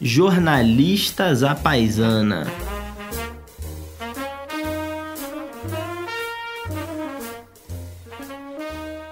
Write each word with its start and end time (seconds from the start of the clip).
Jornalistas 0.00 1.42
à 1.42 1.54
Paisana. 1.54 2.46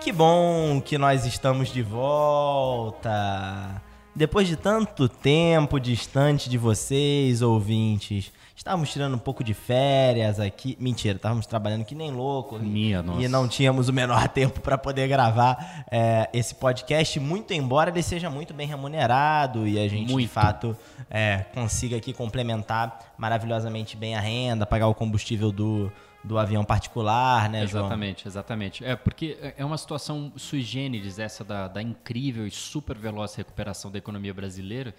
Que 0.01 0.13
bom 0.13 0.83
que 0.85 0.99
nós 0.99 1.25
estamos 1.25 1.73
de 1.73 1.83
volta. 1.83 3.83
Depois 4.15 4.47
de 4.47 4.57
tanto 4.57 5.09
tempo 5.09 5.81
distante 5.81 6.51
de 6.51 6.59
vocês, 6.59 7.41
ouvintes, 7.41 8.31
estávamos 8.55 8.93
tirando 8.93 9.15
um 9.15 9.19
pouco 9.19 9.43
de 9.43 9.55
férias 9.55 10.39
aqui. 10.39 10.77
Mentira, 10.79 11.17
estávamos 11.17 11.47
trabalhando 11.47 11.83
que 11.87 11.95
nem 11.95 12.11
louco. 12.11 12.59
Minha 12.59 13.03
nossa. 13.03 13.23
E 13.23 13.27
não 13.27 13.49
tínhamos 13.49 13.89
o 13.89 13.93
menor 13.93 14.29
tempo 14.29 14.61
para 14.61 14.77
poder 14.77 15.09
gravar 15.09 15.87
é, 15.91 16.29
esse 16.31 16.55
podcast, 16.55 17.19
muito 17.19 17.55
embora 17.55 17.89
ele 17.89 18.03
seja 18.03 18.29
muito 18.29 18.53
bem 18.53 18.67
remunerado 18.67 19.67
e 19.67 19.79
a 19.79 19.89
gente, 19.89 20.09
de 20.09 20.13
Muito. 20.13 20.29
fato, 20.29 20.77
é, 21.11 21.47
consiga 21.55 21.97
aqui 21.97 22.13
complementar 22.13 23.15
maravilhosamente 23.17 23.97
bem 23.97 24.15
a 24.15 24.21
renda, 24.21 24.67
pagar 24.67 24.89
o 24.89 24.95
combustível 24.95 25.51
do, 25.51 25.91
do 26.25 26.39
avião 26.39 26.65
particular, 26.65 27.49
né, 27.49 27.67
João? 27.67 27.87
Exatamente, 27.87 28.29
exatamente. 28.29 28.85
É, 28.85 28.95
porque 28.95 29.37
é 29.57 29.65
uma 29.65 29.77
situação 29.77 30.33
sui 30.37 30.63
generis 30.63 31.19
essa 31.19 31.43
da, 31.43 31.69
da 31.69 31.83
incrível 31.83 32.47
e 32.47 32.51
super 32.51 32.97
veloz 32.97 33.35
recuperação 33.35 33.91
da 33.91 33.99
economia 33.99 34.33
brasileira 34.33 34.95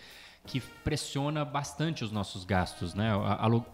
que 0.46 0.60
pressiona 0.60 1.46
bastante 1.46 2.04
os 2.04 2.12
nossos 2.12 2.44
gastos, 2.44 2.94
né? 2.94 3.12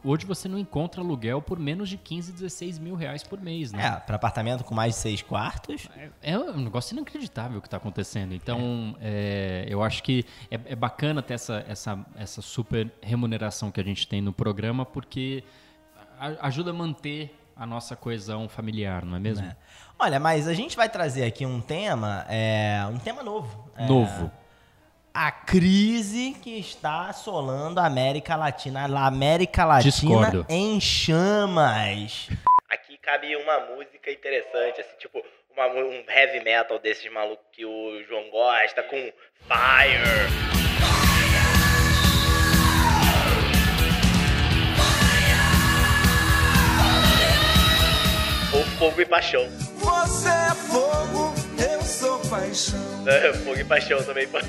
Hoje 0.04 0.26
você 0.26 0.48
não 0.48 0.58
encontra 0.60 1.02
aluguel 1.02 1.42
por 1.42 1.58
menos 1.58 1.90
de 1.90 1.98
15, 1.98 2.32
16 2.32 2.78
mil 2.78 2.94
reais 2.94 3.24
por 3.24 3.42
mês, 3.42 3.72
né? 3.72 3.88
É, 3.88 3.92
para 4.00 4.16
apartamento 4.16 4.64
com 4.64 4.76
mais 4.76 4.94
de 4.94 5.02
seis 5.02 5.22
quartos. 5.22 5.88
É 6.22 6.38
um 6.38 6.62
negócio 6.62 6.94
inacreditável 6.94 7.58
o 7.58 7.62
que 7.62 7.68
está 7.68 7.78
acontecendo. 7.78 8.36
Então, 8.36 8.96
é, 9.02 9.66
eu 9.68 9.82
acho 9.82 10.04
que 10.04 10.24
é, 10.52 10.60
é 10.66 10.76
bacana 10.76 11.24
ter 11.24 11.34
essa, 11.34 11.66
essa, 11.68 12.06
essa 12.16 12.42
super 12.42 12.92
remuneração 13.02 13.72
que 13.72 13.82
a 13.82 13.84
gente 13.84 14.08
tem 14.08 14.22
no 14.22 14.32
programa, 14.32 14.86
porque 14.86 15.44
ajuda 16.40 16.70
a 16.70 16.74
manter 16.74 17.36
a 17.60 17.66
nossa 17.66 17.94
coesão 17.94 18.48
familiar, 18.48 19.04
não 19.04 19.18
é 19.18 19.20
mesmo? 19.20 19.46
né? 19.46 19.56
Olha, 20.00 20.18
mas 20.18 20.48
a 20.48 20.54
gente 20.54 20.78
vai 20.78 20.88
trazer 20.88 21.26
aqui 21.26 21.46
um 21.46 21.60
tema, 21.60 22.26
é, 22.30 22.80
um 22.90 22.98
tema 22.98 23.22
novo. 23.22 23.70
É, 23.76 23.86
Novo. 23.86 24.32
A 25.14 25.30
crise 25.30 26.38
que 26.42 26.58
está 26.58 27.10
assolando 27.10 27.80
a 27.82 27.86
América 27.86 28.38
Latina. 28.38 28.88
A 28.88 29.08
América 29.08 29.66
Latina 29.66 29.92
Discordo. 29.92 30.46
em 30.48 30.80
chamas. 30.80 32.30
Aqui 32.70 32.98
cabe 33.00 33.36
uma 33.36 33.60
música 33.76 34.10
interessante, 34.10 34.80
assim, 34.80 34.96
tipo 34.98 35.22
uma 35.52 35.68
um 35.68 36.04
heavy 36.08 36.42
metal 36.42 36.80
desses 36.80 37.12
malucos 37.12 37.46
que 37.52 37.66
o 37.66 38.02
João 38.08 38.30
gosta, 38.30 38.82
com 38.84 39.12
Fire. 39.48 40.69
Fogo 48.80 49.02
e 49.02 49.06
Paixão. 49.06 49.46
Você 49.78 50.30
é 50.30 50.56
fogo, 50.56 51.34
eu 51.62 51.82
sou 51.84 52.18
paixão. 52.30 52.80
É, 53.08 53.34
Fogo 53.34 53.60
e 53.60 53.66
Paixão 53.66 54.02
também 54.04 54.28
pode. 54.28 54.48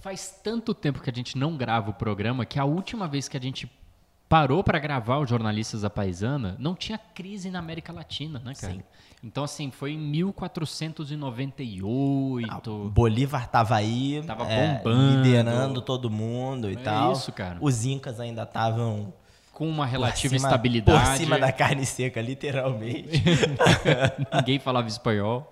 Faz 0.00 0.38
tanto 0.42 0.74
tempo 0.74 1.00
que 1.00 1.08
a 1.10 1.12
gente 1.12 1.36
não 1.38 1.56
grava 1.56 1.90
o 1.90 1.94
programa 1.94 2.44
que 2.44 2.58
a 2.58 2.64
última 2.64 3.06
vez 3.08 3.28
que 3.28 3.36
a 3.36 3.40
gente 3.40 3.70
parou 4.28 4.62
para 4.64 4.78
gravar 4.78 5.18
o 5.18 5.26
Jornalistas 5.26 5.82
da 5.82 5.90
Paisana 5.90 6.56
não 6.58 6.74
tinha 6.74 6.96
crise 6.98 7.50
na 7.50 7.58
América 7.58 7.92
Latina, 7.92 8.40
né, 8.44 8.52
cara? 8.58 8.72
Sim. 8.74 8.82
Então, 9.22 9.44
assim, 9.44 9.70
foi 9.70 9.92
em 9.92 9.98
1498. 9.98 12.90
Bolívar 12.92 13.46
tava 13.48 13.76
aí, 13.76 14.22
Tava 14.26 14.50
é, 14.50 14.78
bombando. 14.78 15.22
liderando 15.22 15.80
todo 15.82 16.10
mundo 16.10 16.68
e 16.70 16.74
É 16.74 16.78
tal. 16.78 17.12
isso, 17.12 17.30
cara. 17.32 17.58
Os 17.60 17.84
incas 17.86 18.18
ainda 18.20 18.42
estavam 18.42 19.12
com 19.62 19.68
uma 19.68 19.84
por 19.86 19.92
relativa 19.92 20.34
cima- 20.36 20.48
estabilidade. 20.48 21.10
Por 21.10 21.16
cima 21.16 21.38
da 21.38 21.52
carne 21.52 21.86
seca, 21.86 22.20
literalmente. 22.20 23.22
Ninguém 24.34 24.58
falava 24.58 24.88
espanhol. 24.88 25.48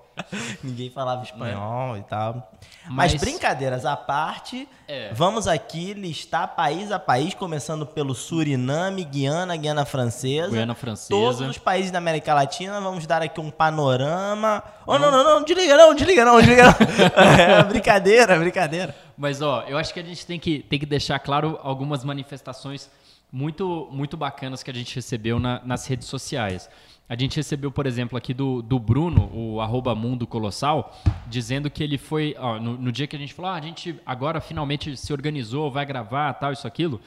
Ninguém 0.62 0.90
falava 0.90 1.22
espanhol 1.22 1.96
e 1.96 2.02
tal. 2.02 2.50
Mas, 2.90 3.12
Mas- 3.12 3.20
brincadeiras 3.22 3.86
à 3.86 3.96
parte, 3.96 4.68
É. 4.88 5.12
vamos 5.14 5.46
aqui 5.46 5.94
listar 5.94 6.56
país 6.56 6.90
a 6.90 6.98
país, 6.98 7.32
começando 7.34 7.86
pelo 7.86 8.14
Suriname, 8.14 9.04
Guiana, 9.04 9.56
Guiana 9.56 9.84
Francesa. 9.86 10.50
Guiana 10.50 10.74
Francesa. 10.74 11.08
Todos 11.08 11.40
os 11.40 11.56
países 11.56 11.90
da 11.92 11.98
América 11.98 12.34
Latina, 12.34 12.80
vamos 12.80 13.06
dar 13.06 13.22
aqui 13.22 13.40
um 13.40 13.50
panorama. 13.50 14.62
Oh, 14.86 14.98
não, 14.98 15.10
não, 15.10 15.22
não, 15.24 15.44
desliga 15.44 15.76
não, 15.76 15.94
desliga 15.94 16.24
não, 16.24 16.36
desliga 16.38 16.64
não. 16.64 16.74
é, 17.24 17.62
brincadeira, 17.62 18.36
brincadeira. 18.38 18.94
Mas, 19.16 19.40
ó, 19.40 19.62
eu 19.68 19.78
acho 19.78 19.94
que 19.94 20.00
a 20.00 20.04
gente 20.04 20.26
tem 20.26 20.38
que, 20.38 20.58
tem 20.58 20.78
que 20.80 20.86
deixar 20.86 21.18
claro 21.20 21.58
algumas 21.62 22.02
manifestações 22.04 22.90
muito, 23.32 23.88
muito 23.92 24.16
bacanas 24.16 24.62
que 24.62 24.70
a 24.70 24.74
gente 24.74 24.94
recebeu 24.94 25.38
na- 25.38 25.60
nas 25.64 25.86
redes 25.86 26.06
sociais. 26.08 26.68
A 27.08 27.16
gente 27.16 27.36
recebeu, 27.36 27.72
por 27.72 27.86
exemplo, 27.86 28.16
aqui 28.16 28.32
do, 28.32 28.62
do 28.62 28.78
Bruno, 28.78 29.30
o 29.34 29.60
arroba 29.60 29.94
Mundo 29.94 30.26
Colossal, 30.26 30.96
dizendo 31.26 31.68
que 31.68 31.82
ele 31.82 31.98
foi. 31.98 32.36
ó, 32.38 32.58
no, 32.60 32.76
no 32.76 32.92
dia 32.92 33.06
que 33.06 33.16
a 33.16 33.18
gente 33.18 33.34
falou, 33.34 33.50
ah, 33.50 33.54
a 33.56 33.60
gente 33.60 33.98
agora 34.06 34.40
finalmente 34.40 34.96
se 34.96 35.12
organizou, 35.12 35.70
vai 35.70 35.84
gravar, 35.84 36.32
tal, 36.34 36.52
isso, 36.52 36.66
aquilo. 36.66 37.00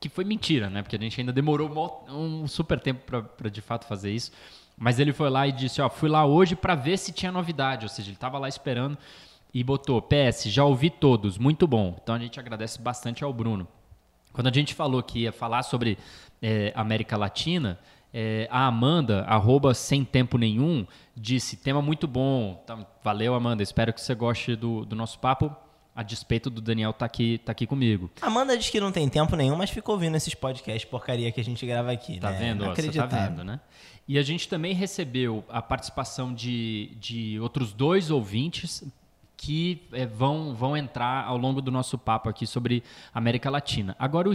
Que 0.00 0.08
foi 0.08 0.24
mentira, 0.24 0.68
né? 0.68 0.82
Porque 0.82 0.96
a 0.96 0.98
gente 0.98 1.18
ainda 1.20 1.32
demorou 1.32 1.70
um 2.08 2.46
super 2.46 2.78
tempo 2.80 3.00
pra 3.36 3.48
de 3.48 3.60
fato 3.60 3.86
fazer 3.86 4.10
isso. 4.12 4.30
Mas 4.76 4.98
ele 4.98 5.12
foi 5.12 5.30
lá 5.30 5.46
e 5.46 5.52
disse: 5.52 5.80
Ó, 5.80 5.88
fui 5.88 6.08
lá 6.08 6.26
hoje 6.26 6.54
pra 6.54 6.74
ver 6.74 6.98
se 6.98 7.12
tinha 7.12 7.32
novidade. 7.32 7.84
Ou 7.86 7.88
seja, 7.88 8.10
ele 8.10 8.16
tava 8.16 8.38
lá 8.38 8.48
esperando 8.48 8.98
e 9.54 9.64
botou: 9.64 10.02
PS, 10.02 10.50
já 10.50 10.64
ouvi 10.64 10.90
todos, 10.90 11.38
muito 11.38 11.66
bom. 11.66 11.96
Então 12.02 12.14
a 12.14 12.18
gente 12.18 12.38
agradece 12.38 12.78
bastante 12.80 13.24
ao 13.24 13.32
Bruno. 13.32 13.66
Quando 14.36 14.48
a 14.48 14.52
gente 14.52 14.74
falou 14.74 15.02
que 15.02 15.20
ia 15.20 15.32
falar 15.32 15.62
sobre 15.62 15.96
eh, 16.42 16.70
América 16.76 17.16
Latina, 17.16 17.78
eh, 18.12 18.46
a 18.50 18.66
Amanda, 18.66 19.22
arroba 19.22 19.72
sem 19.72 20.04
tempo 20.04 20.36
nenhum, 20.36 20.86
disse, 21.16 21.56
tema 21.56 21.80
muito 21.80 22.06
bom. 22.06 22.60
Então, 22.62 22.86
valeu, 23.02 23.32
Amanda, 23.34 23.62
espero 23.62 23.94
que 23.94 24.00
você 24.00 24.14
goste 24.14 24.54
do, 24.54 24.84
do 24.84 24.94
nosso 24.94 25.18
papo, 25.18 25.50
a 25.94 26.02
despeito 26.02 26.50
do 26.50 26.60
Daniel 26.60 26.92
tá 26.92 27.06
aqui, 27.06 27.38
tá 27.38 27.52
aqui 27.52 27.66
comigo. 27.66 28.10
Amanda 28.20 28.58
diz 28.58 28.68
que 28.68 28.78
não 28.78 28.92
tem 28.92 29.08
tempo 29.08 29.34
nenhum, 29.34 29.56
mas 29.56 29.70
ficou 29.70 29.94
ouvindo 29.94 30.14
esses 30.14 30.34
podcasts 30.34 30.84
porcaria 30.84 31.32
que 31.32 31.40
a 31.40 31.44
gente 31.44 31.64
grava 31.64 31.90
aqui, 31.90 32.20
Tá 32.20 32.30
né? 32.32 32.38
vendo? 32.38 32.66
ó, 32.66 32.74
Você 32.74 32.92
tá 32.92 33.06
vendo, 33.06 33.42
né? 33.42 33.58
E 34.06 34.18
a 34.18 34.22
gente 34.22 34.46
também 34.46 34.74
recebeu 34.74 35.42
a 35.48 35.62
participação 35.62 36.34
de, 36.34 36.94
de 37.00 37.40
outros 37.40 37.72
dois 37.72 38.10
ouvintes 38.10 38.84
que 39.36 39.86
eh, 39.92 40.06
vão, 40.06 40.54
vão 40.54 40.76
entrar 40.76 41.24
ao 41.26 41.36
longo 41.36 41.60
do 41.60 41.70
nosso 41.70 41.98
papo 41.98 42.28
aqui 42.28 42.46
sobre 42.46 42.82
América 43.12 43.50
Latina. 43.50 43.94
Agora, 43.98 44.28
o 44.30 44.32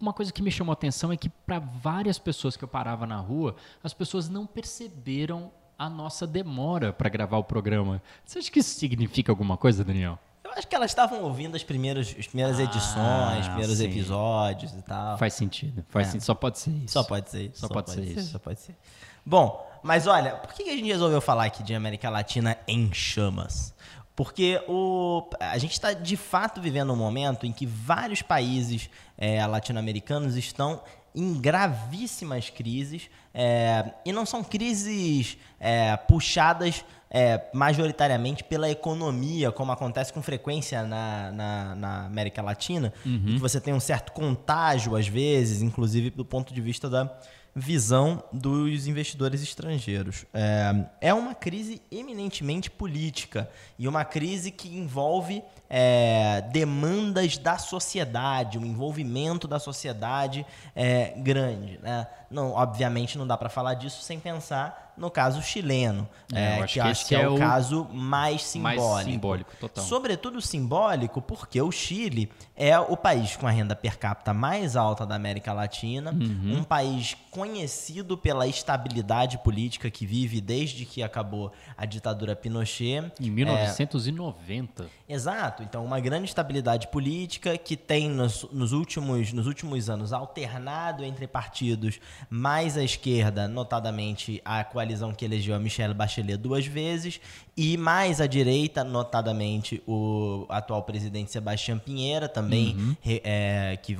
uma 0.00 0.12
coisa 0.12 0.32
que 0.32 0.42
me 0.42 0.50
chamou 0.50 0.72
a 0.72 0.74
atenção 0.74 1.12
é 1.12 1.16
que 1.16 1.28
para 1.28 1.58
várias 1.58 2.18
pessoas 2.18 2.56
que 2.56 2.64
eu 2.64 2.68
parava 2.68 3.06
na 3.06 3.16
rua, 3.18 3.54
as 3.82 3.94
pessoas 3.94 4.28
não 4.28 4.46
perceberam 4.46 5.50
a 5.78 5.88
nossa 5.88 6.26
demora 6.26 6.92
para 6.92 7.08
gravar 7.08 7.38
o 7.38 7.44
programa. 7.44 8.02
Você 8.24 8.38
acha 8.38 8.50
que 8.50 8.58
isso 8.58 8.78
significa 8.78 9.32
alguma 9.32 9.56
coisa, 9.56 9.84
Daniel? 9.84 10.18
Eu 10.44 10.50
acho 10.52 10.66
que 10.66 10.74
elas 10.74 10.90
estavam 10.90 11.22
ouvindo 11.22 11.54
as 11.54 11.62
primeiras, 11.62 12.14
as 12.18 12.26
primeiras 12.26 12.58
edições, 12.58 13.42
os 13.42 13.48
primeiros 13.48 13.78
sim. 13.78 13.84
episódios 13.84 14.72
e 14.72 14.82
tal. 14.82 15.16
Faz 15.16 15.34
sentido. 15.34 15.84
Faz 15.88 16.08
É. 16.08 16.10
sentido. 16.10 16.24
Só 16.26 16.34
pode 16.34 16.58
ser 16.58 16.70
isso. 16.72 16.92
Só 16.92 17.04
pode 17.04 17.30
ser 17.30 17.42
isso. 17.44 17.60
Só 17.60 17.68
pode 17.68 17.90
ser 17.90 18.02
isso. 18.02 18.30
Só 18.32 18.38
pode 18.38 18.60
ser. 18.60 18.76
Bom, 19.24 19.70
mas 19.82 20.06
olha, 20.06 20.32
por 20.32 20.52
que 20.52 20.64
a 20.64 20.74
gente 20.74 20.86
resolveu 20.88 21.20
falar 21.20 21.44
aqui 21.44 21.62
de 21.62 21.74
América 21.74 22.10
Latina 22.10 22.56
em 22.66 22.92
chamas? 22.92 23.72
Porque 24.20 24.62
o, 24.68 25.26
a 25.40 25.56
gente 25.56 25.72
está 25.72 25.94
de 25.94 26.14
fato 26.14 26.60
vivendo 26.60 26.92
um 26.92 26.96
momento 26.96 27.46
em 27.46 27.52
que 27.52 27.64
vários 27.64 28.20
países 28.20 28.90
eh, 29.16 29.46
latino-americanos 29.46 30.36
estão 30.36 30.82
em 31.14 31.40
gravíssimas 31.40 32.50
crises 32.50 33.08
eh, 33.32 33.90
e 34.04 34.12
não 34.12 34.26
são 34.26 34.44
crises 34.44 35.38
eh, 35.58 35.96
puxadas 36.06 36.84
eh, 37.10 37.40
majoritariamente 37.54 38.44
pela 38.44 38.70
economia, 38.70 39.50
como 39.50 39.72
acontece 39.72 40.12
com 40.12 40.20
frequência 40.20 40.82
na, 40.82 41.32
na, 41.32 41.74
na 41.74 42.04
América 42.04 42.42
Latina, 42.42 42.92
em 43.06 43.34
que 43.34 43.40
você 43.40 43.58
tem 43.58 43.72
um 43.72 43.80
certo 43.80 44.12
contágio 44.12 44.96
às 44.96 45.08
vezes, 45.08 45.62
inclusive 45.62 46.10
do 46.10 46.26
ponto 46.26 46.52
de 46.52 46.60
vista 46.60 46.90
da 46.90 47.10
visão 47.54 48.22
dos 48.32 48.86
investidores 48.86 49.42
estrangeiros. 49.42 50.24
É, 50.32 51.08
é 51.08 51.14
uma 51.14 51.34
crise 51.34 51.82
eminentemente 51.90 52.70
política 52.70 53.50
e 53.78 53.88
uma 53.88 54.04
crise 54.04 54.50
que 54.50 54.68
envolve 54.68 55.42
é, 55.68 56.42
demandas 56.52 57.38
da 57.38 57.58
sociedade, 57.58 58.58
um 58.58 58.64
envolvimento 58.64 59.48
da 59.48 59.58
sociedade 59.58 60.46
é, 60.74 61.14
grande. 61.16 61.78
Né? 61.82 62.06
Não, 62.30 62.52
obviamente 62.52 63.18
não 63.18 63.26
dá 63.26 63.36
para 63.36 63.48
falar 63.48 63.74
disso 63.74 64.02
sem 64.02 64.18
pensar 64.18 64.89
no 65.00 65.10
caso 65.10 65.42
chileno, 65.42 66.06
É, 66.32 66.56
é, 66.56 66.58
eu 66.58 66.62
acho 66.64 66.74
que, 66.74 66.80
que 66.80 66.86
acho 66.88 67.06
que 67.08 67.14
é, 67.16 67.22
é 67.22 67.28
o 67.28 67.36
caso 67.38 67.88
mais 67.92 68.42
simbólico. 68.44 68.82
Mais 68.92 69.04
simbólico, 69.06 69.50
total. 69.58 69.84
Sobretudo 69.84 70.40
simbólico 70.40 71.20
porque 71.22 71.60
o 71.60 71.72
Chile 71.72 72.30
é 72.54 72.78
o 72.78 72.96
país 72.96 73.34
com 73.34 73.46
a 73.46 73.50
renda 73.50 73.74
per 73.74 73.98
capita 73.98 74.32
mais 74.34 74.76
alta 74.76 75.04
da 75.06 75.14
América 75.16 75.52
Latina, 75.52 76.12
Uhum. 76.12 76.58
um 76.58 76.62
país 76.62 77.16
conhecido 77.30 78.16
pela 78.18 78.46
estabilidade 78.46 79.38
política 79.38 79.90
que 79.90 80.04
vive 80.04 80.40
desde 80.40 80.84
que 80.84 81.02
acabou 81.02 81.50
a 81.76 81.86
ditadura 81.86 82.36
Pinochet. 82.36 83.10
Em 83.18 83.30
1990. 83.30 84.86
Exato, 85.08 85.62
então 85.62 85.84
uma 85.84 85.98
grande 85.98 86.26
estabilidade 86.26 86.88
política 86.88 87.56
que 87.58 87.76
tem 87.76 88.08
nos, 88.08 88.46
nos 88.52 88.72
últimos, 88.72 89.32
nos 89.32 89.46
últimos 89.46 89.88
anos 89.90 90.12
alternado 90.12 91.04
entre 91.04 91.26
partidos 91.26 91.98
mais 92.28 92.76
à 92.76 92.84
esquerda, 92.84 93.48
notadamente 93.48 94.40
a 94.44 94.62
coalizão 94.90 95.12
que 95.12 95.24
elegeu 95.24 95.54
a 95.54 95.58
Michelle 95.58 95.94
Bachelet 95.94 96.36
duas 96.36 96.66
vezes, 96.66 97.20
e 97.56 97.76
mais 97.76 98.20
à 98.20 98.26
direita, 98.26 98.82
notadamente 98.82 99.82
o 99.86 100.46
atual 100.48 100.82
presidente 100.82 101.30
Sebastião 101.30 101.78
Pinheira, 101.78 102.28
também 102.28 102.96
re- 103.00 103.20
é, 103.24 103.78
que 103.80 103.96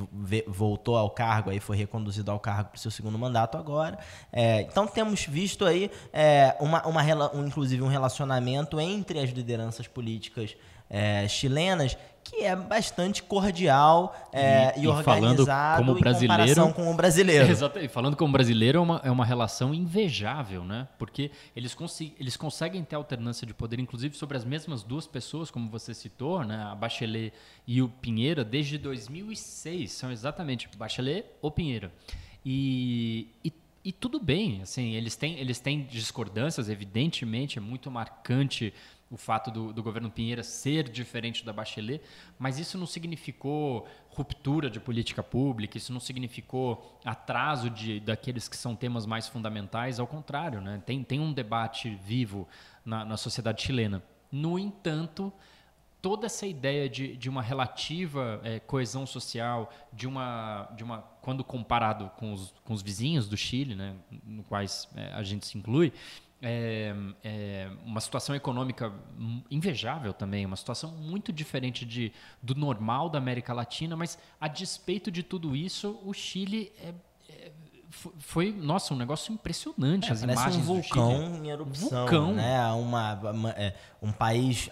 voltou 0.47 0.97
ao 0.97 1.09
cargo, 1.09 1.49
aí 1.49 1.59
foi 1.59 1.77
reconduzido 1.77 2.29
ao 2.31 2.39
cargo 2.39 2.71
para 2.71 2.77
o 2.77 2.79
seu 2.79 2.91
segundo 2.91 3.17
mandato 3.17 3.57
agora. 3.57 3.97
É, 4.31 4.61
então 4.61 4.85
temos 4.85 5.25
visto 5.25 5.65
aí 5.65 5.89
é, 6.11 6.55
uma, 6.59 6.85
uma, 6.85 7.01
um, 7.33 7.47
inclusive 7.47 7.81
um 7.81 7.87
relacionamento 7.87 8.79
entre 8.79 9.19
as 9.19 9.29
lideranças 9.29 9.87
políticas 9.87 10.55
é, 10.91 11.27
chilenas 11.27 11.97
que 12.23 12.43
é 12.43 12.55
bastante 12.55 13.23
cordial 13.23 14.15
é, 14.31 14.73
E- 14.77 14.81
e, 14.81 15.03
falando 15.03 15.39
organizado 15.39 15.83
como 15.83 15.91
em 15.97 16.01
comparação 16.01 16.27
brasileiro- 16.27 16.73
com 16.73 16.91
o 16.91 16.93
brasileiro. 16.95 17.47
Exato. 17.51 17.79
E 17.79 17.87
falando 17.89 18.15
como 18.15 18.31
brasileiro, 18.31 18.77
é 18.77 18.81
uma, 18.81 19.01
é 19.03 19.11
uma 19.11 19.25
relação 19.25 19.73
invejável, 19.73 20.63
né? 20.63 20.87
Porque 20.99 21.31
eles, 21.55 21.73
consi- 21.73 22.13
eles 22.19 22.37
conseguem 22.37 22.83
ter 22.83 22.95
alternância 22.95 23.45
de 23.47 23.53
poder, 23.53 23.79
inclusive 23.79 24.15
sobre 24.15 24.37
as 24.37 24.45
mesmas 24.45 24.83
duas 24.83 25.07
pessoas, 25.07 25.49
como 25.51 25.67
você 25.69 25.93
citou, 25.95 26.43
né? 26.45 26.63
A 26.71 26.75
Bachelet 26.75 27.33
e 27.67 27.81
o 27.81 27.89
Pinheira, 27.89 28.45
desde 28.45 28.77
2006. 28.77 29.91
São 29.91 30.11
exatamente 30.11 30.69
Bachelet 30.77 31.25
ou 31.41 31.49
Pinheira. 31.51 31.91
E, 32.45 33.27
e, 33.43 33.51
e 33.83 33.91
tudo 33.91 34.19
bem, 34.19 34.61
assim, 34.61 34.93
eles 34.93 35.15
têm, 35.15 35.37
eles 35.37 35.59
têm 35.59 35.83
discordâncias, 35.83 36.69
evidentemente, 36.69 37.57
é 37.57 37.61
muito 37.61 37.89
marcante 37.91 38.73
o 39.11 39.17
fato 39.17 39.51
do, 39.51 39.73
do 39.73 39.83
governo 39.83 40.09
Pinheira 40.09 40.41
ser 40.41 40.87
diferente 40.87 41.45
da 41.45 41.51
Bachelet, 41.51 42.01
mas 42.39 42.57
isso 42.57 42.77
não 42.77 42.87
significou 42.87 43.85
ruptura 44.09 44.69
de 44.69 44.79
política 44.79 45.21
pública, 45.21 45.77
isso 45.77 45.91
não 45.91 45.99
significou 45.99 46.97
atraso 47.03 47.69
de, 47.69 47.99
daqueles 47.99 48.47
que 48.47 48.55
são 48.55 48.75
temas 48.75 49.05
mais 49.05 49.27
fundamentais, 49.27 49.99
ao 49.99 50.07
contrário, 50.07 50.61
né? 50.61 50.81
tem, 50.85 51.03
tem 51.03 51.19
um 51.19 51.33
debate 51.33 51.93
vivo 52.03 52.47
na, 52.85 53.03
na 53.03 53.17
sociedade 53.17 53.61
chilena. 53.61 54.01
No 54.31 54.57
entanto, 54.57 55.31
toda 56.01 56.25
essa 56.25 56.47
ideia 56.47 56.89
de, 56.89 57.15
de 57.15 57.29
uma 57.29 57.41
relativa 57.41 58.41
eh, 58.43 58.59
coesão 58.59 59.05
social, 59.05 59.71
de 59.93 60.07
uma, 60.07 60.69
de 60.75 60.83
uma 60.83 60.99
quando 61.21 61.43
comparado 61.43 62.09
com 62.17 62.33
os, 62.33 62.53
com 62.63 62.73
os 62.73 62.81
vizinhos 62.81 63.27
do 63.27 63.37
Chile, 63.37 63.75
né, 63.75 63.95
no 64.25 64.41
quais 64.43 64.89
eh, 64.95 65.11
a 65.13 65.21
gente 65.21 65.45
se 65.45 65.57
inclui, 65.57 65.93
é, 66.41 66.93
é 67.23 67.69
uma 67.85 68.01
situação 68.01 68.35
econômica 68.35 68.91
invejável 69.49 70.13
também, 70.13 70.45
uma 70.45 70.55
situação 70.55 70.91
muito 70.91 71.31
diferente 71.31 71.85
de, 71.85 72.11
do 72.41 72.55
normal 72.55 73.09
da 73.09 73.17
América 73.17 73.53
Latina, 73.53 73.95
mas 73.95 74.17
a 74.39 74.47
despeito 74.47 75.11
de 75.11 75.23
tudo 75.23 75.55
isso, 75.55 75.99
o 76.03 76.13
Chile 76.13 76.71
é- 76.79 76.93
é- 77.29 77.51
fo- 77.89 78.13
foi, 78.17 78.51
nossa, 78.51 78.93
um 78.93 78.97
negócio 78.97 79.33
impressionante. 79.33 80.11
as 80.11 80.21
Parece 80.21 80.41
imagens 80.41 80.63
um 80.67 80.73
vulcão 80.73 81.35
em 81.43 81.49
erupção, 81.49 81.89
Vulcão. 82.01 82.33
né? 82.33 82.67
Uma, 82.73 83.13
uma- 83.31 83.51
é, 83.51 83.75
um 84.01 84.11
país 84.11 84.69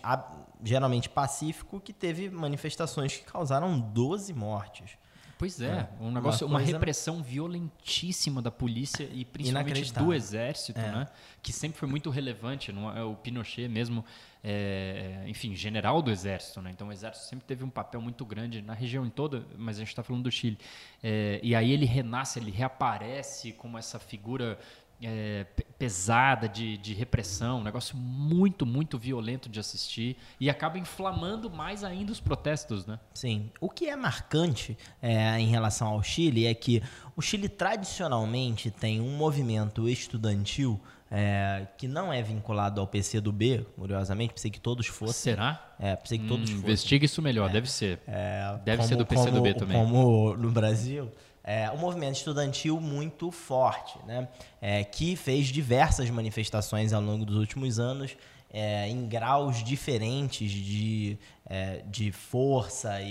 geralmente 0.63 1.07
pacífico 1.09 1.79
que 1.79 1.93
teve 1.93 2.29
manifestações 2.29 3.15
que 3.17 3.23
causaram 3.23 3.79
12 3.79 4.33
mortes. 4.33 4.97
Pois 5.39 5.61
é, 5.61 5.87
um 6.01 6.11
negócio, 6.11 6.45
Uma 6.45 6.55
uma, 6.55 6.59
coisa- 6.59 6.73
repressão 6.73 7.23
violentíssima 7.23 8.41
da 8.41 8.51
polícia 8.51 9.09
e 9.13 9.23
principalmente 9.23 9.93
do 9.93 10.13
exército, 10.13 10.77
É. 10.77 10.91
né? 10.91 11.07
Que 11.41 11.53
sempre 11.53 11.79
foi 11.79 11.87
muito 11.87 12.09
relevante. 12.09 12.73
Não 12.73 12.95
é? 12.95 13.01
O 13.05 13.15
Pinochet 13.15 13.69
mesmo, 13.69 14.03
é, 14.43 15.23
enfim, 15.27 15.55
general 15.55 16.01
do 16.01 16.11
exército, 16.11 16.61
né? 16.61 16.71
Então 16.71 16.89
o 16.89 16.91
exército 16.91 17.25
sempre 17.27 17.45
teve 17.45 17.63
um 17.63 17.69
papel 17.69 18.01
muito 18.01 18.25
grande 18.25 18.61
na 18.61 18.73
região 18.73 19.05
em 19.05 19.09
toda, 19.09 19.45
mas 19.57 19.77
a 19.77 19.79
gente 19.79 19.87
está 19.87 20.03
falando 20.03 20.23
do 20.23 20.31
Chile. 20.31 20.57
É, 21.01 21.39
e 21.41 21.55
aí 21.55 21.71
ele 21.71 21.85
renasce, 21.85 22.37
ele 22.37 22.51
reaparece 22.51 23.53
como 23.53 23.77
essa 23.77 23.97
figura 23.97 24.59
é, 25.01 25.45
pe- 25.55 25.65
pesada 25.77 26.47
de, 26.49 26.77
de 26.77 26.93
repressão, 26.93 27.59
um 27.59 27.63
negócio 27.63 27.95
muito, 27.95 28.65
muito 28.65 28.97
violento 28.97 29.47
de 29.47 29.59
assistir 29.59 30.17
e 30.39 30.49
acaba 30.49 30.77
inflamando 30.77 31.49
mais 31.49 31.83
ainda 31.83 32.11
os 32.11 32.19
protestos, 32.19 32.85
né? 32.85 32.99
Sim. 33.13 33.49
O 33.61 33.69
que 33.69 33.85
é 33.87 33.95
marcante 33.95 34.77
é, 35.01 35.39
em 35.39 35.47
relação 35.47 35.87
ao 35.87 36.03
Chile 36.03 36.45
é 36.45 36.53
que 36.53 36.83
o 37.15 37.21
Chile 37.21 37.47
tradicionalmente 37.49 38.69
tem 38.71 39.01
um 39.01 39.15
movimento 39.17 39.87
estudantil 39.89 40.79
é, 41.11 41.65
que 41.75 41.87
não 41.87 42.13
é 42.13 42.21
vinculado 42.21 42.79
ao 42.79 42.85
PCdoB, 42.85 43.65
curiosamente, 43.75 44.33
pensei 44.33 44.51
que 44.51 44.59
todos 44.59 44.85
fossem. 44.85 45.33
Será? 45.33 45.73
É, 45.79 45.95
pensei 45.95 46.19
que 46.19 46.27
todos 46.27 46.43
Hum, 46.49 46.53
fossem. 46.53 46.59
investiga 46.67 47.05
isso 47.05 47.19
melhor, 47.21 47.49
deve 47.49 47.69
ser. 47.69 47.99
É, 48.07 48.59
Deve 48.63 48.83
ser 48.83 48.95
do 48.95 49.05
PCdoB 49.07 49.53
como, 49.53 49.59
também. 49.59 49.77
Como 49.77 50.35
no 50.37 50.51
Brasil, 50.51 51.11
é 51.43 51.69
um 51.71 51.77
movimento 51.77 52.15
estudantil 52.15 52.79
muito 52.79 53.31
forte, 53.31 53.97
né? 54.05 54.27
É, 54.61 54.83
que 54.83 55.15
fez 55.15 55.47
diversas 55.47 56.09
manifestações 56.09 56.93
ao 56.93 57.01
longo 57.01 57.25
dos 57.25 57.37
últimos 57.37 57.79
anos 57.79 58.15
é, 58.51 58.87
em 58.89 59.07
graus 59.07 59.63
diferentes 59.63 60.51
de, 60.51 61.17
é, 61.45 61.83
de 61.87 62.11
força 62.11 62.99
e, 63.01 63.07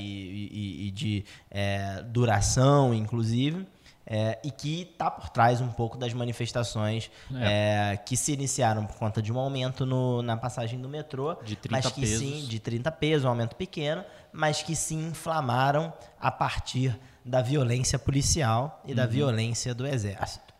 e- 0.53 0.89
e 0.89 0.91
de 0.91 1.25
é, 1.51 2.03
duração, 2.03 2.93
inclusive. 2.93 3.67
é, 4.11 4.39
e 4.43 4.51
que 4.51 4.83
está 4.91 5.11
por 5.11 5.29
trás 5.29 5.61
um 5.61 5.69
pouco 5.69 5.99
das 5.99 6.15
manifestações 6.15 7.11
é, 7.35 7.99
que 8.07 8.17
se 8.17 8.33
iniciaram 8.33 8.87
por 8.87 8.97
conta 8.97 9.21
de 9.21 9.31
um 9.31 9.39
aumento 9.39 9.85
no- 9.85 10.23
na 10.23 10.35
passagem 10.35 10.81
do 10.81 10.89
metrô, 10.89 11.35
De 11.45 11.55
30 11.57 11.69
mas 11.89 11.93
que 11.93 12.01
pesos. 12.01 12.19
sim, 12.19 12.47
de 12.47 12.59
30 12.59 12.91
pesos, 12.91 13.27
um 13.27 13.29
aumento 13.29 13.55
pequeno, 13.55 14.03
mas 14.33 14.63
que 14.63 14.75
se 14.75 14.95
inflamaram 14.95 15.93
a 16.19 16.31
partir 16.31 16.99
da 17.29 17.43
violência 17.43 17.99
policial 17.99 18.83
e 18.87 18.95
da 18.95 19.05
Uhum. 19.05 19.11
violência 19.11 19.75
do 19.75 19.87
exército. 19.87 20.55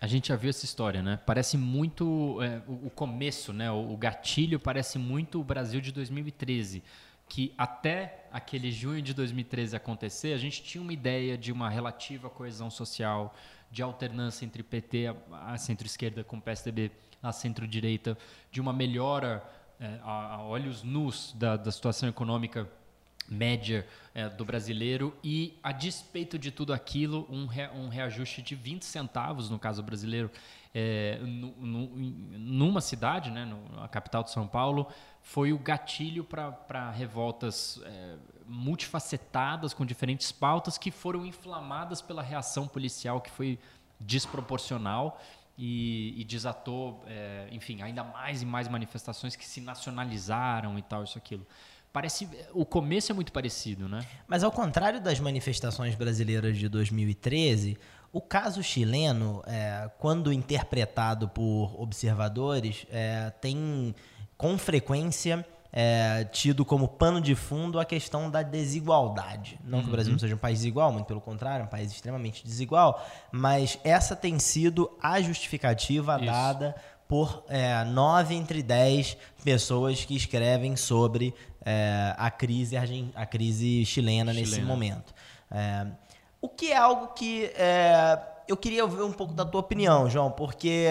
A 0.00 0.06
gente 0.06 0.28
já 0.28 0.36
viu 0.36 0.50
essa 0.50 0.64
história, 0.64 1.02
né? 1.02 1.18
Parece 1.26 1.56
muito 1.56 2.38
é, 2.42 2.60
o, 2.68 2.90
começo, 2.90 3.52
né? 3.52 3.70
O, 3.70 3.92
o 3.92 3.96
gatilho 3.96 4.60
parece 4.60 4.98
muito 4.98 5.40
o 5.40 5.44
Brasil 5.44 5.80
de 5.80 5.90
2013, 5.90 6.82
que 7.28 7.52
até 7.56 8.26
aquele 8.30 8.70
junho 8.70 9.00
de 9.02 9.14
2013 9.14 9.74
acontecer, 9.74 10.34
a 10.34 10.38
gente 10.38 10.62
tinha 10.62 10.82
uma 10.82 10.92
ideia 10.92 11.38
de 11.38 11.50
uma 11.50 11.68
relativa 11.70 12.28
coesão 12.28 12.70
social, 12.70 13.34
de 13.70 13.82
alternância 13.82 14.44
entre 14.44 14.62
PT, 14.62 15.14
a, 15.32 15.56
centro-esquerda 15.56 16.22
com 16.22 16.38
PSDB, 16.38 16.92
a 17.22 17.32
centro-direita, 17.32 18.16
de 18.52 18.60
uma 18.60 18.72
melhora 18.72 19.42
é, 19.80 19.98
a, 20.02 20.34
a 20.34 20.42
olhos 20.42 20.82
nus 20.82 21.34
da, 21.36 21.56
da 21.56 21.72
situação 21.72 22.08
econômica 22.08 22.68
média 23.28 23.86
é, 24.14 24.28
do 24.28 24.44
brasileiro 24.44 25.16
e, 25.22 25.58
a 25.62 25.72
despeito 25.72 26.38
de 26.38 26.50
tudo 26.50 26.72
aquilo, 26.72 27.26
um, 27.30 27.46
rea- 27.46 27.72
um 27.72 27.88
reajuste 27.88 28.42
de 28.42 28.54
20 28.54 28.84
centavos, 28.84 29.48
no 29.50 29.58
caso 29.58 29.82
brasileiro, 29.82 30.30
é, 30.74 31.18
nu- 31.22 31.54
em- 31.96 32.38
numa 32.38 32.80
cidade, 32.80 33.30
né, 33.30 33.44
no, 33.44 33.82
a 33.82 33.88
capital 33.88 34.22
de 34.22 34.30
São 34.30 34.46
Paulo, 34.46 34.88
foi 35.22 35.52
o 35.52 35.58
gatilho 35.58 36.22
para 36.24 36.90
revoltas 36.90 37.80
é, 37.84 38.16
multifacetadas, 38.46 39.72
com 39.72 39.86
diferentes 39.86 40.30
pautas, 40.30 40.76
que 40.76 40.90
foram 40.90 41.24
inflamadas 41.24 42.02
pela 42.02 42.22
reação 42.22 42.68
policial 42.68 43.20
que 43.20 43.30
foi 43.30 43.58
desproporcional 43.98 45.20
e, 45.56 46.14
e 46.20 46.24
desatou, 46.24 47.02
é, 47.06 47.48
enfim, 47.52 47.80
ainda 47.80 48.02
mais 48.02 48.42
e 48.42 48.46
mais 48.46 48.68
manifestações 48.68 49.36
que 49.36 49.46
se 49.46 49.60
nacionalizaram 49.60 50.78
e 50.78 50.82
tal, 50.82 51.04
isso 51.04 51.16
aquilo. 51.16 51.46
Parece, 51.94 52.28
o 52.52 52.66
começo 52.66 53.12
é 53.12 53.14
muito 53.14 53.30
parecido, 53.30 53.88
né? 53.88 54.04
Mas 54.26 54.42
ao 54.42 54.50
contrário 54.50 55.00
das 55.00 55.20
manifestações 55.20 55.94
brasileiras 55.94 56.58
de 56.58 56.68
2013, 56.68 57.78
o 58.12 58.20
caso 58.20 58.64
chileno, 58.64 59.44
é, 59.46 59.88
quando 60.00 60.32
interpretado 60.32 61.28
por 61.28 61.80
observadores, 61.80 62.84
é, 62.90 63.30
tem 63.40 63.94
com 64.36 64.58
frequência 64.58 65.46
é, 65.72 66.24
tido 66.24 66.64
como 66.64 66.88
pano 66.88 67.20
de 67.20 67.36
fundo 67.36 67.78
a 67.78 67.84
questão 67.84 68.28
da 68.28 68.42
desigualdade. 68.42 69.60
Não 69.62 69.80
que 69.80 69.86
o 69.86 69.92
Brasil 69.92 70.10
não 70.10 70.18
seja 70.18 70.34
um 70.34 70.38
país 70.38 70.58
desigual, 70.58 70.90
muito 70.92 71.06
pelo 71.06 71.20
contrário, 71.20 71.64
um 71.64 71.68
país 71.68 71.92
extremamente 71.92 72.44
desigual, 72.44 73.06
mas 73.30 73.78
essa 73.84 74.16
tem 74.16 74.36
sido 74.40 74.90
a 75.00 75.20
justificativa 75.20 76.16
Isso. 76.16 76.26
dada 76.26 76.74
por 77.08 77.44
é, 77.48 77.84
nove 77.84 78.34
entre 78.34 78.62
dez 78.62 79.16
pessoas 79.44 80.04
que 80.04 80.16
escrevem 80.16 80.74
sobre 80.74 81.34
é, 81.64 82.14
a, 82.16 82.30
crise, 82.30 82.76
a 83.14 83.26
crise 83.26 83.84
chilena, 83.84 84.32
nesse 84.32 84.52
Chilena. 84.52 84.66
momento. 84.68 85.14
É, 85.50 85.86
o 86.40 86.48
que 86.48 86.72
é 86.72 86.76
algo 86.76 87.08
que 87.14 87.46
é, 87.56 88.18
eu 88.46 88.56
queria 88.56 88.84
ouvir 88.84 89.02
um 89.02 89.12
pouco 89.12 89.32
da 89.32 89.44
tua 89.44 89.60
opinião, 89.60 90.08
João, 90.10 90.30
porque 90.30 90.86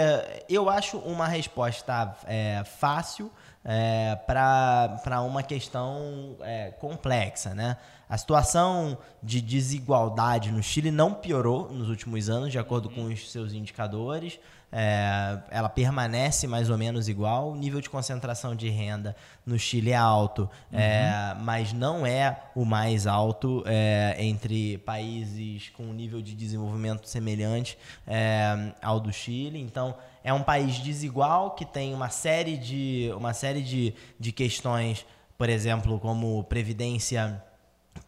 eu 0.50 0.70
acho 0.70 0.98
uma 0.98 1.28
resposta 1.28 2.16
é, 2.26 2.64
fácil 2.66 3.32
é, 3.64 4.18
para 4.28 5.22
uma 5.22 5.44
questão 5.44 6.36
é, 6.42 6.72
complexa, 6.72 7.54
né? 7.54 7.78
A 8.10 8.18
situação 8.18 8.98
de 9.22 9.42
desigualdade 9.42 10.52
no 10.52 10.62
Chile 10.62 10.92
não 10.92 11.14
piorou 11.14 11.72
nos 11.72 11.90
últimos 11.90 12.30
anos, 12.30 12.52
de 12.52 12.60
acordo 12.60 12.90
com 12.90 13.06
os 13.06 13.32
seus 13.32 13.54
indicadores. 13.54 14.40
É, 14.76 15.38
ela 15.52 15.70
permanece 15.70 16.48
mais 16.48 16.68
ou 16.68 16.78
menos 16.80 17.08
igual. 17.08 17.52
O 17.52 17.56
nível 17.56 17.80
de 17.80 17.90
concentração 17.92 18.56
de 18.56 18.70
renda 18.70 19.16
no 19.46 19.60
Chile 19.60 19.92
é 19.92 19.96
alto, 19.96 20.50
uhum. 20.72 20.80
é, 20.80 21.38
mas 21.40 21.72
não 21.72 22.08
é 22.08 22.40
o 22.56 22.66
mais 22.66 23.06
alto 23.06 23.64
é, 23.68 24.16
entre 24.18 24.80
países 24.80 25.70
com 25.70 25.84
um 25.84 25.94
nível 25.94 26.24
de 26.24 26.34
desenvolvimento 26.34 27.08
semelhante 27.08 27.78
é, 28.08 28.74
ao 28.82 29.00
do 29.00 29.14
Chile. 29.14 29.62
Então, 29.62 29.96
é 30.24 30.34
um 30.34 30.42
país 30.42 30.80
desigual 30.80 31.52
que 31.52 31.66
tem 31.66 31.94
uma 31.94 32.10
série 32.10 32.58
de, 32.58 33.12
uma 33.16 33.34
série 33.34 33.62
de, 33.62 33.94
de 34.20 34.32
questões, 34.32 35.06
por 35.38 35.50
exemplo, 35.50 36.00
como 36.00 36.44
previdência 36.46 37.44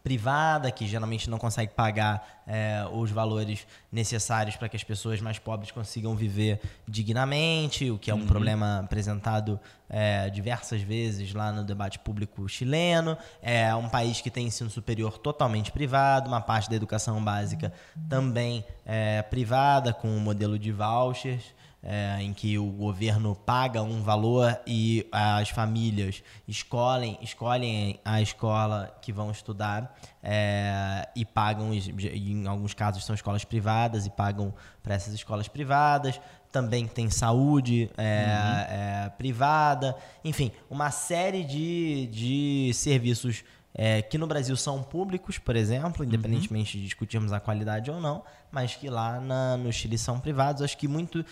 privada, 0.06 0.70
que 0.70 0.86
geralmente 0.86 1.28
não 1.28 1.36
consegue 1.36 1.74
pagar 1.74 2.44
é, 2.46 2.86
os 2.92 3.10
valores 3.10 3.66
necessários 3.90 4.54
para 4.54 4.68
que 4.68 4.76
as 4.76 4.84
pessoas 4.84 5.20
mais 5.20 5.36
pobres 5.36 5.72
consigam 5.72 6.14
viver 6.14 6.60
dignamente, 6.86 7.90
o 7.90 7.98
que 7.98 8.08
é 8.08 8.14
um 8.14 8.20
uhum. 8.20 8.26
problema 8.28 8.78
apresentado 8.84 9.58
é, 9.90 10.30
diversas 10.30 10.80
vezes 10.80 11.34
lá 11.34 11.50
no 11.50 11.64
debate 11.64 11.98
público 11.98 12.48
chileno. 12.48 13.18
É 13.42 13.74
um 13.74 13.88
país 13.88 14.20
que 14.20 14.30
tem 14.30 14.46
ensino 14.46 14.70
superior 14.70 15.18
totalmente 15.18 15.72
privado, 15.72 16.28
uma 16.28 16.40
parte 16.40 16.70
da 16.70 16.76
educação 16.76 17.20
básica 17.20 17.72
também 18.08 18.64
é 18.84 19.22
privada, 19.22 19.92
com 19.92 20.06
o 20.06 20.18
um 20.18 20.20
modelo 20.20 20.56
de 20.56 20.70
vouchers 20.70 21.42
é, 21.88 22.20
em 22.20 22.32
que 22.32 22.58
o 22.58 22.66
governo 22.66 23.36
paga 23.36 23.80
um 23.80 24.02
valor 24.02 24.58
e 24.66 25.06
as 25.12 25.50
famílias 25.50 26.20
escolhem, 26.48 27.16
escolhem 27.22 28.00
a 28.04 28.20
escola 28.20 28.92
que 29.00 29.12
vão 29.12 29.30
estudar 29.30 29.96
é, 30.20 31.08
e 31.14 31.24
pagam, 31.24 31.72
em 31.72 32.44
alguns 32.48 32.74
casos 32.74 33.04
são 33.04 33.14
escolas 33.14 33.44
privadas 33.44 34.04
e 34.04 34.10
pagam 34.10 34.52
para 34.82 34.94
essas 34.94 35.14
escolas 35.14 35.46
privadas. 35.46 36.20
Também 36.50 36.88
tem 36.88 37.08
saúde 37.08 37.88
é, 37.96 38.02
uhum. 38.02 39.04
É, 39.04 39.08
privada, 39.10 39.94
enfim, 40.24 40.50
uma 40.68 40.90
série 40.90 41.44
de, 41.44 42.08
de 42.08 42.72
serviços 42.74 43.44
é, 43.78 44.00
que 44.00 44.16
no 44.16 44.26
Brasil 44.26 44.56
são 44.56 44.82
públicos, 44.82 45.36
por 45.36 45.54
exemplo, 45.54 46.02
independentemente 46.02 46.76
uhum. 46.76 46.80
de 46.80 46.86
discutirmos 46.86 47.30
a 47.30 47.38
qualidade 47.38 47.90
ou 47.90 48.00
não, 48.00 48.24
mas 48.50 48.74
que 48.74 48.88
lá 48.88 49.20
na, 49.20 49.58
no 49.58 49.70
Chile 49.70 49.98
são 49.98 50.18
privados. 50.18 50.62
Acho 50.62 50.78
que 50.78 50.88
muito 50.88 51.22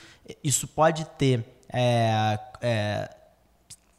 isso 0.42 0.68
pode 0.68 1.06
ter. 1.06 1.42
É, 1.72 2.38
é, 2.60 3.10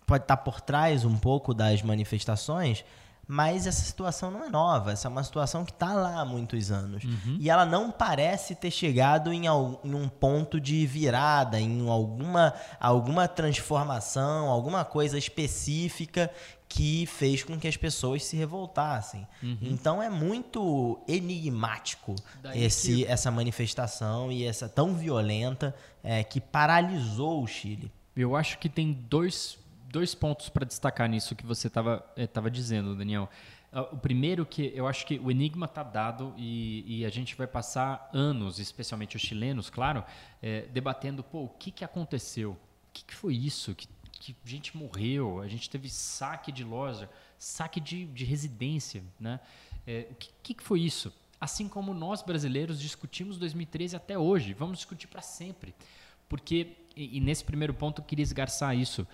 pode 0.06 0.26
estar 0.26 0.38
por 0.38 0.62
trás 0.62 1.04
um 1.04 1.18
pouco 1.18 1.56
das 1.56 1.82
manifestações, 1.82 2.86
mas 3.28 3.66
essa 3.66 3.84
situação 3.84 4.30
não 4.30 4.44
é 4.44 4.50
nova. 4.50 4.92
Essa 4.92 5.08
é 5.08 5.12
uma 5.12 5.24
situação 5.24 5.66
que 5.66 5.72
está 5.72 5.94
lá 5.94 6.20
há 6.22 6.26
muitos 6.26 6.72
anos. 6.72 7.04
Uhum. 7.04 7.38
E 7.40 7.50
ela 7.50 7.66
não 7.66 7.92
parece 7.92 8.56
ter 8.56 8.72
chegado 8.72 9.34
em, 9.34 9.46
em, 9.46 9.50
um 9.96 10.08
ponto 10.08 10.60
de 10.60 10.86
virada, 10.86 11.60
em 11.60 11.88
alguma, 11.90 12.54
alguma 12.80 13.28
transformação, 13.28 14.50
alguma 14.50 14.86
coisa 14.86 15.18
específica 15.18 16.32
que 16.68 17.06
fez 17.06 17.44
com 17.44 17.60
que 17.60 17.68
as 17.68 17.78
pessoas 17.78 18.26
se 18.26 18.36
revoltassem. 18.36 19.28
Uhum. 19.42 19.58
Então 19.62 20.02
é 20.02 20.10
muito 20.10 21.00
enigmático 21.08 22.16
esse, 22.54 22.96
que... 22.96 23.06
essa 23.06 23.32
manifestação 23.32 24.32
e 24.32 24.46
essa 24.46 24.68
tão 24.68 24.94
violenta 24.94 25.76
é, 26.04 26.24
que 26.24 26.42
paralisou 26.42 27.44
o 27.44 27.48
Chile. 27.48 27.92
Eu 28.16 28.36
acho 28.36 28.58
que 28.60 28.70
tem 28.70 28.94
dois, 28.94 29.58
dois 29.96 30.14
pontos 30.14 30.50
para 30.50 30.66
destacar 30.66 31.08
nisso 31.08 31.38
que 31.38 31.46
você 31.46 31.68
estava 31.68 32.06
é, 32.18 32.28
tava 32.28 32.52
dizendo, 32.52 32.94
Daniel. 32.96 33.30
Ah, 33.72 33.84
o 33.84 33.98
primeiro 33.98 34.46
que 34.46 34.74
eu 34.76 34.86
acho 34.88 35.06
que 35.06 35.18
o 35.18 35.32
enigma 35.32 35.68
está 35.68 35.84
dado 35.84 36.34
e, 36.36 37.00
e, 37.00 37.06
a 37.06 37.10
gente 37.10 37.34
vai 37.34 37.48
passar 37.48 38.10
anos, 38.14 38.60
especialmente 38.60 39.16
os 39.16 39.22
chilenos, 39.22 39.70
claro, 39.70 40.04
é, 40.42 40.64
debatendo 40.64 41.24
pô, 41.24 41.44
o 41.44 41.50
que, 41.50 41.72
que 41.72 41.86
aconteceu, 41.86 42.52
o 42.52 42.58
que, 42.92 43.06
que 43.06 43.16
foi 43.16 43.36
isso, 43.36 43.74
que 43.74 43.88
que 44.18 44.36
gente 44.46 44.76
morreu, 44.76 45.42
a 45.42 45.48
gente 45.48 45.70
teve 45.70 45.90
saque 45.90 46.52
de 46.52 46.64
loja, 46.64 47.10
saque 47.38 47.80
de, 47.80 48.06
de 48.06 48.24
residência, 48.24 49.04
né? 49.20 49.40
É, 49.86 50.08
o 50.10 50.16
que, 50.16 50.54
que 50.54 50.64
foi 50.64 50.82
isso? 50.82 51.14
Assim 51.40 51.68
como 51.68 51.94
nós 51.94 52.24
brasileiros 52.24 52.80
discutimos 52.80 53.38
2013 53.38 53.96
até 53.96 54.18
hoje, 54.18 54.54
vamos 54.54 54.78
discutir 54.78 55.08
para 55.08 55.22
sempre. 55.22 55.76
Porque, 56.28 56.76
e, 56.96 57.18
e, 57.18 57.20
nesse 57.20 57.44
primeiro 57.44 57.74
ponto 57.74 58.02
eu 58.02 58.06
queria 58.06 58.24
esgarçar 58.24 58.76
isso, 58.76 59.06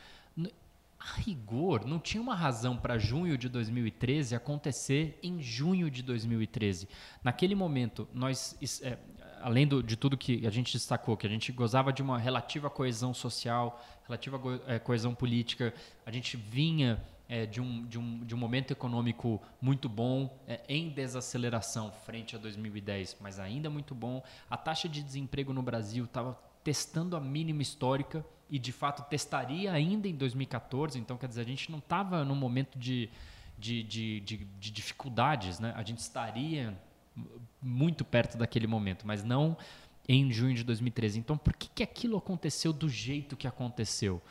a 1.01 1.20
rigor, 1.20 1.86
não 1.86 1.98
tinha 1.98 2.22
uma 2.22 2.36
razão 2.36 2.77
para 2.77 2.98
junho 3.00 3.36
de 3.36 3.50
2013 3.50 4.36
acontecer 4.36 5.17
em 5.24 5.41
junho 5.41 5.89
de 5.89 6.03
2013. 6.03 6.88
Naquele 7.24 7.55
momento, 7.55 8.08
nós, 8.13 8.55
é, 8.84 9.00
além 9.41 9.65
do, 9.65 9.81
de 9.81 9.96
tudo 9.96 10.15
que 10.15 10.46
a 10.46 10.51
gente 10.51 10.72
destacou, 10.72 11.17
que 11.17 11.25
a 11.25 11.29
gente 11.29 11.51
gozava 11.51 11.91
de 11.91 12.03
uma 12.03 12.20
relativa 12.20 12.70
coesão 12.70 13.15
social, 13.15 13.84
relativa 14.03 14.39
é, 14.67 14.77
coesão 14.77 15.15
política, 15.15 15.74
a 16.05 16.12
gente 16.12 16.38
vinha 16.38 17.03
é, 17.27 17.48
de, 17.48 17.60
um, 17.60 17.84
de, 17.88 17.98
um, 17.98 18.24
de 18.24 18.36
um 18.36 18.38
momento 18.38 18.72
econômico 18.72 19.41
muito 19.60 19.89
bom, 19.89 20.39
é, 20.48 20.62
em 20.70 20.89
desaceleração 20.89 21.91
frente 21.91 22.36
a 22.36 22.39
2010, 22.39 23.17
mas 23.20 23.39
ainda 23.39 23.72
muito 23.72 23.96
bom. 23.96 24.22
A 24.48 24.55
taxa 24.55 24.88
de 24.88 25.01
desemprego 25.01 25.51
no 25.51 25.63
Brasil 25.63 26.05
estava 26.05 26.39
testando 26.63 27.15
a 27.15 27.20
mínima 27.20 27.63
histórica 27.63 28.24
e, 28.51 28.60
de 28.60 28.74
fato, 28.74 29.08
testaria 29.10 29.72
ainda 29.72 30.10
em 30.10 30.13
2014. 30.13 31.00
Então, 31.00 31.17
quer 31.17 31.29
dizer, 31.29 31.41
a 31.41 31.46
gente 31.46 31.72
não 31.72 31.79
estava 31.79 32.25
num 32.25 32.36
momento 32.36 32.77
de, 32.77 33.10
de, 33.58 33.81
de, 33.84 34.20
de, 34.20 34.38
de 34.60 34.72
dificuldades, 34.72 35.58
né? 35.58 35.74
a 35.77 35.81
gente 35.84 36.00
estaria 36.00 36.77
muito 37.62 38.03
perto 38.03 38.38
daquele 38.38 38.67
momento, 38.67 39.08
mas 39.08 39.24
não 39.24 39.58
em 40.08 40.29
junho 40.31 40.53
de 40.53 40.65
2013. 40.65 41.20
Então, 41.20 41.38
por 41.38 41.55
que, 41.55 41.70
que 41.74 41.81
aquilo 41.81 42.17
aconteceu 42.17 42.74
do 42.74 42.89
jeito 42.89 43.38
que 43.38 43.48
aconteceu? 43.48 44.22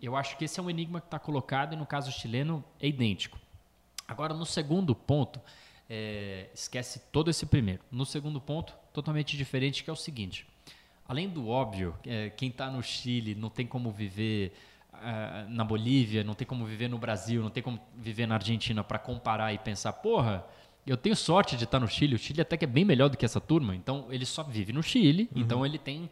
Eu 0.00 0.14
acho 0.14 0.36
que 0.36 0.44
esse 0.44 0.60
é 0.60 0.62
um 0.62 0.70
enigma 0.70 1.00
que 1.00 1.08
está 1.08 1.18
colocado 1.18 1.72
e 1.72 1.76
no 1.76 1.84
caso 1.86 2.12
chileno 2.12 2.64
é 2.78 2.86
idêntico. 2.86 3.38
Agora, 4.06 4.32
no 4.34 4.46
segundo 4.46 4.94
ponto, 4.94 5.40
é, 5.90 6.48
esquece 6.54 7.00
todo 7.10 7.28
esse 7.28 7.44
primeiro. 7.46 7.82
No 7.90 8.06
segundo 8.06 8.40
ponto, 8.40 8.74
totalmente 8.92 9.36
diferente, 9.36 9.82
que 9.82 9.90
é 9.90 9.92
o 9.92 9.96
seguinte: 9.96 10.46
além 11.06 11.28
do 11.28 11.48
óbvio, 11.48 11.94
é, 12.06 12.30
quem 12.30 12.48
está 12.48 12.70
no 12.70 12.82
Chile 12.82 13.34
não 13.34 13.50
tem 13.50 13.66
como 13.66 13.90
viver 13.90 14.52
uh, 14.92 15.50
na 15.50 15.64
Bolívia, 15.64 16.24
não 16.24 16.34
tem 16.34 16.46
como 16.46 16.64
viver 16.64 16.88
no 16.88 16.98
Brasil, 16.98 17.42
não 17.42 17.50
tem 17.50 17.62
como 17.62 17.80
viver 17.96 18.26
na 18.26 18.34
Argentina 18.34 18.82
para 18.82 18.98
comparar 18.98 19.52
e 19.52 19.58
pensar, 19.58 19.92
porra 19.94 20.44
eu 20.86 20.96
tenho 20.96 21.16
sorte 21.16 21.56
de 21.56 21.64
estar 21.64 21.80
no 21.80 21.88
Chile. 21.88 22.14
O 22.14 22.18
Chile 22.18 22.42
até 22.42 22.56
que 22.56 22.64
é 22.64 22.68
bem 22.68 22.84
melhor 22.84 23.08
do 23.08 23.16
que 23.16 23.24
essa 23.24 23.40
turma. 23.40 23.74
Então, 23.74 24.06
ele 24.10 24.26
só 24.26 24.42
vive 24.42 24.72
no 24.72 24.82
Chile. 24.82 25.28
Uhum. 25.34 25.40
Então, 25.40 25.64
ele 25.64 25.78
tem 25.78 26.10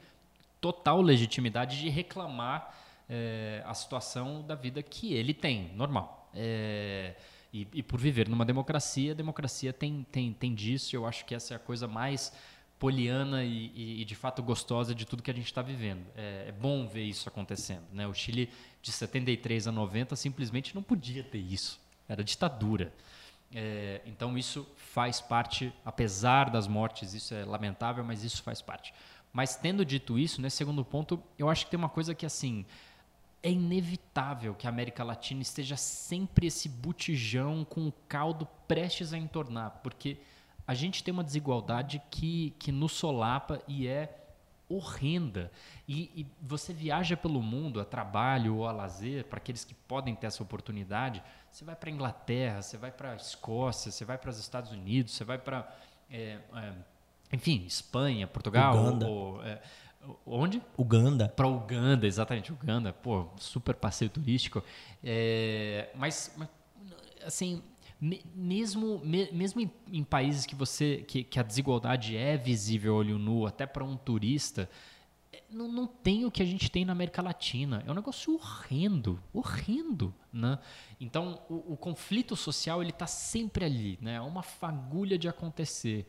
total 0.61 1.03
legitimidade 1.03 1.79
de 1.79 1.89
reclamar 1.89 2.75
é, 3.09 3.63
a 3.67 3.75
situação 3.75 4.43
da 4.47 4.55
vida 4.55 4.83
que 4.83 5.13
ele 5.13 5.35
tem, 5.35 5.71
normal. 5.75 6.31
É, 6.35 7.15
e, 7.53 7.69
e, 7.75 7.83
por 7.83 8.01
viver 8.01 8.29
numa 8.29 8.47
democracia, 8.47 9.13
a 9.13 9.15
democracia 9.15 9.73
tem, 9.75 10.07
tem, 10.11 10.33
tem 10.33 10.55
disso. 10.55 10.97
Eu 10.97 11.05
acho 11.05 11.27
que 11.27 11.35
essa 11.35 11.53
é 11.53 11.57
a 11.57 11.61
coisa 11.61 11.87
mais 11.87 12.33
poliana 12.83 13.45
e, 13.45 13.71
e, 13.77 14.01
e 14.01 14.05
de 14.05 14.17
fato 14.17 14.43
gostosa 14.43 14.93
de 14.93 15.07
tudo 15.07 15.23
que 15.23 15.31
a 15.31 15.35
gente 15.35 15.47
está 15.47 15.63
vivendo. 15.63 16.05
É, 16.17 16.47
é, 16.49 16.53
bom 16.53 16.85
ver 16.85 17.05
isso 17.05 17.29
acontecendo. 17.29 17.85
Né? 17.93 18.09
O 18.09 18.13
Chile, 18.13 18.51
de 18.83 18.91
73 18.91 19.69
a 19.69 19.73
90, 19.73 20.17
simplesmente 20.17 20.75
não 20.75 20.83
podia 20.83 21.23
ter 21.23 21.39
isso. 21.39 21.81
Era 22.09 22.25
ditadura. 22.25 22.93
É, 23.55 24.01
então 24.05 24.37
isso 24.37 24.67
faz 24.75 25.21
parte, 25.21 25.73
apesar 25.85 26.51
das 26.51 26.67
mortes, 26.67 27.15
isso 27.15 27.33
é 27.33 27.45
lamentável, 27.45 28.03
mas 28.03 28.25
isso 28.25 28.43
faz 28.43 28.61
parte. 28.61 28.93
Mas 29.33 29.55
tendo 29.55 29.85
dito 29.85 30.19
isso, 30.19 30.43
nesse 30.43 30.57
segundo 30.57 30.85
ponto, 30.85 31.23
eu 31.39 31.49
acho 31.49 31.67
que 31.67 31.71
tem 31.71 31.79
uma 31.79 31.89
coisa 31.89 32.17
que 32.17 32.27
assim 32.27 32.67
é 33.45 33.51
inevitável 33.53 34.57
que 34.57 34.67
a 34.67 34.71
América 34.71 35.05
Latina 35.05 35.41
esteja 35.41 35.77
sempre 35.77 36.49
esse 36.49 36.69
botijão 36.69 37.65
com 37.65 37.87
o 37.87 37.93
caldo 38.09 38.45
prestes 38.67 39.13
a 39.13 39.19
entornar, 39.19 39.71
porque 39.85 40.19
a 40.67 40.75
gente 40.75 41.03
tem 41.03 41.13
uma 41.13 41.25
desigualdade 41.25 42.01
que, 42.11 42.55
que 42.59 42.71
nos 42.71 42.93
solapa 42.93 43.61
e 43.67 43.87
é 43.87 44.23
horrenda. 44.69 45.51
E, 45.87 46.11
e, 46.15 46.27
você 46.41 46.73
viaja 46.73 47.17
pelo 47.17 47.43
mundo 47.43 47.81
a 47.81 47.85
trabalho 47.85 48.57
ou 48.57 48.67
a 48.67 48.73
lazer, 48.73 49.25
para 49.25 49.39
aqueles 49.39 49.65
que 49.65 49.75
podem 49.75 50.15
ter 50.15 50.27
essa 50.27 50.43
oportunidade, 50.43 51.23
você 51.51 51.65
vai 51.65 51.77
para 51.77 51.91
a 51.91 51.93
Inglaterra, 51.93 52.63
você 52.63 52.77
vai 52.77 52.91
para 52.91 53.13
a 53.13 53.17
Escócia, 53.17 53.91
você 53.91 54.05
vai 54.05 54.17
para 54.17 54.31
os 54.31 54.39
Estados 54.39 54.71
Unidos, 54.71 55.13
você 55.13 55.25
vai 55.25 55.39
para, 55.39 55.71
é, 56.11 56.39
é, 56.55 56.73
enfim, 57.33 57.65
Espanha, 57.67 58.27
Portugal, 58.27 58.77
Uganda. 58.77 59.07
Ou, 59.09 59.45
é, 59.45 59.61
onde? 60.27 60.63
Uganda. 60.77 61.29
Para 61.29 61.47
Uganda, 61.47 62.07
exatamente, 62.07 62.53
Uganda. 62.53 62.93
Pô, 62.93 63.29
super 63.37 63.75
passeio 63.75 64.11
turístico. 64.11 64.63
É, 65.05 65.91
mas, 65.95 66.35
mas, 66.37 66.49
assim, 67.25 67.63
mesmo, 68.35 69.01
me- 69.05 69.31
mesmo 69.31 69.61
em, 69.61 69.71
em 69.93 70.03
países 70.03 70.45
que 70.45 70.57
você 70.57 71.05
que, 71.07 71.23
que 71.23 71.39
a 71.39 71.43
desigualdade 71.43 72.17
é 72.17 72.37
visível 72.37 72.97
olho 72.97 73.17
nu, 73.17 73.47
até 73.47 73.65
para 73.65 73.85
um 73.85 73.97
turista, 73.97 74.69
é, 75.33 75.41
não, 75.49 75.71
não 75.71 75.87
tem 75.87 76.25
o 76.25 76.31
que 76.31 76.43
a 76.43 76.45
gente 76.45 76.69
tem 76.69 76.85
na 76.85 76.93
América 76.93 77.23
Latina. 77.23 77.85
É 77.87 77.91
um 77.91 77.95
negócio 77.95 78.35
horrendo, 78.35 79.23
horrendo, 79.33 80.13
né? 80.33 80.59
Então, 81.01 81.41
o, 81.49 81.75
o 81.75 81.77
conflito 81.77 82.35
social 82.35 82.83
ele 82.83 82.91
está 82.91 83.07
sempre 83.07 83.65
ali, 83.65 83.99
né? 84.03 84.17
É 84.17 84.21
uma 84.21 84.43
fagulha 84.43 85.17
de 85.17 85.29
acontecer. 85.29 86.05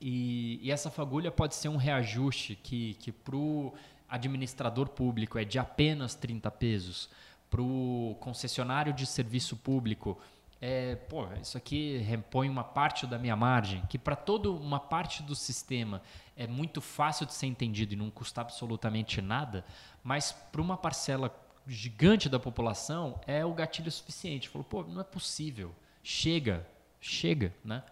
E, 0.00 0.58
e 0.62 0.72
essa 0.72 0.90
fagulha 0.90 1.30
pode 1.30 1.54
ser 1.54 1.68
um 1.68 1.76
reajuste 1.76 2.56
que, 2.60 2.94
que 2.94 3.12
para 3.12 3.36
o 3.36 3.72
administrador 4.08 4.88
público 4.88 5.38
é 5.38 5.44
de 5.44 5.58
apenas 5.60 6.14
30 6.16 6.50
pesos, 6.50 7.08
para 7.48 7.62
o 7.62 8.16
concessionário 8.20 8.92
de 8.92 9.06
serviço 9.06 9.56
público 9.56 10.18
é, 10.60 10.96
pô, 10.96 11.26
isso 11.40 11.56
aqui 11.56 11.98
repõe 11.98 12.48
uma 12.48 12.64
parte 12.64 13.06
da 13.06 13.18
minha 13.18 13.36
margem, 13.36 13.82
que 13.88 13.98
para 13.98 14.16
toda 14.16 14.50
uma 14.50 14.80
parte 14.80 15.22
do 15.22 15.34
sistema 15.34 16.00
é 16.36 16.46
muito 16.46 16.80
fácil 16.80 17.26
de 17.26 17.34
ser 17.34 17.46
entendido 17.46 17.92
e 17.92 17.96
não 17.96 18.10
custa 18.10 18.40
absolutamente 18.40 19.20
nada, 19.20 19.64
mas 20.02 20.32
para 20.32 20.60
uma 20.60 20.76
parcela 20.76 21.34
gigante 21.66 22.28
da 22.28 22.38
população 22.38 23.20
é 23.26 23.44
o 23.44 23.52
gatilho 23.52 23.90
suficiente. 23.90 24.48
Falou, 24.48 24.64
pô, 24.64 24.82
não 24.84 25.00
é 25.00 25.04
possível. 25.04 25.74
Chega, 26.02 26.66
chega, 27.00 27.54
né? 27.64 27.82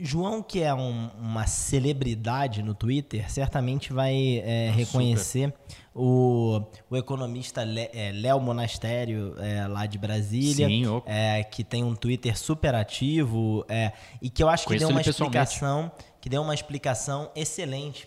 João, 0.00 0.42
que 0.42 0.62
é 0.62 0.72
um- 0.74 1.10
uma 1.20 1.46
celebridade 1.46 2.62
no 2.62 2.74
Twitter, 2.74 3.30
certamente 3.30 3.92
vai 3.92 4.42
é, 4.44 4.70
reconhecer 4.74 5.52
o, 5.94 6.62
o 6.88 6.96
economista 6.96 7.62
Le- 7.64 7.90
é, 7.92 8.12
Léo 8.12 8.40
Monastério, 8.40 9.34
é, 9.38 9.66
lá 9.66 9.86
de 9.86 9.98
Brasília, 9.98 10.66
Sim, 10.68 10.84
é, 11.06 11.42
que 11.44 11.64
tem 11.64 11.82
um 11.84 11.94
Twitter 11.94 12.38
super 12.38 12.74
ativo 12.74 13.64
é, 13.68 13.92
e 14.22 14.30
que 14.30 14.42
eu 14.42 14.48
acho 14.48 14.62
que 14.64 14.68
Conheço 14.68 14.86
deu 14.86 14.94
uma 14.94 15.02
explicação 15.26 15.92
que 16.20 16.28
deu 16.28 16.42
uma 16.42 16.54
explicação 16.54 17.30
excelente 17.34 18.06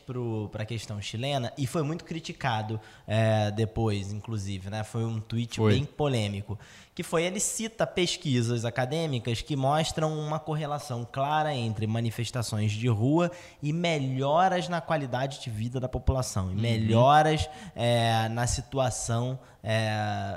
para 0.51 0.63
a 0.63 0.65
questão 0.65 1.01
chilena 1.01 1.51
e 1.57 1.65
foi 1.65 1.81
muito 1.81 2.05
criticado 2.05 2.79
é, 3.07 3.49
depois, 3.51 4.13
inclusive, 4.13 4.69
né? 4.69 4.83
Foi 4.83 5.03
um 5.03 5.19
tweet 5.19 5.57
Foi. 5.57 5.73
bem 5.73 5.83
polêmico, 5.83 6.59
que 6.93 7.01
foi 7.01 7.23
ele 7.23 7.39
cita 7.39 7.87
pesquisas 7.87 8.65
acadêmicas 8.65 9.41
que 9.41 9.55
mostram 9.55 10.15
uma 10.19 10.39
correlação 10.39 11.07
clara 11.11 11.55
entre 11.55 11.87
manifestações 11.87 12.71
de 12.71 12.87
rua 12.87 13.31
e 13.61 13.73
melhoras 13.73 14.69
na 14.69 14.79
qualidade 14.79 15.41
de 15.41 15.49
vida 15.49 15.79
da 15.79 15.89
população, 15.89 16.51
e 16.51 16.55
melhoras 16.55 17.49
é, 17.75 18.29
na 18.29 18.45
situação 18.45 19.39
é, 19.63 19.89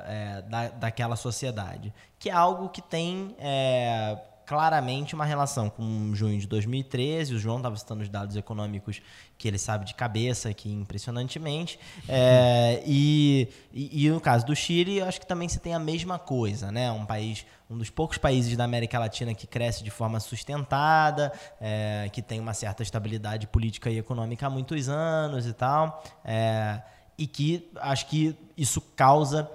é, 0.07 0.43
da, 0.49 0.69
daquela 0.69 1.17
sociedade, 1.17 1.93
que 2.19 2.31
é 2.31 2.33
algo 2.33 2.71
que 2.71 2.81
tem 2.81 3.37
é, 3.39 4.17
claramente 4.47 5.15
uma 5.15 5.25
relação 5.25 5.69
com 5.69 6.15
junho 6.15 6.39
de 6.39 6.47
2013. 6.47 7.35
O 7.35 7.39
João 7.39 7.57
estava 7.57 7.77
citando 7.77 8.03
os 8.03 8.09
dados 8.09 8.37
econômicos 8.37 9.03
que 9.37 9.49
ele 9.49 9.59
sabe 9.59 9.85
de 9.85 9.93
cabeça 9.95 10.49
aqui 10.49 10.73
impressionantemente. 10.73 11.79
É, 12.09 12.83
e, 12.87 13.49
e, 13.73 14.07
e 14.07 14.11
no 14.11 14.21
caso 14.21 14.47
do 14.47 14.55
Chile, 14.55 14.99
eu 14.99 15.07
acho 15.07 15.21
que 15.21 15.27
também 15.27 15.49
se 15.49 15.59
tem 15.59 15.75
a 15.75 15.79
mesma 15.79 16.19
coisa, 16.19 16.71
né? 16.71 16.91
Um 16.91 17.05
país, 17.05 17.45
um 17.69 17.77
dos 17.77 17.91
poucos 17.91 18.17
países 18.17 18.57
da 18.57 18.63
América 18.63 18.99
Latina 18.99 19.35
que 19.35 19.47
cresce 19.47 19.83
de 19.83 19.91
forma 19.91 20.21
sustentada, 20.21 21.33
é, 21.61 22.09
que 22.13 22.23
tem 22.23 22.39
uma 22.39 22.55
certa 22.55 22.83
estabilidade 22.83 23.49
política 23.49 23.91
e 23.91 23.99
econômica 23.99 24.47
há 24.47 24.51
muitos 24.51 24.89
anos 24.89 25.47
e 25.47 25.53
tal. 25.53 26.03
É, 26.25 26.81
e 27.19 27.27
que 27.27 27.69
acho 27.81 28.07
que 28.07 28.37
isso 28.57 28.81
causa 28.81 29.51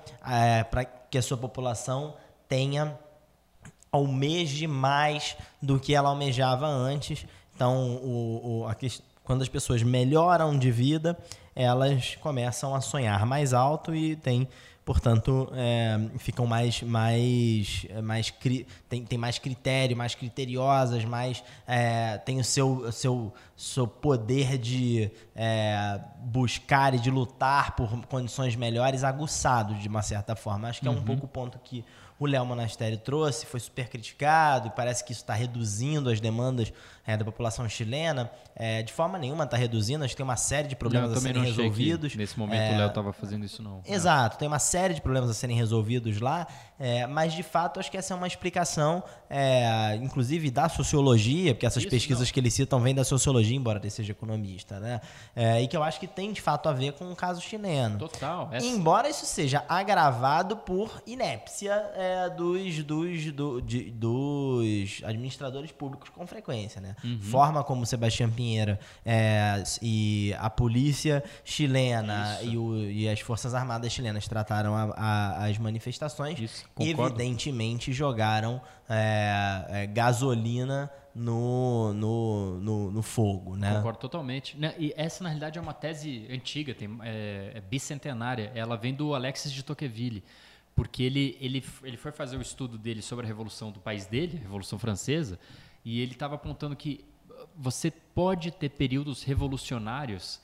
para 0.69 0.83
que 0.83 1.17
a 1.17 1.21
sua 1.21 1.37
população 1.37 2.15
tenha 2.49 2.97
almeje 3.91 4.67
mais 4.67 5.35
do 5.61 5.79
que 5.79 5.93
ela 5.93 6.09
almejava 6.09 6.65
antes. 6.65 7.25
Então, 7.55 7.95
o, 7.97 8.61
o- 8.61 8.67
a 8.67 8.75
quando 9.23 9.41
as 9.41 9.49
pessoas 9.49 9.83
melhoram 9.83 10.57
de 10.57 10.71
vida, 10.71 11.17
elas 11.55 12.15
começam 12.21 12.73
a 12.73 12.81
sonhar 12.81 13.25
mais 13.25 13.53
alto 13.53 13.93
e 13.93 14.15
tem, 14.15 14.47
portanto, 14.83 15.47
é, 15.53 15.99
ficam 16.17 16.47
mais, 16.47 16.81
mais, 16.81 17.85
é, 17.89 18.01
mais 18.01 18.33
tem, 18.89 19.05
tem 19.05 19.17
mais 19.17 19.37
critério, 19.37 19.95
mais 19.95 20.15
criteriosas, 20.15 21.05
mais 21.05 21.43
é, 21.67 22.17
tem 22.17 22.39
o 22.39 22.43
seu, 22.43 22.91
seu, 22.91 23.31
seu 23.55 23.85
poder 23.87 24.57
de 24.57 25.11
é, 25.35 25.99
buscar 26.23 26.93
e 26.95 26.99
de 26.99 27.11
lutar 27.11 27.75
por 27.75 27.89
condições 28.07 28.55
melhores 28.55 29.03
aguçado 29.03 29.75
de 29.75 29.87
uma 29.87 30.01
certa 30.01 30.35
forma. 30.35 30.67
Acho 30.69 30.81
que 30.81 30.87
é 30.87 30.91
um 30.91 31.03
pouco 31.03 31.25
o 31.25 31.29
ponto 31.29 31.59
que 31.59 31.85
o 32.21 32.27
Léo 32.27 32.45
Monastério 32.45 32.99
trouxe, 32.99 33.47
foi 33.47 33.59
super 33.59 33.89
criticado, 33.89 34.67
e 34.67 34.71
parece 34.71 35.03
que 35.03 35.11
isso 35.11 35.21
está 35.21 35.33
reduzindo 35.33 36.07
as 36.07 36.19
demandas 36.19 36.71
é, 37.05 37.17
da 37.17 37.25
população 37.25 37.67
chilena. 37.69 38.29
É, 38.55 38.83
de 38.83 38.91
forma 38.93 39.17
nenhuma 39.17 39.43
está 39.45 39.57
reduzindo, 39.57 40.03
a 40.03 40.07
gente 40.07 40.15
tem 40.15 40.23
uma 40.23 40.35
série 40.35 40.67
de 40.67 40.75
problemas 40.75 41.11
a 41.13 41.19
serem 41.19 41.43
resolvidos. 41.43 42.15
nesse 42.15 42.37
momento 42.37 42.59
É, 42.61 42.73
o 42.73 42.77
Léo 42.77 42.87
estava 42.87 43.13
fazendo 43.13 43.45
isso, 43.45 43.61
não. 43.63 43.81
Exato, 43.85 44.37
tem 44.37 44.47
uma 44.47 44.59
série 44.59 44.93
de 44.93 45.01
problemas 45.01 45.29
a 45.29 45.33
serem 45.33 45.55
resolvidos 45.55 46.19
lá, 46.19 46.45
é, 46.79 47.07
mas 47.07 47.33
de 47.33 47.43
fato 47.43 47.79
acho 47.79 47.89
que 47.89 47.97
essa 47.97 48.13
é 48.13 48.17
uma 48.17 48.27
explicação, 48.27 49.03
é, 49.29 49.95
inclusive 50.01 50.51
da 50.51 50.67
sociologia, 50.69 51.53
porque 51.55 51.65
essas 51.65 51.83
Isso, 51.83 51.89
pesquisas 51.89 52.27
não. 52.27 52.33
que 52.33 52.39
eles 52.39 52.53
citam 52.53 52.79
vêm 52.79 52.93
da 52.93 53.03
sociologia, 53.03 53.55
embora 53.55 53.79
ele 53.79 53.89
seja 53.89 54.11
economista, 54.11 54.79
né? 54.79 55.01
É, 55.35 55.61
e 55.61 55.67
que 55.67 55.75
eu 55.77 55.83
acho 55.83 55.99
que 55.99 56.07
tem 56.07 56.31
de 56.33 56.41
fato 56.41 56.67
a 56.69 56.73
ver 56.73 56.93
com 56.93 57.11
o 57.11 57.15
caso 57.15 57.41
chileno. 57.41 57.97
Total. 57.99 58.49
Essa, 58.51 58.65
Embora 58.65 59.09
isso 59.09 59.25
seja 59.25 59.63
agravado 59.69 60.57
por 60.57 61.01
inépcia 61.07 61.73
é, 61.95 62.29
dos, 62.29 62.83
dos, 62.83 63.31
do- 63.31 63.61
de- 63.61 63.91
dos 63.91 65.01
administradores 65.05 65.71
públicos 65.71 66.09
com 66.09 66.25
frequência, 66.27 66.81
né? 66.81 66.90
Uhum. 67.03 67.19
Forma 67.21 67.63
como 67.63 67.85
Sebastião 67.85 68.29
Pinheiro 68.29 68.77
é, 69.05 69.63
e 69.81 70.33
a 70.39 70.49
polícia 70.49 71.23
chilena 71.43 72.39
e, 72.41 72.57
o- 72.57 72.77
e 72.89 73.07
as 73.09 73.19
forças 73.19 73.53
armadas 73.53 73.91
chilenas 73.91 74.27
trataram 74.27 74.75
a- 74.75 74.93
a- 74.95 75.45
as 75.45 75.57
manifestações, 75.57 76.39
Isso, 76.39 76.65
evidentemente 76.79 77.91
jogaram 77.93 78.61
é, 78.89 79.65
é, 79.69 79.87
gasolina 79.87 80.91
no, 81.15 81.93
no, 81.93 82.59
no, 82.59 82.91
no 82.91 83.01
fogo, 83.01 83.55
né? 83.55 83.75
Concordo 83.75 83.99
totalmente. 83.99 84.57
Né, 84.57 84.73
E 84.77 84.93
essa, 84.95 85.23
na 85.23 85.29
realidade, 85.29 85.57
é 85.57 85.61
uma 85.61 85.73
tese 85.73 86.27
antiga, 86.31 86.73
tem, 86.73 86.89
é, 87.03 87.51
é 87.55 87.61
bicentenária. 87.61 88.51
Ela 88.55 88.75
vem 88.77 88.93
do 88.93 89.13
Alexis 89.13 89.51
de 89.51 89.63
Tocqueville, 89.63 90.23
porque 90.75 91.03
ele, 91.03 91.37
ele, 91.41 91.63
ele 91.83 91.97
foi 91.97 92.11
fazer 92.11 92.37
o 92.37 92.41
estudo 92.41 92.77
dele 92.77 93.01
sobre 93.01 93.25
a 93.25 93.27
Revolução 93.27 93.71
do 93.71 93.79
país 93.79 94.05
dele, 94.05 94.37
a 94.39 94.41
Revolução 94.43 94.79
Francesa, 94.79 95.37
e 95.83 95.99
ele 96.01 96.13
estava 96.13 96.35
apontando 96.35 96.75
que 96.75 97.03
uh, 97.29 97.47
você 97.55 97.89
pode 97.91 98.51
ter 98.51 98.69
períodos 98.69 99.23
revolucionários 99.23 100.39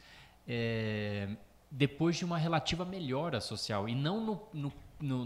é, 0.47 1.27
depois 1.69 2.15
de 2.15 2.25
uma 2.25 2.37
relativa 2.37 2.85
melhora 2.85 3.41
social, 3.41 3.87
e 3.89 3.93
não 3.95 4.21
no, 4.25 4.41
no, 4.53 4.73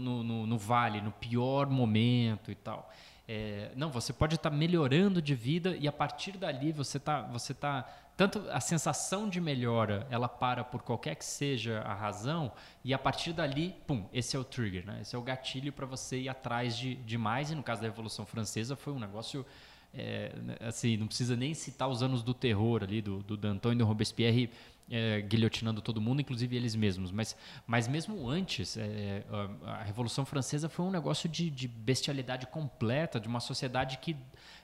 no- 0.24 0.46
no- 0.46 0.58
vale, 0.58 1.00
no 1.00 1.12
pior 1.12 1.68
momento 1.68 2.50
e 2.50 2.54
tal. 2.54 2.90
É, 3.28 3.70
não, 3.76 3.88
você 3.90 4.12
pode 4.12 4.34
estar 4.34 4.50
melhorando 4.50 5.22
de 5.22 5.34
vida 5.34 5.76
e 5.76 5.86
a 5.86 5.92
partir 5.92 6.32
dali 6.36 6.72
você 6.72 6.96
está 6.96 7.22
você 7.22 7.54
tá 7.54 7.88
tanto 8.16 8.44
a 8.50 8.58
sensação 8.60 9.28
de 9.28 9.40
melhora 9.40 10.06
ela 10.10 10.28
para 10.28 10.64
por 10.64 10.82
qualquer 10.82 11.14
que 11.14 11.24
seja 11.24 11.80
a 11.82 11.94
razão 11.94 12.50
e 12.84 12.92
a 12.92 12.98
partir 12.98 13.32
dali 13.32 13.76
pum 13.86 14.04
esse 14.12 14.34
é 14.36 14.38
o 14.38 14.44
trigger 14.44 14.84
né 14.84 14.98
esse 15.02 15.14
é 15.14 15.18
o 15.18 15.22
gatilho 15.22 15.72
para 15.72 15.86
você 15.86 16.22
ir 16.22 16.28
atrás 16.28 16.76
de, 16.76 16.96
de 16.96 17.16
mais 17.16 17.50
e 17.52 17.54
no 17.54 17.62
caso 17.62 17.80
da 17.80 17.86
revolução 17.86 18.26
francesa 18.26 18.74
foi 18.74 18.92
um 18.92 18.98
negócio 18.98 19.46
é, 19.94 20.32
assim 20.60 20.96
não 20.96 21.06
precisa 21.06 21.36
nem 21.36 21.52
citar 21.54 21.88
os 21.88 22.02
anos 22.02 22.22
do 22.22 22.32
terror 22.32 22.82
ali 22.82 23.02
do, 23.02 23.22
do 23.22 23.36
Danton 23.36 23.72
e 23.72 23.76
do 23.76 23.84
Robespierre 23.84 24.50
é, 24.90 25.22
guilhotinando 25.22 25.80
todo 25.80 26.00
mundo, 26.00 26.20
inclusive 26.20 26.54
eles 26.54 26.74
mesmos. 26.74 27.10
Mas, 27.10 27.36
mas 27.66 27.88
mesmo 27.88 28.28
antes, 28.28 28.76
é, 28.76 29.24
a, 29.64 29.70
a 29.72 29.82
Revolução 29.82 30.24
Francesa 30.24 30.68
foi 30.68 30.84
um 30.84 30.90
negócio 30.90 31.28
de, 31.28 31.48
de 31.48 31.66
bestialidade 31.66 32.46
completa, 32.46 33.18
de 33.18 33.26
uma 33.26 33.40
sociedade 33.40 33.98
que, 33.98 34.14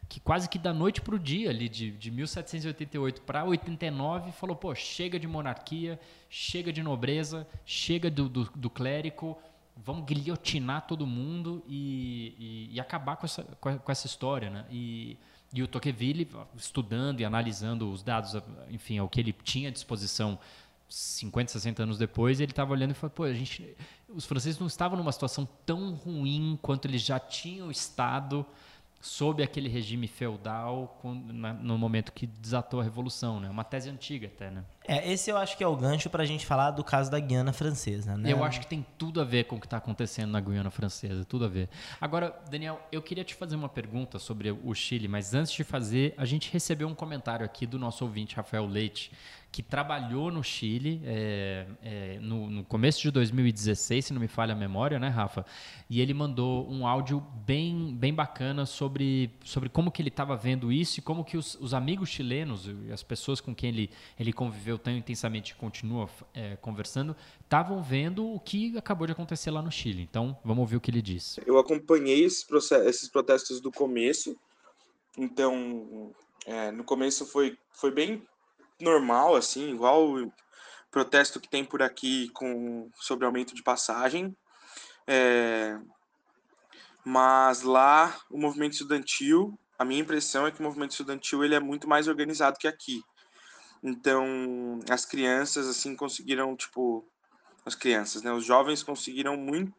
que 0.09 0.21
quase 0.21 0.49
que 0.49 0.59
da 0.59 0.73
noite 0.73 1.01
para 1.01 1.15
o 1.15 1.19
dia, 1.19 1.49
ali, 1.49 1.69
de, 1.69 1.91
de 1.91 2.11
1788 2.11 3.23
para 3.23 3.45
89, 3.45 4.33
falou: 4.33 4.55
pô, 4.55 4.75
chega 4.75 5.19
de 5.19 5.27
monarquia, 5.27 5.99
chega 6.29 6.73
de 6.73 6.83
nobreza, 6.83 7.47
chega 7.65 8.11
do, 8.11 8.29
do, 8.29 8.45
do 8.55 8.69
clérigo. 8.69 9.39
Vamos 9.85 10.05
guilhotinar 10.05 10.87
todo 10.87 11.07
mundo 11.07 11.63
e, 11.67 12.35
e, 12.39 12.75
e 12.75 12.81
acabar 12.81 13.17
com 13.17 13.27
essa, 13.27 13.45
com 13.45 13.93
essa 13.93 14.07
história, 14.07 14.51
né? 14.51 14.67
E, 14.71 15.17
e 15.53 15.63
o 15.63 15.69
Tocqueville, 15.69 16.29
estudando 16.57 17.21
e 17.21 17.25
analisando 17.25 17.91
os 17.91 18.03
dados, 18.03 18.35
enfim, 18.71 19.01
o 19.01 19.09
que 19.09 19.21
ele 19.21 19.33
tinha 19.33 19.69
à 19.69 19.73
disposição 19.73 20.39
50, 20.89 21.53
60 21.53 21.83
anos 21.83 21.99
depois, 21.99 22.41
ele 22.41 22.53
estava 22.53 22.73
olhando 22.73 22.93
e 22.93 22.95
falou, 22.95 23.11
pô, 23.11 23.25
a 23.25 23.33
gente, 23.33 23.77
os 24.09 24.25
franceses 24.25 24.59
não 24.59 24.67
estavam 24.67 24.97
numa 24.97 25.13
situação 25.13 25.47
tão 25.67 25.95
ruim 25.95 26.59
quanto 26.63 26.87
eles 26.87 27.03
já 27.03 27.19
tinham 27.19 27.71
estado 27.71 28.45
sob 29.01 29.43
aquele 29.43 29.69
regime 29.69 30.09
feudal 30.09 30.99
quando- 31.01 31.33
na- 31.33 31.53
no 31.53 31.79
momento 31.79 32.13
que 32.13 32.27
desatou 32.27 32.81
a 32.81 32.83
revolução, 32.83 33.39
né? 33.39 33.49
Uma 33.49 33.63
tese 33.65 33.89
antiga 33.89 34.27
até, 34.27 34.51
né? 34.51 34.65
É, 34.87 35.13
esse 35.13 35.31
eu 35.31 35.37
acho 35.37 35.57
que 35.57 35.63
é 35.63 35.67
o 35.69 35.77
gancho 35.77 36.09
para 36.11 36.23
a 36.23 36.27
gente 36.27 36.45
falar 36.47 36.71
do 36.73 36.83
caso 36.83 37.11
da 37.11 37.21
Guiana 37.21 37.53
Francesa, 37.53 38.17
né? 38.17 38.33
Eu 38.33 38.43
acho 38.43 38.59
que 38.61 38.67
tem 38.67 38.85
tudo 38.97 39.21
a 39.21 39.25
ver 39.25 39.45
com 39.45 39.57
o 39.57 39.61
que 39.61 39.67
está 39.67 39.77
acontecendo 39.77 40.31
na 40.33 40.41
Guiana 40.41 40.71
Francesa, 40.71 41.25
tudo 41.25 41.45
a 41.45 41.49
ver. 41.49 41.69
Agora, 42.01 42.35
Daniel, 42.51 42.81
eu 42.91 43.01
queria 43.03 43.23
te 43.23 43.35
fazer 43.35 43.55
uma 43.55 43.69
pergunta 43.69 44.19
sobre 44.19 44.51
o 44.51 44.75
Chile, 44.75 45.07
mas 45.07 45.35
antes 45.35 45.53
de 45.53 45.63
fazer, 45.63 46.15
a 46.17 46.25
gente 46.25 46.51
recebeu 46.53 46.89
um 46.89 46.95
comentário 46.95 47.45
aqui 47.45 47.67
do 47.67 47.79
nosso 47.79 48.03
ouvinte, 48.05 48.35
Rafael 48.35 48.67
Leite, 48.67 49.13
que 49.51 49.63
trabalhou 49.63 50.31
no 50.31 50.43
Chile 50.45 51.01
é, 51.05 51.67
é, 51.83 52.19
no, 52.21 52.51
no, 52.51 52.65
começo 52.65 53.01
de 53.01 53.11
2016, 53.11 54.07
se 54.07 54.13
não 54.13 54.21
me 54.21 54.29
falha 54.29 54.53
a 54.53 54.57
memória, 54.57 54.99
né, 54.99 55.09
Rafa? 55.09 55.45
E 55.89 56.01
ele 56.01 56.13
mandou 56.13 56.71
um 56.71 56.87
áudio 56.87 57.21
bem, 57.47 57.97
bem 57.97 58.13
bacana 58.13 58.67
sobre, 58.67 59.31
sobre 59.43 59.69
como 59.69 59.91
que 59.91 60.03
ele 60.03 60.11
estava 60.11 60.37
vendo 60.37 60.71
isso 60.71 61.01
e 61.01 61.03
como 61.03 61.25
que 61.25 61.37
os, 61.37 61.57
os, 61.61 61.73
amigos 61.73 62.11
chilenos 62.11 62.69
as 62.93 63.03
pessoas 63.03 63.41
com 63.41 63.55
quem 63.55 63.71
ele, 63.71 63.91
ele 64.21 64.33
conviveu 64.33 64.79
tão 64.79 64.93
intensamente 64.93 65.53
e 65.53 65.55
continua 65.55 66.09
é, 66.35 66.57
conversando, 66.57 67.17
estavam 67.43 67.83
vendo 67.83 68.31
o 68.31 68.39
que 68.39 68.77
acabou 68.77 69.07
de 69.07 69.13
acontecer 69.13 69.51
lá 69.51 69.63
no 69.63 69.73
Chile. 69.73 70.03
Então, 70.03 70.39
vamos 70.45 70.61
ouvir 70.61 70.77
o 70.77 70.81
que 70.81 70.91
ele 70.91 71.03
disse. 71.03 71.41
Eu 71.47 71.59
acompanhei 71.59 72.23
esses, 72.23 72.47
esses 72.87 73.09
protestos 73.09 73.61
do 73.61 73.73
começo. 73.73 74.37
Então, 75.17 76.13
é, 76.47 76.71
no 76.71 76.85
começo 76.85 77.25
foi, 77.27 77.57
foi 77.73 77.91
bem 77.91 78.23
normal, 78.81 79.35
assim, 79.35 79.71
igual 79.71 80.15
o 80.15 80.33
protesto 80.91 81.41
que 81.41 81.49
tem 81.49 81.65
por 81.65 81.83
aqui 81.83 82.29
com 82.31 82.91
sobre 82.95 83.27
aumento 83.27 83.55
de 83.55 83.63
passagem. 83.63 84.37
É, 85.07 85.79
mas 87.05 87.63
lá 87.63 88.17
o 88.31 88.39
movimento 88.39 88.73
estudantil, 88.73 89.59
a 89.79 89.85
minha 89.85 90.01
impressão 90.01 90.47
é 90.47 90.51
que 90.51 90.61
o 90.61 90.63
movimento 90.63 90.93
estudantil 90.93 91.45
ele 91.45 91.55
é 91.55 91.61
muito 91.61 91.89
mais 91.89 92.09
organizado 92.09 92.59
que 92.59 92.69
aqui. 92.69 93.03
Então, 93.83 94.81
as 94.91 95.05
crianças 95.05 95.69
assim 95.69 95.95
conseguiram, 95.95 96.57
tipo, 96.57 97.07
as 97.65 97.75
crianças, 97.75 98.23
né, 98.23 98.33
os 98.33 98.45
jovens 98.45 98.83
conseguiram 98.83 99.37
muito 99.37 99.73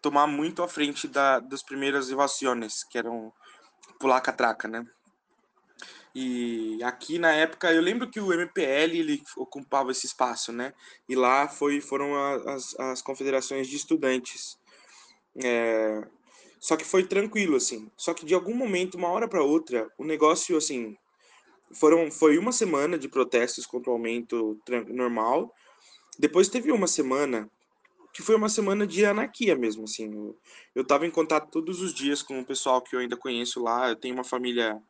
tomar 0.00 0.26
muito 0.26 0.62
à 0.62 0.68
frente 0.68 1.08
da, 1.08 1.40
das 1.40 1.62
primeiras 1.62 2.10
evasões, 2.10 2.84
que 2.84 2.98
eram 2.98 3.32
pular 3.98 4.20
catraca, 4.20 4.68
né? 4.68 4.84
E 6.14 6.78
aqui 6.84 7.18
na 7.18 7.32
época, 7.32 7.72
eu 7.72 7.82
lembro 7.82 8.08
que 8.08 8.20
o 8.20 8.32
MPL 8.32 8.96
ele 8.96 9.22
ocupava 9.36 9.90
esse 9.90 10.06
espaço, 10.06 10.52
né? 10.52 10.72
E 11.08 11.16
lá 11.16 11.48
foi, 11.48 11.80
foram 11.80 12.14
as, 12.48 12.78
as 12.78 13.02
confederações 13.02 13.66
de 13.66 13.74
estudantes. 13.74 14.56
É... 15.42 16.06
Só 16.60 16.76
que 16.76 16.84
foi 16.84 17.04
tranquilo, 17.04 17.56
assim. 17.56 17.90
Só 17.96 18.14
que 18.14 18.24
de 18.24 18.32
algum 18.32 18.54
momento, 18.54 18.96
uma 18.96 19.08
hora 19.08 19.26
para 19.28 19.42
outra, 19.42 19.90
o 19.98 20.04
negócio, 20.04 20.56
assim. 20.56 20.96
Foram, 21.72 22.10
foi 22.12 22.38
uma 22.38 22.52
semana 22.52 22.96
de 22.96 23.08
protestos 23.08 23.66
contra 23.66 23.90
o 23.90 23.94
aumento 23.94 24.60
normal. 24.86 25.52
Depois 26.16 26.48
teve 26.48 26.70
uma 26.70 26.86
semana 26.86 27.50
que 28.12 28.22
foi 28.22 28.36
uma 28.36 28.48
semana 28.48 28.86
de 28.86 29.04
anarquia 29.04 29.56
mesmo, 29.56 29.82
assim. 29.82 30.14
Eu, 30.14 30.38
eu 30.76 30.86
tava 30.86 31.04
em 31.04 31.10
contato 31.10 31.50
todos 31.50 31.82
os 31.82 31.92
dias 31.92 32.22
com 32.22 32.38
o 32.38 32.46
pessoal 32.46 32.80
que 32.80 32.94
eu 32.94 33.00
ainda 33.00 33.16
conheço 33.16 33.60
lá. 33.60 33.88
Eu 33.88 33.96
tenho 33.96 34.14
uma 34.14 34.22
família 34.22 34.80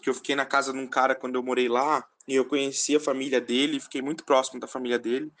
que 0.00 0.10
eu 0.10 0.14
fiquei 0.14 0.34
na 0.34 0.46
casa 0.46 0.72
de 0.72 0.78
um 0.78 0.86
cara 0.86 1.14
quando 1.14 1.34
eu 1.34 1.42
morei 1.42 1.68
lá, 1.68 2.06
e 2.26 2.34
eu 2.34 2.44
conheci 2.44 2.94
a 2.94 3.00
família 3.00 3.40
dele, 3.40 3.80
fiquei 3.80 4.00
muito 4.00 4.24
próximo 4.24 4.60
da 4.60 4.66
família 4.66 4.98
dele. 4.98 5.32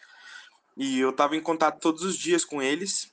E 0.76 0.98
eu 0.98 1.10
estava 1.10 1.36
em 1.36 1.40
contato 1.40 1.80
todos 1.80 2.02
os 2.02 2.16
dias 2.16 2.44
com 2.44 2.62
eles. 2.62 3.12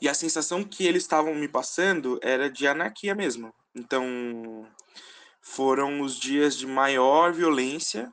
E 0.00 0.08
a 0.08 0.14
sensação 0.14 0.64
que 0.64 0.86
eles 0.86 1.02
estavam 1.02 1.34
me 1.34 1.48
passando 1.48 2.18
era 2.22 2.50
de 2.50 2.66
anarquia 2.66 3.14
mesmo. 3.14 3.54
Então, 3.74 4.66
foram 5.40 6.00
os 6.00 6.18
dias 6.18 6.56
de 6.56 6.66
maior 6.66 7.32
violência, 7.32 8.12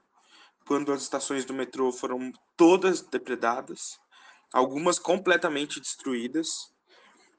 quando 0.66 0.92
as 0.92 1.02
estações 1.02 1.46
do 1.46 1.54
metrô 1.54 1.92
foram 1.92 2.32
todas 2.56 3.02
depredadas, 3.02 4.00
algumas 4.54 5.00
completamente 5.00 5.80
destruídas 5.80 6.72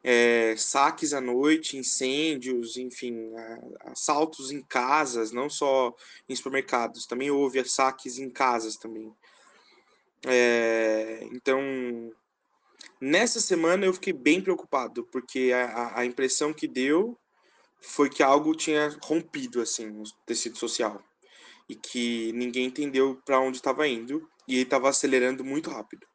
é, 0.04 0.54
saques 0.56 1.12
à 1.12 1.20
noite, 1.20 1.76
incêndios, 1.76 2.76
enfim, 2.76 3.32
assaltos 3.80 4.50
em 4.50 4.62
casas, 4.62 5.32
não 5.32 5.48
só 5.48 5.94
em 6.28 6.34
supermercados, 6.34 7.06
também 7.06 7.30
houve 7.30 7.64
saques 7.64 8.18
em 8.18 8.28
casas 8.28 8.76
também. 8.76 9.14
É, 10.26 11.20
então, 11.32 11.60
nessa 13.00 13.40
semana 13.40 13.86
eu 13.86 13.94
fiquei 13.94 14.12
bem 14.12 14.40
preocupado, 14.40 15.04
porque 15.04 15.52
a, 15.54 16.00
a 16.00 16.04
impressão 16.04 16.52
que 16.52 16.66
deu 16.66 17.18
foi 17.80 18.08
que 18.08 18.22
algo 18.22 18.54
tinha 18.54 18.96
rompido 19.02 19.60
assim 19.60 19.86
no 19.86 20.04
tecido 20.24 20.56
social 20.56 21.02
e 21.68 21.74
que 21.74 22.32
ninguém 22.32 22.66
entendeu 22.66 23.20
para 23.24 23.40
onde 23.40 23.56
estava 23.56 23.86
indo 23.88 24.28
e 24.46 24.58
estava 24.58 24.88
acelerando 24.88 25.44
muito 25.44 25.70
rápido. 25.70 26.06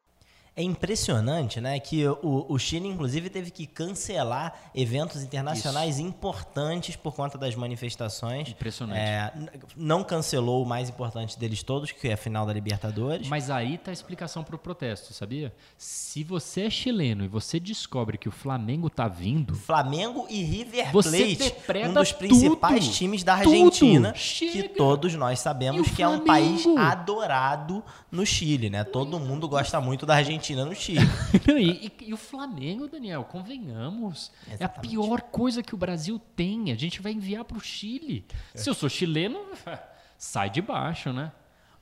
É 0.57 0.63
impressionante, 0.63 1.61
né? 1.61 1.79
Que 1.79 2.07
o, 2.07 2.47
o 2.49 2.57
Chile, 2.57 2.87
inclusive, 2.87 3.29
teve 3.29 3.51
que 3.51 3.67
cancelar 3.67 4.71
eventos 4.73 5.21
internacionais 5.21 5.99
Isso. 5.99 6.07
importantes 6.07 6.95
por 6.95 7.13
conta 7.13 7.37
das 7.37 7.53
manifestações. 7.53 8.49
Impressionante. 8.49 8.99
É, 8.99 9.31
não 9.75 10.03
cancelou 10.03 10.63
o 10.63 10.65
mais 10.65 10.89
importante 10.89 11.37
deles 11.37 11.61
todos, 11.61 11.91
que 11.91 12.07
é 12.07 12.13
a 12.13 12.17
final 12.17 12.43
da 12.43 12.51
Libertadores. 12.51 13.27
Mas 13.27 13.51
aí 13.51 13.77
tá 13.77 13.91
a 13.91 13.93
explicação 13.93 14.43
para 14.43 14.55
o 14.55 14.57
protesto, 14.57 15.13
sabia? 15.13 15.53
Se 15.77 16.23
você 16.23 16.61
é 16.61 16.69
chileno 16.71 17.23
e 17.23 17.27
você 17.27 17.59
descobre 17.59 18.17
que 18.17 18.27
o 18.27 18.31
Flamengo 18.31 18.89
tá 18.89 19.07
vindo. 19.07 19.53
Flamengo 19.53 20.25
e 20.27 20.41
River 20.41 20.91
Plate, 20.91 21.53
um 21.87 21.93
dos 21.93 22.11
principais 22.11 22.85
tudo, 22.85 22.95
times 22.95 23.23
da 23.23 23.35
Argentina, 23.35 24.11
que 24.11 24.69
todos 24.69 25.13
nós 25.13 25.39
sabemos 25.39 25.87
que 25.91 26.01
é 26.01 26.07
um 26.07 26.25
país 26.25 26.65
adorado 26.79 27.83
no 28.11 28.25
Chile, 28.25 28.71
né? 28.71 28.83
Todo 28.83 29.19
mundo 29.19 29.47
gosta 29.47 29.79
muito 29.79 30.03
da 30.03 30.15
Argentina. 30.15 30.46
Argentina 30.47 30.65
no 30.65 30.75
Chile. 30.75 31.05
e, 31.59 31.87
e, 31.87 32.09
e, 32.09 32.13
o 32.13 32.17
Flamengo, 32.17 32.87
Daniel, 32.87 33.23
convenhamos. 33.23 34.31
Exatamente. 34.47 34.61
É 34.61 34.65
a 34.65 34.69
pior 34.69 35.21
coisa 35.21 35.61
que 35.61 35.75
o 35.75 35.77
Brasil 35.77 36.19
tem. 36.35 36.71
A 36.71 36.75
gente 36.75 37.01
vai 37.01 37.11
enviar 37.11 37.43
para 37.43 37.57
o 37.57 37.61
Chile. 37.61 38.25
Se 38.55 38.69
eu 38.69 38.73
sou 38.73 38.89
chileno, 38.89 39.39
sai 40.17 40.49
de 40.49 40.61
baixo, 40.61 41.11
né? 41.11 41.31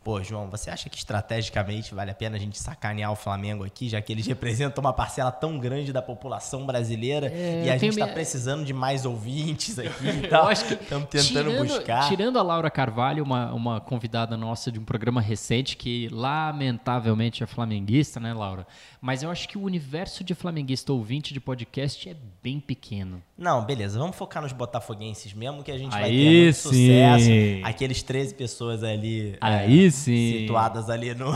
Pô, 0.06 0.22
João, 0.22 0.48
você 0.52 0.70
acha 0.70 0.88
que 0.88 1.00
estrategicamente 1.00 1.96
vale 1.96 2.12
a 2.12 2.14
pena 2.14 2.36
a 2.36 2.40
gente 2.40 2.60
sacanear 2.60 3.12
o 3.12 3.16
Flamengo 3.16 3.66
aqui, 3.66 3.90
já 3.90 4.00
que 4.00 4.14
eles 4.14 4.28
representam 4.28 4.80
uma 4.84 4.94
parcela 4.94 5.32
tão 5.32 5.58
grande 5.58 5.92
da 5.92 6.00
população 6.00 6.64
brasileira 6.64 7.26
é, 7.26 7.64
e 7.66 7.70
a 7.72 7.78
gente 7.80 7.94
está 7.94 8.06
precisando 8.06 8.64
de 8.64 8.72
mais 8.72 9.04
ouvintes 9.04 9.80
aqui 9.80 10.08
e 10.08 10.28
tal? 10.30 10.52
Estamos 10.52 11.10
tentando 11.10 11.24
tirando, 11.24 11.66
buscar. 11.66 12.08
Tirando 12.08 12.38
a 12.38 12.44
Laura 12.44 12.70
Carvalho, 12.70 13.24
uma, 13.24 13.52
uma 13.52 13.82
convidada 13.82 14.38
nossa 14.38 14.72
de 14.72 14.80
um 14.80 14.86
programa 14.86 15.20
recente 15.20 15.76
que 15.76 16.08
lamentavelmente 16.10 17.42
é 17.44 17.48
flamenguista, 17.48 18.20
né, 18.20 18.32
Laura? 18.32 18.68
Mas 19.02 19.24
eu 19.24 19.32
acho 19.32 19.50
que 19.50 19.58
o 19.58 19.64
universo 19.64 20.24
de 20.24 20.36
flamenguista 20.36 20.94
ouvinte 20.94 21.34
de 21.34 21.40
podcast 21.40 22.08
é 22.08 22.16
bem 22.44 22.60
pequeno. 22.60 23.24
Não, 23.38 23.66
beleza. 23.66 24.00
Vamos 24.00 24.16
focar 24.16 24.42
nos 24.42 24.54
botafoguenses 24.54 25.34
mesmo, 25.34 25.62
que 25.62 25.70
a 25.70 25.78
gente 25.78 25.94
Aí 25.94 26.02
vai 26.02 26.10
ter 26.10 26.44
muito 26.44 26.54
sim. 26.56 26.70
sucesso. 26.88 27.66
Aqueles 27.66 28.02
13 28.02 28.34
pessoas 28.34 28.82
ali 28.82 29.38
Aí 29.42 29.88
é, 29.88 29.92
sim. 29.92 30.40
situadas 30.40 30.90
ali 30.90 31.14
no, 31.14 31.32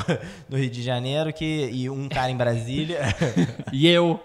no 0.48 0.58
Rio 0.58 0.70
de 0.70 0.82
Janeiro 0.82 1.34
que, 1.34 1.70
e 1.74 1.90
um 1.90 2.08
cara 2.08 2.32
em 2.32 2.38
Brasília. 2.38 3.02
e 3.74 3.86
eu. 3.88 4.18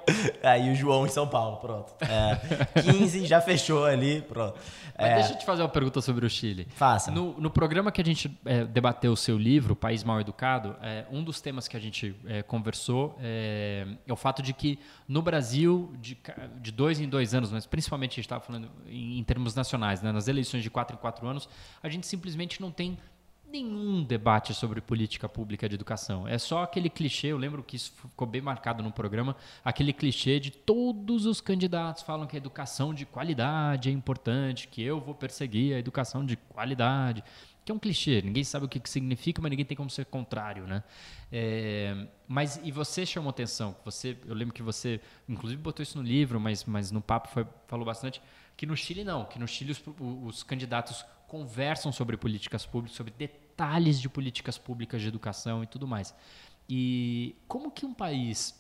Aí 0.43 0.71
o 0.71 0.75
João 0.77 1.05
em 1.05 1.09
São 1.09 1.27
Paulo, 1.27 1.57
pronto. 1.57 1.93
É, 2.01 2.81
15 2.81 3.27
já 3.27 3.41
fechou 3.41 3.85
ali, 3.85 4.23
pronto. 4.23 4.57
Mas 4.97 5.11
É, 5.11 5.15
deixa 5.17 5.33
eu 5.33 5.39
te 5.39 5.45
fazer 5.45 5.63
uma 5.63 5.69
pergunta 5.69 6.01
sobre 6.01 6.25
o 6.25 6.31
Chile. 6.31 6.69
Faça. 6.77 7.11
No, 7.11 7.35
no 7.41 7.51
programa 7.51 7.91
que 7.91 8.01
a 8.01 8.05
gente 8.05 8.31
é, 8.45 8.65
debateu 8.65 9.13
o 9.13 9.17
seu 9.17 9.37
livro, 9.37 9.75
País 9.75 10.05
Mal 10.05 10.21
Educado, 10.21 10.77
é, 10.81 11.05
um 11.11 11.25
dos 11.25 11.41
temas 11.41 11.67
que 11.67 11.77
a 11.77 11.81
gente 11.81 12.15
é, 12.27 12.43
conversou 12.43 13.19
é, 13.21 13.87
é 14.07 14.13
o 14.13 14.17
fato 14.17 14.41
de 14.41 14.53
que 14.53 14.79
no 15.07 15.21
Brasil, 15.21 15.93
de, 16.01 16.17
de 16.61 16.73
dois 16.73 17.01
em 17.01 17.09
dois 17.09 17.35
anos, 17.35 17.51
mas 17.51 17.67
principalmente 17.67 18.13
a 18.13 18.17
gente 18.17 18.25
estava 18.25 18.43
falando 18.43 18.71
em, 18.87 19.19
em 19.19 19.25
termos 19.25 19.55
nacionais, 19.55 20.03
né, 20.03 20.11
nas 20.11 20.29
eleições 20.29 20.63
de 20.63 20.71
quatro 20.71 20.97
em 20.97 20.99
quatro 20.99 21.27
anos, 21.27 21.49
a 21.83 21.89
gente 21.89 22.07
simplesmente 22.07 22.61
não 22.61 22.71
tem 22.71 22.99
nenhum 23.47 24.03
debate 24.03 24.53
sobre 24.53 24.81
política 24.81 25.29
pública 25.29 25.69
de 25.69 25.77
educação. 25.77 26.27
É 26.27 26.39
só 26.39 26.65
aquele 26.65 26.91
clichê, 26.91 27.29
eu 27.29 27.39
lembro 27.39 27.63
que 27.63 27.77
isso 27.77 27.93
ficou 27.93 28.27
bem 28.27 28.41
marcado 28.41 28.83
no 28.83 28.91
programa, 28.91 29.37
aquele 29.65 29.93
clichê 29.93 30.41
de 30.41 30.51
todos 30.51 31.25
os 31.25 31.41
candidatos 31.41 32.03
falam 32.03 32.27
que 32.27 32.37
a 32.37 32.39
educação 32.39 32.93
de 32.93 33.07
qualidade 33.07 33.89
é 33.89 33.93
importante, 33.93 34.67
que 34.67 34.83
eu 34.83 34.99
vou 35.01 35.15
perseguir 35.15 35.77
a 35.77 35.79
educação 35.79 36.27
de 36.27 36.37
qualidade, 36.37 37.23
que 37.65 37.73
é 37.73 37.75
um 37.75 37.79
clichê, 37.79 38.21
ninguém 38.23 38.45
sabe 38.45 38.67
o 38.67 38.69
que 38.69 38.79
que 38.79 38.91
significa, 38.91 39.41
mas 39.41 39.51
ninguém 39.51 39.65
tem 39.65 39.77
como 39.77 39.89
ser 39.89 40.05
contrário, 40.05 40.67
né? 40.67 40.85
É, 41.33 42.07
mas 42.29 42.61
e 42.63 42.71
você 42.71 43.07
chamou 43.07 43.31
atenção, 43.31 43.75
você, 43.85 44.19
eu 44.27 44.35
lembro 44.35 44.53
que 44.53 44.63
você, 44.63 45.01
inclusive 45.29 45.61
botou 45.63 45.83
isso 45.83 45.97
no 45.97 46.05
livro, 46.05 46.39
mas, 46.39 46.65
mas 46.65 46.91
no 46.91 47.01
papo 47.01 47.29
foi, 47.29 47.47
falou 47.67 47.87
bastante, 47.87 48.21
que 48.57 48.67
no 48.67 48.77
Chile 48.77 49.03
não, 49.03 49.25
que 49.25 49.39
no 49.39 49.49
Chile 49.49 49.73
os, 49.73 49.83
os 50.25 50.43
candidatos 50.43 51.05
conversam 51.27 51.91
sobre 51.91 52.17
políticas 52.17 52.67
públicas, 52.67 52.97
sobre 52.97 53.15
detalhes 53.17 53.99
de 53.99 54.09
políticas 54.09 54.59
públicas 54.59 55.01
de 55.01 55.09
educação 55.09 55.63
e 55.63 55.67
tudo 55.67 55.89
mais. 55.89 56.15
E 56.69 57.35
como 57.49 57.71
que 57.71 57.87
um 57.87 57.95
país 57.95 58.55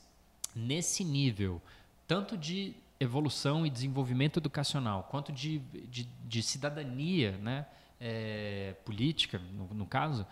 nesse 0.56 1.04
nível, 1.04 1.60
tanto 2.06 2.36
de 2.36 2.74
evolução 2.98 3.66
e 3.66 3.70
desenvolvimento 3.70 4.38
educacional, 4.38 5.08
quanto 5.10 5.32
de, 5.32 5.58
de, 5.58 6.08
de 6.26 6.42
cidadania 6.42 7.32
né, 7.38 7.66
é, 8.00 8.74
política, 8.84 9.40
no, 9.52 9.66
no 9.72 9.86
caso, 9.86 10.26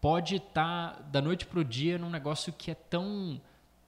pode 0.00 0.36
estar 0.36 0.94
tá, 0.94 1.02
da 1.10 1.20
noite 1.20 1.46
para 1.46 1.60
o 1.60 1.64
dia 1.64 1.98
num 1.98 2.10
negócio 2.10 2.52
que 2.52 2.70
é 2.70 2.74
tão 2.74 3.40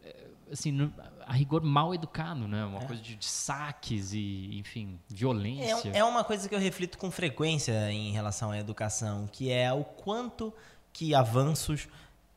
eh, 0.04 0.26
assim 0.52 0.92
a 1.26 1.32
rigor 1.32 1.62
mal 1.62 1.94
educado, 1.94 2.46
né? 2.46 2.64
Uma 2.64 2.82
é. 2.82 2.86
coisa 2.86 3.02
de, 3.02 3.16
de, 3.16 3.24
saques 3.24 4.12
e, 4.12 4.58
enfim, 4.58 4.98
violência. 5.08 5.90
É, 5.90 5.98
é 5.98 6.04
uma 6.04 6.22
coisa 6.22 6.48
que 6.48 6.54
eu 6.54 6.58
reflito 6.58 6.98
com 6.98 7.10
frequência 7.10 7.90
em 7.90 8.12
relação 8.12 8.50
à 8.50 8.58
educação, 8.58 9.26
que 9.32 9.50
é 9.50 9.72
o 9.72 9.84
quanto 9.84 10.52
que 10.92 11.14
avanços 11.14 11.88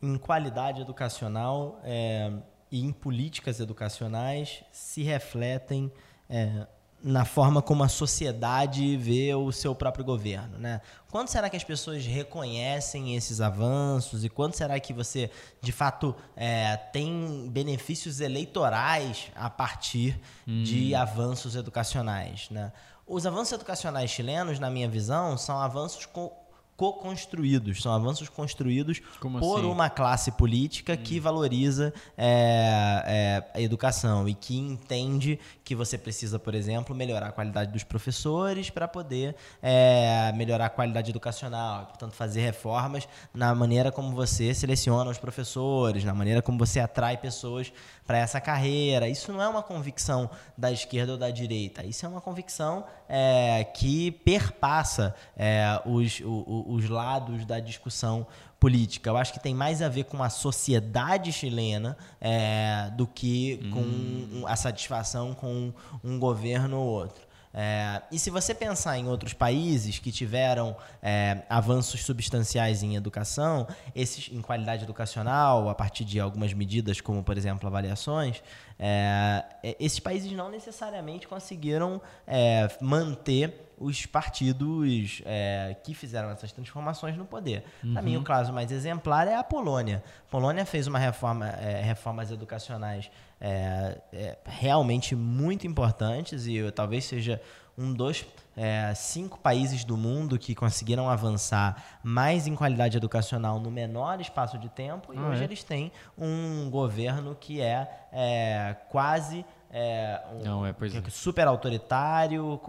em 0.01 0.17
qualidade 0.17 0.81
educacional 0.81 1.79
é, 1.83 2.31
e 2.71 2.81
em 2.81 2.91
políticas 2.91 3.59
educacionais 3.59 4.63
se 4.71 5.03
refletem 5.03 5.91
é, 6.29 6.67
na 7.05 7.23
forma 7.23 7.61
como 7.61 7.83
a 7.83 7.87
sociedade 7.87 8.97
vê 8.97 9.31
o 9.35 9.51
seu 9.51 9.75
próprio 9.75 10.03
governo, 10.03 10.57
né? 10.57 10.81
Quanto 11.11 11.29
será 11.29 11.51
que 11.51 11.55
as 11.55 11.63
pessoas 11.63 12.03
reconhecem 12.03 13.15
esses 13.15 13.39
avanços 13.39 14.25
e 14.25 14.29
quanto 14.29 14.57
será 14.57 14.79
que 14.79 14.91
você, 14.91 15.29
de 15.61 15.71
fato, 15.71 16.15
é, 16.35 16.75
tem 16.75 17.47
benefícios 17.51 18.21
eleitorais 18.21 19.31
a 19.35 19.51
partir 19.51 20.19
hum. 20.47 20.63
de 20.63 20.95
avanços 20.95 21.55
educacionais, 21.55 22.49
né? 22.49 22.73
Os 23.05 23.27
avanços 23.27 23.53
educacionais 23.53 24.09
chilenos, 24.09 24.57
na 24.57 24.71
minha 24.71 24.89
visão, 24.89 25.37
são 25.37 25.59
avanços 25.59 26.07
com 26.07 26.35
co-construídos, 26.77 27.81
são 27.81 27.93
avanços 27.93 28.27
construídos 28.27 29.01
Como 29.19 29.39
por 29.39 29.59
assim? 29.59 29.67
uma 29.67 29.89
classe 29.89 30.31
política 30.31 30.93
hum. 30.93 30.97
que 30.97 31.19
valoriza 31.19 31.93
é, 32.17 33.03
é, 33.05 33.43
a 33.53 33.61
educação 33.61 34.27
e 34.27 34.33
que 34.33 34.57
entende 34.57 35.39
que 35.63 35.73
você 35.73 35.97
precisa, 35.97 36.37
por 36.37 36.53
exemplo, 36.53 36.93
melhorar 36.93 37.27
a 37.27 37.31
qualidade 37.31 37.71
dos 37.71 37.83
professores 37.83 38.69
para 38.69 38.87
poder 38.87 39.35
é, 39.61 40.33
melhorar 40.35 40.65
a 40.65 40.69
qualidade 40.69 41.09
educacional, 41.09 41.83
e, 41.83 41.85
portanto 41.85 42.13
fazer 42.13 42.41
reformas 42.41 43.07
na 43.33 43.55
maneira 43.55 43.91
como 43.91 44.13
você 44.13 44.53
seleciona 44.53 45.09
os 45.09 45.17
professores, 45.17 46.03
na 46.03 46.13
maneira 46.13 46.41
como 46.41 46.57
você 46.57 46.79
atrai 46.79 47.17
pessoas 47.17 47.71
para 48.05 48.17
essa 48.17 48.39
carreira. 48.39 49.07
Isso 49.07 49.31
não 49.31 49.41
é 49.41 49.47
uma 49.47 49.63
convicção 49.63 50.29
da 50.57 50.71
esquerda 50.71 51.13
ou 51.13 51.17
da 51.17 51.29
direita, 51.29 51.85
isso 51.85 52.05
é 52.05 52.09
uma 52.09 52.21
convicção 52.21 52.85
é, 53.09 53.63
que 53.63 54.11
perpassa 54.11 55.15
é, 55.35 55.81
os, 55.85 56.19
os, 56.21 56.83
os 56.83 56.89
lados 56.89 57.45
da 57.45 57.59
discussão 57.59 58.27
política. 58.59 59.09
Eu 59.09 59.17
acho 59.17 59.33
que 59.33 59.39
tem 59.39 59.53
mais 59.53 59.81
a 59.81 59.89
ver 59.89 60.05
com 60.05 60.21
a 60.23 60.29
sociedade 60.29 61.31
chilena 61.31 61.97
é, 62.19 62.89
do 62.95 63.05
que 63.05 63.57
com 63.71 63.79
hum. 63.79 64.43
a 64.47 64.55
satisfação 64.55 65.33
com 65.33 65.73
um 66.03 66.19
governo 66.19 66.79
ou 66.79 66.87
outro. 66.87 67.24
É, 67.57 68.01
e 68.11 68.19
se 68.19 68.29
você 68.29 68.53
pensar 68.53 68.99
em 68.99 69.07
outros 69.07 69.31
países 69.31 69.97
que 69.97 70.11
tiveram 70.11 70.75
é, 71.01 71.43
avanços 71.49 72.03
substanciais 72.03 72.83
em 72.83 72.97
educação, 72.97 73.65
esses 73.95 74.29
em 74.29 74.41
qualidade 74.41 74.83
educacional, 74.83 75.69
a 75.69 75.73
partir 75.73 76.03
de 76.03 76.19
algumas 76.19 76.51
medidas, 76.53 76.99
como 76.99 77.23
por 77.23 77.37
exemplo 77.37 77.65
avaliações, 77.65 78.43
é, 78.77 79.43
é 79.63 79.75
esses 79.79 79.99
países 79.99 80.31
não 80.31 80.49
necessariamente 80.49 81.27
conseguiram 81.27 82.01
é, 82.27 82.67
manter 82.81 83.65
os 83.77 84.05
partidos 84.05 85.21
é, 85.25 85.75
que 85.83 85.93
fizeram 85.93 86.29
essas 86.29 86.51
transformações 86.51 87.17
no 87.17 87.25
poder. 87.25 87.63
Uhum. 87.83 87.93
Para 87.93 88.01
mim, 88.01 88.17
o 88.17 88.23
caso 88.23 88.53
mais 88.53 88.71
exemplar 88.71 89.27
é 89.27 89.35
a 89.35 89.43
Polônia. 89.43 90.03
A 90.27 90.31
Polônia 90.31 90.65
fez 90.65 90.87
uma 90.87 90.99
reforma, 90.99 91.47
é, 91.47 91.81
reformas 91.81 92.31
educacionais 92.31 93.11
é, 93.39 94.37
realmente 94.45 95.15
muito 95.15 95.67
importantes 95.67 96.47
e 96.47 96.71
talvez 96.71 97.05
seja 97.05 97.41
um 97.77 97.93
dos 97.93 98.25
é, 98.55 98.93
cinco 98.95 99.37
países 99.39 99.83
do 99.83 99.97
mundo 99.97 100.39
que 100.39 100.55
conseguiram 100.55 101.09
avançar 101.09 101.99
mais 102.01 102.47
em 102.47 102.55
qualidade 102.55 102.95
educacional 102.95 103.59
no 103.59 103.69
menor 103.69 104.21
espaço 104.21 104.57
de 104.57 104.69
tempo 104.69 105.13
e 105.13 105.17
ah, 105.17 105.27
hoje 105.27 105.41
é? 105.41 105.43
eles 105.43 105.63
têm 105.63 105.91
um 106.17 106.69
governo 106.69 107.35
que 107.35 107.59
é, 107.59 107.89
é 108.13 108.75
quase 108.89 109.45
é, 109.77 110.21
um, 110.31 110.41
Não, 110.41 110.65
é, 110.65 110.71
pois 110.71 110.95
é. 110.95 111.01
super 111.09 111.47
autoritário, 111.47 112.61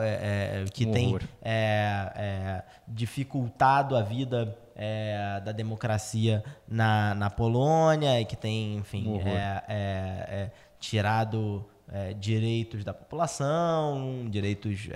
é, 0.00 0.64
é, 0.64 0.64
que 0.72 0.84
um 0.86 0.92
tem 0.92 1.18
é, 1.40 2.64
dificultado 2.88 3.96
a 3.96 4.02
vida 4.02 4.58
da 5.44 5.52
democracia 5.52 6.42
na, 6.66 7.14
na 7.14 7.30
Polônia 7.30 8.20
e 8.20 8.24
que 8.24 8.34
tem, 8.34 8.74
enfim, 8.76 9.06
um 9.06 9.20
tirado 11.92 12.14
direitos 12.20 12.84
da 12.84 12.94
população, 12.94 14.26
direitos, 14.30 14.88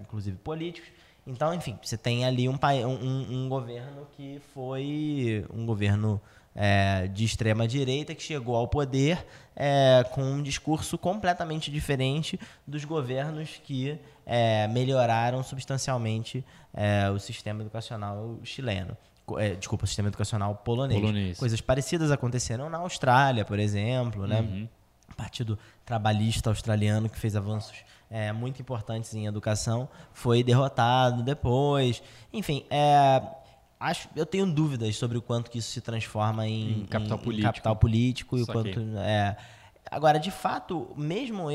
inclusive 0.00 0.36
políticos. 0.36 0.88
Então, 1.26 1.54
enfim, 1.54 1.78
você 1.82 1.96
tem 1.96 2.24
ali 2.24 2.48
um, 2.48 2.58
um, 2.86 3.44
um 3.44 3.48
governo 3.48 4.06
que 4.16 4.40
foi 4.52 5.44
um 5.52 5.64
governo 5.64 6.20
é, 6.54 7.08
de 7.08 7.24
extrema 7.24 7.66
direita 7.66 8.14
que 8.14 8.22
chegou 8.22 8.54
ao 8.54 8.68
poder 8.68 9.26
é, 9.56 10.04
com 10.12 10.22
um 10.22 10.42
discurso 10.42 10.96
completamente 10.96 11.70
diferente 11.70 12.38
dos 12.66 12.84
governos 12.84 13.60
que 13.64 13.98
é, 14.24 14.68
melhoraram 14.68 15.42
substancialmente 15.42 16.44
é, 16.72 17.10
o 17.10 17.18
sistema 17.18 17.62
educacional 17.62 18.38
chileno. 18.44 18.96
É, 19.38 19.54
desculpa, 19.54 19.84
o 19.84 19.86
sistema 19.86 20.08
educacional 20.08 20.54
polonês. 20.56 21.00
polonês. 21.00 21.38
Coisas 21.38 21.60
parecidas 21.60 22.10
aconteceram 22.10 22.68
na 22.68 22.78
Austrália, 22.78 23.44
por 23.44 23.58
exemplo, 23.58 24.26
né? 24.26 24.40
Uhum. 24.40 24.68
Partido 25.14 25.58
Trabalhista 25.84 26.50
Australiano, 26.50 27.08
que 27.08 27.18
fez 27.18 27.36
avanços 27.36 27.76
é, 28.10 28.32
muito 28.32 28.60
importantes 28.60 29.14
em 29.14 29.26
educação, 29.26 29.88
foi 30.12 30.42
derrotado 30.42 31.22
depois. 31.22 32.02
Enfim, 32.32 32.64
é, 32.70 33.22
acho, 33.78 34.08
eu 34.14 34.26
tenho 34.26 34.46
dúvidas 34.46 34.96
sobre 34.96 35.18
o 35.18 35.22
quanto 35.22 35.50
que 35.50 35.58
isso 35.58 35.70
se 35.70 35.80
transforma 35.80 36.46
em, 36.46 36.80
em 36.80 36.86
capital, 36.86 37.18
em, 37.18 37.22
político. 37.22 37.40
Em 37.40 37.52
capital 37.52 37.76
político 37.76 38.38
e 38.38 38.42
o 38.42 38.46
quanto 38.46 38.80
é, 38.98 39.36
Agora, 39.90 40.18
de 40.18 40.30
fato, 40.30 40.92
mesmo 40.96 41.48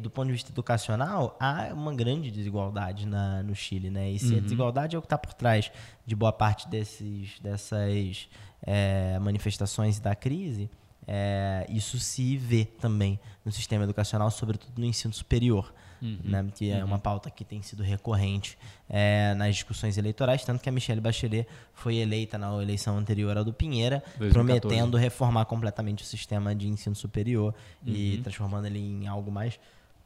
do 0.00 0.08
ponto 0.08 0.26
de 0.26 0.32
vista 0.32 0.50
educacional, 0.50 1.36
há 1.40 1.70
uma 1.72 1.92
grande 1.92 2.30
desigualdade 2.30 3.06
na, 3.06 3.42
no 3.42 3.54
Chile, 3.54 3.90
né? 3.90 4.10
E 4.10 4.18
se 4.18 4.32
uhum. 4.32 4.38
a 4.38 4.40
desigualdade 4.40 4.94
é 4.94 4.98
o 4.98 5.02
que 5.02 5.06
está 5.06 5.18
por 5.18 5.34
trás 5.34 5.72
de 6.06 6.14
boa 6.14 6.32
parte 6.32 6.68
desses, 6.68 7.38
dessas 7.40 8.28
é, 8.62 9.18
manifestações 9.18 9.98
da 9.98 10.14
crise, 10.14 10.70
é, 11.06 11.66
isso 11.68 11.98
se 11.98 12.36
vê 12.36 12.64
também 12.64 13.18
no 13.44 13.52
sistema 13.52 13.84
educacional, 13.84 14.30
sobretudo 14.30 14.72
no 14.78 14.84
ensino 14.84 15.12
superior, 15.12 15.72
uhum, 16.00 16.18
né, 16.24 16.46
que 16.54 16.70
é 16.70 16.84
uma 16.84 16.96
uhum. 16.96 17.00
pauta 17.00 17.30
que 17.30 17.44
tem 17.44 17.62
sido 17.62 17.82
recorrente 17.82 18.58
é, 18.88 19.34
nas 19.34 19.54
discussões 19.54 19.98
eleitorais, 19.98 20.44
tanto 20.44 20.62
que 20.62 20.68
a 20.68 20.72
Michelle 20.72 21.00
Bachelet 21.00 21.46
foi 21.72 21.96
eleita 21.96 22.38
na 22.38 22.62
eleição 22.62 22.96
anterior 22.96 23.36
ao 23.36 23.44
do 23.44 23.52
Pinheira, 23.52 24.02
2014. 24.18 24.32
prometendo 24.32 24.96
reformar 24.96 25.44
completamente 25.44 26.02
o 26.02 26.06
sistema 26.06 26.54
de 26.54 26.68
ensino 26.68 26.96
superior 26.96 27.54
uhum. 27.86 27.92
e 27.92 28.20
transformando 28.22 28.66
ele 28.66 28.78
em 28.78 29.06
algo 29.06 29.30
mais 29.30 29.58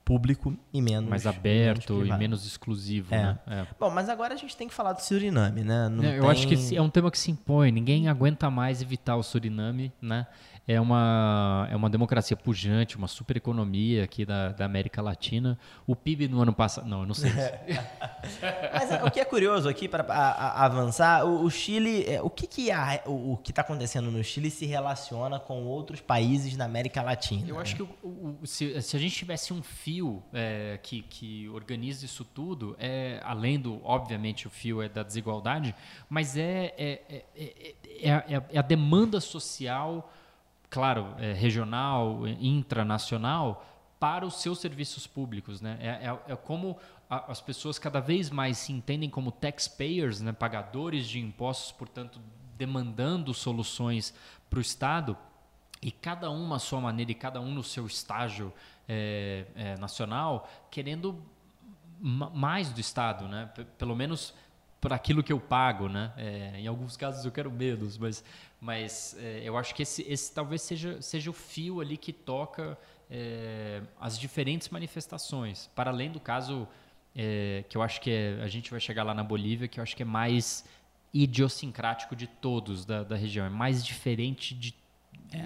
público 0.09 0.57
e 0.73 0.81
menos 0.81 1.11
mais 1.11 1.27
aberto 1.27 1.93
menos 1.93 2.09
e 2.09 2.19
menos 2.19 2.47
exclusivo, 2.47 3.15
é. 3.15 3.23
Né? 3.25 3.39
É. 3.47 3.67
Bom, 3.79 3.91
mas 3.91 4.09
agora 4.09 4.33
a 4.33 4.37
gente 4.39 4.57
tem 4.57 4.67
que 4.67 4.73
falar 4.73 4.95
do 4.95 5.03
Suriname, 5.03 5.63
né? 5.63 5.87
É, 6.03 6.17
eu 6.17 6.23
tem... 6.23 6.31
acho 6.31 6.49
que 6.49 6.77
é 6.77 6.81
um 6.81 6.89
tema 6.89 7.11
que 7.11 7.19
se 7.19 7.31
impõe. 7.31 7.71
Ninguém 7.71 8.09
aguenta 8.09 8.49
mais 8.51 8.81
evitar 8.81 9.17
o 9.17 9.23
Suriname, 9.23 9.93
né? 10.01 10.27
É 10.69 10.79
uma, 10.79 11.67
é 11.71 11.75
uma 11.75 11.89
democracia 11.89 12.37
pujante, 12.37 12.99
uma 12.99 13.09
super 13.09 13.39
economia 13.39 14.05
aqui 14.05 14.27
da, 14.27 14.51
da 14.51 14.67
América 14.67 15.01
Latina. 15.01 15.59
O 15.87 15.97
PIB 15.97 16.29
no 16.29 16.43
ano 16.43 16.53
passado. 16.53 16.87
Não, 16.87 17.01
eu 17.01 17.07
não 17.07 17.15
sei. 17.15 17.33
Mas 18.71 19.03
o 19.03 19.11
que 19.11 19.19
é 19.19 19.25
curioso 19.25 19.67
aqui, 19.67 19.89
para 19.89 20.05
avançar, 20.55 21.25
o, 21.25 21.43
o, 21.43 21.51
Chile. 21.51 22.05
É, 22.07 22.21
o 22.21 22.29
que, 22.29 22.47
que 22.47 22.71
a, 22.71 23.01
o, 23.07 23.33
o 23.33 23.37
que 23.39 23.51
está 23.51 23.63
acontecendo 23.63 24.11
no 24.11 24.23
Chile 24.23 24.51
se 24.51 24.67
relaciona 24.67 25.41
com 25.41 25.65
outros 25.65 26.03
países 26.03 26.55
na 26.55 26.67
América 26.67 27.01
Latina? 27.01 27.49
Eu 27.49 27.55
né? 27.55 27.63
acho 27.63 27.75
que 27.75 27.83
o, 27.83 28.39
se, 28.45 28.83
se, 28.83 28.95
a 28.95 29.01
gente 29.01 29.15
tivesse 29.15 29.55
um 29.55 29.63
fio 29.63 30.23
é, 30.35 30.79
que, 30.83 31.01
que 31.01 31.49
organiza 31.49 32.05
isso 32.05 32.27
tudo, 32.27 32.77
é, 32.79 33.23
além 33.25 33.59
do, 33.59 33.81
obviamente, 33.83 34.47
o 34.47 34.51
fio 34.51 34.83
é 34.83 34.89
da 34.91 35.03
desigualdade, 35.03 35.75
mas 36.11 36.37
é, 36.37 36.75
é, 36.77 37.03
é, 37.09 37.25
é, 38.03 38.43
é 38.53 38.59
a 38.59 38.63
demanda 38.63 39.19
social 39.19 40.13
claro, 40.71 41.15
é, 41.19 41.33
regional, 41.33 42.27
intranacional, 42.27 43.65
para 43.99 44.25
os 44.25 44.41
seus 44.41 44.61
serviços 44.61 45.07
públicos. 45.07 45.61
Né? 45.61 45.79
É, 45.81 45.89
é, 46.07 46.33
é 46.33 46.37
como 46.37 46.79
a, 47.09 47.31
as 47.31 47.41
pessoas 47.41 47.79
cada 47.79 48.01
vez 48.01 48.31
mais 48.31 48.59
se 48.59 48.73
entendem 48.73 49.11
como 49.11 49.33
taxpayers, 49.33 50.21
né? 50.21 50.33
pagadores 50.33 51.09
de 51.09 51.19
impostos, 51.19 51.73
portanto, 51.73 52.21
demandando 52.57 53.33
soluções 53.35 54.15
para 54.49 54.59
o 54.59 54.63
Estado, 54.63 55.17
e 55.81 55.91
cada 55.91 56.31
um 56.31 56.53
à 56.53 56.59
sua 56.59 56.81
maneira 56.81 57.13
e 57.13 57.15
cada 57.15 57.41
um 57.41 57.53
no 57.53 57.63
seu 57.63 57.87
estágio 57.87 58.53
é, 58.89 59.47
é, 59.55 59.77
nacional, 59.77 60.49
querendo 60.71 61.23
mais 62.01 62.71
do 62.73 62.81
Estado, 62.81 63.27
né? 63.27 63.51
Pelo 63.77 63.95
menos 63.95 64.35
para 64.81 64.95
aquilo 64.95 65.23
que 65.23 65.33
eu 65.33 65.41
pago, 65.41 65.89
né? 65.89 66.13
É, 66.17 66.61
em 66.61 66.67
alguns 66.67 66.97
casos 66.97 67.25
eu 67.25 67.33
quero 67.33 67.51
menos, 67.51 67.99
mas, 67.99 68.25
mas 68.61 69.17
é, 69.19 69.43
eu 69.45 69.57
acho 69.57 69.75
que 69.75 69.83
esse, 69.83 70.03
esse 70.03 70.33
talvez 70.33 70.63
seja, 70.63 71.01
seja 71.01 71.31
o 71.31 71.33
fio 71.33 71.81
ali 71.81 71.97
que 71.97 72.13
toca 72.13 72.79
é, 73.11 73.83
as 74.01 74.19
diferentes 74.19 74.69
manifestações, 74.69 75.71
para 75.75 75.91
além 75.91 76.11
do 76.11 76.21
caso 76.21 76.67
é, 77.15 77.65
que 77.69 77.77
eu 77.77 77.83
acho 77.83 78.01
que 78.01 78.11
é, 78.11 78.41
a 78.43 78.49
gente 78.49 78.71
vai 78.71 78.81
chegar 78.81 79.03
lá 79.03 79.15
na 79.15 79.25
Bolívia, 79.25 79.69
que 79.69 79.81
eu 79.81 79.83
acho 79.83 79.97
que 79.97 80.03
é 80.03 80.07
mais 80.07 80.65
idiosincrático 81.13 82.15
de 82.15 82.27
todos 82.27 82.85
da, 82.85 83.03
da 83.03 83.17
região. 83.17 83.47
É 83.47 83.51
mais 83.51 83.85
diferente 83.85 84.55
de, 84.55 84.75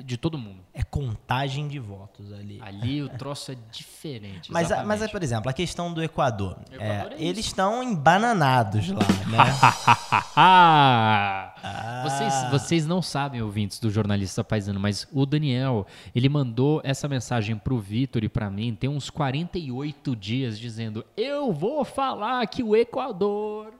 de 0.04 0.16
todo 0.16 0.38
mundo. 0.38 0.60
É 0.72 0.82
contagem 0.82 1.66
de 1.68 1.78
votos 1.78 2.32
ali. 2.32 2.60
Ali 2.62 3.02
o 3.02 3.08
troço 3.08 3.52
é 3.52 3.56
diferente. 3.70 4.50
Mas, 4.52 4.70
a- 4.70 4.84
mas 4.84 5.02
é, 5.02 5.08
por 5.08 5.22
exemplo, 5.22 5.50
a 5.50 5.52
questão 5.52 5.92
do 5.92 6.02
Equador. 6.02 6.58
O 6.70 6.74
Equador 6.74 7.12
É, 7.12 7.16
é 7.16 7.24
eles 7.24 7.46
estão 7.46 7.82
embananados 7.82 8.88
lá, 8.90 8.98
né? 9.28 10.18
Ah, 10.34 12.02
vocês, 12.04 12.50
vocês 12.50 12.86
não 12.86 13.00
sabem, 13.02 13.42
ouvintes 13.42 13.78
do 13.78 13.90
jornalista 13.90 14.42
paisano, 14.42 14.80
mas 14.80 15.06
o 15.12 15.24
Daniel, 15.26 15.86
ele 16.14 16.28
mandou 16.28 16.80
essa 16.84 17.06
mensagem 17.08 17.56
pro 17.56 17.78
Vitor 17.78 18.24
e 18.24 18.28
pra 18.28 18.50
mim 18.50 18.74
tem 18.74 18.88
uns 18.90 19.10
48 19.10 20.16
dias 20.16 20.58
dizendo: 20.58 21.04
Eu 21.16 21.52
vou 21.52 21.84
falar 21.84 22.46
que 22.46 22.62
o 22.62 22.74
Equador. 22.76 23.72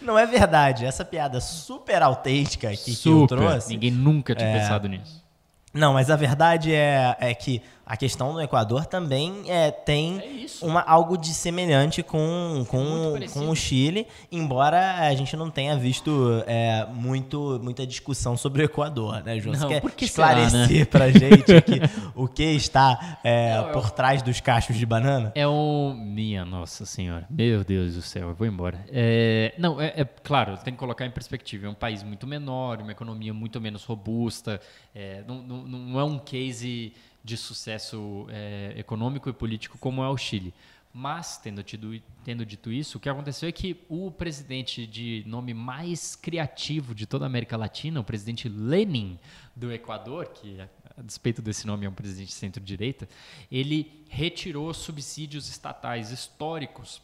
Não 0.00 0.18
é 0.18 0.26
verdade. 0.26 0.84
Essa 0.84 1.04
piada 1.04 1.40
super 1.40 2.02
autêntica 2.02 2.68
aqui 2.68 2.94
que 2.96 3.08
eu 3.08 3.20
Super. 3.20 3.36
trouxe. 3.36 3.68
Ninguém 3.70 3.90
nunca 3.90 4.34
tinha 4.34 4.52
pensado 4.52 4.88
nisso. 4.88 5.24
Não, 5.72 5.92
mas 5.92 6.10
a 6.10 6.16
verdade 6.16 6.72
é, 6.72 7.16
é 7.20 7.34
que 7.34 7.62
a 7.88 7.96
questão 7.96 8.32
do 8.32 8.40
Equador 8.40 8.84
também 8.84 9.44
é, 9.46 9.70
tem 9.70 10.18
É 10.18 10.64
uma, 10.64 10.80
algo 10.80 11.16
de 11.16 11.32
semelhante 11.32 12.02
com, 12.02 12.66
com, 12.68 13.14
com 13.32 13.48
o 13.48 13.54
Chile, 13.54 14.08
embora 14.30 15.06
a 15.06 15.14
gente 15.14 15.36
não 15.36 15.48
tenha 15.48 15.76
visto 15.76 16.42
é, 16.48 16.84
muito, 16.92 17.60
muita 17.62 17.86
discussão 17.86 18.36
sobre 18.36 18.62
o 18.62 18.64
Equador, 18.64 19.22
né, 19.22 19.38
João? 19.38 19.54
Você 19.54 19.62
Não, 19.62 19.68
quer 19.68 19.80
por 19.80 19.92
que 19.92 20.08
será, 20.08 20.42
esclarecer 20.42 20.78
né? 20.80 20.84
pra 20.84 21.10
gente 21.12 21.52
o 22.16 22.26
que 22.26 22.42
está 22.42 23.20
é, 23.22 23.56
Não, 23.56 23.70
por 23.70 23.92
trás 23.92 24.20
dos 24.20 24.40
cachos 24.40 24.76
de 24.76 24.84
banana? 24.84 25.30
É 25.36 25.46
um. 25.46 25.94
Minha 25.94 26.44
nossa 26.44 26.84
senhora. 26.84 27.24
Meu 27.30 27.62
Deus 27.62 27.94
do 27.94 28.02
céu, 28.02 28.30
eu 28.30 28.34
vou 28.34 28.48
embora. 28.48 28.84
É, 28.88 29.54
não, 29.58 29.80
é, 29.80 29.92
é 29.96 30.04
claro, 30.04 30.56
tem 30.56 30.74
que 30.74 30.78
colocar 30.80 31.06
em 31.06 31.10
perspectiva. 31.12 31.66
É 31.68 31.70
um 31.70 31.74
país 31.74 32.02
muito 32.02 32.26
menor, 32.26 32.80
uma 32.80 32.90
economia 32.90 33.32
muito 33.32 33.60
menos 33.60 33.84
robusta. 33.84 34.60
é, 34.92 35.22
não, 35.24 35.36
não, 35.40 35.58
não 35.62 36.00
é 36.00 36.04
um 36.04 36.18
case 36.18 36.92
de 37.26 37.36
sucesso 37.36 38.26
é, 38.30 38.72
econômico 38.76 39.28
e 39.28 39.32
político 39.32 39.76
como 39.78 40.00
é 40.00 40.08
o 40.08 40.16
Chile. 40.16 40.54
Mas, 40.94 41.36
tendo, 41.36 41.62
tido, 41.62 42.00
tendo 42.24 42.46
dito 42.46 42.72
isso, 42.72 42.96
o 42.96 43.00
que 43.00 43.08
aconteceu 43.08 43.48
é 43.48 43.52
que 43.52 43.84
o 43.88 44.10
presidente 44.12 44.86
de 44.86 45.24
nome 45.26 45.52
mais 45.52 46.14
criativo 46.14 46.94
de 46.94 47.04
toda 47.04 47.24
a 47.24 47.26
América 47.26 47.56
Latina, 47.56 48.00
o 48.00 48.04
presidente 48.04 48.48
Lenin 48.48 49.18
do 49.54 49.72
Equador, 49.72 50.28
que 50.28 50.58
a 50.60 51.02
despeito 51.02 51.42
desse 51.42 51.66
nome 51.66 51.84
é 51.84 51.88
um 51.88 51.92
presidente 51.92 52.28
de 52.28 52.34
centro-direita, 52.34 53.08
ele 53.50 54.04
retirou 54.08 54.72
subsídios 54.72 55.48
estatais 55.48 56.12
históricos 56.12 57.02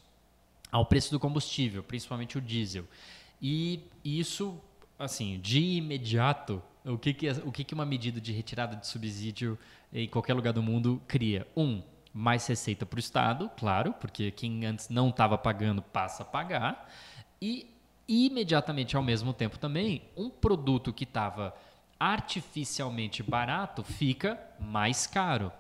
ao 0.71 0.87
preço 0.87 1.11
do 1.11 1.21
combustível, 1.21 1.83
principalmente 1.83 2.39
o 2.39 2.41
diesel. 2.41 2.87
E 3.43 3.81
isso, 4.05 4.59
assim, 4.99 5.39
de 5.41 5.61
imediato, 5.61 6.63
o 6.85 6.99
que, 6.99 7.14
que, 7.14 7.31
o 7.31 7.53
que, 7.53 7.64
que 7.64 7.75
uma 7.75 7.87
medida 7.87 8.21
de 8.21 8.33
retirada 8.33 8.77
de 8.77 8.87
subsídio 8.87 9.59
em 9.92 10.09
qualquer 10.09 10.35
lugar 10.35 10.53
do 10.53 10.62
mundo 10.62 11.01
cria? 11.07 11.47
Um, 11.57 11.83
mais 12.12 12.47
receita 12.47 12.85
para 12.85 12.97
o 12.97 13.01
Estado, 13.01 13.51
claro, 13.57 13.92
porque 13.95 14.31
quem 14.31 14.66
antes 14.66 14.88
não 14.88 15.09
estava 15.09 15.38
pagando 15.38 15.81
passa 15.81 16.23
a 16.23 16.27
pagar. 16.27 16.90
E 17.40 17.75
imediatamente, 18.07 18.97
ao 18.97 19.03
mesmo 19.03 19.33
tempo 19.33 19.59
também, 19.59 20.03
um 20.16 20.29
produto 20.29 20.92
que 20.92 21.05
estava 21.05 21.55
artificialmente 21.99 23.23
barato 23.23 23.83
fica 23.85 24.38
mais 24.59 25.07
caro. 25.07 25.53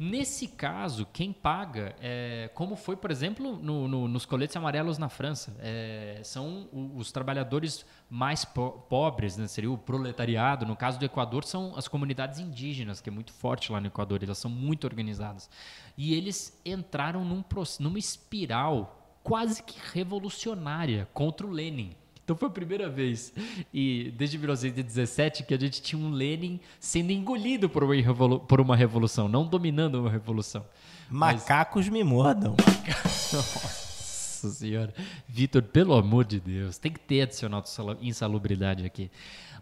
Nesse 0.00 0.46
caso, 0.46 1.04
quem 1.12 1.32
paga, 1.32 1.96
é, 2.00 2.48
como 2.54 2.76
foi, 2.76 2.94
por 2.96 3.10
exemplo, 3.10 3.58
no- 3.60 3.88
no- 3.88 4.06
nos 4.06 4.24
coletes 4.24 4.54
amarelos 4.56 4.96
na 4.96 5.08
França, 5.08 5.56
é, 5.58 6.20
são 6.22 6.68
os 6.94 7.10
trabalhadores 7.10 7.84
mais 8.08 8.44
po- 8.44 8.70
pobres, 8.88 9.36
né, 9.36 9.48
seria 9.48 9.70
o 9.72 9.76
proletariado. 9.76 10.64
No 10.64 10.76
caso 10.76 11.00
do 11.00 11.04
Equador, 11.04 11.42
são 11.42 11.74
as 11.76 11.88
comunidades 11.88 12.38
indígenas, 12.38 13.00
que 13.00 13.08
é 13.10 13.12
muito 13.12 13.32
forte 13.32 13.72
lá 13.72 13.80
no 13.80 13.88
Equador, 13.88 14.22
elas 14.22 14.38
são 14.38 14.50
muito 14.50 14.84
organizadas. 14.84 15.50
E 15.96 16.14
eles 16.14 16.56
entraram 16.64 17.24
num, 17.24 17.42
numa 17.80 17.98
espiral 17.98 19.18
quase 19.24 19.62
que 19.64 19.78
revolucionária 19.92 21.08
contra 21.12 21.44
o 21.44 21.50
Lenin. 21.50 21.96
Então 22.28 22.36
foi 22.36 22.48
a 22.48 22.50
primeira 22.50 22.90
vez, 22.90 23.32
e 23.72 24.12
desde 24.14 24.36
1917, 24.36 25.44
que 25.44 25.54
a 25.54 25.58
gente 25.58 25.80
tinha 25.80 25.98
um 25.98 26.10
Lenin 26.10 26.60
sendo 26.78 27.10
engolido 27.10 27.70
por 27.70 27.82
uma, 27.82 27.94
revolu- 27.94 28.40
por 28.40 28.60
uma 28.60 28.76
revolução, 28.76 29.28
não 29.30 29.46
dominando 29.46 29.94
uma 30.02 30.10
revolução. 30.10 30.62
Mas- 31.08 31.40
Macacos 31.40 31.88
me 31.88 32.04
mordam. 32.04 32.54
Nossa 33.32 34.50
senhora. 34.50 34.92
Vitor, 35.26 35.62
pelo 35.62 35.94
amor 35.94 36.26
de 36.26 36.38
Deus, 36.38 36.76
tem 36.76 36.92
que 36.92 37.00
ter 37.00 37.22
adicional 37.22 37.62
de 37.62 38.06
insalubridade 38.06 38.84
aqui. 38.84 39.10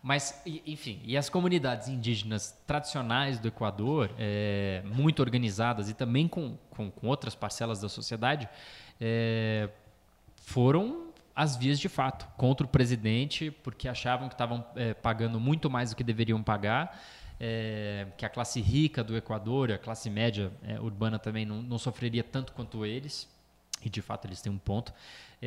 Mas, 0.02 0.42
enfim, 0.66 1.00
e 1.04 1.16
as 1.16 1.28
comunidades 1.28 1.86
indígenas 1.86 2.52
tradicionais 2.66 3.38
do 3.38 3.46
Equador, 3.46 4.10
é, 4.18 4.82
muito 4.84 5.22
organizadas 5.22 5.88
e 5.88 5.94
também 5.94 6.26
com, 6.26 6.58
com, 6.70 6.90
com 6.90 7.06
outras 7.06 7.36
parcelas 7.36 7.80
da 7.80 7.88
sociedade, 7.88 8.48
é, 9.00 9.68
foram 10.34 11.05
às 11.36 11.54
vias 11.54 11.78
de 11.78 11.88
fato 11.88 12.26
contra 12.38 12.66
o 12.66 12.68
presidente, 12.68 13.50
porque 13.50 13.86
achavam 13.86 14.26
que 14.26 14.34
estavam 14.34 14.64
é, 14.74 14.94
pagando 14.94 15.38
muito 15.38 15.68
mais 15.68 15.90
do 15.90 15.96
que 15.96 16.02
deveriam 16.02 16.42
pagar, 16.42 16.98
é, 17.38 18.06
que 18.16 18.24
a 18.24 18.28
classe 18.30 18.58
rica 18.58 19.04
do 19.04 19.14
Equador, 19.14 19.70
a 19.70 19.76
classe 19.76 20.08
média 20.08 20.50
é, 20.62 20.80
urbana 20.80 21.18
também 21.18 21.44
não, 21.44 21.60
não 21.60 21.78
sofreria 21.78 22.24
tanto 22.24 22.54
quanto 22.54 22.86
eles, 22.86 23.28
e 23.84 23.90
de 23.90 24.00
fato 24.00 24.26
eles 24.26 24.40
têm 24.40 24.50
um 24.50 24.56
ponto. 24.56 24.94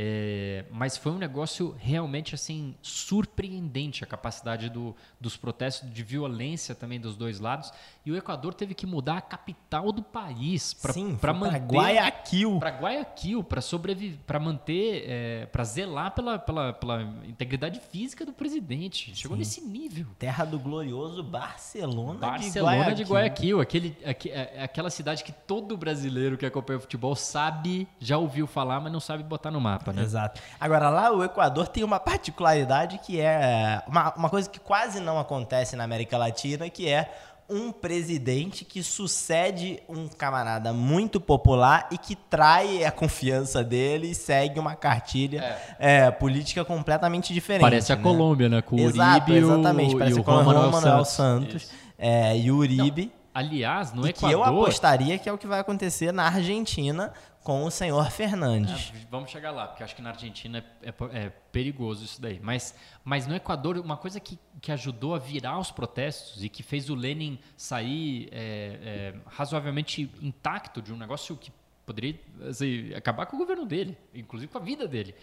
É, 0.02 0.64
mas 0.72 0.96
foi 0.96 1.12
um 1.12 1.18
negócio 1.18 1.76
realmente 1.78 2.34
assim 2.34 2.74
surpreendente 2.82 4.02
a 4.02 4.08
capacidade 4.08 4.70
do, 4.70 4.96
dos 5.20 5.36
protestos 5.36 5.92
de 5.94 6.04
violência 6.04 6.74
também 6.74 6.98
dos 7.02 7.18
dois 7.18 7.42
lados. 7.42 7.70
E 8.06 8.12
o 8.12 8.16
Equador 8.16 8.54
teve 8.54 8.74
que 8.74 8.86
mudar 8.88 9.18
a 9.18 9.22
capital 9.22 9.92
do 9.92 10.02
país 10.02 10.74
para 11.20 11.34
manter 11.34 11.60
Guayaquil. 11.66 12.60
para 12.60 12.70
Guayaquil, 12.70 13.44
para 13.44 13.60
sobreviver, 13.60 14.20
para 14.26 14.40
manter, 14.40 15.48
para 15.52 15.66
zelar 15.66 16.12
pela, 16.12 16.40
pela, 16.40 16.72
pela 16.72 17.02
integridade 17.28 17.82
física 17.92 18.26
do 18.26 18.32
presidente. 18.32 19.14
Chegou 19.14 19.36
Sim. 19.36 19.40
nesse 19.40 19.62
nível. 19.62 20.06
Terra 20.18 20.46
do 20.46 20.58
glorioso 20.58 21.22
Barcelona, 21.22 22.20
Barcelona 22.20 22.94
de 22.94 23.04
de 23.04 23.12
Guayaquil. 23.12 23.58
Guayaquil, 23.58 23.62
aquele, 23.62 23.98
aque- 24.06 24.30
é- 24.30 24.64
aquela 24.64 24.90
cidade 24.90 25.26
que 25.26 25.34
todo 25.34 25.76
brasileiro 25.76 26.38
que 26.38 26.46
acompanha 26.46 26.78
o 26.78 26.82
futebol 26.82 27.16
sabe, 27.18 27.86
já 28.00 28.18
ouviu 28.18 28.48
falar, 28.48 28.80
mas 28.80 28.94
não 28.94 29.00
sabe 29.02 29.24
botar 29.24 29.52
no 29.52 29.60
mapa, 29.60 29.89
né? 29.94 30.02
Exato. 30.02 30.42
Agora, 30.60 30.90
lá 30.90 31.12
o 31.12 31.24
Equador 31.24 31.68
tem 31.68 31.84
uma 31.84 32.00
particularidade 32.00 33.00
que 33.00 33.20
é 33.20 33.82
uma, 33.88 34.14
uma 34.16 34.30
coisa 34.30 34.50
que 34.50 34.60
quase 34.60 35.00
não 35.00 35.20
acontece 35.20 35.76
na 35.76 35.84
América 35.84 36.18
Latina, 36.18 36.70
que 36.70 36.88
é 36.88 37.12
um 37.50 37.72
presidente 37.72 38.64
que 38.64 38.84
sucede 38.84 39.82
um 39.90 40.08
camarada 40.08 40.72
muito 40.72 41.20
popular 41.20 41.88
e 41.92 41.98
que 41.98 42.16
trai 42.16 42.86
a 42.86 42.92
confiança 42.92 43.64
dele 43.64 44.12
e 44.12 44.16
segue 44.16 44.60
uma 44.60 44.76
cartilha 44.76 45.58
é, 45.80 46.12
política 46.12 46.64
completamente 46.64 47.34
diferente. 47.34 47.64
Parece 47.64 47.92
a 47.92 47.96
né? 47.96 48.04
Colômbia, 48.04 48.48
né? 48.48 48.62
Com 48.62 48.76
o 48.76 48.80
Exato, 48.80 49.32
Uribe 49.32 49.32
e 49.32 49.44
o- 49.44 49.54
exatamente. 49.54 49.98
Parece 49.98 50.16
e 50.16 50.20
a 50.20 50.22
o 50.22 50.24
Colômbia, 50.24 50.54
Juan 50.54 50.72
Manuel 50.72 51.06
Santos, 51.06 51.64
Isso. 51.64 51.74
é, 51.98 52.38
e 52.38 52.52
o 52.52 52.58
Uribe. 52.58 53.12
Aliás, 53.34 53.94
no 53.94 54.08
e 54.08 54.14
que 54.14 54.26
eu 54.26 54.42
Equador... 54.42 54.64
apostaria 54.64 55.18
que 55.18 55.30
é 55.30 55.34
o 55.34 55.38
que 55.38 55.48
vai 55.48 55.60
acontecer 55.60 56.12
na 56.12 56.26
Argentina 56.26 57.12
com 57.50 57.64
o 57.64 57.72
senhor 57.72 58.12
Fernandes. 58.12 58.92
Ah, 58.94 59.00
vamos 59.10 59.32
chegar 59.32 59.50
lá, 59.50 59.66
porque 59.68 59.82
acho 59.82 59.96
que 59.96 60.04
na 60.04 60.12
Argentina 60.12 60.64
é, 60.84 60.90
é- 60.90 61.26
é 61.26 61.30
perigoso 61.52 62.06
isso 62.06 62.22
daí. 62.22 62.40
Mas, 62.44 62.76
mas 63.04 63.26
no 63.26 63.36
Equador, 63.36 63.76
uma 63.80 63.98
coisa 63.98 64.20
que, 64.20 64.38
que 64.62 64.72
ajudou 64.72 65.16
a 65.16 65.18
virar 65.18 65.58
os 65.58 65.72
protestos 65.72 66.44
e 66.44 66.48
que 66.48 66.62
fez 66.62 66.92
o 66.92 66.94
Lenin 66.94 67.40
sair 67.58 68.30
é, 68.32 69.14
é, 69.16 69.20
razoavelmente 69.26 70.12
intacto 70.22 70.80
de 70.80 70.94
um 70.94 70.96
negócio 70.96 71.36
que 71.36 71.52
poderia 71.88 72.20
assim, 72.48 72.94
acabar 72.94 73.26
com 73.26 73.36
o 73.36 73.40
governo 73.40 73.66
dele, 73.66 73.98
inclusive 74.14 74.52
com 74.52 74.60
a 74.60 74.62
vida 74.62 74.88
dele, 74.88 75.16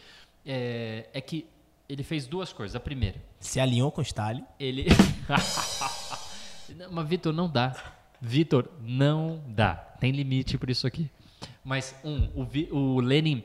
é, 0.45 1.09
é 1.12 1.21
que 1.21 1.47
ele 1.89 2.03
fez 2.03 2.27
duas 2.27 2.53
coisas. 2.53 2.75
A 2.75 2.81
primeira, 2.81 3.23
Se 3.39 3.61
alinhou 3.61 3.93
com 3.93 4.01
o 4.01 4.05
Stalin. 4.05 4.45
ele. 4.59 4.87
Não, 6.75 6.91
Mas, 6.91 7.09
Vitor, 7.09 7.33
não 7.33 7.49
dá. 7.49 7.73
Vitor, 8.21 8.69
não 8.83 9.41
dá. 9.47 9.77
Tem 10.01 10.11
limite 10.11 10.59
por 10.59 10.69
isso 10.69 10.87
aqui. 10.89 11.09
Mas, 11.64 11.94
um, 12.05 12.29
o, 12.35 12.77
o 12.77 13.01
Lenin. 13.01 13.42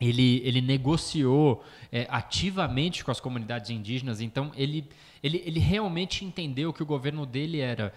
Ele, 0.00 0.40
ele 0.44 0.60
negociou 0.60 1.64
é, 1.90 2.06
ativamente 2.08 3.04
com 3.04 3.10
as 3.10 3.18
comunidades 3.18 3.68
indígenas, 3.68 4.20
então 4.20 4.52
ele, 4.54 4.88
ele, 5.20 5.42
ele 5.44 5.58
realmente 5.58 6.24
entendeu 6.24 6.72
que 6.72 6.80
o 6.80 6.86
governo 6.86 7.26
dele 7.26 7.58
era 7.58 7.92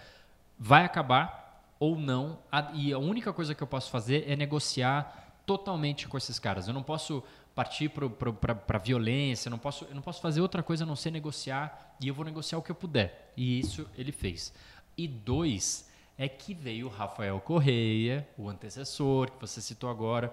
vai 0.58 0.84
acabar 0.84 1.64
ou 1.78 1.96
não, 1.96 2.40
a- 2.50 2.72
e 2.74 2.92
a 2.92 2.98
única 2.98 3.32
coisa 3.32 3.54
que 3.54 3.62
eu 3.62 3.68
posso 3.68 3.88
fazer 3.88 4.24
é 4.28 4.34
negociar 4.34 5.42
totalmente 5.46 6.08
com 6.08 6.16
esses 6.18 6.40
caras. 6.40 6.66
Eu 6.66 6.74
não 6.74 6.82
posso 6.82 7.22
partir 7.54 7.88
para 7.88 8.78
violência, 8.78 9.46
eu 9.48 9.52
não, 9.52 9.58
posso, 9.58 9.84
eu 9.84 9.94
não 9.94 10.02
posso 10.02 10.20
fazer 10.20 10.40
outra 10.40 10.60
coisa 10.60 10.82
a 10.82 10.86
não 10.86 10.96
ser 10.96 11.12
negociar, 11.12 11.94
e 12.00 12.08
eu 12.08 12.14
vou 12.14 12.24
negociar 12.24 12.58
o 12.58 12.62
que 12.62 12.70
eu 12.72 12.74
puder. 12.74 13.32
E 13.36 13.60
isso 13.60 13.88
ele 13.96 14.10
fez. 14.10 14.52
E 14.98 15.06
dois, 15.06 15.88
é 16.22 16.28
que 16.28 16.54
veio 16.54 16.86
o 16.86 16.88
Rafael 16.88 17.40
Correia, 17.40 18.28
o 18.38 18.48
antecessor, 18.48 19.28
que 19.32 19.40
você 19.40 19.60
citou 19.60 19.90
agora, 19.90 20.32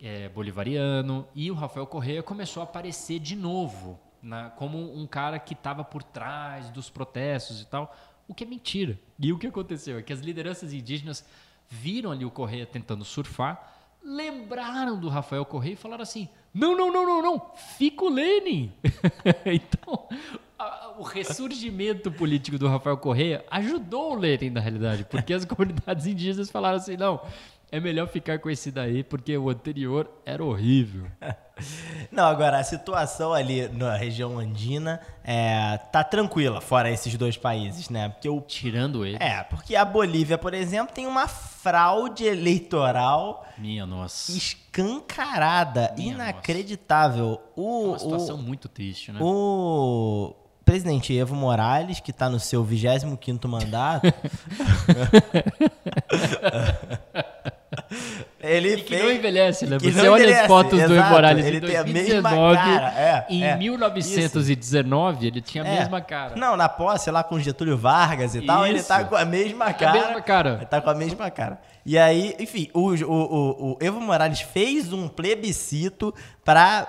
é, 0.00 0.28
bolivariano, 0.28 1.26
e 1.34 1.50
o 1.50 1.54
Rafael 1.54 1.86
Correia 1.88 2.22
começou 2.22 2.60
a 2.60 2.64
aparecer 2.64 3.18
de 3.18 3.34
novo 3.34 3.98
na- 4.22 4.50
como 4.50 4.78
um 4.96 5.06
cara 5.08 5.40
que 5.40 5.54
estava 5.54 5.82
por 5.82 6.04
trás 6.04 6.70
dos 6.70 6.88
protestos 6.88 7.60
e 7.60 7.66
tal, 7.66 7.92
o 8.28 8.34
que 8.34 8.44
é 8.44 8.46
mentira. 8.46 8.96
E 9.18 9.32
o 9.32 9.38
que 9.38 9.48
aconteceu 9.48 9.98
é 9.98 10.02
que 10.02 10.12
as 10.12 10.20
lideranças 10.20 10.72
indígenas 10.72 11.24
viram 11.68 12.12
ali 12.12 12.24
o 12.24 12.30
Correia 12.30 12.64
tentando 12.64 13.04
surfar, 13.04 13.72
lembraram 14.04 15.00
do 15.00 15.08
Rafael 15.08 15.44
Correia 15.44 15.72
e 15.72 15.76
falaram 15.76 16.02
assim: 16.02 16.28
não, 16.52 16.76
não, 16.76 16.92
não, 16.92 17.04
não, 17.04 17.22
não, 17.22 17.52
fica 17.56 18.04
o 18.04 18.08
Lenin. 18.08 18.72
então, 19.46 20.06
o 20.98 21.02
ressurgimento 21.02 22.10
político 22.12 22.58
do 22.58 22.68
Rafael 22.68 22.96
Correia 22.96 23.44
ajudou 23.50 24.12
o 24.12 24.14
Lenin, 24.14 24.50
na 24.50 24.60
realidade, 24.60 25.04
porque 25.04 25.34
as 25.34 25.44
comunidades 25.46 26.06
indígenas 26.06 26.50
falaram 26.50 26.76
assim: 26.76 26.96
não, 26.96 27.20
é 27.70 27.80
melhor 27.80 28.06
ficar 28.06 28.38
com 28.38 28.48
esse 28.48 28.70
daí, 28.70 29.02
porque 29.02 29.36
o 29.36 29.48
anterior 29.50 30.08
era 30.24 30.44
horrível. 30.44 31.06
Não, 32.10 32.24
agora, 32.24 32.58
a 32.58 32.64
situação 32.64 33.32
ali 33.32 33.68
na 33.68 33.96
região 33.96 34.38
andina 34.40 35.00
é, 35.22 35.78
tá 35.92 36.02
tranquila, 36.02 36.60
fora 36.60 36.90
esses 36.90 37.16
dois 37.16 37.36
países, 37.36 37.88
né? 37.88 38.08
Porque 38.08 38.28
o 38.28 38.40
Tirando 38.40 39.06
ele. 39.06 39.16
É, 39.20 39.42
porque 39.44 39.76
a 39.76 39.84
Bolívia, 39.84 40.36
por 40.36 40.52
exemplo, 40.52 40.92
tem 40.92 41.06
uma 41.06 41.28
fraude 41.28 42.24
eleitoral 42.24 43.46
Minha 43.56 43.86
nossa. 43.86 44.32
escancarada, 44.32 45.94
Minha 45.96 46.14
inacreditável. 46.14 47.40
É 47.56 47.60
O, 47.60 47.88
uma 47.90 47.98
situação 48.00 48.36
o, 48.36 48.42
muito 48.42 48.68
triste, 48.68 49.12
né? 49.12 49.20
o 49.22 50.34
presidente 50.64 51.16
Evo 51.16 51.34
Morales, 51.34 52.00
que 52.00 52.10
está 52.10 52.28
no 52.28 52.40
seu 52.40 52.64
25º 52.64 53.46
mandato, 53.46 54.06
ele 58.40 58.74
E 58.74 58.76
que 58.82 58.88
fez... 58.90 59.02
não 59.02 59.10
envelhece, 59.10 59.66
né? 59.66 59.78
que 59.78 59.90
Você 59.90 60.08
olha 60.08 60.22
envelhece, 60.22 60.40
as 60.42 60.46
fotos 60.46 60.70
do 60.72 60.80
Evo 60.80 60.94
exato, 60.94 61.10
Morales 61.10 61.46
ele 61.46 61.56
em 61.56 61.60
tem 61.60 61.76
a 61.76 61.82
2019, 61.82 62.22
mesma 62.22 62.54
cara, 62.56 62.94
é, 63.00 63.26
em 63.30 63.42
é, 63.44 63.56
1919, 63.56 65.26
ele 65.26 65.40
tinha 65.40 65.64
a 65.64 65.66
É. 65.66 65.78
mesma 65.80 66.00
cara. 66.00 66.36
Não, 66.36 66.56
na 66.56 66.68
posse 66.68 67.10
lá 67.10 67.22
com 67.24 67.38
Getúlio 67.38 67.76
Vargas 67.76 68.34
e 68.34 68.42
tal, 68.42 68.66
ele 68.66 68.78
Isso. 68.78 68.88
tá 68.88 69.04
com 69.04 69.16
a 69.16 69.24
mesma 69.24 69.66
É 69.66 69.70
a 69.70 69.74
cara. 69.74 69.92
mesma 69.92 70.20
cara. 70.20 70.50
Ele 70.56 70.66
tá 70.66 70.80
com 70.80 70.90
a 70.90 70.94
mesma 70.94 71.30
cara. 71.30 71.58
E 71.86 71.98
aí, 71.98 72.34
enfim, 72.40 72.70
o, 72.72 72.94
o, 72.94 73.72
o, 73.72 73.76
Evo 73.78 74.00
Morales 74.00 74.40
fez 74.40 74.92
um 74.92 75.06
plebiscito 75.06 76.14
para 76.42 76.88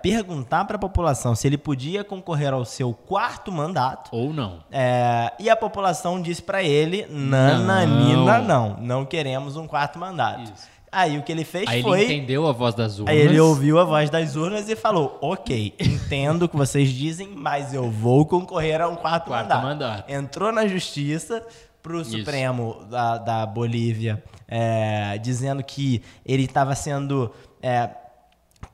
perguntar 0.00 0.64
para 0.64 0.76
a 0.76 0.78
população 0.78 1.34
se 1.34 1.46
ele 1.46 1.58
podia 1.58 2.04
concorrer 2.04 2.52
ao 2.52 2.64
seu 2.64 2.92
quarto 2.94 3.50
mandato. 3.50 4.10
Ou 4.12 4.32
não. 4.32 4.60
É, 4.70 5.32
e 5.40 5.50
a 5.50 5.56
população 5.56 6.22
disse 6.22 6.42
para 6.42 6.62
ele: 6.62 7.06
nananina, 7.10 8.38
não, 8.38 8.76
não 8.80 9.04
queremos 9.04 9.56
um 9.56 9.66
quarto 9.66 9.98
mandato. 9.98 10.52
Isso. 10.52 10.78
Aí 10.90 11.18
o 11.18 11.22
que 11.22 11.30
ele 11.30 11.44
fez 11.44 11.68
Aí 11.68 11.82
foi. 11.82 12.00
ele 12.02 12.14
entendeu 12.14 12.46
a 12.46 12.52
voz 12.52 12.74
das 12.74 12.98
urnas. 12.98 13.14
Aí 13.14 13.20
ele 13.20 13.38
ouviu 13.38 13.78
a 13.78 13.84
voz 13.84 14.08
das 14.08 14.36
urnas 14.36 14.68
e 14.68 14.76
falou: 14.76 15.18
Ok, 15.20 15.74
entendo 15.78 16.44
o 16.44 16.48
que 16.48 16.56
vocês 16.56 16.88
dizem, 16.90 17.28
mas 17.28 17.74
eu 17.74 17.90
vou 17.90 18.24
concorrer 18.24 18.80
a 18.80 18.88
um 18.88 18.96
quarto, 18.96 19.26
Quarto 19.26 19.48
mandato. 19.48 19.62
mandato. 19.62 20.10
Entrou 20.10 20.50
na 20.50 20.66
justiça 20.66 21.44
pro 21.88 22.04
Supremo 22.04 22.84
da, 22.90 23.16
da 23.16 23.46
Bolívia, 23.46 24.22
é, 24.46 25.16
dizendo 25.18 25.62
que 25.64 26.02
ele 26.24 26.44
estava 26.44 26.74
sendo. 26.74 27.32
é, 27.62 27.88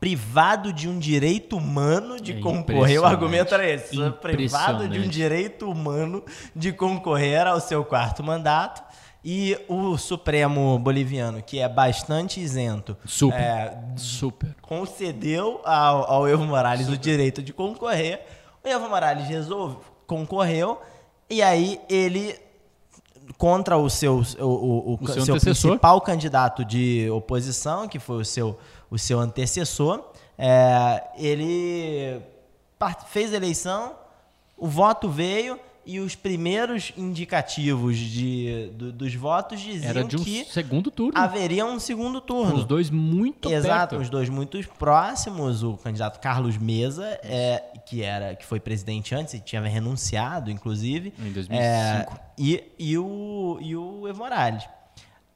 Privado 0.00 0.72
de 0.72 0.88
um 0.88 0.98
direito 0.98 1.56
humano 1.56 2.18
de 2.18 2.32
É 2.32 2.40
concorrer, 2.40 3.00
o 3.00 3.04
argumento 3.04 3.54
era 3.54 3.68
esse: 3.68 3.96
privado 4.20 4.88
de 4.88 4.98
um 4.98 5.08
direito 5.08 5.70
humano 5.70 6.22
de 6.56 6.72
concorrer 6.72 7.46
ao 7.46 7.60
seu 7.60 7.84
quarto 7.84 8.22
mandato. 8.22 8.82
E 9.22 9.58
o 9.68 9.96
Supremo 9.96 10.78
boliviano, 10.78 11.42
que 11.42 11.58
é 11.58 11.68
bastante 11.68 12.40
isento, 12.40 12.96
Super. 13.06 13.40
é, 13.40 13.78
Super. 13.96 14.54
concedeu 14.60 15.62
ao, 15.64 16.10
ao 16.10 16.28
Evo 16.28 16.44
Morales 16.44 16.88
o 16.88 16.96
direito 16.96 17.42
de 17.42 17.52
concorrer. 17.52 18.20
O 18.62 18.68
Evo 18.68 18.88
Morales 18.88 19.26
resolve, 19.26 19.78
concorreu 20.06 20.80
e 21.28 21.42
aí 21.42 21.80
ele 21.88 22.36
contra 23.38 23.76
o 23.76 23.88
seu 23.90 24.22
o, 24.38 24.44
o, 24.44 24.92
o 24.94 24.98
O 25.00 25.08
seu 25.08 25.24
seu 25.24 25.40
principal 25.40 26.00
candidato 26.00 26.64
de 26.64 27.08
oposição, 27.10 27.88
que 27.88 27.98
foi 27.98 28.16
o 28.16 28.24
seu 28.24 28.58
o 28.90 28.98
seu 28.98 29.18
antecessor, 29.18 30.04
é, 30.38 31.02
ele 31.16 32.22
fez 33.08 33.32
a 33.32 33.36
eleição, 33.36 33.96
o 34.56 34.68
voto 34.68 35.08
veio 35.08 35.58
e 35.86 36.00
os 36.00 36.14
primeiros 36.14 36.92
indicativos 36.96 37.96
de, 37.98 38.70
do- 38.74 38.92
dos 38.92 39.14
votos 39.14 39.60
diziam 39.60 39.90
Era 39.90 40.04
de 40.04 40.16
um 40.16 40.22
que 40.24 40.44
segundo 40.46 40.90
turno. 40.90 41.18
haveria 41.18 41.64
um 41.66 41.78
segundo 41.78 42.20
turno. 42.20 42.54
Os 42.56 42.64
dois 42.64 42.90
muito 42.90 43.50
Exato, 43.50 43.90
perto. 43.90 44.02
os 44.02 44.08
dois 44.10 44.28
muito 44.28 44.58
próximos. 44.78 45.62
O 45.62 45.76
candidato 45.76 46.20
Carlos 46.20 46.56
Mesa, 46.56 47.06
é, 47.22 47.62
que 47.86 48.02
era 48.02 48.34
que 48.34 48.44
foi 48.44 48.60
presidente 48.60 49.14
antes 49.14 49.34
e 49.34 49.40
tinha 49.40 49.60
renunciado, 49.62 50.50
inclusive. 50.50 51.12
Em 51.18 51.32
2005. 51.32 51.62
É, 51.62 52.06
e, 52.38 52.64
e, 52.78 52.98
o, 52.98 53.58
e 53.60 53.76
o 53.76 54.08
Evo 54.08 54.18
Morales. 54.20 54.64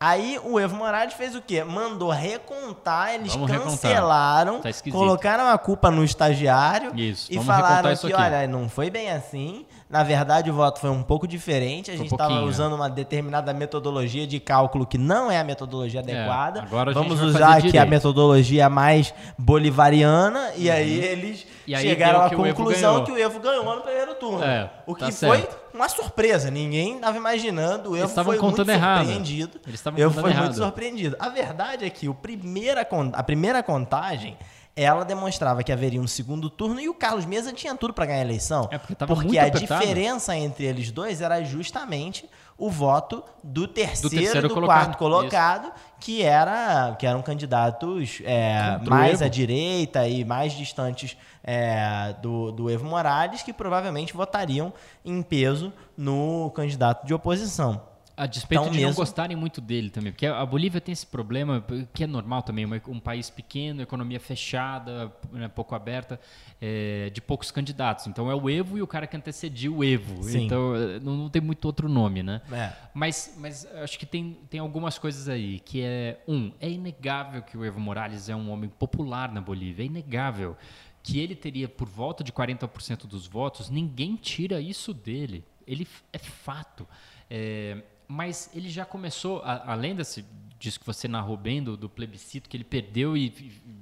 Aí 0.01 0.38
o 0.44 0.61
Evo 0.61 0.76
Morales 0.76 1.14
fez 1.14 1.34
o 1.34 1.42
quê? 1.42 1.64
Mandou 1.64 2.11
recontar, 2.11 3.14
eles 3.14 3.32
Vamos 3.34 3.51
cancelaram, 3.51 4.61
Tá 4.61 4.68
colocaram 4.92 5.49
a 5.49 5.59
culpa 5.59 5.90
no 5.90 6.05
estagiário 6.05 6.94
Isso, 6.96 7.26
e 7.32 7.42
falaram 7.42 7.96
que, 7.96 8.14
olha, 8.14 8.46
não 8.46 8.68
foi 8.68 8.90
bem 8.90 9.11
assim. 9.11 9.66
Na 9.89 10.03
verdade, 10.03 10.51
o 10.51 10.55
voto 10.55 10.80
foi 10.80 10.91
um 10.91 11.03
pouco 11.03 11.26
diferente. 11.26 11.91
A 11.91 11.95
um 11.95 11.97
gente 11.97 12.12
estava 12.12 12.28
pouquinho. 12.30 12.51
usando 12.51 12.74
uma 12.74 12.91
determinada 12.91 13.55
metodologia 13.55 14.26
de 14.26 14.39
cálculo 14.39 14.86
que 14.86 14.99
não 14.99 15.30
é 15.30 15.39
a 15.39 15.45
metodologia 15.45 16.01
adequada. 16.01 16.62
agora 16.62 16.91
a 16.91 16.93
gente 16.93 17.03
Vamos 17.03 17.22
usar 17.22 17.57
aqui 17.57 17.78
a 17.78 17.86
metodologia 17.86 18.68
mais 18.68 19.14
bolivariana 19.39 20.53
e 20.57 20.70
aí 20.70 20.99
eles 20.99 21.43
Uhum. 21.43 21.59
E 21.68 21.74
aí 21.74 21.82
chegaram 21.86 22.22
à 22.22 22.26
o 22.28 22.30
conclusão 22.30 22.93
ganhou. 22.93 23.05
que 23.05 23.12
o 23.12 23.18
Evo 23.18 23.41
ganhou 23.41 23.76
no 23.76 23.82
primeiro 23.82 24.14
turno. 24.14 24.43
É, 24.43 24.70
o 24.86 24.95
que 24.95 25.01
tá 25.01 25.12
foi 25.12 25.39
certo. 25.39 25.59
uma 25.74 25.86
surpresa. 25.89 26.51
Ninguém 26.51 26.95
estava 26.95 27.16
imaginando. 27.18 27.91
O 27.91 27.97
Evo 27.97 28.09
foi 28.09 28.39
muito 28.39 28.70
errado. 28.70 29.05
surpreendido. 29.05 29.61
Eles 29.66 29.78
estavam 29.78 30.03
contando 30.03 30.28
errado. 30.28 30.45
muito 30.45 30.57
surpreendido. 30.57 31.16
A 31.18 31.28
verdade 31.28 31.84
é 31.84 31.91
que 31.91 32.09
o 32.09 32.14
primeira, 32.14 32.89
a 33.12 33.22
primeira 33.22 33.62
contagem 33.62 34.36
ela 34.83 35.05
demonstrava 35.05 35.62
que 35.62 35.72
haveria 35.72 36.01
um 36.01 36.07
segundo 36.07 36.49
turno 36.49 36.81
e 36.81 36.89
o 36.89 36.95
Carlos 36.95 37.26
Mesa 37.26 37.53
tinha 37.53 37.74
tudo 37.74 37.93
para 37.93 38.07
ganhar 38.07 38.20
a 38.20 38.24
eleição. 38.24 38.68
É, 38.70 38.79
porque 38.79 38.95
tava 38.95 39.12
porque 39.12 39.26
muito 39.26 39.41
a 39.41 39.47
apertado. 39.47 39.81
diferença 39.81 40.37
entre 40.37 40.64
eles 40.66 40.91
dois 40.93 41.20
era 41.20 41.43
justamente 41.43 42.29
o 42.57 42.70
voto 42.70 43.22
do 43.43 43.66
terceiro, 43.66 44.09
do, 44.09 44.16
terceiro 44.16 44.51
colocado. 44.51 44.85
quarto 44.85 44.99
colocado, 44.99 45.72
que 46.01 46.22
era 46.22 46.97
que 46.99 47.07
eram 47.07 47.22
candidatos 47.22 48.20
é, 48.24 48.79
mais 48.85 49.14
Evo. 49.14 49.24
à 49.24 49.29
direita 49.29 50.09
e 50.09 50.24
mais 50.24 50.53
distantes 50.53 51.16
é, 51.43 52.14
do, 52.20 52.53
do 52.53 52.70
Evo 52.70 52.85
Morales, 52.85 53.43
que 53.43 53.53
provavelmente 53.53 54.12
votariam 54.12 54.72
em 55.05 55.22
peso 55.22 55.72
no 55.97 56.51
candidato 56.55 57.07
de 57.07 57.14
oposição. 57.14 57.88
A 58.19 58.27
despeito 58.27 58.62
Então 58.62 58.73
de 58.73 58.81
não 58.81 58.89
mesmo- 58.89 59.01
gostarem 59.01 59.37
muito 59.37 59.61
dele 59.61 59.91
também. 59.91 60.11
Porque 60.12 60.27
a 60.27 60.45
Bolívia 60.45 60.81
tem 60.81 60.93
esse 60.93 61.07
problema, 61.07 61.64
que 61.95 62.03
é 62.03 62.07
normal 62.07 62.43
também, 62.43 62.66
um 62.89 62.99
país 62.99 63.31
pequeno, 63.31 63.81
economia 63.81 64.19
fechada, 64.19 65.12
né, 65.33 65.47
pouco 65.47 65.75
aberta, 65.75 66.19
é, 66.61 67.11
de 67.11 67.21
poucos 67.21 67.51
candidatos. 67.53 68.07
Então 68.09 68.29
é 68.31 68.35
o 68.35 68.51
Evo 68.51 68.77
e 68.77 68.83
o 68.83 68.87
cara 68.89 69.07
que 69.07 69.16
antecedia 69.16 69.71
o 69.71 69.85
Evo. 69.85 70.23
Sim. 70.25 70.47
Então 70.47 70.75
é, 70.75 70.99
não, 70.99 71.16
não 71.16 71.29
tem 71.31 71.41
muito 71.41 71.64
outro 71.64 71.89
nome, 71.89 72.23
né? 72.23 72.43
É. 72.51 72.73
Mas, 72.93 73.37
mas 73.39 73.64
acho 73.77 73.97
que 73.99 74.05
tem, 74.05 74.37
tem 74.51 74.59
algumas 74.59 74.99
coisas 74.99 75.29
aí, 75.29 75.61
que 75.61 75.81
é, 75.83 76.21
um, 76.27 76.51
é 76.61 76.69
inegável 76.69 77.41
que 77.43 77.57
o 77.57 77.64
Evo 77.64 77.79
Morales 77.79 78.29
é 78.29 78.35
um 78.35 78.51
homem 78.51 78.69
popular 78.69 79.31
na 79.33 79.41
Bolívia, 79.41 79.85
é 79.85 79.87
inegável. 79.87 80.57
Que 81.03 81.21
ele 81.21 81.37
teria 81.37 81.69
por 81.69 81.89
volta 81.89 82.25
de 82.25 82.33
40% 82.33 83.07
dos 83.07 83.27
votos, 83.29 83.71
ninguém 83.71 84.16
tira 84.16 84.61
isso 84.61 84.93
dele. 84.93 85.45
Ele 85.66 85.87
é 86.12 86.19
fato. 86.19 86.87
É, 87.31 87.79
mas 88.09 88.50
ele 88.54 88.68
já 88.70 88.84
começou, 88.84 89.40
a- 89.44 89.70
além 89.72 89.94
desse, 89.94 90.24
disso 90.59 90.80
que 90.80 90.86
você 90.86 91.06
narrou 91.06 91.36
bem, 91.36 91.62
do, 91.62 91.76
do 91.76 91.88
plebiscito, 91.88 92.48
que 92.48 92.56
ele 92.56 92.64
perdeu 92.64 93.16
e. 93.16 93.26
e- 93.26 93.78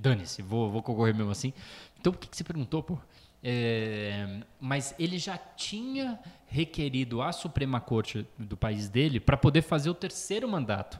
Dane-se, 0.00 0.40
vou, 0.40 0.70
vou 0.70 0.82
concorrer 0.82 1.14
mesmo 1.14 1.30
assim. 1.30 1.52
Então, 2.00 2.10
por 2.12 2.18
que, 2.18 2.28
que 2.28 2.36
você 2.36 2.44
perguntou, 2.44 2.82
pô? 2.82 2.98
É, 3.42 4.40
mas 4.58 4.94
ele 4.98 5.18
já 5.18 5.36
tinha 5.36 6.18
requerido 6.46 7.20
à 7.20 7.30
Suprema 7.30 7.78
Corte 7.78 8.26
do 8.38 8.56
país 8.56 8.88
dele 8.88 9.20
para 9.20 9.36
poder 9.36 9.60
fazer 9.62 9.90
o 9.90 9.94
terceiro 9.94 10.48
mandato. 10.48 10.98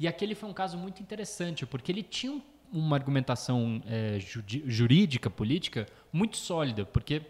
E 0.00 0.08
aquele 0.08 0.34
foi 0.34 0.48
um 0.48 0.52
caso 0.52 0.76
muito 0.76 1.00
interessante, 1.00 1.64
porque 1.64 1.92
ele 1.92 2.02
tinha 2.02 2.32
um- 2.32 2.42
uma 2.72 2.96
argumentação 2.96 3.80
é, 3.86 4.18
jurídica, 4.18 5.30
política, 5.30 5.86
muito 6.12 6.36
sólida, 6.36 6.84
porque 6.84 7.22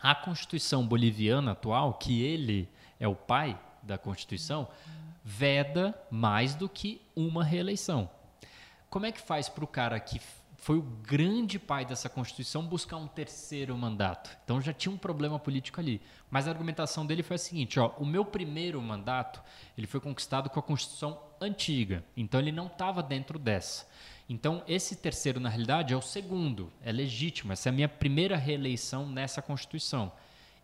a 0.00 0.14
Constituição 0.14 0.86
boliviana 0.86 1.50
atual, 1.50 1.94
que 1.94 2.22
ele 2.22 2.68
é 3.00 3.08
o 3.08 3.14
pai 3.16 3.58
da 3.88 3.98
Constituição, 3.98 4.68
veda 5.24 5.98
mais 6.10 6.54
do 6.54 6.68
que 6.68 7.02
uma 7.16 7.42
reeleição. 7.42 8.08
Como 8.88 9.06
é 9.06 9.12
que 9.12 9.20
faz 9.20 9.48
para 9.48 9.64
o 9.64 9.66
cara 9.66 9.98
que 9.98 10.20
foi 10.58 10.76
o 10.76 10.82
grande 10.82 11.58
pai 11.58 11.84
dessa 11.84 12.08
Constituição 12.08 12.66
buscar 12.66 12.96
um 12.96 13.06
terceiro 13.06 13.76
mandato. 13.78 14.36
Então 14.44 14.60
já 14.60 14.72
tinha 14.72 14.92
um 14.92 14.98
problema 14.98 15.38
político 15.38 15.80
ali. 15.80 16.02
Mas 16.28 16.46
a 16.46 16.50
argumentação 16.50 17.06
dele 17.06 17.22
foi 17.22 17.36
a 17.36 17.38
seguinte: 17.38 17.78
ó, 17.78 17.92
o 17.96 18.04
meu 18.04 18.24
primeiro 18.24 18.82
mandato 18.82 19.40
ele 19.76 19.86
foi 19.86 20.00
conquistado 20.00 20.50
com 20.50 20.58
a 20.58 20.62
Constituição 20.62 21.18
antiga, 21.40 22.04
então 22.16 22.40
ele 22.40 22.50
não 22.50 22.66
estava 22.66 23.02
dentro 23.02 23.38
dessa. 23.38 23.86
Então 24.28 24.62
esse 24.66 24.96
terceiro 24.96 25.38
na 25.38 25.48
realidade 25.48 25.94
é 25.94 25.96
o 25.96 26.02
segundo, 26.02 26.72
é 26.82 26.90
legítimo. 26.90 27.52
Essa 27.52 27.68
é 27.68 27.70
a 27.70 27.74
minha 27.74 27.88
primeira 27.88 28.36
reeleição 28.36 29.08
nessa 29.08 29.40
Constituição. 29.40 30.12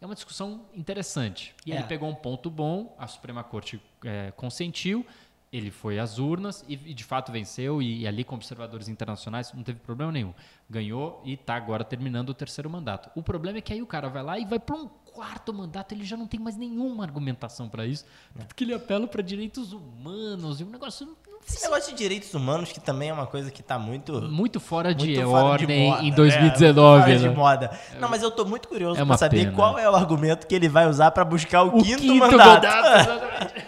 É 0.04 0.06
uma 0.06 0.14
discussão 0.14 0.66
interessante. 0.74 1.54
E 1.64 1.72
É. 1.72 1.76
ele 1.76 1.84
pegou 1.84 2.06
um 2.10 2.14
ponto 2.14 2.50
bom, 2.50 2.94
a 2.98 3.06
Suprema 3.06 3.42
Corte 3.42 3.80
é, 4.04 4.30
consentiu, 4.32 5.04
ele 5.50 5.70
foi 5.70 5.98
às 5.98 6.18
urnas 6.18 6.62
e, 6.68 6.76
de 6.76 7.02
fato 7.02 7.32
venceu, 7.32 7.80
e, 7.80 8.00
e 8.00 8.06
ali 8.06 8.22
com 8.22 8.34
observadores 8.34 8.86
internacionais 8.86 9.50
não 9.54 9.62
teve 9.62 9.78
problema 9.78 10.12
nenhum. 10.12 10.34
Ganhou 10.68 11.22
e 11.24 11.32
está 11.32 11.54
agora 11.54 11.82
terminando 11.84 12.28
o 12.28 12.34
terceiro 12.34 12.68
mandato. 12.68 13.10
O 13.18 13.22
problema 13.22 13.56
é 13.56 13.60
que 13.62 13.72
aí 13.72 13.80
o 13.80 13.86
cara 13.86 14.10
vai 14.10 14.22
lá 14.22 14.38
e 14.38 14.44
vai 14.44 14.58
para 14.58 14.76
um 14.76 14.88
quarto 15.06 15.54
mandato, 15.54 15.92
ele 15.92 16.04
já 16.04 16.18
não 16.18 16.26
tem 16.26 16.38
mais 16.38 16.54
nenhuma 16.54 17.02
argumentação 17.02 17.66
para 17.70 17.86
isso, 17.86 18.04
porque 18.46 18.62
ele 18.64 18.74
apela 18.74 19.06
para 19.06 19.22
direitos 19.22 19.72
humanos 19.72 20.60
e 20.60 20.64
um 20.64 20.68
negócio 20.70 21.16
Esse 21.46 21.62
negócio 21.62 21.92
de 21.92 21.98
direitos 21.98 22.32
humanos, 22.32 22.72
que 22.72 22.80
também 22.80 23.10
é 23.10 23.12
uma 23.12 23.26
coisa 23.26 23.50
que 23.50 23.62
tá 23.62 23.78
muito. 23.78 24.22
muito 24.22 24.58
fora 24.58 24.94
de 24.94 25.06
muito 25.06 25.28
fora 25.28 25.58
de 25.58 25.64
ordem 25.64 25.88
moda, 25.90 26.02
em 26.02 26.10
né? 26.10 26.16
2019. 26.16 27.02
Fora 27.02 27.18
de 27.18 27.28
né? 27.28 27.34
moda. 27.34 27.80
Não, 28.00 28.08
mas 28.08 28.22
eu 28.22 28.30
tô 28.30 28.44
muito 28.44 28.66
curioso 28.68 28.94
É 28.94 28.96
pra 28.96 29.04
uma 29.04 29.18
saber 29.18 29.44
pena. 29.44 29.52
qual 29.52 29.78
é 29.78 29.88
o 29.88 29.94
argumento 29.94 30.46
que 30.46 30.54
ele 30.54 30.68
vai 30.68 30.88
usar 30.88 31.10
pra 31.10 31.24
buscar 31.24 31.62
o, 31.64 31.78
O 31.78 31.82
quinto, 31.82 32.14
mandato. 32.14 32.64
exatamente. 33.00 33.64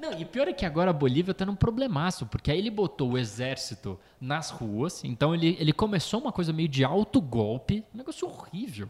Não, 0.00 0.12
e 0.18 0.24
pior 0.24 0.48
é 0.48 0.52
que 0.54 0.64
agora 0.64 0.90
a 0.90 0.94
Bolívia 0.94 1.34
tá 1.34 1.44
num 1.44 1.54
problemaço, 1.54 2.24
porque 2.24 2.50
aí 2.50 2.58
ele 2.58 2.70
botou 2.70 3.12
o 3.12 3.18
exército 3.18 3.98
nas 4.18 4.48
ruas, 4.50 5.04
então 5.04 5.34
ele, 5.34 5.58
ele 5.60 5.74
começou 5.74 6.20
uma 6.20 6.32
coisa 6.32 6.54
meio 6.54 6.68
de 6.68 6.82
alto 6.82 7.20
golpe, 7.20 7.84
um 7.94 7.98
negócio 7.98 8.26
horrível. 8.26 8.88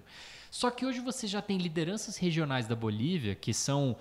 Só 0.53 0.71
que 0.71 0.87
hoje 0.87 1.01
você 1.01 1.27
já 1.27 1.43
tem 1.43 1.59
lideranças 1.59 2.17
regionais 2.17 2.67
da 2.67 2.75
Bolívia 2.77 3.35
que 3.35 3.53
são 3.53 3.97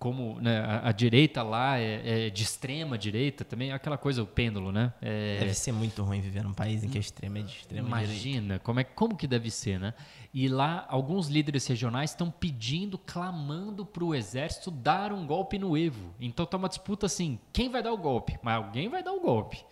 como 0.00 0.40
né, 0.40 0.60
a, 0.60 0.88
a 0.88 0.92
direita 0.92 1.42
lá 1.42 1.78
é, 1.78 2.26
é 2.26 2.30
de 2.30 2.42
extrema 2.42 2.96
direita 2.96 3.44
também, 3.44 3.70
é 3.70 3.74
aquela 3.74 3.98
coisa, 3.98 4.22
o 4.22 4.26
pêndulo, 4.26 4.72
né? 4.72 4.94
É, 5.02 5.38
Deve 5.38 5.52
ser 5.52 5.72
muito 5.72 6.02
ruim 6.02 6.22
viver 6.22 6.42
num 6.42 6.54
país 6.54 6.82
em 6.82 6.88
que 6.88 6.96
a 6.96 7.00
extrema 7.00 7.38
é 7.38 7.42
de 7.42 7.52
extrema 7.52 7.86
direita. 7.86 8.10
Imagina, 8.10 8.58
como, 8.60 8.80
é, 8.80 8.84
como 8.84 9.14
que 9.14 9.26
deve 9.26 9.50
ser, 9.50 9.78
né? 9.78 9.92
E 10.32 10.48
lá, 10.48 10.86
alguns 10.88 11.28
líderes 11.28 11.66
regionais 11.66 12.10
estão 12.10 12.30
pedindo, 12.30 12.96
clamando 12.96 13.84
para 13.84 14.02
o 14.02 14.14
exército 14.14 14.70
dar 14.70 15.12
um 15.12 15.26
golpe 15.26 15.58
no 15.58 15.76
Evo. 15.76 16.14
Então 16.18 16.46
tá 16.46 16.56
uma 16.56 16.68
disputa 16.68 17.04
assim, 17.04 17.38
quem 17.52 17.68
vai 17.68 17.82
dar 17.82 17.92
o 17.92 17.98
golpe? 17.98 18.38
Mas 18.42 18.56
alguém 18.56 18.88
vai 18.88 19.02
dar 19.02 19.12
o 19.12 19.20
golpe. 19.20 19.62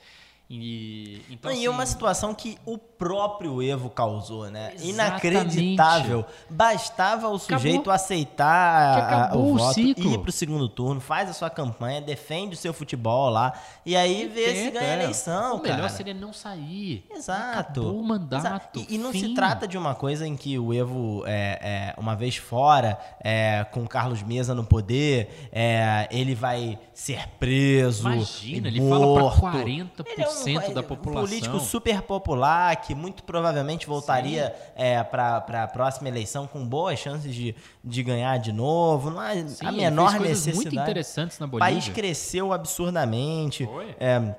E, 0.51 1.21
então, 1.29 1.53
e 1.53 1.67
é 1.67 1.69
uma 1.71 1.83
assim, 1.83 1.93
situação 1.93 2.35
que 2.35 2.57
o 2.65 2.79
próprio 2.79 3.63
Evo 3.63 3.91
causou, 3.91 4.51
né? 4.51 4.73
Exatamente. 4.77 4.89
Inacreditável. 4.89 6.25
Bastava 6.49 7.29
o 7.29 7.39
sujeito 7.39 7.75
Acabou. 7.81 7.93
aceitar 7.93 8.47
a- 8.49 9.33
a- 9.33 9.37
o 9.37 9.53
o 9.53 9.59
voto, 9.59 9.75
ciclo. 9.75 10.11
ir 10.15 10.19
pro 10.19 10.33
segundo 10.33 10.67
turno, 10.69 11.01
faz 11.03 11.29
a 11.29 11.33
sua 11.35 11.51
campanha, 11.51 12.01
defende 12.01 12.55
o 12.55 12.57
seu 12.57 12.73
futebol 12.73 13.29
lá, 13.29 13.53
e 13.85 13.95
aí 13.95 14.27
vê 14.27 14.65
se 14.65 14.71
ganha 14.71 14.81
a 14.81 14.97
é. 14.97 15.03
eleição, 15.03 15.57
O 15.57 15.63
melhor 15.63 15.77
cara. 15.77 15.89
seria 15.91 16.15
não 16.15 16.33
sair. 16.33 17.05
Exato. 17.15 17.81
Acabou 17.81 18.01
o 18.01 18.05
mandato. 18.05 18.41
Exato. 18.47 18.87
E, 18.89 18.95
e 18.95 18.99
não 18.99 19.13
se 19.13 19.21
fim. 19.21 19.35
trata 19.35 19.69
de 19.69 19.77
uma 19.77 19.95
coisa 19.95 20.27
em 20.27 20.35
que 20.35 20.59
o 20.59 20.73
Evo, 20.73 21.25
é, 21.27 21.95
é, 21.95 22.01
uma 22.01 22.17
vez 22.17 22.37
fora, 22.37 22.99
é, 23.23 23.65
com 23.71 23.85
o 23.85 23.89
Carlos 23.89 24.23
Mesa 24.23 24.55
no 24.55 24.65
poder, 24.65 25.51
é, 25.53 26.09
ele 26.11 26.35
vai 26.35 26.79
ser 26.95 27.29
preso. 27.39 28.09
Imagina, 28.11 28.69
e 28.69 28.71
ele 28.71 28.81
fala 28.89 28.99
pra 29.15 29.23
morto. 29.23 29.41
40% 29.43 30.05
Ele 30.07 30.23
é 30.23 30.29
um, 30.29 30.38
da 30.45 30.81
é, 30.81 30.83
população. 30.83 31.23
Um 31.25 31.27
político 31.27 31.61
super 31.61 32.03
popular 32.03 32.77
que 32.77 32.95
muito 32.95 33.23
provavelmente 33.23 33.87
voltaria 33.87 34.55
é, 34.75 35.03
para 35.03 35.45
a 35.63 35.67
próxima 35.69 36.09
eleição 36.09 36.47
com 36.47 36.67
boas 36.67 36.99
chances 36.99 37.35
de, 37.35 37.55
de 37.83 38.03
ganhar 38.03 38.39
de 38.39 38.53
novo. 38.53 39.11
Não 39.11 39.21
há 39.21 39.35
Sim, 39.35 39.67
a 39.67 39.73
menor 39.73 40.19
necessidade. 40.21 40.57
muito 40.57 40.75
interessantes 40.75 41.39
na 41.39 41.47
O 41.47 41.49
Bolívia. 41.49 41.73
país 41.73 41.89
cresceu 41.89 42.53
absurdamente. 42.53 43.65
Foi. 43.67 43.95
É, 43.99 44.35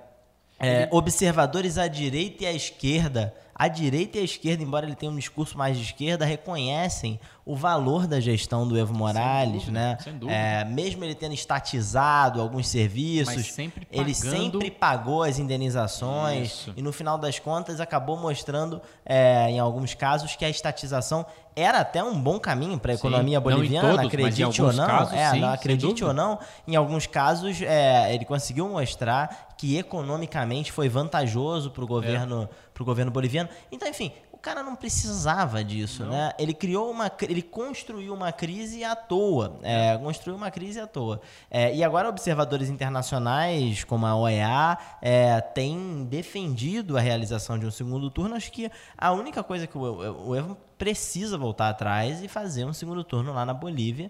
é, 0.59 0.87
Observadores 0.91 1.77
à 1.77 1.87
direita 1.87 2.43
e 2.43 2.47
à 2.47 2.51
esquerda, 2.51 3.33
a 3.55 3.67
direita 3.67 4.17
e 4.17 4.21
a 4.21 4.23
esquerda, 4.23 4.63
embora 4.63 4.85
ele 4.85 4.95
tenha 4.95 5.11
um 5.11 5.15
discurso 5.17 5.57
mais 5.57 5.77
de 5.77 5.83
esquerda, 5.83 6.23
reconhecem 6.25 7.19
o 7.45 7.55
valor 7.55 8.07
da 8.07 8.19
gestão 8.19 8.65
do 8.67 8.77
Evo 8.77 8.93
Morales, 8.93 9.63
dúvida, 9.63 9.71
né? 9.71 9.97
sem 10.01 10.13
dúvida. 10.13 10.37
É, 10.37 10.63
mesmo 10.63 11.03
ele 11.03 11.15
tendo 11.15 11.33
estatizado 11.33 12.39
alguns 12.41 12.67
serviços, 12.67 13.51
sempre 13.51 13.87
ele 13.91 14.13
pagando- 14.13 14.37
sempre 14.37 14.71
pagou 14.71 15.23
as 15.23 15.39
indenizações 15.39 16.47
Isso. 16.51 16.73
e 16.77 16.81
no 16.81 16.91
final 16.93 17.17
das 17.17 17.39
contas 17.39 17.79
acabou 17.81 18.17
mostrando, 18.17 18.81
é, 19.05 19.49
em 19.49 19.59
alguns 19.59 19.93
casos, 19.93 20.35
que 20.35 20.45
a 20.45 20.49
estatização 20.49 21.25
era 21.55 21.79
até 21.79 22.01
um 22.03 22.17
bom 22.19 22.39
caminho 22.39 22.79
para 22.79 22.91
a 22.93 22.95
economia 22.95 23.39
boliviana, 23.39 23.89
todos, 23.89 24.05
acredite 24.05 24.61
ou 24.61 24.71
não. 24.71 24.87
casos, 24.87 25.13
é, 25.13 25.31
sim, 25.31 25.39
não 25.39 25.51
acredite 25.51 26.03
ou 26.05 26.13
não, 26.13 26.39
em 26.67 26.75
alguns 26.75 27.05
casos 27.07 27.61
é, 27.61 28.13
ele 28.13 28.23
conseguiu 28.25 28.69
mostrar 28.69 29.48
que 29.59 29.75
economicamente 29.75 30.71
foi 30.71 30.87
vantajoso 30.87 31.69
para 31.69 31.83
o 31.83 31.87
governo, 31.87 32.47
pro 32.73 32.85
governo 32.85 33.11
boliviano. 33.11 33.49
Então, 33.69 33.89
enfim, 33.89 34.13
o 34.31 34.37
cara 34.37 34.63
não 34.63 34.73
precisava 34.73 35.61
disso, 35.61 36.05
né? 36.05 36.31
Ele 36.39 36.53
criou 36.53 36.89
uma, 36.89 37.11
ele 37.23 37.41
construiu 37.41 38.13
uma 38.13 38.31
crise 38.31 38.85
à 38.85 38.95
toa, 38.95 39.59
é, 39.61 39.97
construiu 39.97 40.37
uma 40.37 40.49
crise 40.49 40.79
à 40.79 40.87
toa. 40.87 41.19
É, 41.51 41.75
e 41.75 41.83
agora 41.83 42.07
observadores 42.07 42.69
internacionais, 42.69 43.83
como 43.83 44.05
a 44.05 44.15
OEA, 44.15 44.77
é, 45.01 45.41
têm 45.41 46.05
defendido 46.05 46.97
a 46.97 47.01
realização 47.01 47.59
de 47.59 47.65
um 47.65 47.71
segundo 47.71 48.09
turno. 48.09 48.35
Acho 48.35 48.53
que 48.53 48.71
a 48.97 49.11
única 49.11 49.43
coisa 49.43 49.67
que 49.67 49.77
o, 49.77 50.29
o 50.29 50.35
Evo 50.37 50.57
precisa 50.77 51.37
voltar 51.37 51.67
atrás 51.67 52.23
e 52.23 52.29
fazer 52.29 52.63
um 52.63 52.71
segundo 52.71 53.03
turno 53.03 53.33
lá 53.33 53.45
na 53.45 53.53
Bolívia 53.53 54.09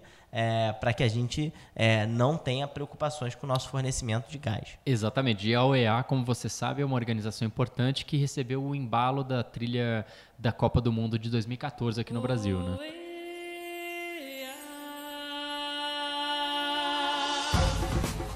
para 0.80 0.92
que 0.92 1.02
a 1.02 1.08
gente 1.08 1.52
é, 1.74 2.06
não 2.06 2.36
tenha 2.36 2.66
preocupações 2.68 3.34
com 3.34 3.46
o 3.46 3.48
nosso 3.48 3.68
fornecimento 3.68 4.30
de 4.30 4.38
gás. 4.38 4.78
Exatamente. 4.86 5.48
E 5.48 5.54
a 5.54 5.64
OEA, 5.64 6.02
como 6.04 6.24
você 6.24 6.48
sabe, 6.48 6.82
é 6.82 6.84
uma 6.84 6.94
organização 6.94 7.46
importante 7.46 8.04
que 8.04 8.16
recebeu 8.16 8.62
o 8.62 8.74
embalo 8.74 9.24
da 9.24 9.42
trilha 9.42 10.06
da 10.38 10.52
Copa 10.52 10.80
do 10.80 10.92
Mundo 10.92 11.18
de 11.18 11.28
2014 11.30 12.00
aqui 12.00 12.12
no 12.12 12.20
Brasil, 12.20 12.58
né? 12.60 12.78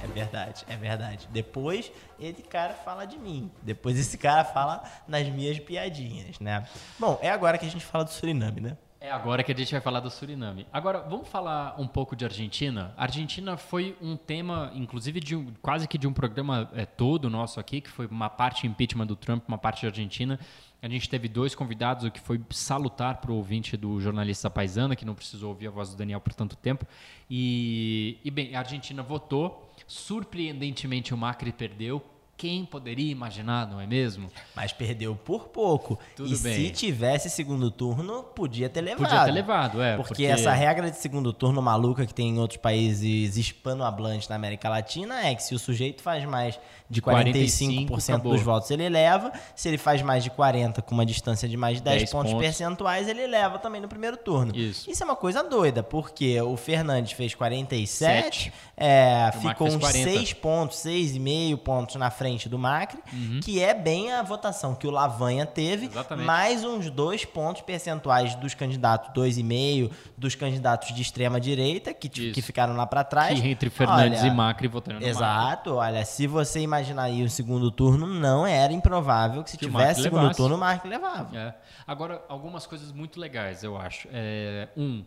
É 0.02 0.06
verdade, 0.14 0.64
é 0.68 0.76
verdade. 0.76 1.28
Depois 1.32 1.90
esse 2.20 2.42
cara 2.42 2.74
fala 2.74 3.04
de 3.04 3.18
mim. 3.18 3.50
Depois 3.62 3.98
esse 3.98 4.16
cara 4.16 4.44
fala 4.44 4.84
nas 5.08 5.28
minhas 5.28 5.58
piadinhas, 5.58 6.38
né? 6.38 6.64
Bom, 6.98 7.18
é 7.20 7.30
agora 7.30 7.58
que 7.58 7.66
a 7.66 7.70
gente 7.70 7.84
fala 7.84 8.04
do 8.04 8.10
Suriname, 8.10 8.60
né? 8.60 8.76
É 9.04 9.10
agora 9.10 9.44
que 9.44 9.52
a 9.52 9.54
gente 9.54 9.70
vai 9.70 9.82
falar 9.82 10.00
do 10.00 10.08
Suriname. 10.08 10.66
Agora, 10.72 11.00
vamos 11.00 11.28
falar 11.28 11.78
um 11.78 11.86
pouco 11.86 12.16
de 12.16 12.24
Argentina? 12.24 12.94
A 12.96 13.02
Argentina 13.02 13.54
foi 13.54 13.94
um 14.00 14.16
tema, 14.16 14.72
inclusive, 14.74 15.20
de 15.20 15.36
um- 15.36 15.52
quase 15.60 15.86
que 15.86 15.98
de 15.98 16.06
um 16.08 16.12
programa 16.14 16.70
é, 16.74 16.86
todo 16.86 17.28
nosso 17.28 17.60
aqui, 17.60 17.82
que 17.82 17.90
foi 17.90 18.06
uma 18.06 18.30
parte 18.30 18.66
impeachment 18.66 19.04
do 19.04 19.14
Trump, 19.14 19.46
uma 19.46 19.58
parte 19.58 19.80
de 19.80 19.88
Argentina. 19.88 20.40
A 20.80 20.88
gente 20.88 21.06
teve 21.06 21.28
dois 21.28 21.54
convidados, 21.54 22.04
o 22.06 22.10
que 22.10 22.18
foi 22.18 22.40
salutar 22.48 23.18
para 23.20 23.30
o 23.30 23.36
ouvinte 23.36 23.76
do 23.76 24.00
jornalista 24.00 24.48
Paisana, 24.48 24.96
que 24.96 25.04
não 25.04 25.14
precisou 25.14 25.50
ouvir 25.50 25.66
a 25.66 25.70
voz 25.70 25.90
do 25.90 25.96
Daniel 25.98 26.20
por 26.22 26.32
tanto 26.32 26.56
tempo. 26.56 26.86
E, 27.28 28.18
e 28.24 28.30
bem, 28.30 28.56
a 28.56 28.60
Argentina 28.60 29.02
votou. 29.02 29.70
Surpreendentemente, 29.86 31.12
o 31.12 31.16
Macri 31.18 31.52
perdeu. 31.52 32.02
Quem 32.36 32.64
poderia 32.64 33.12
imaginar, 33.12 33.66
não 33.68 33.80
é 33.80 33.86
mesmo? 33.86 34.28
Mas 34.56 34.72
perdeu 34.72 35.14
por 35.14 35.48
pouco. 35.48 35.96
Tudo 36.16 36.34
e 36.34 36.36
bem. 36.36 36.66
se 36.66 36.70
tivesse 36.70 37.30
segundo 37.30 37.70
turno, 37.70 38.24
podia 38.24 38.68
ter 38.68 38.80
levado. 38.80 39.08
Podia 39.08 39.24
ter 39.24 39.30
levado, 39.30 39.80
é. 39.80 39.96
Porque, 39.96 40.24
essa 40.24 40.52
regra 40.52 40.90
de 40.90 40.96
segundo 40.96 41.32
turno 41.32 41.62
maluca 41.62 42.04
que 42.04 42.12
tem 42.12 42.30
em 42.30 42.38
outros 42.40 42.60
países 42.60 43.36
hispanohablantes 43.36 44.28
na 44.28 44.34
América 44.34 44.68
Latina 44.68 45.24
é 45.24 45.34
que 45.34 45.44
se 45.44 45.54
o 45.54 45.58
sujeito 45.60 46.02
faz 46.02 46.24
mais 46.24 46.58
de 46.90 47.00
45%, 47.00 47.86
45, 47.86 48.28
dos 48.28 48.42
votos, 48.42 48.70
ele 48.70 48.88
leva. 48.88 49.32
Se 49.54 49.68
ele 49.68 49.78
faz 49.78 50.02
mais 50.02 50.24
de 50.24 50.30
40% 50.30 50.82
com 50.82 50.94
uma 50.94 51.06
distância 51.06 51.48
de 51.48 51.56
mais 51.56 51.76
de 51.76 51.84
10, 51.84 51.98
10 51.98 52.10
pontos, 52.10 52.32
pontos. 52.32 52.46
percentuais, 52.46 53.08
ele 53.08 53.26
leva 53.28 53.60
também 53.60 53.80
no 53.80 53.88
primeiro 53.88 54.16
turno. 54.16 54.54
Isso. 54.54 54.90
é 54.90 55.04
uma 55.04 55.16
coisa 55.16 55.42
doida, 55.42 55.82
porque 55.84 56.40
o 56.40 56.56
Fernandes 56.56 57.12
fez 57.12 57.34
47, 57.34 57.88
Sete. 57.88 58.52
é, 58.76 59.30
ficou 59.40 59.68
uns 59.68 59.76
40. 59.76 60.10
6 60.10 60.32
pontos, 60.34 60.78
6,5 60.78 61.56
pontos 61.58 61.94
na 61.96 62.10
frente 62.10 62.23
do 62.48 62.58
Macri, 62.58 62.98
Uhum. 63.12 63.40
que 63.42 63.60
é 63.60 63.74
bem 63.74 64.10
a 64.12 64.22
votação 64.22 64.74
que 64.74 64.86
o 64.86 64.90
Lavanha 64.90 65.44
teve, 65.44 65.86
Exatamente. 65.86 66.26
mais 66.26 66.64
uns 66.64 66.88
dois 66.88 67.24
pontos 67.24 67.60
percentuais 67.62 68.34
dos 68.36 68.54
candidatos, 68.54 69.10
2,5 69.12 69.90
dos 70.16 70.34
candidatos 70.34 70.94
de 70.94 71.02
extrema 71.02 71.38
direita, 71.38 71.92
que, 71.92 72.08
ti- 72.08 72.26
Isso. 72.26 72.34
que 72.34 72.40
ficaram 72.42 72.74
lá 72.74 72.86
para 72.86 73.04
trás. 73.04 73.38
Que 73.38 73.46
entre 73.46 73.68
Fernandes 73.68 74.20
Olha, 74.22 74.28
e 74.28 74.34
Macri 74.34 74.68
votando 74.68 75.00
no 75.00 75.06
Macri. 75.06 75.10
Exato, 75.18 75.74
olha, 75.74 76.02
se 76.04 76.26
você 76.26 76.60
imaginar 76.60 77.02
aí 77.04 77.22
o 77.22 77.28
segundo 77.28 77.70
turno, 77.70 78.06
não 78.06 78.46
era 78.46 78.72
improvável 78.72 79.44
que 79.44 79.50
se 79.50 79.58
Que 79.58 79.66
tivesse 79.66 79.86
Macri 79.88 80.02
segundo 80.02 80.20
levasse. 80.22 80.36
turno, 80.38 80.56
o 80.56 80.58
Marco 80.58 80.88
levava. 80.88 81.36
É. 81.36 81.54
Agora, 81.86 82.24
algumas 82.28 82.66
coisas 82.66 82.90
muito 82.90 83.20
legais, 83.20 83.62
eu 83.62 83.76
acho. 83.76 84.08
É, 84.10 84.68
um, 84.76 85.04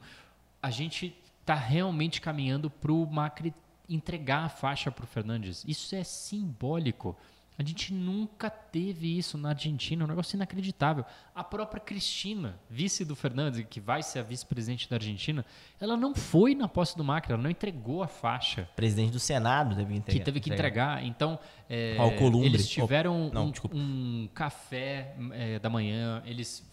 a 0.61 0.69
gente 0.69 1.17
está 1.41 1.55
realmente 1.55 2.19
caminhando 2.21 2.69
para 2.69 2.91
o 2.91 3.05
Macri 3.09 3.53
entregar 3.89 4.45
a 4.45 4.49
faixa 4.49 4.91
para 4.91 5.03
o 5.03 5.07
Fernandes. 5.07 5.63
Isso 5.67 5.95
é 5.95 6.03
simbólico. 6.03 7.15
A 7.59 7.63
gente 7.63 7.91
nunca 7.91 8.51
teve 8.51 9.17
isso 9.17 9.35
na 9.35 9.49
Argentina, 9.49 10.05
um 10.05 10.07
negócio 10.07 10.35
inacreditável. 10.35 11.03
A 11.33 11.43
própria 11.43 11.81
Cristina, 11.81 12.55
vice 12.69 13.03
do 13.03 13.15
Fernandes, 13.15 13.65
que 13.67 13.79
vai 13.79 14.03
ser 14.03 14.19
a 14.19 14.21
vice-presidente 14.21 14.87
da 14.87 14.97
Argentina, 14.97 15.43
ela 15.81 15.97
não 15.97 16.13
foi 16.13 16.53
na 16.53 16.67
posse 16.67 16.95
do 16.95 17.03
Macri, 17.03 17.33
ela 17.33 17.41
não 17.41 17.49
entregou 17.49 18.03
a 18.03 18.07
faixa. 18.07 18.69
Presidente 18.75 19.11
do 19.11 19.19
Senado 19.19 19.75
teve 19.75 19.91
que 19.91 19.97
entregar. 19.97 20.19
Que 20.19 20.25
teve 20.25 20.39
que 20.39 20.53
entregar. 20.53 21.03
Então, 21.03 21.39
é, 21.67 21.97
eles 22.43 22.69
tiveram 22.69 23.31
não, 23.33 23.51
um, 23.73 24.23
um 24.23 24.29
café 24.35 25.15
é, 25.31 25.57
da 25.57 25.69
manhã, 25.69 26.21
eles 26.27 26.63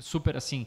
super 0.00 0.36
assim, 0.36 0.66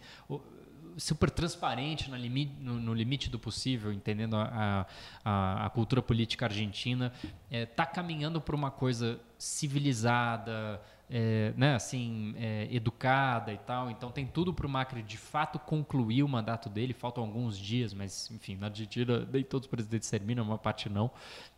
super 0.98 1.30
transparente 1.30 2.10
no 2.10 2.18
limite, 2.18 2.54
no, 2.60 2.80
no 2.80 2.94
limite 2.94 3.30
do 3.30 3.38
possível, 3.38 3.92
entendendo 3.92 4.36
a, 4.36 4.86
a, 5.24 5.66
a 5.66 5.70
cultura 5.70 6.02
política 6.02 6.46
argentina, 6.46 7.12
está 7.50 7.86
caminhando 7.86 8.40
para 8.40 8.56
uma 8.56 8.72
coisa 8.72 9.20
civilizada, 9.38 10.82
é, 11.10 11.54
né, 11.56 11.76
assim, 11.76 12.34
é, 12.38 12.68
educada 12.72 13.54
e 13.54 13.58
tal. 13.58 13.90
Então 13.90 14.12
tem 14.12 14.26
tudo 14.26 14.54
para 14.54 14.66
o 14.66 14.70
Macri 14.70 15.04
de 15.04 15.18
fato 15.18 15.60
concluir 15.60 16.24
o 16.24 16.28
mandato 16.28 16.70
dele. 16.70 16.94
Faltam 16.94 17.24
alguns 17.24 17.58
dias, 17.58 17.94
mas 17.94 18.30
enfim, 18.32 18.56
na 18.56 18.68
Argentina 18.68 19.28
nem 19.32 19.44
todos 19.44 19.66
os 19.66 19.72
presidentes 19.72 20.10
terminam, 20.10 20.44
uma 20.44 20.58
parte 20.58 20.90
não. 20.90 21.12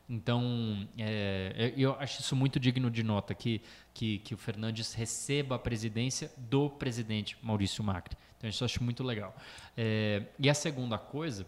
Então, 0.09 0.87
é, 0.97 1.73
eu 1.75 1.93
acho 1.99 2.21
isso 2.21 2.33
muito 2.33 2.59
digno 2.59 2.89
de 2.89 3.03
nota, 3.03 3.35
que, 3.35 3.61
que, 3.93 4.19
que 4.19 4.33
o 4.33 4.37
Fernandes 4.37 4.93
receba 4.93 5.55
a 5.55 5.59
presidência 5.59 6.31
do 6.37 6.69
presidente 6.69 7.37
Maurício 7.41 7.83
Macri. 7.83 8.15
Então, 8.37 8.49
isso 8.49 8.63
eu 8.63 8.65
acho 8.65 8.81
muito 8.81 9.03
legal. 9.03 9.35
É, 9.75 10.23
e 10.39 10.49
a 10.49 10.53
segunda 10.53 10.97
coisa, 10.97 11.45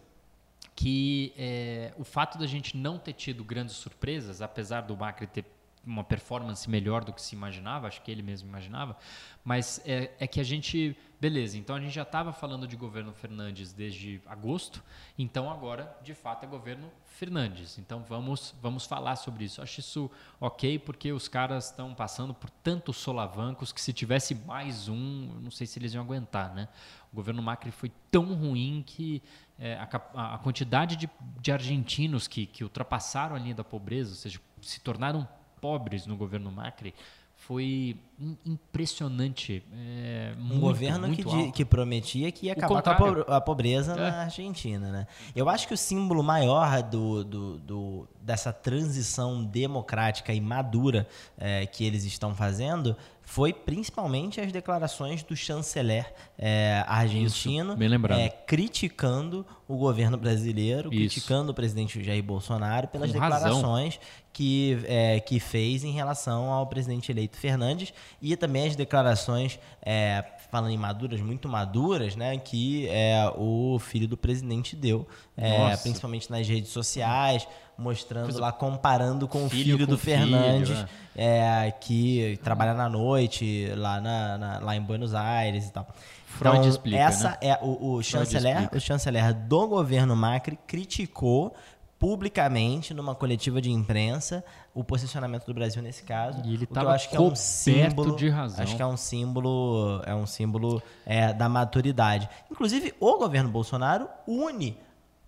que 0.76 1.32
é, 1.38 1.94
o 1.96 2.04
fato 2.04 2.38
da 2.38 2.46
gente 2.46 2.76
não 2.76 2.98
ter 2.98 3.14
tido 3.14 3.42
grandes 3.42 3.76
surpresas, 3.76 4.42
apesar 4.42 4.82
do 4.82 4.94
Macri 4.94 5.26
ter 5.26 5.44
uma 5.84 6.04
performance 6.04 6.68
melhor 6.68 7.04
do 7.04 7.12
que 7.12 7.22
se 7.22 7.34
imaginava, 7.34 7.86
acho 7.86 8.02
que 8.02 8.10
ele 8.10 8.22
mesmo 8.22 8.48
imaginava, 8.48 8.96
mas 9.42 9.80
é, 9.86 10.10
é 10.18 10.26
que 10.26 10.38
a 10.38 10.44
gente, 10.44 10.96
beleza, 11.18 11.56
então 11.56 11.74
a 11.74 11.80
gente 11.80 11.94
já 11.94 12.02
estava 12.02 12.32
falando 12.32 12.66
de 12.66 12.76
governo 12.76 13.12
Fernandes 13.12 13.72
desde 13.72 14.20
agosto, 14.26 14.82
então 15.18 15.50
agora, 15.50 15.96
de 16.02 16.14
fato, 16.14 16.44
é 16.44 16.46
governo 16.46 16.90
Fernandes. 17.04 17.78
Então 17.78 18.02
vamos, 18.02 18.54
vamos 18.62 18.86
falar 18.86 19.16
sobre 19.16 19.44
isso. 19.44 19.60
Acho 19.60 19.80
isso 19.80 20.10
ok, 20.40 20.78
porque 20.78 21.12
os 21.12 21.28
caras 21.28 21.66
estão 21.66 21.94
passando 21.94 22.32
por 22.32 22.48
tantos 22.48 22.96
solavancos 22.96 23.72
que 23.72 23.80
se 23.80 23.92
tivesse 23.92 24.34
mais 24.34 24.88
um, 24.88 25.38
não 25.42 25.50
sei 25.50 25.66
se 25.66 25.78
eles 25.78 25.92
iam 25.92 26.02
aguentar, 26.02 26.54
né? 26.54 26.68
O 27.12 27.16
governo 27.16 27.42
Macri 27.42 27.70
foi 27.70 27.90
tão 28.10 28.34
ruim 28.34 28.82
que 28.86 29.22
é, 29.58 29.74
a, 29.74 30.34
a 30.34 30.38
quantidade 30.38 30.96
de, 30.96 31.10
de 31.40 31.52
argentinos 31.52 32.26
que, 32.26 32.46
que 32.46 32.64
ultrapassaram 32.64 33.36
a 33.36 33.38
linha 33.38 33.54
da 33.54 33.64
pobreza, 33.64 34.10
ou 34.10 34.16
seja, 34.16 34.40
se 34.62 34.80
tornaram 34.80 35.28
pobres 35.60 36.06
no 36.06 36.16
governo 36.16 36.50
Macri, 36.50 36.94
foi 37.36 37.96
im- 38.18 38.36
impressionante. 38.44 39.62
É, 39.72 40.34
Um 40.38 40.42
muito, 40.42 40.60
governo 40.60 41.00
que, 41.00 41.24
muito 41.24 41.28
di- 41.30 41.36
alto. 41.46 41.52
que 41.52 41.64
prometia 41.64 42.30
que 42.30 42.46
ia 42.46 42.52
O 42.52 42.58
acabar 42.58 42.68
com 42.68 42.90
a, 42.90 42.94
contrário. 42.94 43.24
po- 43.24 43.32
a 43.32 43.40
pobreza 43.40 43.92
É. 43.92 43.96
na 43.96 44.22
Argentina, 44.22 44.90
né? 44.92 45.06
Eu 45.34 45.48
acho 45.48 45.66
que 45.66 45.74
o 45.74 45.76
símbolo 45.76 46.22
maior 46.22 46.82
do, 46.82 47.24
do- 47.24 47.58
do- 47.58 48.08
dessa 48.20 48.52
transição 48.52 49.42
democrática 49.44 50.32
e 50.34 50.40
madura 50.40 51.06
eh, 51.38 51.66
que 51.66 51.84
eles 51.84 52.04
estão 52.04 52.34
fazendo 52.34 52.94
foi 53.30 53.52
principalmente 53.52 54.40
as 54.40 54.50
declarações 54.50 55.22
do 55.22 55.36
chanceler 55.36 56.12
eh, 56.36 56.82
argentino 56.84 57.76
Isso, 57.80 58.12
eh, 58.12 58.28
criticando 58.44 59.46
o 59.68 59.76
governo 59.76 60.16
brasileiro, 60.16 60.92
Isso. 60.92 60.98
criticando 60.98 61.52
o 61.52 61.54
presidente 61.54 62.02
Jair 62.02 62.24
Bolsonaro 62.24 62.88
pelas 62.88 63.12
Com 63.12 63.20
razão. 63.20 63.38
declarações 63.38 64.00
que, 64.32 64.78
é, 64.84 65.20
que 65.20 65.38
fez 65.38 65.84
em 65.84 65.92
relação 65.92 66.50
ao 66.50 66.66
presidente 66.66 67.12
eleito 67.12 67.36
Fernandes 67.36 67.94
e 68.20 68.36
também 68.36 68.66
as 68.66 68.74
declarações, 68.74 69.60
é, 69.80 70.24
falando 70.50 70.72
em 70.72 70.76
maduras, 70.76 71.20
muito 71.20 71.48
maduras, 71.48 72.16
né, 72.16 72.36
que 72.36 72.88
é, 72.88 73.32
o 73.36 73.78
filho 73.78 74.08
do 74.08 74.16
presidente 74.16 74.74
deu, 74.74 75.06
é, 75.36 75.76
principalmente 75.76 76.28
nas 76.28 76.48
redes 76.48 76.70
sociais, 76.72 77.46
mostrando 77.80 78.38
lá, 78.38 78.52
comparando 78.52 79.26
com 79.26 79.46
o 79.46 79.48
Filho 79.50 79.76
filho 79.76 79.86
com 79.86 79.92
do 79.92 79.98
filho, 79.98 80.16
Fernandes, 80.18 80.70
né? 80.78 80.88
é, 81.16 81.70
que 81.80 82.38
trabalha 82.44 82.74
na 82.74 82.88
noite 82.88 83.72
lá, 83.76 84.00
na, 84.00 84.38
na- 84.38 84.58
lá 84.60 84.76
em 84.76 84.80
Buenos 84.82 85.14
Aires 85.14 85.66
e 85.66 85.72
tal. 85.72 85.86
Freud 86.26 86.58
então, 86.58 86.68
explica, 86.70 86.98
essa 86.98 87.30
né? 87.30 87.36
é 87.40 87.58
o, 87.60 87.94
o 87.94 88.02
chanceler, 88.02 88.68
o 88.72 88.78
chanceler 88.78 89.34
do 89.34 89.66
governo 89.66 90.14
Macri 90.14 90.56
criticou 90.66 91.54
publicamente 91.98 92.94
numa 92.94 93.14
coletiva 93.14 93.60
de 93.60 93.70
imprensa 93.70 94.42
o 94.74 94.82
posicionamento 94.82 95.44
do 95.44 95.52
Brasil 95.52 95.82
nesse 95.82 96.02
caso. 96.02 96.40
E 96.44 96.54
ele 96.54 96.64
o 96.64 96.66
que 96.66 96.72
eu 96.72 96.74
tava 96.74 96.92
acho 96.92 97.10
que 97.10 97.16
é 97.16 97.20
um 97.20 97.34
símbolo 97.34 98.16
de 98.16 98.28
razão. 98.30 98.64
Acho 98.64 98.74
que 98.74 98.80
é 98.82 98.86
um 98.86 98.96
símbolo, 98.96 100.00
é 100.06 100.14
um 100.14 100.26
símbolo 100.26 100.82
é, 101.04 101.32
da 101.34 101.46
maturidade. 101.48 102.26
Inclusive, 102.50 102.94
o 102.98 103.18
governo 103.18 103.50
Bolsonaro 103.50 104.08
une 104.26 104.78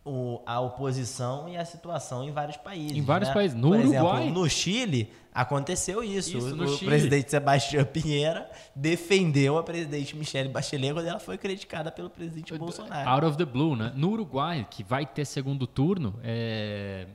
o- 0.04 0.40
a 0.44 0.60
oposição 0.60 1.48
e 1.48 1.56
a 1.56 1.64
situação 1.64 2.24
em 2.24 2.32
vários 2.32 2.56
países. 2.56 2.96
Em 2.96 3.02
vários 3.02 3.28
né? 3.28 3.34
países. 3.34 3.56
No 3.56 3.68
Por 3.68 3.78
exemplo, 3.80 4.06
Uruguai. 4.08 4.30
no 4.30 4.48
Chile 4.50 5.12
aconteceu 5.32 6.02
isso. 6.02 6.36
Isso, 6.38 6.54
o 6.62 6.68
Chile. 6.68 6.86
presidente 6.90 7.30
Sebastião 7.30 7.84
Pinheira 7.84 8.50
defendeu 8.74 9.56
a 9.58 9.62
presidente 9.62 10.16
Michelle 10.16 10.48
Bachelet 10.48 10.92
quando 10.92 11.06
ela 11.06 11.18
foi 11.20 11.38
criticada 11.38 11.90
pelo 11.92 12.10
presidente 12.10 12.52
Bolsonaro. 12.56 13.08
Out 13.08 13.26
of 13.26 13.36
the 13.38 13.44
blue, 13.44 13.76
né? 13.76 13.92
No 13.94 14.10
Uruguai, 14.10 14.66
que 14.70 14.82
vai 14.82 15.06
ter 15.06 15.24
segundo 15.24 15.66
turno, 15.66 16.18
é, 16.24 17.06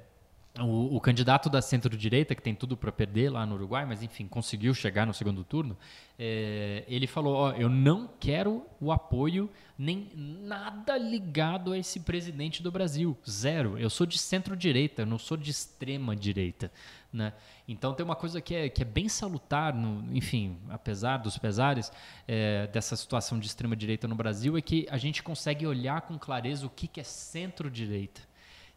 o, 0.60 0.95
o 0.95 1.01
candidato 1.01 1.49
da 1.49 1.62
centro-direita, 1.62 2.34
que 2.34 2.41
tem 2.41 2.55
tudo 2.55 2.76
para 2.76 2.91
perder 2.91 3.30
lá 3.30 3.45
no 3.45 3.55
Uruguai, 3.55 3.86
mas 3.86 4.01
enfim, 4.01 4.28
conseguiu 4.28 4.74
chegar 4.74 5.05
no 5.05 5.14
segundo 5.14 5.43
turno, 5.43 5.78
é, 6.18 6.84
ele 6.88 7.08
falou: 7.08 7.36
ó, 7.36 7.51
eu 7.51 7.70
não 7.70 8.10
quero 8.20 8.66
o 8.80 8.91
apoio 8.91 9.49
nem 9.78 10.12
nada 10.16 10.97
ligado 10.97 11.72
a 11.72 11.78
esse 11.78 11.99
presidente 11.99 12.64
do 12.64 12.72
Brasil. 12.72 13.16
Zero. 13.30 13.78
Eu 13.78 13.89
sou 13.89 14.08
de 14.08 14.18
centro-direita, 14.18 15.03
eu 15.03 15.05
não 15.05 15.20
sou 15.20 15.38
de 15.38 15.51
extrema-direita. 15.51 16.72
Né? 17.14 17.34
Então 17.68 17.93
tem 17.93 18.03
uma 18.03 18.16
coisa 18.16 18.41
que 18.41 18.53
é, 18.55 18.70
que 18.70 18.82
é 18.82 18.86
bem 18.86 19.08
salutar, 19.08 19.74
no, 19.74 20.16
enfim, 20.16 20.58
apesar 20.70 21.18
dos 21.18 21.38
pesares 21.38 21.91
é, 22.28 22.68
dessa 22.68 22.95
situação 22.95 23.39
de 23.39 23.47
extrema-direita 23.47 24.08
no 24.08 24.16
Brasil, 24.16 24.58
é 24.58 24.62
que 24.62 24.88
a 24.89 24.97
gente 24.97 25.22
consegue 25.22 25.66
olhar 25.66 26.01
com 26.01 26.18
clareza 26.18 26.66
o 26.66 26.70
que, 26.70 26.88
que 26.88 26.99
é 26.99 27.03
centro-direita 27.03 28.22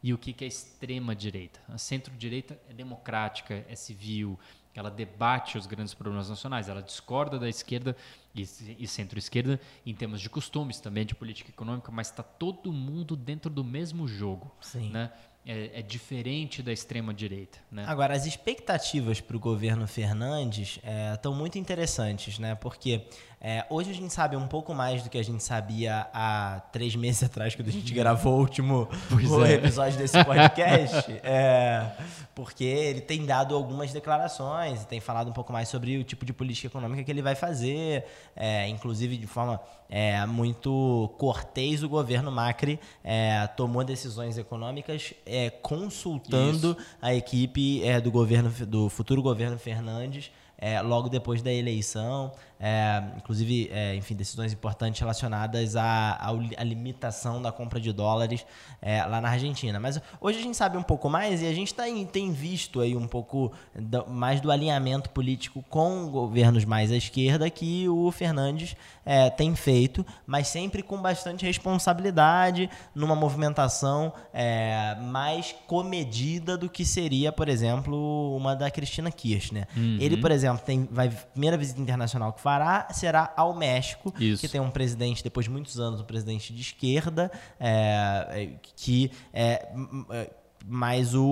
e 0.03 0.15
o 0.15 0.19
que, 0.19 0.33
que 0.33 0.45
é 0.45 0.49
extrema-direita. 0.49 1.61
A 1.69 1.79
centro-direita 1.79 2.59
é 2.69 2.73
democrática, 2.73 3.65
é 3.69 3.75
civil, 3.75 4.39
ela 4.75 4.91
debate 4.91 5.59
os 5.59 5.67
grandes 5.67 5.95
problemas 5.95 6.29
nacionais, 6.29 6.69
ela 6.69 6.83
discorda 6.83 7.39
da 7.39 7.49
esquerda 7.49 7.97
e, 8.35 8.43
e 8.79 8.87
centro-esquerda 8.87 9.61
em 9.85 9.95
termos 9.95 10.21
de 10.21 10.31
costumes, 10.31 10.81
também 10.81 11.05
de 11.05 11.15
política 11.15 11.51
econômica, 11.51 11.91
mas 11.91 12.09
está 12.09 12.23
todo 12.23 12.73
mundo 12.73 13.17
dentro 13.17 13.51
do 13.51 13.65
mesmo 13.65 14.07
jogo. 14.07 14.51
Sim. 14.61 14.91
Né? 14.91 15.11
É, 15.45 15.81
é 15.81 15.83
diferente 15.83 16.63
da 16.63 16.73
extrema-direita. 16.73 17.59
Né? 17.71 17.85
Agora, 17.87 18.15
as 18.15 18.27
expectativas 18.27 19.21
para 19.21 19.37
o 19.37 19.41
governo 19.41 19.87
Fernandes 19.87 20.79
estão 21.15 21.35
muito 21.35 21.59
interessantes, 21.59 22.39
né? 22.39 22.55
Porque 22.55 23.07
é, 23.43 23.65
hoje 23.71 23.91
a 23.91 23.95
gente 23.95 24.13
sabe 24.13 24.37
um 24.37 24.47
pouco 24.47 24.75
mais 24.75 25.03
do 25.03 25.09
que 25.09 25.17
a 25.17 25.25
gente 25.25 25.43
sabia 25.43 26.07
há 26.13 26.61
três 26.71 26.95
meses 26.95 27.23
atrás, 27.25 27.55
quando 27.55 27.69
a 27.69 27.73
gente 27.73 27.95
gravou 27.95 28.35
o 28.35 28.39
último 28.39 28.87
o 29.11 29.45
é. 29.45 29.55
episódio 29.55 29.97
desse 29.97 30.23
podcast. 30.23 31.11
é, 31.25 31.91
porque 32.35 32.65
ele 32.65 33.01
tem 33.01 33.25
dado 33.25 33.55
algumas 33.55 33.93
declarações 33.93 34.83
e 34.83 34.87
tem 34.87 35.01
falado 35.01 35.31
um 35.31 35.33
pouco 35.33 35.55
mais 35.55 35.71
sobre 35.71 35.97
o 35.97 36.05
tipo 36.05 36.27
de 36.27 36.35
política 36.35 36.67
econômica 36.67 37.03
que 37.03 37.11
ele 37.11 37.23
vai 37.23 37.35
fazer, 37.35 38.05
é, 38.37 38.69
inclusive 38.69 39.17
de 39.17 39.27
forma 39.27 39.59
é, 39.89 40.27
muito 40.27 41.11
cortês, 41.17 41.83
o 41.83 41.89
governo 41.89 42.31
Macri 42.31 42.79
é, 43.03 43.47
tomou 43.57 43.83
decisões 43.83 44.37
econômicas 44.37 45.15
consultando 45.63 46.77
a 47.01 47.15
equipe 47.15 47.83
do 48.03 48.11
governo 48.11 48.51
do 48.67 48.91
futuro 48.91 49.23
governo 49.23 49.59
Fernandes 49.59 50.31
é, 50.61 50.81
logo 50.83 51.09
depois 51.09 51.41
da 51.41 51.51
eleição, 51.51 52.33
é, 52.61 53.03
inclusive, 53.17 53.71
é, 53.73 53.95
enfim, 53.97 54.15
decisões 54.15 54.53
importantes 54.53 55.01
relacionadas 55.01 55.77
à, 55.77 56.19
à 56.59 56.63
limitação 56.63 57.41
da 57.41 57.51
compra 57.51 57.81
de 57.81 57.91
dólares 57.93 58.45
é, 58.83 59.03
lá 59.05 59.21
na 59.21 59.31
Argentina. 59.31 59.81
Mas 59.81 59.99
hoje 60.21 60.39
a 60.39 60.43
gente 60.43 60.57
sabe 60.57 60.77
um 60.77 60.83
pouco 60.83 61.09
mais 61.09 61.41
e 61.43 61.47
a 61.47 61.55
gente 61.55 61.73
tá 61.75 61.89
em- 61.89 62.05
tem 62.05 62.31
visto 62.33 62.81
aí 62.81 62.95
um 62.95 63.07
pouco 63.09 63.51
da- 63.75 64.05
mais 64.05 64.41
do 64.41 64.51
alinhamento 64.51 65.09
político 65.11 65.65
com 65.71 66.09
governos 66.11 66.65
mais 66.67 66.93
à 66.93 66.97
esquerda 66.97 67.49
que 67.49 67.89
o 67.89 68.11
Fernandes 68.13 68.77
é, 69.07 69.31
tem 69.31 69.57
feito, 69.57 70.05
mas 70.27 70.47
sempre 70.49 70.83
com 70.83 71.01
bastante 71.01 71.45
responsabilidade, 71.45 72.69
numa 72.95 73.17
movimentação 73.17 74.13
é, 74.33 74.95
mais 75.01 75.55
comedida 75.67 76.57
do 76.57 76.69
que 76.69 76.85
seria, 76.85 77.33
por 77.33 77.49
exemplo, 77.49 78.37
uma 78.37 78.55
da 78.55 78.71
Cristina 78.71 79.11
Kirchner. 79.11 79.67
Ele, 80.01 80.17
por 80.17 80.31
exemplo, 80.31 80.63
tem 80.65 80.87
vai 80.91 81.09
primeira 81.09 81.57
visita 81.57 81.81
internacional 81.81 82.33
que 82.33 82.41
fará 82.51 82.89
será 82.91 83.33
ao 83.37 83.55
México, 83.55 84.13
Isso. 84.19 84.41
que 84.41 84.49
tem 84.49 84.61
um 84.61 84.71
presidente 84.71 85.23
depois 85.23 85.45
de 85.47 85.51
muitos 85.53 85.79
anos, 85.79 86.01
um 86.01 86.05
presidente 86.05 86.53
de 86.53 86.61
esquerda, 86.61 87.31
é, 87.61 88.27
é, 88.31 88.51
que 88.75 89.13
é, 89.33 89.69
é, 90.11 90.31
mas 90.67 91.15
o, 91.15 91.23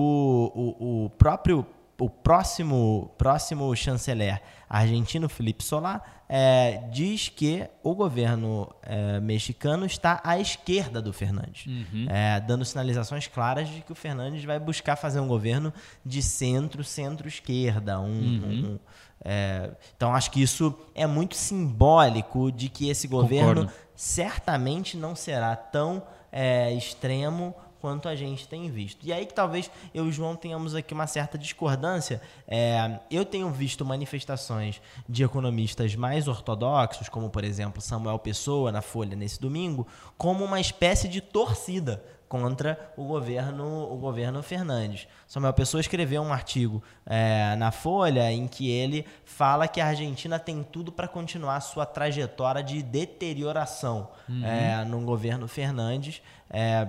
o, 0.55 1.05
o 1.05 1.09
próprio 1.11 1.65
o 1.99 2.09
próximo, 2.09 3.13
próximo 3.17 3.75
chanceler 3.75 4.41
argentino, 4.69 5.27
Felipe 5.27 5.61
Solá, 5.61 6.01
é, 6.29 6.83
diz 6.93 7.27
que 7.27 7.67
o 7.83 7.93
governo 7.93 8.73
é, 8.83 9.19
mexicano 9.19 9.85
está 9.85 10.21
à 10.23 10.39
esquerda 10.39 11.01
do 11.01 11.11
Fernandes, 11.11 11.65
é, 12.07 12.39
dando 12.39 12.63
sinalizações 12.63 13.27
claras 13.27 13.67
de 13.67 13.81
que 13.81 13.91
o 13.91 13.95
Fernandes 13.95 14.45
vai 14.45 14.57
buscar 14.59 14.95
fazer 14.95 15.19
um 15.19 15.27
governo 15.27 15.73
de 16.05 16.21
centro, 16.23 16.85
centro-esquerda. 16.85 17.99
Um, 17.99 18.05
um- 18.07 18.79
é, 19.23 19.71
então, 19.95 20.13
acho 20.15 20.31
que 20.31 20.41
isso 20.41 20.73
é 20.95 21.05
muito 21.05 21.35
simbólico 21.35 22.51
de 22.51 22.69
que 22.69 22.89
esse 22.89 23.07
governo 23.07 23.61
Concordo. 23.61 23.73
certamente 23.95 24.95
não 24.95 25.15
será 25.15 25.55
tão 25.55 26.01
é, 26.31 26.71
extremo 26.73 27.53
quanto 27.81 28.09
a 28.09 28.15
gente 28.15 28.47
tem 28.47 28.69
visto. 28.69 29.05
E 29.05 29.13
aí 29.13 29.25
que 29.25 29.33
talvez 29.33 29.71
eu 29.93 30.05
e 30.05 30.09
o 30.09 30.11
João 30.11 30.35
tenhamos 30.35 30.75
aqui 30.75 30.93
uma 30.93 31.07
certa 31.07 31.37
discordância. 31.37 32.21
É, 32.47 32.99
eu 33.09 33.23
tenho 33.23 33.49
visto 33.49 33.85
manifestações 33.85 34.81
de 35.07 35.23
economistas 35.23 35.95
mais 35.95 36.27
ortodoxos, 36.27 37.07
como 37.07 37.29
por 37.29 37.43
exemplo 37.43 37.81
Samuel 37.81 38.19
Pessoa 38.19 38.71
na 38.71 38.81
Folha 38.81 39.15
nesse 39.15 39.39
domingo, 39.39 39.87
como 40.17 40.43
uma 40.43 40.59
espécie 40.59 41.07
de 41.07 41.21
torcida 41.21 42.03
contra 42.29 42.93
o 42.95 43.03
governo, 43.03 43.91
o 43.91 43.97
governo 43.97 44.41
Fernandes. 44.43 45.07
Samuel 45.27 45.51
Pessoa 45.51 45.81
escreveu 45.81 46.21
um 46.21 46.31
artigo 46.31 46.81
é, 47.05 47.55
na 47.57 47.71
Folha 47.71 48.31
em 48.31 48.47
que 48.47 48.69
ele 48.69 49.05
fala 49.25 49.67
que 49.67 49.81
a 49.81 49.87
Argentina 49.87 50.37
tem 50.37 50.63
tudo 50.63 50.91
para 50.91 51.07
continuar 51.07 51.59
sua 51.59 51.87
trajetória 51.87 52.63
de 52.63 52.83
deterioração 52.83 54.09
é, 54.43 54.85
no 54.85 55.01
governo 55.01 55.47
Fernandes. 55.47 56.21
é, 56.49 56.87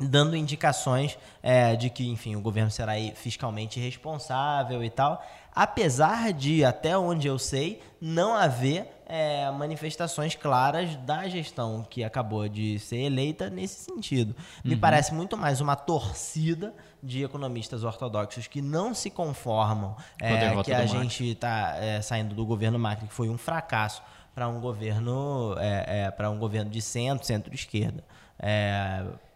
dando 0.00 0.34
indicações 0.34 1.18
é, 1.42 1.76
de 1.76 1.90
que, 1.90 2.08
enfim, 2.08 2.34
o 2.36 2.40
governo 2.40 2.70
será 2.70 2.92
fiscalmente 3.14 3.78
responsável 3.78 4.82
e 4.82 4.88
tal, 4.88 5.22
apesar 5.54 6.32
de, 6.32 6.64
até 6.64 6.96
onde 6.96 7.26
eu 7.26 7.38
sei, 7.38 7.80
não 8.00 8.34
haver 8.34 8.86
é, 9.06 9.50
manifestações 9.50 10.34
claras 10.34 10.94
da 10.96 11.28
gestão 11.28 11.84
que 11.88 12.04
acabou 12.04 12.48
de 12.48 12.78
ser 12.78 12.98
eleita 12.98 13.50
nesse 13.50 13.84
sentido. 13.84 14.34
Me 14.64 14.76
parece 14.76 15.12
muito 15.12 15.36
mais 15.36 15.60
uma 15.60 15.74
torcida 15.74 16.72
de 17.02 17.24
economistas 17.24 17.82
ortodoxos 17.82 18.46
que 18.46 18.62
não 18.62 18.94
se 18.94 19.10
conformam 19.10 19.96
é, 20.20 20.62
que 20.62 20.72
a 20.72 20.86
gente 20.86 21.30
está 21.30 21.74
saindo 22.02 22.34
do 22.34 22.46
governo 22.46 22.78
Macri, 22.78 23.08
que 23.08 23.14
foi 23.14 23.28
um 23.28 23.38
fracasso, 23.38 24.02
para 24.34 24.48
um 24.48 24.60
governo 24.60 25.56
é, 25.58 26.10
para 26.12 26.30
um 26.30 26.38
governo 26.38 26.70
de 26.70 26.80
centro, 26.80 27.26
centro-esquerda. 27.26 28.04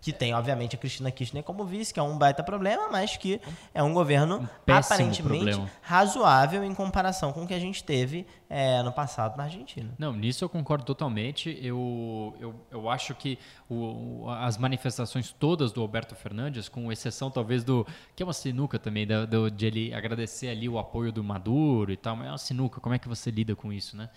Que 0.04 0.12
tem, 0.12 0.34
obviamente, 0.34 0.76
a 0.76 0.78
Cristina 0.78 1.10
Kirchner 1.10 1.42
como 1.42 1.64
vice, 1.64 1.94
que 1.94 1.98
é 1.98 2.02
um 2.02 2.18
baita 2.18 2.42
problema, 2.42 2.90
mas 2.90 3.16
que 3.16 3.40
é 3.72 3.82
um 3.82 3.94
governo 3.94 4.46
péssimo 4.66 4.94
aparentemente 4.96 5.22
problema. 5.22 5.70
razoável 5.80 6.62
em 6.62 6.74
comparação 6.74 7.32
com 7.32 7.44
o 7.44 7.46
que 7.46 7.54
a 7.54 7.58
gente 7.58 7.82
teve 7.82 8.26
é, 8.50 8.82
no 8.82 8.92
passado 8.92 9.34
na 9.38 9.44
Argentina. 9.44 9.94
Não, 9.98 10.12
nisso 10.12 10.44
eu 10.44 10.48
concordo 10.50 10.84
totalmente. 10.84 11.58
Eu, 11.62 12.36
eu, 12.38 12.54
eu 12.70 12.90
acho 12.90 13.14
que 13.14 13.38
o, 13.74 14.30
as 14.30 14.56
manifestações 14.56 15.32
todas 15.32 15.72
do 15.72 15.80
Alberto 15.80 16.14
Fernandes, 16.14 16.68
com 16.68 16.90
exceção 16.90 17.30
talvez 17.30 17.64
do. 17.64 17.86
que 18.14 18.22
é 18.22 18.26
uma 18.26 18.32
sinuca 18.32 18.78
também, 18.78 19.06
do, 19.06 19.50
de 19.50 19.66
ele 19.66 19.94
agradecer 19.94 20.48
ali 20.48 20.68
o 20.68 20.78
apoio 20.78 21.12
do 21.12 21.22
Maduro 21.22 21.92
e 21.92 21.96
tal, 21.96 22.16
mas 22.16 22.26
é 22.26 22.30
uma 22.30 22.38
sinuca, 22.38 22.80
como 22.80 22.94
é 22.94 22.98
que 22.98 23.08
você 23.08 23.30
lida 23.30 23.54
com 23.54 23.72
isso, 23.72 23.96
né? 23.96 24.08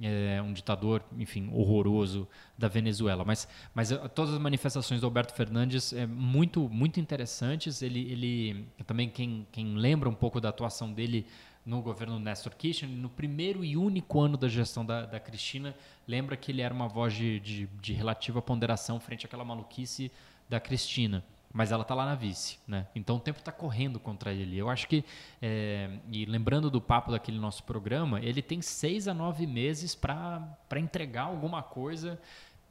É 0.00 0.42
um 0.42 0.52
ditador, 0.52 1.02
enfim, 1.16 1.48
horroroso 1.54 2.28
da 2.58 2.68
Venezuela. 2.68 3.24
Mas, 3.24 3.48
mas 3.74 3.90
eh, 3.90 3.96
todas 4.08 4.34
as 4.34 4.38
manifestações 4.38 5.00
do 5.00 5.06
Alberto 5.06 5.32
Fernandes 5.32 5.90
é 5.94 6.06
muito, 6.06 6.68
muito 6.68 7.00
interessantes. 7.00 7.80
Ele, 7.80 8.00
ele 8.12 8.68
também, 8.86 9.08
quem, 9.08 9.46
quem 9.50 9.74
lembra 9.74 10.06
um 10.06 10.14
pouco 10.14 10.38
da 10.38 10.50
atuação 10.50 10.92
dele 10.92 11.26
no 11.66 11.82
governo 11.82 12.20
Néstor 12.20 12.54
Kirchner, 12.54 12.88
no 12.88 13.08
primeiro 13.08 13.64
e 13.64 13.76
único 13.76 14.20
ano 14.20 14.36
da 14.36 14.48
gestão 14.48 14.86
da, 14.86 15.04
da 15.04 15.18
Cristina, 15.18 15.74
lembra 16.06 16.36
que 16.36 16.52
ele 16.52 16.62
era 16.62 16.72
uma 16.72 16.86
voz 16.86 17.12
de, 17.12 17.40
de, 17.40 17.66
de 17.66 17.92
relativa 17.92 18.40
ponderação 18.40 19.00
frente 19.00 19.26
àquela 19.26 19.44
maluquice 19.44 20.12
da 20.48 20.60
Cristina. 20.60 21.24
Mas 21.52 21.72
ela 21.72 21.82
está 21.82 21.94
lá 21.94 22.04
na 22.04 22.14
vice, 22.14 22.58
né? 22.68 22.86
Então 22.94 23.16
o 23.16 23.20
tempo 23.20 23.38
está 23.38 23.50
correndo 23.50 23.98
contra 23.98 24.32
ele. 24.32 24.56
Eu 24.56 24.68
acho 24.68 24.86
que, 24.86 25.04
é, 25.40 25.90
e 26.12 26.24
lembrando 26.26 26.70
do 26.70 26.80
papo 26.80 27.10
daquele 27.10 27.38
nosso 27.38 27.64
programa, 27.64 28.20
ele 28.20 28.42
tem 28.42 28.60
seis 28.60 29.08
a 29.08 29.14
nove 29.14 29.46
meses 29.46 29.94
para 29.94 30.56
entregar 30.76 31.22
alguma 31.22 31.62
coisa, 31.62 32.20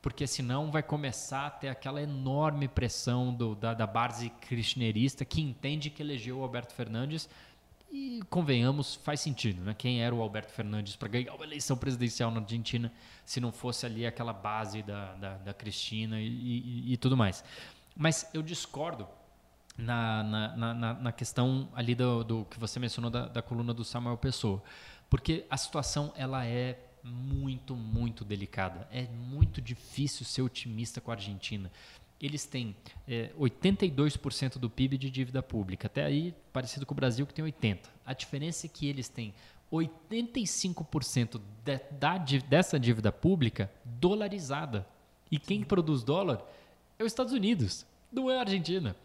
porque 0.02 0.28
senão 0.28 0.72
vai 0.72 0.84
começar 0.84 1.48
a 1.48 1.50
ter 1.50 1.68
aquela 1.68 2.02
enorme 2.02 2.68
pressão 2.68 3.34
do, 3.34 3.56
da, 3.56 3.74
da 3.74 3.88
base 3.88 4.30
kirchnerista 4.48 5.26
que 5.26 5.42
entende 5.42 5.90
que 5.90 6.04
elegeu 6.04 6.38
o 6.38 6.44
Alberto 6.44 6.74
Fernandes 6.76 7.28
e 7.98 8.22
convenhamos, 8.30 8.96
faz 8.96 9.22
sentido, 9.22 9.62
né? 9.64 9.74
Quem 9.74 10.02
era 10.04 10.14
o 10.14 10.22
Alberto 10.22 10.52
Fernandes 10.52 10.98
para 10.98 11.08
ganhar 11.08 11.34
uma 11.34 11.46
eleição 11.46 11.78
presidencial 11.78 12.30
na 12.30 12.42
Argentina 12.42 12.92
se 13.24 13.40
não 13.40 13.52
fosse 13.54 13.86
ali 13.86 14.06
aquela 14.06 14.34
base 14.34 14.84
da, 14.84 15.14
da, 15.16 15.38
da 15.38 15.54
Cristina 15.54 16.20
e, 16.20 16.28
e- 16.28 16.94
e 16.94 16.98
tudo 16.98 17.16
mais. 17.16 17.42
Mas 17.96 18.30
eu 18.34 18.42
discordo 18.42 19.08
na, 19.78 20.24
na, 20.24 20.74
na- 20.74 20.94
na, 20.96 21.12
questão 21.14 21.70
ali 21.74 21.96
do, 21.96 22.24
do 22.24 22.46
que 22.46 22.60
você 22.60 22.80
mencionou 22.80 23.10
da, 23.10 23.28
da 23.28 23.42
coluna 23.42 23.74
do 23.74 23.86
Samuel 23.86 24.18
Pessoa. 24.18 24.62
Porque 25.10 25.46
a 25.50 25.56
situação 25.56 26.12
ela 26.18 26.46
é 26.46 26.78
muito, 27.02 27.76
muito 27.76 28.26
delicada. 28.26 28.88
É 28.92 29.04
muito 29.04 29.62
difícil 29.62 30.26
ser 30.26 30.42
otimista 30.42 31.00
com 31.00 31.12
a 31.12 31.14
Argentina. 31.14 31.72
Eles 32.22 32.46
têm 32.46 32.76
é, 33.08 33.32
82% 33.38 34.58
do 34.58 34.70
PIB 34.70 34.98
de 34.98 35.10
dívida 35.10 35.44
pública. 35.44 35.88
Até 35.88 36.06
aí, 36.06 36.34
parecido 36.54 36.86
com 36.86 36.94
o 36.94 36.96
Brasil, 36.96 37.26
que 37.28 37.34
tem 37.34 37.44
80%. 37.46 37.80
A 38.06 38.14
diferença 38.14 38.66
é 38.66 38.70
que 38.70 38.88
eles 38.88 39.10
têm 39.10 39.34
85% 39.72 41.42
de, 41.64 41.80
da, 41.92 42.18
dessa 42.48 42.80
dívida 42.80 43.12
pública 43.12 43.72
dolarizada. 43.84 44.88
E 45.30 45.38
quem 45.38 45.64
produz 45.64 46.04
dólar 46.04 46.42
é 46.98 47.04
os 47.04 47.12
Estados 47.12 47.34
Unidos, 47.34 47.86
não 48.12 48.30
é 48.30 48.38
a 48.38 48.42
Argentina. 48.42 48.96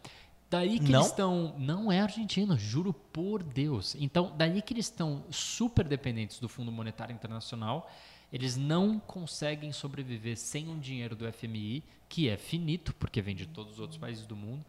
Daí 0.49 0.79
que 0.79 0.91
Não? 0.91 0.99
eles 0.99 1.11
estão. 1.11 1.55
Não 1.57 1.91
é 1.91 2.01
a 2.01 2.03
Argentina, 2.03 2.57
juro 2.57 2.91
por 2.91 3.41
Deus. 3.41 3.95
Então, 3.97 4.33
daí 4.37 4.61
que 4.61 4.73
eles 4.73 4.85
estão 4.85 5.23
super 5.31 5.87
dependentes 5.87 6.39
do 6.39 6.49
Fundo 6.49 6.69
Monetário 6.71 7.13
Internacional. 7.13 7.89
Eles 8.31 8.55
não 8.55 8.99
conseguem 8.99 9.71
sobreviver 9.71 10.37
sem 10.37 10.69
um 10.69 10.79
dinheiro 10.79 11.15
do 11.15 11.31
FMI, 11.31 11.83
que 12.07 12.27
é 12.29 12.35
finito, 12.37 12.93
porque 12.95 13.21
vem 13.21 13.35
de 13.35 13.45
todos 13.45 13.73
os 13.73 13.79
outros 13.79 13.97
países 13.97 14.25
do 14.25 14.35
mundo. 14.35 14.65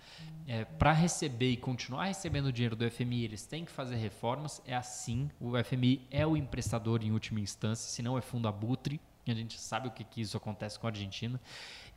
É, 0.47 0.65
Para 0.65 0.93
receber 0.93 1.51
e 1.51 1.57
continuar 1.57 2.05
recebendo 2.05 2.47
o 2.47 2.53
dinheiro 2.53 2.77
do 2.77 2.89
FMI, 2.89 3.25
eles 3.25 3.45
têm 3.47 3.65
que 3.65 3.71
fazer 3.73 3.97
reformas. 3.97 4.61
É 4.67 4.75
assim. 4.75 5.31
O 5.41 5.53
FMI 5.63 6.01
é 6.11 6.27
o 6.27 6.37
emprestador 6.37 7.03
em 7.03 7.11
última 7.13 7.41
instância, 7.41 7.89
se 7.91 8.03
não 8.03 8.17
é 8.17 8.21
fundo 8.21 8.47
abutre. 8.49 9.01
A 9.27 9.35
gente 9.35 9.61
sabe 9.61 9.87
o 9.87 9.91
que, 9.93 10.03
que 10.03 10.21
isso 10.21 10.37
acontece 10.37 10.79
com 10.79 10.87
a 10.89 10.91
Argentina. 10.91 11.41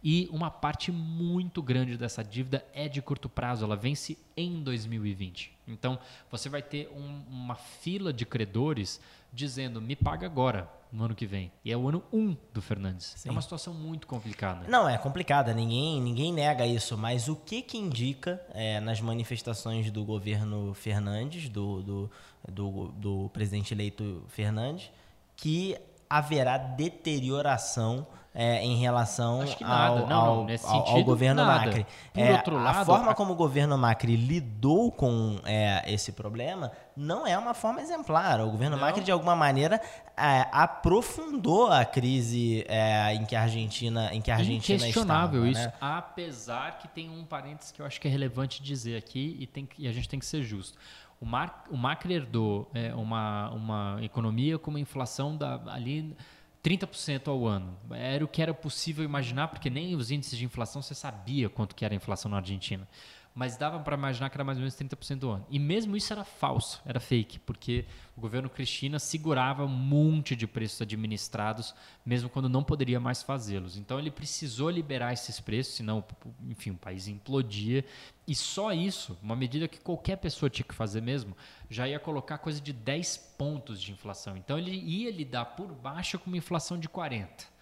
E 0.03 0.29
uma 0.31 0.51
parte 0.51 0.91
muito 0.91 1.63
grande 1.63 1.97
dessa 1.97 2.23
dívida 2.23 2.63
é 2.73 2.87
de 2.87 3.01
curto 3.01 3.27
prazo, 3.27 3.65
ela 3.65 3.75
vence 3.75 4.15
em 4.37 4.61
2020. 4.61 5.51
Então, 5.67 5.97
você 6.29 6.47
vai 6.47 6.61
ter 6.61 6.87
um- 6.89 7.23
uma 7.27 7.55
fila 7.55 8.13
de 8.13 8.23
credores 8.25 9.01
dizendo: 9.33 9.81
me 9.81 9.95
paga 9.95 10.27
agora, 10.27 10.69
no 10.95 11.03
ano 11.03 11.15
que 11.15 11.25
vem. 11.25 11.51
E 11.63 11.71
é 11.71 11.77
o 11.77 11.87
ano 11.87 12.03
1 12.11 12.17
um 12.17 12.37
do 12.53 12.61
Fernandes. 12.61 13.25
É 13.25 13.31
uma 13.31 13.41
situação 13.41 13.73
muito 13.73 14.07
complicada. 14.07 14.65
Não, 14.67 14.87
é 14.87 14.97
complicada, 14.97 15.53
ninguém, 15.53 16.01
ninguém 16.01 16.33
nega 16.33 16.65
isso, 16.65 16.97
mas 16.97 17.27
o 17.27 17.35
que 17.35 17.61
que 17.61 17.77
indica 17.77 18.41
é, 18.53 18.79
nas 18.79 19.01
manifestações 19.01 19.91
do 19.91 20.05
governo 20.05 20.73
Fernandes, 20.73 21.49
do, 21.49 21.81
do, 21.83 22.11
do, 22.49 22.87
do 22.93 23.29
presidente 23.29 23.73
eleito 23.73 24.23
Fernandes, 24.29 24.89
que 25.35 25.77
haverá 26.09 26.57
deterioração 26.57 28.05
é, 28.37 28.61
em 28.61 28.75
relação 28.75 29.43
ao, 29.63 29.99
Não, 29.99 30.15
ao, 30.17 30.35
não, 30.35 30.43
nesse 30.43 30.65
ao- 30.65 30.85
sentido, 30.85 31.05
governo 31.05 31.45
nada. 31.45 31.67
Macri. 31.67 31.85
É, 32.13 32.33
outro 32.33 32.57
a 32.57 32.63
lado, 32.63 32.85
forma 32.85 33.11
a- 33.11 33.15
como 33.15 33.31
o 33.31 33.35
governo 33.35 33.77
Macri 33.77 34.17
lidou 34.17 34.91
com 34.91 35.39
é, 35.45 35.81
esse 35.89 36.11
problema 36.11 36.69
não 36.97 37.25
é 37.25 37.37
uma 37.37 37.53
forma 37.53 37.81
exemplar. 37.81 38.41
O 38.41 38.51
governo 38.51 38.75
Não. 38.75 38.83
Macri, 38.83 39.03
de 39.05 39.11
alguma 39.11 39.37
maneira, 39.37 39.79
é, 40.17 40.47
aprofundou 40.51 41.67
a 41.71 41.85
crise 41.85 42.65
é, 42.67 43.13
em 43.13 43.25
que 43.25 43.35
a 43.37 43.41
Argentina, 43.43 44.09
em 44.13 44.21
que 44.21 44.29
a 44.31 44.35
Argentina 44.35 44.77
Inquestionável 44.79 45.45
estava, 45.45 45.67
isso, 45.69 45.69
né? 45.69 45.73
apesar 45.79 46.77
que 46.77 46.87
tem 46.89 47.09
um 47.09 47.23
parênteses 47.23 47.71
que 47.71 47.81
eu 47.81 47.85
acho 47.85 47.99
que 48.01 48.07
é 48.07 48.11
relevante 48.11 48.61
dizer 48.61 48.97
aqui 48.97 49.37
e, 49.39 49.47
tem 49.47 49.67
e 49.77 49.87
a 49.87 49.91
gente 49.93 50.09
tem 50.09 50.19
que 50.19 50.25
ser 50.25 50.43
justo. 50.43 50.77
O, 51.19 51.25
Mar, 51.25 51.65
o 51.69 51.77
Macri 51.77 52.13
herdou 52.13 52.69
é, 52.73 52.93
uma, 52.93 53.49
uma 53.51 53.99
economia 54.01 54.59
com 54.59 54.69
uma 54.69 54.79
inflação 54.79 55.35
da, 55.35 55.61
ali 55.67 56.15
30% 56.63 57.27
ao 57.27 57.45
ano. 57.45 57.77
Era 57.91 58.25
o 58.25 58.27
que 58.27 58.41
era 58.41 58.53
possível 58.53 59.03
imaginar, 59.03 59.49
porque 59.49 59.69
nem 59.69 59.95
os 59.95 60.09
índices 60.09 60.37
de 60.37 60.45
inflação 60.45 60.81
você 60.81 60.95
sabia 60.95 61.47
quanto 61.47 61.75
que 61.75 61.85
era 61.85 61.93
a 61.93 61.97
inflação 61.97 62.29
na 62.29 62.37
Argentina. 62.37 62.87
Mas 63.35 63.57
dava 63.57 63.77
para 63.81 63.97
imaginar 63.97 64.29
que 64.29 64.37
era 64.37 64.45
mais 64.45 64.57
ou 64.57 64.61
menos 64.61 64.75
30% 64.75 65.19
do 65.19 65.29
ano. 65.29 65.45
E 65.49 65.59
mesmo 65.59 65.97
isso 65.97 66.13
era 66.13 66.23
falso, 66.23 66.81
era 66.85 67.01
fake, 67.01 67.39
porque 67.39 67.83
o 68.15 68.21
governo 68.21 68.49
Cristina 68.49 68.97
segurava 68.97 69.65
um 69.65 69.67
monte 69.67 70.37
de 70.37 70.47
preços 70.47 70.81
administrados, 70.81 71.75
mesmo 72.05 72.29
quando 72.29 72.47
não 72.47 72.63
poderia 72.63 72.97
mais 72.97 73.21
fazê-los. 73.21 73.75
Então 73.75 73.99
ele 73.99 74.09
precisou 74.09 74.69
liberar 74.69 75.11
esses 75.11 75.37
preços, 75.41 75.75
senão, 75.75 76.01
enfim, 76.47 76.71
o 76.71 76.77
país 76.77 77.09
implodia. 77.09 77.83
E 78.25 78.33
só 78.33 78.71
isso, 78.71 79.17
uma 79.21 79.35
medida 79.35 79.67
que 79.67 79.81
qualquer 79.81 80.15
pessoa 80.15 80.49
tinha 80.49 80.65
que 80.65 80.73
fazer 80.73 81.01
mesmo, 81.01 81.35
já 81.69 81.85
ia 81.85 81.99
colocar 81.99 82.37
coisa 82.37 82.61
de 82.61 82.71
10 82.71 83.17
pontos 83.37 83.81
de 83.81 83.91
inflação. 83.91 84.37
Então 84.37 84.57
ele 84.57 84.71
ia 84.71 85.11
lidar 85.11 85.43
por 85.43 85.67
baixo 85.73 86.17
com 86.17 86.27
uma 86.27 86.37
inflação 86.37 86.79
de 86.79 86.87
40 86.87 87.54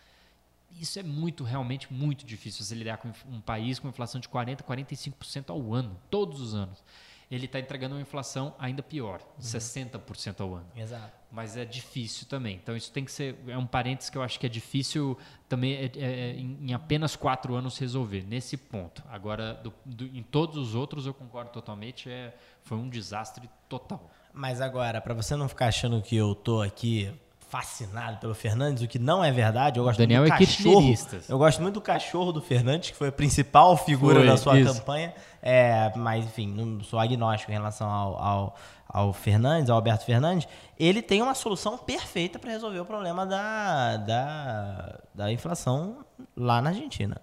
isso 0.79 0.99
é 0.99 1.03
muito, 1.03 1.43
realmente 1.43 1.91
muito 1.91 2.25
difícil 2.25 2.63
você 2.63 2.75
lidar 2.75 2.97
com 2.97 3.11
um 3.29 3.41
país 3.41 3.79
com 3.79 3.87
inflação 3.87 4.19
de 4.19 4.27
40%, 4.27 4.61
45% 4.63 5.49
ao 5.49 5.73
ano, 5.73 5.97
todos 6.09 6.41
os 6.41 6.55
anos. 6.55 6.83
Ele 7.31 7.45
está 7.45 7.59
entregando 7.59 7.95
uma 7.95 8.01
inflação 8.01 8.53
ainda 8.59 8.83
pior, 8.83 9.19
uhum. 9.19 9.43
60% 9.43 10.41
ao 10.41 10.55
ano. 10.55 10.67
Exato. 10.75 11.11
Mas 11.31 11.57
é 11.57 11.65
difícil 11.65 12.27
também. 12.27 12.59
Então, 12.61 12.75
isso 12.77 12.91
tem 12.91 13.03
que 13.03 13.11
ser. 13.11 13.35
É 13.47 13.57
um 13.57 13.65
parênteses 13.65 14.11
que 14.11 14.17
eu 14.17 14.21
acho 14.21 14.39
que 14.39 14.45
é 14.45 14.49
difícil 14.49 15.17
também 15.49 15.73
é, 15.73 15.85
é, 15.85 15.89
é 15.97 16.33
em, 16.35 16.69
em, 16.69 16.73
apenas 16.73 17.15
quatro 17.15 17.55
anos 17.55 17.79
resolver, 17.79 18.23
nesse 18.23 18.55
ponto. 18.55 19.01
Agora, 19.09 19.55
do, 19.55 19.73
do, 19.83 20.05
em 20.05 20.21
todos 20.21 20.57
os 20.57 20.75
outros, 20.75 21.07
eu 21.07 21.13
concordo 21.13 21.49
totalmente, 21.49 22.07
é, 22.07 22.35
foi 22.61 22.77
um 22.77 22.87
desastre 22.87 23.49
total. 23.67 24.11
Mas 24.31 24.61
agora, 24.61 25.01
para 25.01 25.15
você 25.15 25.35
não 25.35 25.49
ficar 25.49 25.67
achando 25.67 26.03
que 26.03 26.15
eu 26.15 26.35
tô 26.35 26.61
aqui 26.61 27.11
fascinado 27.53 28.17
pelo 28.17 28.33
Fernandes, 28.33 28.81
o 28.81 28.87
que 28.87 28.97
não 28.97 29.23
é 29.23 29.31
verdade. 29.31 29.77
Eu 29.77 29.83
gosto 29.83 29.99
Daniel 29.99 30.21
muito 30.21 30.33
do 30.35 30.41
é 30.41 30.45
cachorro. 30.47 30.93
Eu 31.29 31.37
gosto 31.37 31.61
muito 31.61 31.75
do 31.75 31.81
cachorro 31.81 32.31
do 32.31 32.41
Fernandes, 32.41 32.89
que 32.89 32.97
foi 32.97 33.09
a 33.09 33.11
principal 33.11 33.77
figura 33.77 34.15
foi, 34.15 34.25
da 34.25 34.37
sua 34.37 34.59
isso. 34.59 34.73
campanha. 34.73 35.13
É, 35.39 35.91
mas, 35.95 36.25
enfim, 36.25 36.47
não 36.47 36.83
sou 36.83 36.97
agnóstico 36.97 37.51
em 37.51 37.53
relação 37.53 37.87
ao, 37.87 38.17
ao, 38.17 38.55
ao, 38.87 39.13
Fernandes, 39.13 39.69
ao 39.69 39.75
Alberto 39.75 40.03
Fernandes. 40.03 40.47
Ele 40.79 40.99
tem 40.99 41.21
uma 41.21 41.35
solução 41.35 41.77
perfeita 41.77 42.39
para 42.39 42.49
resolver 42.49 42.79
o 42.79 42.85
problema 42.85 43.23
da, 43.23 43.97
da, 43.97 44.99
da 45.13 45.31
inflação 45.31 45.97
lá 46.35 46.59
na 46.59 46.71
Argentina. 46.71 47.21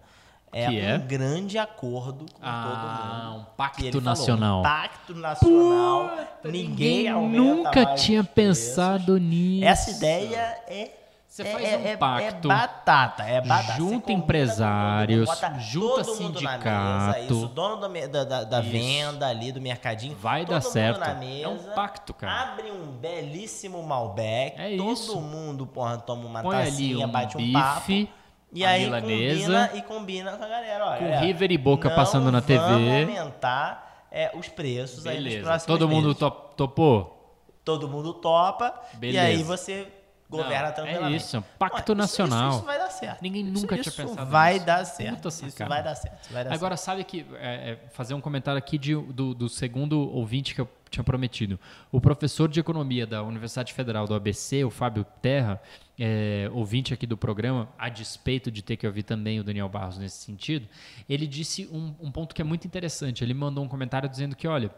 É 0.52 0.66
que 0.66 0.72
um 0.72 0.78
é? 0.78 0.98
grande 0.98 1.58
acordo 1.58 2.26
com 2.26 2.40
ah, 2.42 3.22
todo 3.22 3.30
mundo. 3.30 3.40
um 3.40 3.44
pacto 3.56 4.00
nacional. 4.00 4.62
Falou, 4.62 4.76
um 4.76 4.82
pacto 4.82 5.14
nacional. 5.14 6.08
Puta, 6.08 6.50
ninguém, 6.50 7.12
nunca 7.12 7.94
tinha 7.94 8.24
pensado 8.24 9.16
nisso. 9.18 9.64
Essa 9.64 9.90
ideia 9.92 10.58
é 10.66 10.90
você 11.30 11.44
faz 11.44 11.64
é, 11.64 11.76
um 11.76 11.86
é, 11.86 11.96
pacto. 11.96 12.50
É 12.50 12.54
batata, 12.54 13.22
é 13.22 13.40
batata. 13.40 13.76
Junta 13.76 14.10
empresários, 14.10 15.28
mundo, 15.28 15.60
junta 15.60 16.02
sindicato. 16.04 16.64
Mesa, 16.64 17.20
isso, 17.20 17.46
dono 17.46 17.88
da, 18.08 18.24
da, 18.24 18.42
da 18.42 18.60
venda 18.60 19.28
ali, 19.28 19.52
do 19.52 19.60
mercadinho. 19.60 20.16
Vai 20.16 20.44
dar 20.44 20.60
certo. 20.60 20.98
Mesa, 21.20 21.44
é 21.44 21.48
um 21.48 21.58
pacto, 21.72 22.12
cara. 22.12 22.52
Abre 22.52 22.72
um 22.72 22.86
belíssimo 22.86 23.80
Malbec. 23.80 24.60
É 24.60 24.76
todo 24.76 24.92
isso. 24.92 25.20
mundo, 25.20 25.68
porra, 25.68 25.98
toma 25.98 26.26
uma 26.26 26.42
Põe 26.42 26.64
tacinha, 26.64 27.06
um 27.06 27.10
bate 27.10 27.36
bife, 27.36 27.48
um 27.48 27.52
papo. 27.52 28.19
E 28.52 28.64
aí 28.64 28.84
milanesa, 28.84 29.40
combina 29.40 29.70
e 29.74 29.82
combina 29.82 30.36
com 30.36 30.44
a 30.44 30.48
galera. 30.48 30.86
Olha, 30.86 30.98
com 30.98 31.24
River 31.24 31.52
e 31.52 31.58
Boca 31.58 31.90
passando 31.90 32.32
na 32.32 32.40
TV. 32.40 32.58
Vamos 32.60 33.18
aumentar 33.18 34.06
é, 34.10 34.30
os 34.34 34.48
preços 34.48 35.04
Beleza. 35.04 35.28
aí 35.28 35.34
nos 35.36 35.44
próximos 35.44 35.78
Todo 35.78 35.88
mundo 35.88 36.06
meses. 36.06 36.18
top, 36.18 36.56
topou? 36.56 37.38
Todo 37.64 37.88
mundo 37.88 38.14
topa. 38.14 38.74
Beleza. 38.94 39.22
E 39.22 39.26
aí 39.26 39.42
você 39.42 39.86
governa 40.28 40.68
Não, 40.68 40.74
tranquilamente. 40.74 41.14
É 41.14 41.16
isso, 41.16 41.44
pacto 41.58 41.92
Ué, 41.92 41.98
nacional. 41.98 42.48
Isso, 42.48 42.58
isso, 42.58 42.66
vai 42.66 42.78
dar 42.78 42.90
certo. 42.90 43.22
Ninguém 43.22 43.44
nunca 43.44 43.74
isso 43.76 43.90
tinha 43.90 44.06
pensado 44.06 44.30
vai 44.30 44.54
nisso. 44.54 44.66
Dar 44.66 44.84
certo. 44.84 45.28
Isso 45.28 45.64
vai 45.66 45.82
dar 45.82 45.94
certo. 45.94 46.32
Vai 46.32 46.44
dar 46.44 46.54
Agora, 46.54 46.76
certo. 46.76 46.86
sabe 46.86 47.04
que. 47.04 47.26
É, 47.38 47.72
é, 47.72 47.78
fazer 47.90 48.14
um 48.14 48.20
comentário 48.20 48.58
aqui 48.58 48.78
de, 48.78 48.94
do, 48.94 49.34
do 49.34 49.48
segundo 49.48 50.12
ouvinte 50.12 50.54
que 50.54 50.60
eu 50.60 50.68
tinha 50.90 51.04
prometido. 51.04 51.58
O 51.90 52.00
professor 52.00 52.48
de 52.48 52.58
economia 52.60 53.06
da 53.06 53.22
Universidade 53.22 53.72
Federal 53.72 54.06
do 54.06 54.14
ABC, 54.14 54.64
o 54.64 54.70
Fábio 54.70 55.04
Terra, 55.22 55.62
é, 55.98 56.50
ouvinte 56.52 56.92
aqui 56.92 57.06
do 57.06 57.16
programa, 57.16 57.68
a 57.78 57.88
despeito 57.88 58.50
de 58.50 58.62
ter 58.62 58.76
que 58.76 58.86
ouvir 58.86 59.04
também 59.04 59.38
o 59.38 59.44
Daniel 59.44 59.68
Barros 59.68 59.98
nesse 59.98 60.24
sentido, 60.24 60.66
ele 61.08 61.26
disse 61.26 61.68
um, 61.72 61.94
um 62.00 62.10
ponto 62.10 62.34
que 62.34 62.42
é 62.42 62.44
muito 62.44 62.66
interessante. 62.66 63.22
Ele 63.22 63.34
mandou 63.34 63.64
um 63.64 63.68
comentário 63.68 64.08
dizendo 64.08 64.34
que, 64.34 64.48
olha, 64.48 64.70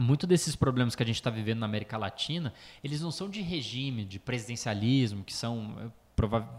muito 0.00 0.26
desses 0.26 0.54
problemas 0.54 0.94
que 0.94 1.02
a 1.02 1.06
gente 1.06 1.16
está 1.16 1.30
vivendo 1.30 1.58
na 1.58 1.66
América 1.66 1.98
Latina, 1.98 2.52
eles 2.84 3.00
não 3.00 3.10
são 3.10 3.28
de 3.28 3.40
regime, 3.40 4.04
de 4.04 4.18
presidencialismo, 4.18 5.24
que 5.24 5.34
são 5.34 5.92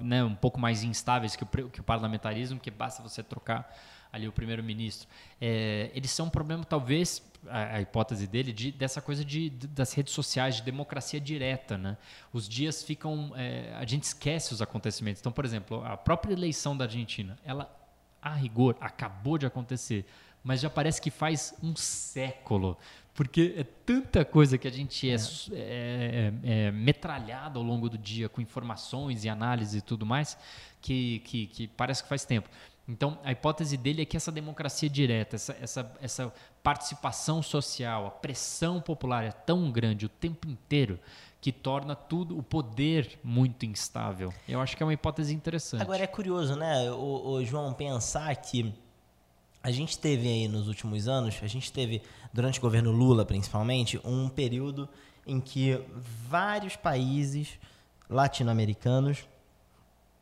né, 0.02 0.24
um 0.24 0.36
pouco 0.36 0.60
mais 0.60 0.84
instáveis 0.84 1.36
que 1.36 1.44
o, 1.44 1.70
que 1.70 1.80
o 1.80 1.84
parlamentarismo, 1.84 2.60
que 2.60 2.70
basta 2.70 3.02
você 3.02 3.24
trocar 3.24 3.74
ali 4.12 4.28
o 4.28 4.32
primeiro-ministro. 4.32 5.08
É, 5.40 5.92
eles 5.94 6.12
são 6.12 6.28
um 6.28 6.30
problema, 6.30 6.64
talvez, 6.64 7.22
a, 7.48 7.76
a 7.76 7.82
hipótese 7.82 8.28
dele, 8.28 8.52
de, 8.52 8.72
dessa 8.72 9.02
coisa 9.02 9.24
de, 9.24 9.50
de, 9.50 9.68
das 9.68 9.94
redes 9.94 10.14
sociais, 10.14 10.56
de 10.56 10.64
democracia 10.64 11.20
direta. 11.20 11.78
Né? 11.78 11.98
Os 12.34 12.48
dias 12.48 12.84
ficam. 12.84 13.32
É, 13.36 13.74
a 13.78 13.86
gente 13.86 14.04
esquece 14.04 14.54
os 14.54 14.62
acontecimentos. 14.62 15.20
Então, 15.20 15.32
por 15.32 15.46
exemplo, 15.46 15.84
a 15.86 15.98
própria 15.98 16.34
eleição 16.34 16.76
da 16.76 16.86
Argentina, 16.86 17.38
ela, 17.44 17.74
a 18.22 18.34
rigor, 18.34 18.76
acabou 18.80 19.38
de 19.38 19.46
acontecer, 19.46 20.06
mas 20.44 20.62
já 20.62 20.70
parece 20.70 21.02
que 21.02 21.12
faz 21.12 21.54
um 21.62 21.76
século. 21.76 22.78
Porque 23.14 23.56
é 23.58 23.64
tanta 23.64 24.24
coisa 24.24 24.58
que 24.58 24.68
a 24.68 24.72
gente 24.72 25.10
é, 25.10 25.16
é, 25.16 26.34
é, 26.44 26.68
é 26.68 26.72
metralhado 26.72 27.60
ao 27.60 27.66
longo 27.66 27.90
do 27.90 27.98
dia 27.98 28.30
com 28.30 28.40
informações 28.40 29.26
e 29.26 29.30
análises 29.30 29.76
e 29.76 29.82
tudo 29.82 30.06
mais, 30.06 30.38
que, 30.82 31.20
que, 31.26 31.48
que 31.48 31.68
parece 31.68 32.02
que 32.02 32.08
faz 32.08 32.24
tempo. 32.24 32.50
Então, 32.90 33.20
a 33.24 33.32
hipótese 33.32 33.78
dele 33.78 34.02
é 34.02 34.06
que 34.06 34.18
essa 34.18 34.32
democracia 34.32 34.90
direta, 34.90 35.36
essa, 35.36 35.56
essa, 35.62 35.98
essa 36.02 36.34
participação 36.64 37.42
social, 37.42 38.08
a 38.08 38.12
pressão 38.12 38.82
popular 38.82 39.24
é 39.24 39.32
tão 39.32 39.72
grande 39.72 40.06
o 40.06 40.10
tempo 40.10 40.48
inteiro 40.48 41.00
que 41.42 41.52
torna 41.52 41.96
tudo 41.96 42.38
o 42.38 42.44
poder 42.44 43.18
muito 43.24 43.66
instável. 43.66 44.34
Eu 44.48 44.60
acho 44.60 44.76
que 44.76 44.84
é 44.84 44.86
uma 44.86 44.94
hipótese 44.94 45.34
interessante. 45.34 45.82
Agora 45.82 46.04
é 46.04 46.08
curioso, 46.08 46.56
né, 46.56 46.92
o, 46.92 47.32
o 47.32 47.46
João, 47.46 47.74
pensar 47.74 48.36
que 48.36 48.74
a 49.64 49.72
gente 49.72 49.98
teve 49.98 50.28
aí 50.28 50.48
nos 50.48 50.68
últimos 50.68 51.08
anos, 51.08 51.38
a 51.42 51.48
gente 51.48 51.72
teve, 51.72 52.02
durante 52.34 52.60
o 52.60 52.62
governo 52.62 52.92
Lula 52.92 53.26
principalmente, 53.26 54.00
um 54.04 54.28
período 54.28 54.88
em 55.26 55.40
que 55.40 55.80
vários 56.28 56.76
países 56.76 57.60
latino-americanos 58.10 59.26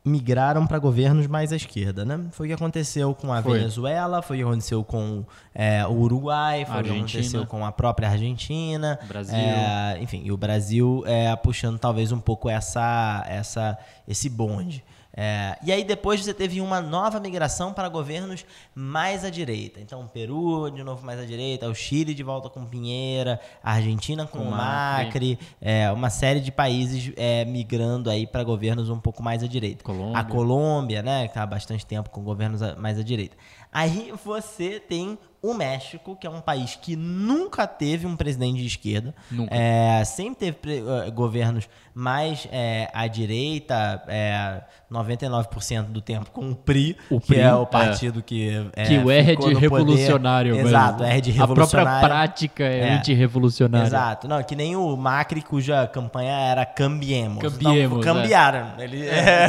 migraram 0.08 0.66
para 0.66 0.78
governos 0.78 1.26
mais 1.26 1.52
à 1.52 1.56
esquerda, 1.56 2.04
né? 2.04 2.26
Foi 2.32 2.46
o 2.46 2.48
que 2.48 2.54
aconteceu 2.54 3.14
com 3.14 3.32
a 3.32 3.42
Foi. 3.42 3.58
Venezuela, 3.58 4.22
foi 4.22 4.36
o 4.36 4.40
que 4.40 4.46
aconteceu 4.46 4.82
com 4.82 5.24
é, 5.54 5.86
o 5.86 5.92
Uruguai, 5.92 6.64
foi 6.64 6.80
o 6.80 6.84
que 6.84 6.90
aconteceu 6.90 7.46
com 7.46 7.64
a 7.64 7.70
própria 7.70 8.08
Argentina, 8.08 8.98
Brasil. 9.06 9.36
É, 9.36 9.98
enfim, 10.00 10.22
e 10.24 10.32
o 10.32 10.36
Brasil 10.36 11.04
é, 11.06 11.34
puxando 11.36 11.78
talvez 11.78 12.10
um 12.10 12.20
pouco 12.20 12.48
essa, 12.48 13.24
essa, 13.28 13.78
esse 14.06 14.28
bonde. 14.28 14.82
É, 15.20 15.58
e 15.64 15.72
aí 15.72 15.82
depois 15.82 16.22
você 16.22 16.32
teve 16.32 16.60
uma 16.60 16.80
nova 16.80 17.18
migração 17.18 17.72
para 17.72 17.88
governos 17.88 18.46
mais 18.72 19.24
à 19.24 19.30
direita. 19.30 19.80
Então, 19.80 20.06
Peru 20.06 20.70
de 20.70 20.84
novo 20.84 21.04
mais 21.04 21.18
à 21.18 21.24
direita, 21.24 21.68
o 21.68 21.74
Chile 21.74 22.14
de 22.14 22.22
volta 22.22 22.48
com 22.48 22.64
Pinheira, 22.64 23.40
a 23.60 23.72
Argentina 23.72 24.28
com, 24.28 24.38
Com 24.38 24.44
o 24.44 24.50
Macri. 24.52 25.06
Macri, 25.06 25.38
é, 25.60 25.90
uma 25.90 26.08
série 26.08 26.38
de 26.38 26.52
países 26.52 27.12
é, 27.16 27.44
migrando 27.44 28.08
aí 28.08 28.28
para 28.28 28.44
governos 28.44 28.90
um 28.90 29.00
pouco 29.00 29.20
mais 29.20 29.42
à 29.42 29.48
direita. 29.48 29.82
Colômbia. 29.82 30.18
A 30.20 30.22
Colômbia, 30.22 31.02
né, 31.02 31.22
que 31.22 31.30
está 31.30 31.42
há 31.42 31.46
bastante 31.46 31.84
tempo 31.84 32.10
com 32.10 32.22
governos 32.22 32.60
mais 32.76 32.96
à 32.96 33.02
direita. 33.02 33.36
Aí 33.72 34.14
você 34.24 34.78
tem 34.78 35.18
o 35.40 35.54
México, 35.54 36.16
que 36.20 36.26
é 36.26 36.30
um 36.30 36.40
país 36.40 36.76
que 36.80 36.96
nunca 36.96 37.66
teve 37.66 38.06
um 38.06 38.16
presidente 38.16 38.58
de 38.60 38.66
esquerda. 38.66 39.14
Nunca. 39.30 39.54
É, 39.54 40.02
sempre 40.04 40.52
teve 40.52 40.82
eh, 41.06 41.10
governos 41.10 41.68
mais 41.94 42.48
é, 42.52 42.88
à 42.92 43.06
direita, 43.06 44.02
é, 44.08 44.60
99% 44.90 45.84
do 45.86 46.00
tempo 46.00 46.30
com 46.30 46.50
o 46.50 46.54
PRI, 46.56 46.96
O 47.10 47.20
que 47.20 47.28
PRI, 47.28 47.40
é 47.40 47.54
o 47.54 47.62
é. 47.62 47.66
partido 47.66 48.22
que. 48.22 48.68
é, 48.74 48.84
que 48.84 48.98
o 48.98 49.10
R 49.10 49.32
é 49.32 49.34
de 49.34 49.36
poder. 49.36 49.56
revolucionário. 49.58 50.56
mas 50.56 50.66
Exato, 50.66 51.02
R 51.04 51.20
de 51.20 51.30
A 51.30 51.34
própria 51.34 51.54
revolucionário. 51.54 52.08
prática 52.08 52.64
é, 52.64 52.78
É. 52.80 52.92
antirrevolucionária. 52.94 53.86
Exato. 53.86 54.28
Não, 54.28 54.42
que 54.42 54.56
nem 54.56 54.74
o 54.76 54.96
Macri, 54.96 55.42
cuja 55.42 55.86
campanha 55.86 56.32
era 56.32 56.64
Cambiemos. 56.66 57.42
Cambiemos, 57.42 58.04
Não, 58.04 58.14
cambiaram. 58.14 58.72
Ele, 58.78 59.04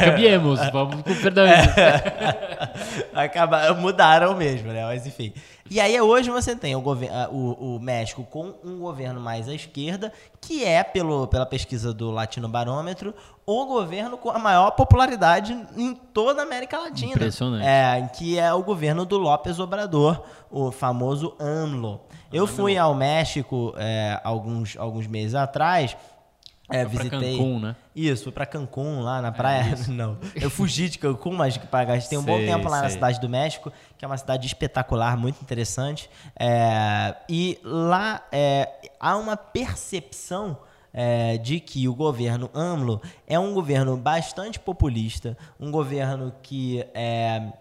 Cambiemos, 0.05 0.59
vamos 0.71 1.01
com 1.01 1.11
o 1.11 1.15
Fernandes. 1.15 1.65
Acaba, 3.13 3.73
mudaram 3.73 4.35
mesmo, 4.35 4.71
né? 4.71 4.83
Mas 4.85 5.05
enfim. 5.05 5.33
E 5.69 5.78
aí 5.79 5.99
hoje 5.99 6.29
você 6.29 6.55
tem 6.55 6.75
o, 6.75 6.83
ah, 7.11 7.29
o, 7.31 7.75
o 7.75 7.79
México 7.79 8.23
com 8.23 8.55
um 8.63 8.79
governo 8.79 9.19
mais 9.19 9.47
à 9.47 9.53
esquerda, 9.53 10.11
que 10.41 10.63
é, 10.63 10.83
pelo, 10.83 11.27
pela 11.27 11.45
pesquisa 11.45 11.93
do 11.93 12.11
Latino 12.11 12.47
Barômetro, 12.47 13.13
o 13.45 13.65
governo 13.65 14.17
com 14.17 14.29
a 14.29 14.39
maior 14.39 14.71
popularidade 14.71 15.53
em 15.75 15.93
toda 15.93 16.41
a 16.41 16.45
América 16.45 16.77
Latina. 16.79 17.11
Impressionante. 17.11 17.65
É, 17.65 18.09
que 18.15 18.37
é 18.37 18.53
o 18.53 18.63
governo 18.63 19.05
do 19.05 19.17
López 19.17 19.59
Obrador, 19.59 20.23
o 20.49 20.71
famoso 20.71 21.35
AMLO. 21.39 22.01
Eu 22.31 22.45
fui 22.45 22.77
ao 22.77 22.93
México 22.93 23.73
é, 23.75 24.19
alguns, 24.23 24.77
alguns 24.77 25.07
meses 25.07 25.33
atrás 25.33 25.97
É, 26.69 26.85
Foi 26.85 26.93
pra 26.93 27.03
visitei. 27.03 27.37
Cancún, 27.37 27.59
né? 27.59 27.75
Isso, 27.95 28.23
fui 28.23 28.31
pra 28.31 28.45
Cancún, 28.45 29.01
lá 29.01 29.21
na 29.21 29.31
praia. 29.31 29.75
Não, 29.89 30.17
eu 30.35 30.49
fugi 30.49 30.87
de 30.87 30.99
Cancún, 30.99 31.33
mas 31.33 31.57
tem 32.07 32.17
um 32.17 32.23
bom 32.23 32.37
Sei, 32.37 32.45
tempo 32.45 32.69
lá 32.69 32.77
na 32.77 32.83
sei. 32.83 32.91
cidade 32.91 33.19
do 33.19 33.27
México, 33.27 33.73
que 33.97 34.05
é 34.05 34.07
uma 34.07 34.17
cidade 34.17 34.45
espetacular, 34.45 35.17
muito 35.17 35.41
interessante. 35.41 36.09
É, 36.39 37.15
e 37.27 37.59
lá 37.63 38.23
é, 38.31 38.69
há 38.99 39.17
uma 39.17 39.35
percepção 39.35 40.57
é, 40.93 41.37
de 41.37 41.59
que 41.59 41.87
o 41.87 41.95
governo 41.95 42.49
AMLO 42.53 43.01
é 43.27 43.39
um 43.39 43.53
governo 43.53 43.97
bastante 43.97 44.59
populista, 44.59 45.37
um 45.59 45.71
governo 45.71 46.33
que 46.43 46.85
é, 46.93 47.51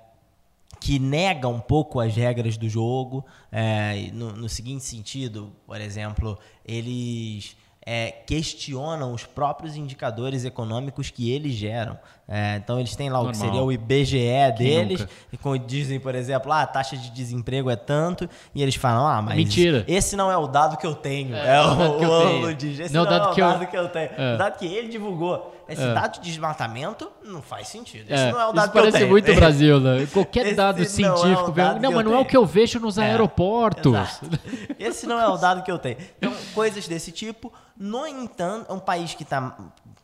que 0.80 0.98
nega 0.98 1.48
um 1.48 1.60
pouco 1.60 1.98
as 1.98 2.14
regras 2.14 2.56
do 2.56 2.68
jogo, 2.68 3.24
é, 3.50 4.10
no, 4.12 4.32
no 4.32 4.48
seguinte 4.48 4.84
sentido, 4.84 5.52
por 5.66 5.80
exemplo, 5.80 6.38
eles 6.64 7.56
é, 7.90 8.10
questionam 8.10 9.14
os 9.14 9.24
próprios 9.24 9.74
indicadores 9.74 10.44
econômicos 10.44 11.08
que 11.08 11.30
eles 11.30 11.54
geram. 11.54 11.98
É, 12.30 12.56
então 12.56 12.78
eles 12.78 12.94
têm 12.94 13.08
lá 13.08 13.20
o 13.20 13.30
que 13.30 13.38
Normal. 13.38 13.46
seria 13.48 13.62
o 13.64 13.72
IBGE 13.72 14.52
deles, 14.58 15.06
e 15.32 15.36
com- 15.38 15.56
dizem, 15.56 15.98
por 15.98 16.14
exemplo, 16.14 16.52
ah, 16.52 16.60
a 16.60 16.66
taxa 16.66 16.94
de 16.94 17.08
desemprego 17.10 17.70
é 17.70 17.76
tanto, 17.76 18.28
e 18.54 18.62
eles 18.62 18.74
falam, 18.74 19.06
ah, 19.06 19.22
mas 19.22 19.34
Mentira. 19.36 19.82
esse 19.88 20.14
não 20.14 20.30
é 20.30 20.36
o 20.36 20.46
dado 20.46 20.76
que 20.76 20.86
eu 20.86 20.94
tenho. 20.94 21.34
É, 21.34 21.38
É, 21.48 21.56
é 21.56 21.60
o 21.62 21.72
o, 21.94 21.98
que 21.98 22.04
eu 22.04 22.10
o 22.10 22.20
tenho. 22.22 22.54
Diz, 22.54 22.78
esse 22.80 22.92
Não 22.92 23.04
não, 23.04 23.10
é 23.10 23.14
o 23.14 23.16
é 23.16 23.18
dado 23.18 23.30
o 23.30 23.34
que 23.34 23.40
eu- 23.40 23.48
dado 23.48 23.66
que 23.66 23.76
eu 23.78 23.88
tenho. 23.88 24.10
É. 24.16 24.34
O 24.34 24.38
dado 24.38 24.58
que 24.58 24.66
ele 24.66 24.88
divulgou. 24.88 25.54
Esse 25.66 25.82
É. 25.82 25.92
dado 25.94 26.14
de 26.14 26.20
desmatamento 26.30 27.10
não 27.24 27.40
faz 27.42 27.68
sentido. 27.68 28.04
Esse 28.10 28.24
É, 28.24 28.32
não 28.32 28.40
é 28.40 28.44
o 28.44 28.46
isso 28.48 28.54
dado 28.56 28.72
que 28.72 28.78
eu 28.78 28.82
parece 28.82 28.98
tenho. 28.98 29.10
muito 29.10 29.24
Brasil, 29.34 29.80
né? 29.80 30.06
Qualquer 30.12 30.46
Esse 30.46 30.54
dado 30.54 30.76
não 30.76 30.82
é 30.82 30.86
o 30.86 30.90
científico. 30.90 31.52
dado 31.52 31.80
não, 31.80 31.92
mas 31.92 32.04
não 32.04 32.12
é 32.12 32.14
o 32.14 32.18
tenho. 32.18 32.28
que 32.30 32.36
eu 32.36 32.44
vejo 32.46 32.78
nos 32.80 32.98
É, 32.98 33.04
aeroportos. 33.04 33.92
Exato. 33.94 34.38
Esse 34.78 35.06
não 35.06 35.18
é 35.20 35.28
o 35.28 35.36
dado 35.38 35.62
que 35.62 35.70
eu 35.70 35.78
tenho. 35.78 35.96
Então, 36.18 36.32
coisas 36.54 36.86
desse 36.88 37.10
tipo. 37.10 37.50
No 37.76 38.06
entanto, 38.06 38.66
é 38.70 38.72
um 38.74 38.78
país 38.78 39.14
que 39.14 39.22
está 39.22 39.56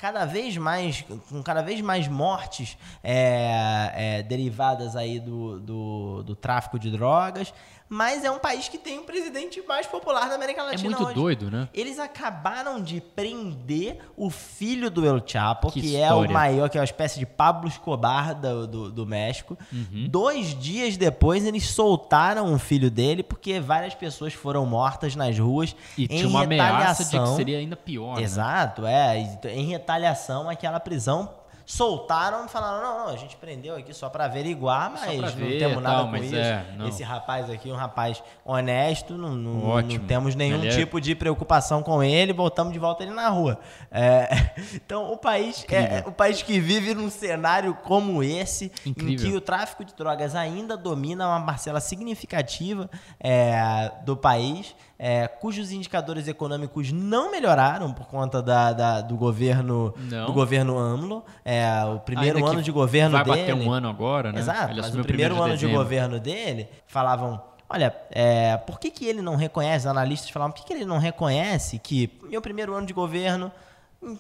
cada 0.05 0.27
vez 0.27 0.55
mais 0.59 1.03
com 1.31 1.43
cada 1.43 1.63
vez 1.63 1.81
mais 1.81 2.07
mortes 2.07 2.77
é, 3.03 3.91
é, 3.95 4.23
derivadas 4.23 4.97
aí 4.97 5.19
do, 5.19 5.59
do, 5.59 6.23
do 6.25 6.37
tráfico 6.37 6.79
de 6.79 6.91
drogas, 6.91 7.55
mas 7.95 8.25
é 8.25 8.31
um 8.31 8.39
país 8.41 8.69
que 8.69 8.77
tem 8.77 8.99
o 8.99 9.03
presidente 9.05 9.63
mais 9.69 9.87
popular 9.87 10.29
da 10.29 10.35
América 10.35 10.61
É 10.63 10.65
Latina 10.65 10.91
muito 10.91 11.05
hoje. 11.05 11.15
doido, 11.15 11.51
né? 11.51 11.69
Eles 11.73 11.99
acabaram 12.01 12.83
de 12.83 13.01
prender 13.01 13.99
o 14.17 14.31
filho 14.31 14.91
do 14.91 15.07
El 15.07 15.23
Chapo, 15.25 15.71
Que 15.71 15.81
que, 15.81 15.97
é 15.97 16.13
o 16.13 16.29
maior, 16.31 16.69
que 16.69 16.77
é 16.77 16.81
uma 16.81 16.85
espécie 16.85 17.19
de 17.21 17.27
Pablo 17.27 17.69
Escobar 17.69 18.35
do, 18.35 18.67
do, 18.67 18.91
do 18.91 19.07
México. 19.07 19.57
Uhum. 19.73 20.09
Dois 20.11 20.59
dias 20.59 20.97
depois, 20.97 21.47
eles 21.47 21.69
soltaram 21.71 22.53
o 22.53 22.59
filho 22.59 22.91
dele, 22.91 23.23
porque 23.23 23.61
várias 23.61 23.95
pessoas 23.95 24.33
foram 24.35 24.67
mortas 24.67 25.15
nas 25.15 25.39
ruas 25.39 25.77
E 25.97 26.05
em 26.05 26.07
tinha 26.09 26.27
uma 26.29 26.43
ameaça 26.43 27.05
de 27.05 27.11
que 27.11 27.17
retaliação. 27.17 27.37
seria 27.37 27.59
ainda 27.59 27.77
pior. 27.77 28.17
né? 28.17 28.23
Exato, 28.23 28.87
é. 28.87 29.39
e 29.45 29.49
Em 29.49 29.67
retaliação 29.67 30.49
àquela 30.51 30.81
prisão. 30.81 31.31
Soltaram 31.67 32.45
e 32.45 32.49
falaram: 32.49 32.83
não, 32.83 33.07
não, 33.07 33.15
a 33.15 33.17
gente 33.17 33.37
prendeu 33.37 33.75
aqui 33.75 33.95
só 33.95 34.09
pra 34.11 34.27
averiguar, 34.27 34.91
mas 34.91 35.35
não 35.37 35.47
ver, 35.47 35.59
temos 35.59 35.83
nada 35.83 35.97
tal, 35.99 36.09
com 36.11 36.17
isso. 36.17 36.37
é. 36.37 36.65
Esse 36.89 37.03
rapaz 37.03 37.49
aqui, 37.49 37.71
um 37.73 37.77
rapaz 37.77 38.23
honesto, 38.45 39.17
não, 39.17 39.31
não, 39.35 39.81
não 39.83 39.99
temos 40.07 40.35
nenhum 40.35 40.63
é- 40.65 40.69
tipo 40.69 41.01
de 41.01 41.15
preocupação 41.15 41.83
com 41.83 42.03
ele, 42.03 42.33
botamos 42.33 42.73
de 42.73 42.79
volta 42.79 43.03
ele 43.03 43.13
na 43.13 43.29
rua. 43.29 43.59
É, 43.91 44.29
então, 44.75 45.11
o 45.13 45.17
país 45.17 45.65
é, 45.71 46.05
o 46.07 46.13
país 46.13 46.43
que 46.43 46.61
vive 46.61 46.95
num 46.95 47.09
cenário 47.11 47.75
como 47.83 48.23
esse, 48.23 48.71
em 48.85 48.91
Incrível. 48.91 49.31
que 49.31 49.37
o 49.37 49.41
tráfico 49.41 49.85
de 49.85 49.95
drogas 49.95 50.35
ainda 50.35 50.77
domina 50.77 51.27
uma 51.29 51.45
parcela 51.47 51.81
significativa 51.81 52.91
é, 53.19 53.91
do 54.05 54.17
país, 54.17 54.75
é, 54.99 55.27
cujos 55.27 55.73
indicadores 55.73 56.29
econômicos 56.29 56.93
não 56.93 57.31
melhoraram 57.31 57.93
por 57.93 58.07
conta 58.07 58.43
da, 58.43 58.73
da- 58.73 59.01
do 59.01 59.17
governo 59.17 59.93
Não. 59.97 60.27
do 60.27 60.33
governo 60.33 60.79
AMLO. 60.79 61.25
É, 61.45 61.54
o 61.95 62.01
primeiro 62.01 62.39
Ainda 62.39 62.51
ano 62.51 62.63
de 62.63 62.71
governo 62.73 63.17
Vai 63.17 63.25
dele. 63.25 63.39
bater 63.41 63.55
um 63.55 63.71
ano 63.71 63.89
agora, 63.89 64.33
né? 64.33 64.41
Exato, 64.41 64.73
Ele 64.73 64.81
mas 64.81 64.95
o 64.95 65.03
primeiro 65.05 65.37
ano 65.41 65.55
de 65.55 65.61
dezembro. 65.61 65.77
governo 65.77 66.21
dele 66.21 66.69
falavam. 66.87 67.41
Olha, 67.69 67.95
é, 68.11 68.57
por 68.59 68.79
que, 68.79 68.91
que 68.91 69.07
ele 69.07 69.23
não 69.23 69.37
reconhece, 69.37 69.89
analistas 69.89 70.31
falavam, 70.31 70.53
por 70.53 70.61
que, 70.61 70.67
que 70.69 70.73
ele 70.75 70.85
não 70.85 70.99
reconhece 70.99 71.79
que 71.79 72.11
meu 72.29 72.41
primeiro 72.43 72.75
ano 72.75 72.87
de 72.87 72.93
governo, 72.93 73.51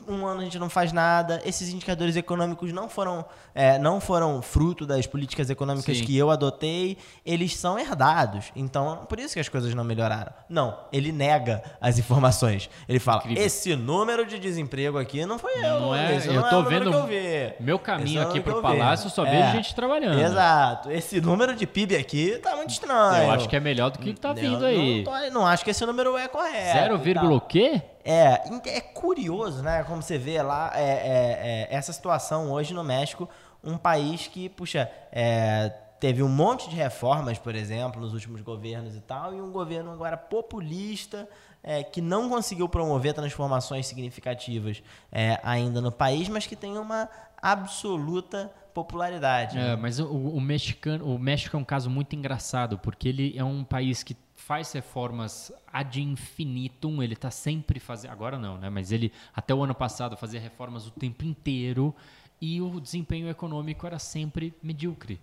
um 0.09 0.27
ano 0.27 0.41
a 0.41 0.45
gente 0.45 0.59
não 0.59 0.69
faz 0.71 0.93
nada, 0.93 1.41
esses 1.45 1.69
indicadores 1.69 2.17
econômicos 2.17 2.73
não 2.73 2.89
foram, 2.89 3.25
é, 3.55 3.79
não 3.79 4.01
foram 4.01 4.41
fruto 4.43 4.87
das 4.87 5.07
políticas 5.07 5.51
econômicas 5.51 5.99
Sim. 5.99 6.05
que 6.05 6.17
eu 6.17 6.31
adotei, 6.31 6.97
eles 7.25 7.57
são 7.57 7.79
herdados. 7.79 8.47
Então, 8.57 9.05
por 9.09 9.19
isso 9.21 9.35
que 9.35 9.41
as 9.41 9.49
coisas 9.49 9.75
não 9.75 9.85
melhoraram. 9.85 10.33
Não, 10.49 10.79
ele 10.93 11.13
nega 11.13 11.63
as 11.81 11.99
informações. 11.99 12.69
Ele 12.89 12.99
fala, 12.99 13.19
Incrível. 13.21 13.45
esse 13.45 13.77
número 13.77 14.25
de 14.27 14.39
desemprego 14.39 14.99
aqui 14.99 15.25
não 15.27 15.39
foi 15.39 15.53
eu, 15.65 15.81
Não 15.81 15.95
é, 15.95 16.17
esse 16.17 16.29
eu 16.29 16.35
não 16.35 16.47
é 16.47 16.51
tô 16.51 16.59
o 16.61 16.63
número 16.63 16.85
vendo 16.85 16.91
que 16.91 16.97
eu 16.97 17.07
vi. 17.07 17.55
Meu 17.61 17.77
Esse 17.77 17.85
caminho 17.85 18.23
é 18.23 18.25
o 18.25 18.29
aqui 18.29 18.41
pro 18.41 18.63
palácio 18.63 19.11
só 19.11 19.25
É. 19.27 19.31
vejo 19.31 19.53
gente 19.53 19.75
trabalhando. 19.75 20.21
Exato. 20.21 20.91
Esse 20.91 21.21
número 21.21 21.55
de 21.55 21.67
PIB 21.67 21.97
aqui 21.97 22.39
tá 22.43 22.57
muito 22.57 22.71
estranho. 22.71 23.25
Eu 23.25 23.31
acho 23.33 23.49
que 23.49 23.57
é 23.57 23.61
melhor 23.61 23.91
do 23.91 23.99
que 23.99 24.13
tá 24.15 24.31
Eu 24.31 24.35
vindo 24.35 24.61
não 24.61 24.67
aí. 24.69 25.05
tô- 25.05 25.11
Não, 25.33 25.47
acho 25.47 25.65
que 25.65 25.71
esse 25.71 25.85
número 25.85 26.17
é 26.17 26.29
correto. 26.29 26.79
Zero 26.79 26.95
e 26.95 26.99
vírgula 26.99 27.29
tal. 27.29 27.37
o 27.37 27.41
quê? 27.41 27.83
É, 28.05 28.43
é 28.67 28.81
curioso, 28.81 29.63
né? 29.63 29.83
Como 29.85 30.03
você 30.03 30.19
vê 30.19 30.43
lá, 30.43 30.71
é, 30.75 30.83
é, 30.83 31.69
é, 31.71 31.75
essa 31.75 31.93
situação 31.93 32.53
hoje 32.53 32.75
no 32.75 32.85
México, 32.85 33.29
um 33.63 33.79
país 33.79 34.27
que, 34.27 34.49
puxa, 34.51 34.91
é, 35.11 35.73
teve 35.99 36.23
um 36.23 36.29
monte 36.29 36.69
de 36.69 36.77
reformas, 36.77 37.39
por 37.39 37.55
exemplo, 37.55 38.01
nos 38.01 38.13
últimos 38.13 38.43
governos 38.43 38.95
e 38.95 39.01
tal, 39.01 39.33
e 39.33 39.41
um 39.41 39.51
governo 39.51 39.91
agora 39.91 40.19
populista, 40.19 41.27
é, 41.63 41.83
que 41.83 42.03
não 42.03 42.29
conseguiu 42.29 42.69
promover 42.69 43.15
transformações 43.15 43.87
significativas 43.87 44.83
é, 45.11 45.41
ainda 45.43 45.81
no 45.81 45.91
país, 45.91 46.29
mas 46.29 46.47
que 46.47 46.55
tem 46.55 46.77
uma 46.77 47.09
absoluta 47.41 48.53
popularidade. 48.75 49.57
É, 49.57 49.69
né? 49.69 49.77
mas 49.77 49.99
o, 49.99 50.07
o 50.07 50.41
mexicano, 50.41 51.07
o 51.07 51.19
México 51.19 51.57
é 51.57 51.61
um 51.61 51.65
caso 51.65 51.89
muito 51.89 52.15
engraçado, 52.15 52.79
porque 52.79 53.09
ele 53.09 53.35
é 53.35 53.45
um 53.45 53.65
país 53.65 54.03
que 54.03 54.15
faz 54.47 54.73
reformas 54.73 55.51
ad 55.73 56.01
infinitum, 56.01 57.03
ele 57.03 57.15
está 57.15 57.31
sempre 57.31 57.81
fazendo, 57.81 58.11
agora 58.11 58.39
não, 58.39 58.59
né? 58.59 58.69
Mas 58.69 58.93
ele 58.93 59.11
até 59.35 59.55
o 59.55 59.63
ano 59.63 59.75
passado 59.75 60.17
fazia 60.19 60.39
reformas 60.39 60.87
o 60.87 60.91
tempo 60.91 61.25
inteiro 61.25 61.95
e 62.41 62.61
o 62.61 62.79
desempenho 62.79 63.29
econômico 63.31 63.87
era 63.87 63.99
sempre 63.99 64.53
medíocre. 64.63 65.19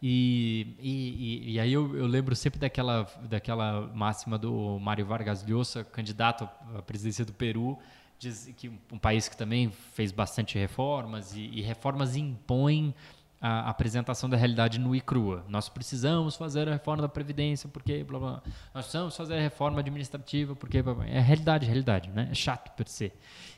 E, 0.00 0.76
e, 0.78 1.54
e- 1.54 1.60
aí 1.60 1.72
eu, 1.72 1.96
eu 1.96 2.06
lembro 2.06 2.36
sempre 2.36 2.60
daquela, 2.60 3.08
daquela 3.28 3.88
máxima 3.92 4.38
do 4.38 4.78
Mário 4.78 5.04
Vargas 5.04 5.44
Llosa, 5.44 5.82
candidato 5.82 6.48
à 6.76 6.80
presidência 6.82 7.24
do 7.24 7.32
Peru, 7.32 7.76
diz 8.20 8.52
que 8.56 8.70
um 8.92 8.98
país 8.98 9.28
que 9.28 9.36
também 9.36 9.70
fez 9.94 10.12
bastante 10.12 10.56
reformas 10.56 11.34
e, 11.34 11.40
e 11.40 11.60
reformas 11.60 12.14
impõem 12.14 12.94
a 13.40 13.70
apresentação 13.70 14.28
da 14.28 14.36
realidade 14.36 14.78
nua 14.78 14.96
e 14.96 15.00
crua. 15.00 15.44
Nós 15.48 15.68
precisamos 15.68 16.36
fazer 16.36 16.68
a 16.68 16.72
reforma 16.72 17.00
da 17.00 17.08
Previdência 17.08 17.68
porque 17.68 18.04
blá, 18.04 18.18
blá. 18.18 18.42
Nós 18.74 18.84
precisamos 18.84 19.16
fazer 19.16 19.38
a 19.38 19.40
reforma 19.40 19.80
administrativa 19.80 20.54
porque 20.54 20.82
blá, 20.82 20.94
blá. 20.94 21.06
é 21.06 21.20
realidade, 21.20 21.64
realidade, 21.64 22.10
né? 22.10 22.28
É 22.30 22.34
chato 22.34 22.70
per 22.76 22.86
se. 22.86 23.10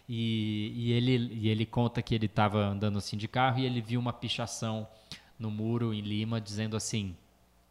E, 0.09 0.73
e 0.77 0.93
ele, 0.93 1.35
e 1.35 1.49
ele 1.49 1.67
conta 1.67 2.01
que 2.01 2.15
ele 2.15 2.27
estava 2.27 2.65
andando 2.65 2.99
assim 2.99 3.17
de 3.17 3.27
carro 3.27 3.59
e 3.59 3.67
ele 3.67 3.81
viu 3.81 3.99
uma 3.99 4.13
pichação 4.13 4.87
no 5.37 5.51
muro 5.51 5.93
em 5.93 6.01
Lima 6.01 6.41
dizendo 6.41 6.77
assim: 6.77 7.17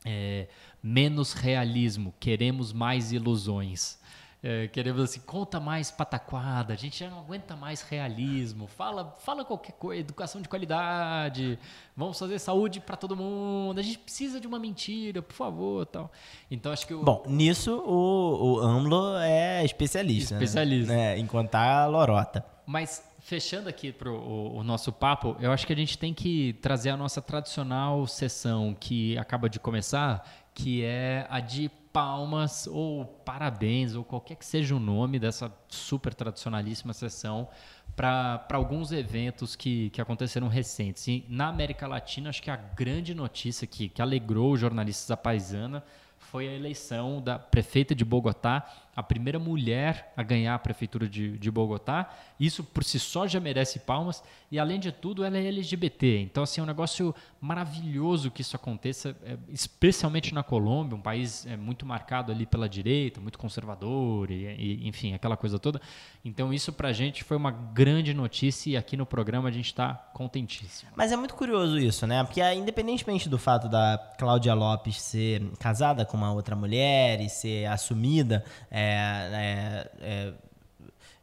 é, 0.04 0.48
menos 0.84 1.34
realismo, 1.34 2.14
queremos 2.20 2.74
mais 2.74 3.14
ilusões. 3.14 4.00
É, 4.44 4.68
queremos 4.70 5.00
assim, 5.04 5.20
conta 5.20 5.60
mais 5.60 5.92
pataquada, 5.92 6.74
a 6.74 6.76
gente 6.76 7.00
já 7.00 7.08
não 7.12 7.20
aguenta 7.20 7.56
mais 7.56 7.84
realismo, 7.84 8.66
fala, 8.66 9.16
fala 9.20 9.46
qualquer 9.46 9.74
coisa, 9.74 10.02
educação 10.02 10.42
de 10.42 10.50
qualidade, 10.50 11.60
vamos 11.96 12.18
fazer 12.18 12.40
saúde 12.40 12.80
para 12.80 12.98
todo 12.98 13.16
mundo, 13.16 13.80
a 13.80 13.84
gente 13.84 14.00
precisa 14.00 14.40
de 14.40 14.48
uma 14.48 14.58
mentira, 14.58 15.22
por 15.22 15.36
favor, 15.36 15.86
tal. 15.86 16.12
Então 16.50 16.72
acho 16.72 16.88
que 16.88 16.94
o, 16.94 17.04
Bom, 17.04 17.24
nisso 17.28 17.84
o, 17.86 18.56
o 18.56 18.60
AMLO 18.62 19.18
é 19.18 19.64
especialista. 19.64 20.34
né? 20.34 20.44
Especialista. 20.44 20.92
Né? 20.92 21.20
Em 21.20 21.28
contar 21.28 21.84
a 21.84 21.86
lorota. 21.86 22.44
Mas 22.66 23.08
fechando 23.20 23.70
aqui 23.70 23.92
para 23.92 24.10
o, 24.10 24.58
o 24.58 24.64
nosso 24.64 24.92
papo, 24.92 25.36
eu 25.40 25.52
acho 25.52 25.68
que 25.68 25.74
a 25.74 25.76
gente 25.76 26.00
tem 26.00 26.16
que 26.16 26.54
trazer 26.54 26.90
a 26.90 26.98
nossa 26.98 27.22
tradicional 27.22 28.08
sessão 28.08 28.76
que 28.80 29.16
acaba 29.20 29.48
de 29.48 29.60
começar, 29.60 30.28
que 30.56 30.84
é 30.84 31.28
a 31.30 31.40
de 31.40 31.70
palmas 31.92 32.68
ou 32.68 33.06
parabéns 33.06 33.96
ou 33.96 34.04
qualquer 34.04 34.36
que 34.36 34.46
seja 34.46 34.76
o 34.76 34.80
nome 34.80 35.20
dessa 35.20 35.54
super 35.68 36.14
tradicionalíssima 36.14 36.94
sessão 36.94 37.50
para 37.96 38.46
alguns 38.54 38.92
eventos 38.92 39.56
que, 39.56 39.90
que 39.90 40.02
aconteceram 40.02 40.48
recentes. 40.48 41.08
E 41.08 41.26
na 41.28 41.48
América 41.48 41.88
Latina, 41.88 42.30
acho 42.30 42.42
que 42.42 42.50
a 42.50 42.56
grande 42.56 43.14
notícia 43.14 43.68
que, 43.68 43.90
que 43.90 44.02
alegrou 44.02 44.54
os 44.54 44.60
jornalistas 44.60 45.08
da 45.08 45.18
Paisana 45.18 45.84
foi 46.22 46.48
a 46.48 46.54
eleição 46.54 47.22
da 47.22 47.38
prefeita 47.38 47.94
de 47.94 48.06
Bogotá, 48.06 48.66
a 48.96 49.02
a 49.02 49.04
primeira 49.04 49.40
mulher 49.40 50.14
a 50.16 50.22
ganhar 50.22 50.54
a 50.54 50.60
prefeitura 50.60 51.10
de, 51.10 51.38
de 51.38 51.52
Bogotá. 51.52 52.10
Isso 52.40 52.64
por 52.64 52.84
si 52.84 53.00
só 53.00 53.28
já 53.28 53.40
merece 53.40 53.80
palmas. 53.80 54.24
E 54.52 54.60
além 54.60 54.80
de 54.80 54.92
tudo, 54.92 55.24
ela 55.24 55.38
é 55.38 55.48
LGBT. 55.48 56.20
Então, 56.20 56.44
assim, 56.44 56.62
é 56.62 56.64
um 56.64 56.68
negócio 56.68 57.16
maravilhoso 57.40 58.30
que 58.30 58.42
isso 58.42 58.56
aconteça, 58.56 59.16
é, 59.24 59.38
especialmente 59.50 60.34
na 60.34 60.44
Colômbia, 60.44 60.96
um 60.96 61.02
país 61.02 61.46
é, 61.46 61.58
muito 61.58 61.86
marcado 61.86 62.32
ali 62.32 62.46
pela 62.46 62.70
direita, 62.70 63.20
muito 63.20 63.40
conservador, 63.40 64.30
e, 64.30 64.46
e, 64.46 64.88
enfim, 64.88 65.14
aquela 65.14 65.36
coisa 65.36 65.58
toda. 65.58 65.82
Então, 66.24 66.54
isso 66.54 66.72
pra 66.72 66.92
gente 66.92 67.24
foi 67.24 67.38
uma 67.38 67.52
grande 67.52 68.14
notícia 68.14 68.72
e 68.72 68.78
aqui 68.78 68.96
no 68.96 69.06
programa 69.06 69.50
a 69.50 69.52
gente 69.52 69.68
está 69.68 69.94
contentíssimo. 70.14 70.92
Mas 70.96 71.12
é 71.12 71.16
muito 71.16 71.34
curioso 71.34 71.80
isso, 71.80 72.06
né? 72.06 72.24
Porque 72.24 72.42
ah, 72.42 72.54
independentemente 72.54 73.28
do 73.28 73.40
fato 73.40 73.68
da 73.68 73.98
Cláudia 74.20 74.54
Lopes 74.54 75.02
ser 75.02 75.42
casada 75.58 76.06
com 76.12 76.18
uma 76.18 76.34
outra 76.34 76.56
mulher 76.58 77.22
e 77.22 77.30
ser 77.30 77.66
assumida 77.68 78.44
é, 78.70 79.88
é, 80.02 80.34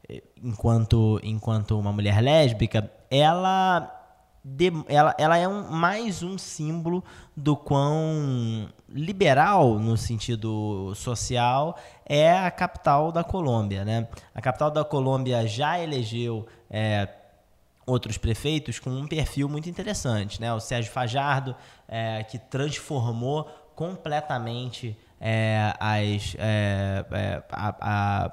é, 0.09 0.23
enquanto, 0.43 1.21
enquanto 1.23 1.79
uma 1.79 1.93
mulher 1.93 2.23
lésbica, 2.23 2.91
ela 3.11 3.95
de, 4.43 4.73
ela, 4.89 5.15
ela 5.19 5.37
é 5.37 5.47
um, 5.47 5.71
mais 5.71 6.23
um 6.23 6.39
símbolo 6.39 7.05
do 7.37 7.55
quão 7.55 8.71
liberal, 8.89 9.79
no 9.79 9.95
sentido 9.95 10.95
social, 10.95 11.77
é 12.07 12.33
a 12.39 12.51
capital 12.51 13.13
da 13.13 13.23
Colômbia. 13.23 13.85
Né? 13.85 14.09
A 14.35 14.41
capital 14.41 14.71
da 14.71 14.85
Colômbia 14.85 15.47
já 15.47 15.79
elegeu 15.79 16.47
é, 16.71 17.07
outros 17.85 18.17
prefeitos 18.17 18.79
com 18.79 18.89
um 18.89 19.07
perfil 19.07 19.51
muito 19.51 19.69
interessante. 19.69 20.41
Né? 20.41 20.51
O 20.55 20.61
Sérgio 20.61 20.91
Fajardo, 20.91 21.55
é, 21.87 22.23
que 22.25 22.39
transformou 22.39 23.47
completamente 23.79 24.97
é, 25.21 25.73
as, 25.79 26.35
é, 26.37 27.05
é, 27.13 27.43
a, 27.49 27.77
a 28.25 28.33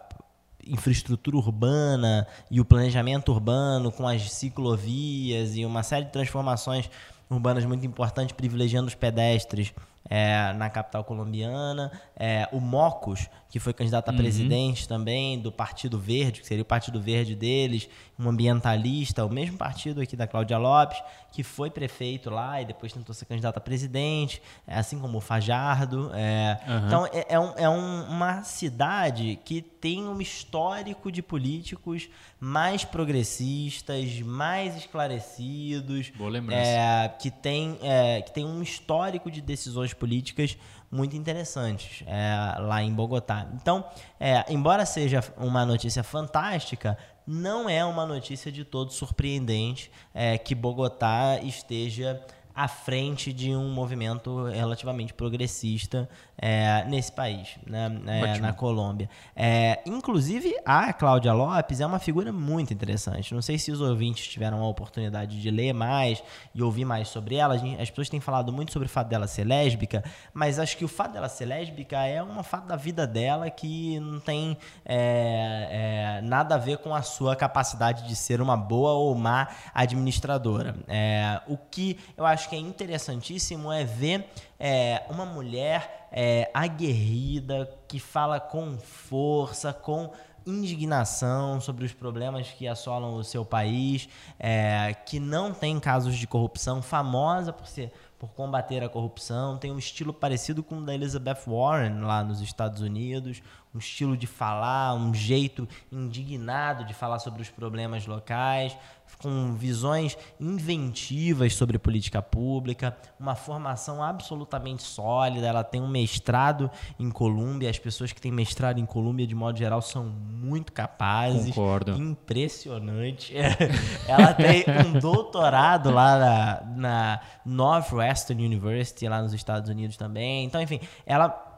infraestrutura 0.65 1.37
urbana 1.37 2.25
e 2.49 2.59
o 2.59 2.65
planejamento 2.65 3.31
urbano 3.31 3.91
com 3.91 4.07
as 4.07 4.31
ciclovias 4.31 5.55
e 5.55 5.63
uma 5.63 5.83
série 5.83 6.05
de 6.05 6.11
transformações 6.11 6.89
urbanas 7.29 7.63
muito 7.63 7.85
importantes, 7.85 8.35
privilegiando 8.35 8.87
os 8.87 8.95
pedestres 8.95 9.71
é, 10.09 10.51
na 10.53 10.67
capital 10.67 11.03
colombiana. 11.03 11.91
É, 12.15 12.49
o 12.51 12.59
Mocos, 12.59 13.29
que 13.55 13.59
foi 13.61 13.71
candidato 13.71 14.09
a 14.09 14.11
uhum. 14.11 14.17
presidente 14.17 14.85
também 14.85 15.39
do 15.39 15.49
Partido 15.49 15.97
Verde, 15.97 16.41
que 16.41 16.45
seria 16.45 16.61
o 16.61 16.65
Partido 16.65 16.99
Verde 16.99 17.37
deles, 17.37 17.87
um 18.19 18.27
ambientalista, 18.27 19.23
o 19.23 19.29
mesmo 19.29 19.57
partido 19.57 20.01
aqui 20.01 20.13
da 20.13 20.27
Cláudia 20.27 20.57
Lopes, 20.57 21.01
que 21.31 21.41
foi 21.41 21.69
prefeito 21.69 22.29
lá 22.29 22.61
e 22.61 22.65
depois 22.65 22.91
tentou 22.91 23.15
ser 23.15 23.23
candidato 23.23 23.55
a 23.55 23.61
presidente, 23.61 24.41
é, 24.67 24.77
assim 24.77 24.99
como 24.99 25.19
o 25.19 25.21
Fajardo. 25.21 26.11
É. 26.13 26.59
Uhum. 26.67 26.85
Então, 26.85 27.05
é, 27.13 27.25
é, 27.29 27.39
um, 27.39 27.53
é 27.55 27.69
um, 27.69 28.03
uma 28.09 28.43
cidade 28.43 29.39
que 29.45 29.61
tem 29.61 30.05
um 30.05 30.19
histórico 30.19 31.09
de 31.09 31.21
políticos 31.21 32.09
mais 32.37 32.83
progressistas, 32.83 34.19
mais 34.19 34.75
esclarecidos, 34.75 36.11
é, 36.51 37.07
que, 37.07 37.31
tem, 37.31 37.79
é, 37.81 38.21
que 38.21 38.33
tem 38.33 38.45
um 38.45 38.61
histórico 38.61 39.31
de 39.31 39.39
decisões 39.39 39.93
políticas 39.93 40.57
muito 40.95 41.15
interessantes 41.15 42.03
é, 42.07 42.59
lá 42.59 42.81
em 42.81 42.93
Bogotá. 42.93 43.47
Então, 43.53 43.85
é, 44.19 44.45
embora 44.51 44.85
seja 44.85 45.23
uma 45.37 45.65
notícia 45.65 46.03
fantástica, 46.03 46.97
não 47.27 47.69
é 47.69 47.83
uma 47.83 48.05
notícia 48.05 48.51
de 48.51 48.63
todo 48.63 48.91
surpreendente 48.91 49.91
é, 50.13 50.37
que 50.37 50.55
Bogotá 50.55 51.39
esteja 51.41 52.21
à 52.53 52.69
frente 52.69 53.33
de 53.33 53.53
um 53.53 53.69
movimento 53.69 54.45
relativamente 54.45 55.13
progressista 55.13 56.07
é, 56.37 56.83
nesse 56.85 57.11
país, 57.11 57.55
né, 57.65 57.89
é, 58.07 58.39
na 58.39 58.53
Colômbia. 58.53 59.09
É, 59.35 59.79
inclusive, 59.85 60.55
a 60.65 60.91
Cláudia 60.91 61.33
Lopes 61.33 61.79
é 61.79 61.85
uma 61.85 61.99
figura 61.99 62.31
muito 62.31 62.73
interessante. 62.73 63.33
Não 63.33 63.41
sei 63.41 63.57
se 63.57 63.71
os 63.71 63.81
ouvintes 63.81 64.27
tiveram 64.27 64.61
a 64.61 64.67
oportunidade 64.67 65.41
de 65.41 65.49
ler 65.49 65.73
mais 65.73 66.21
e 66.53 66.61
ouvir 66.61 66.85
mais 66.85 67.07
sobre 67.07 67.35
ela. 67.35 67.55
As 67.79 67.89
pessoas 67.89 68.09
têm 68.09 68.19
falado 68.19 68.51
muito 68.51 68.73
sobre 68.73 68.87
o 68.87 68.89
fato 68.89 69.07
dela 69.07 69.27
ser 69.27 69.45
lésbica, 69.45 70.03
mas 70.33 70.59
acho 70.59 70.77
que 70.77 70.83
o 70.83 70.87
fato 70.87 71.13
dela 71.13 71.29
ser 71.29 71.45
lésbica 71.45 72.05
é 72.05 72.21
um 72.21 72.43
fato 72.43 72.67
da 72.67 72.75
vida 72.75 73.07
dela 73.07 73.49
que 73.49 73.99
não 73.99 74.19
tem 74.19 74.57
é, 74.85 76.19
é, 76.19 76.21
nada 76.21 76.55
a 76.55 76.57
ver 76.57 76.79
com 76.79 76.93
a 76.93 77.01
sua 77.01 77.35
capacidade 77.35 78.07
de 78.07 78.15
ser 78.15 78.41
uma 78.41 78.57
boa 78.57 78.93
ou 78.93 79.15
má 79.15 79.47
administradora. 79.73 80.75
É, 80.87 81.41
o 81.47 81.57
que 81.57 81.97
eu 82.17 82.25
acho 82.25 82.49
que 82.49 82.55
é 82.55 82.59
interessantíssimo 82.59 83.71
é 83.71 83.83
ver 83.83 84.29
é, 84.59 85.03
uma 85.09 85.25
mulher 85.25 86.04
é, 86.17 86.49
aguerrida, 86.53 87.69
que 87.89 87.99
fala 87.99 88.39
com 88.39 88.77
força, 88.77 89.73
com 89.73 90.13
indignação 90.45 91.59
sobre 91.59 91.83
os 91.83 91.91
problemas 91.91 92.49
que 92.51 92.67
assolam 92.67 93.15
o 93.15 93.23
seu 93.23 93.43
país, 93.43 94.07
é, 94.39 94.95
que 95.05 95.19
não 95.19 95.53
tem 95.53 95.77
casos 95.77 96.15
de 96.15 96.25
corrupção, 96.25 96.81
famosa 96.81 97.51
por 97.51 97.67
ser 97.67 97.91
por 98.17 98.29
combater 98.29 98.83
a 98.83 98.89
corrupção, 98.89 99.57
tem 99.57 99.71
um 99.71 99.77
estilo 99.77 100.13
parecido 100.13 100.63
com 100.63 100.77
o 100.77 100.85
da 100.85 100.93
Elizabeth 100.93 101.41
Warren 101.45 102.01
lá 102.01 102.23
nos 102.23 102.41
Estados 102.41 102.81
Unidos, 102.81 103.41
um 103.73 103.77
estilo 103.77 104.15
de 104.15 104.25
falar, 104.25 104.93
um 104.93 105.13
jeito 105.13 105.67
indignado 105.91 106.85
de 106.85 106.93
falar 106.93 107.19
sobre 107.19 107.41
os 107.41 107.49
problemas 107.49 108.07
locais, 108.07 108.75
com 109.19 109.53
visões 109.53 110.17
inventivas 110.39 111.55
sobre 111.55 111.77
política 111.77 112.21
pública, 112.21 112.95
uma 113.19 113.35
formação 113.35 114.01
absolutamente 114.03 114.83
sólida. 114.83 115.47
Ela 115.47 115.63
tem 115.63 115.81
um 115.81 115.87
mestrado 115.87 116.69
em 116.99 117.09
Colômbia. 117.09 117.69
As 117.69 117.79
pessoas 117.79 118.11
que 118.11 118.21
têm 118.21 118.31
mestrado 118.31 118.79
em 118.79 118.85
Colômbia, 118.85 119.27
de 119.27 119.35
modo 119.35 119.57
geral, 119.57 119.81
são 119.81 120.05
muito 120.05 120.71
capazes. 120.71 121.47
Concordo. 121.47 121.91
Impressionante. 121.93 123.33
Ela 124.07 124.33
tem 124.33 124.65
um 124.85 124.99
doutorado 124.99 125.91
lá 125.91 126.17
na, 126.17 126.61
na 126.75 127.21
Northwestern 127.45 128.04
University, 128.43 129.07
lá 129.07 129.21
nos 129.21 129.33
Estados 129.33 129.69
Unidos 129.69 129.97
também. 129.97 130.45
Então, 130.45 130.61
enfim, 130.61 130.79
ela 131.05 131.55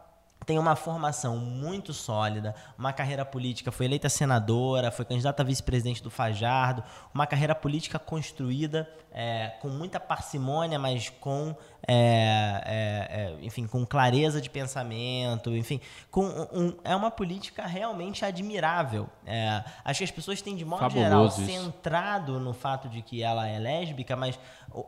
tem 0.48 0.58
uma 0.58 0.78
formação 0.78 1.38
muito 1.38 1.94
sólida, 1.94 2.56
uma 2.78 2.94
carreira 2.94 3.26
política, 3.26 3.70
foi 3.70 3.86
eleita 3.86 4.08
senadora, 4.08 4.90
foi 4.92 5.04
candidata 5.04 5.44
a 5.44 5.46
vice-presidente 5.46 6.02
do 6.02 6.10
Fajardo, 6.10 6.82
uma 7.14 7.28
carreira 7.28 7.54
política 7.54 8.00
construída 8.00 8.90
é, 9.12 9.50
com 9.60 9.68
muita 9.68 10.00
parcimônia, 10.00 10.80
mas 10.80 11.10
com, 11.10 11.54
é, 11.88 12.64
é, 12.66 13.38
é 13.42 13.46
enfim, 13.46 13.66
com 13.66 13.86
clareza 13.86 14.42
de 14.42 14.50
pensamento, 14.50 15.56
enfim, 15.56 15.80
com 16.12 16.26
um, 16.26 16.74
é 16.84 16.96
uma 16.96 17.10
política 17.10 17.66
realmente 17.66 18.26
admirável. 18.26 19.10
É, 19.26 19.64
acho 19.86 20.00
que 20.00 20.04
as 20.04 20.12
pessoas 20.12 20.42
têm, 20.42 20.56
de 20.56 20.66
modo 20.66 20.80
Fabuloso 20.80 21.04
geral, 21.04 21.28
isso. 21.28 21.46
centrado 21.46 22.40
no 22.40 22.54
fato 22.54 22.90
de 22.90 23.02
que 23.02 23.24
ela 23.24 23.48
é 23.48 23.58
lésbica, 23.60 24.16
mas 24.16 24.38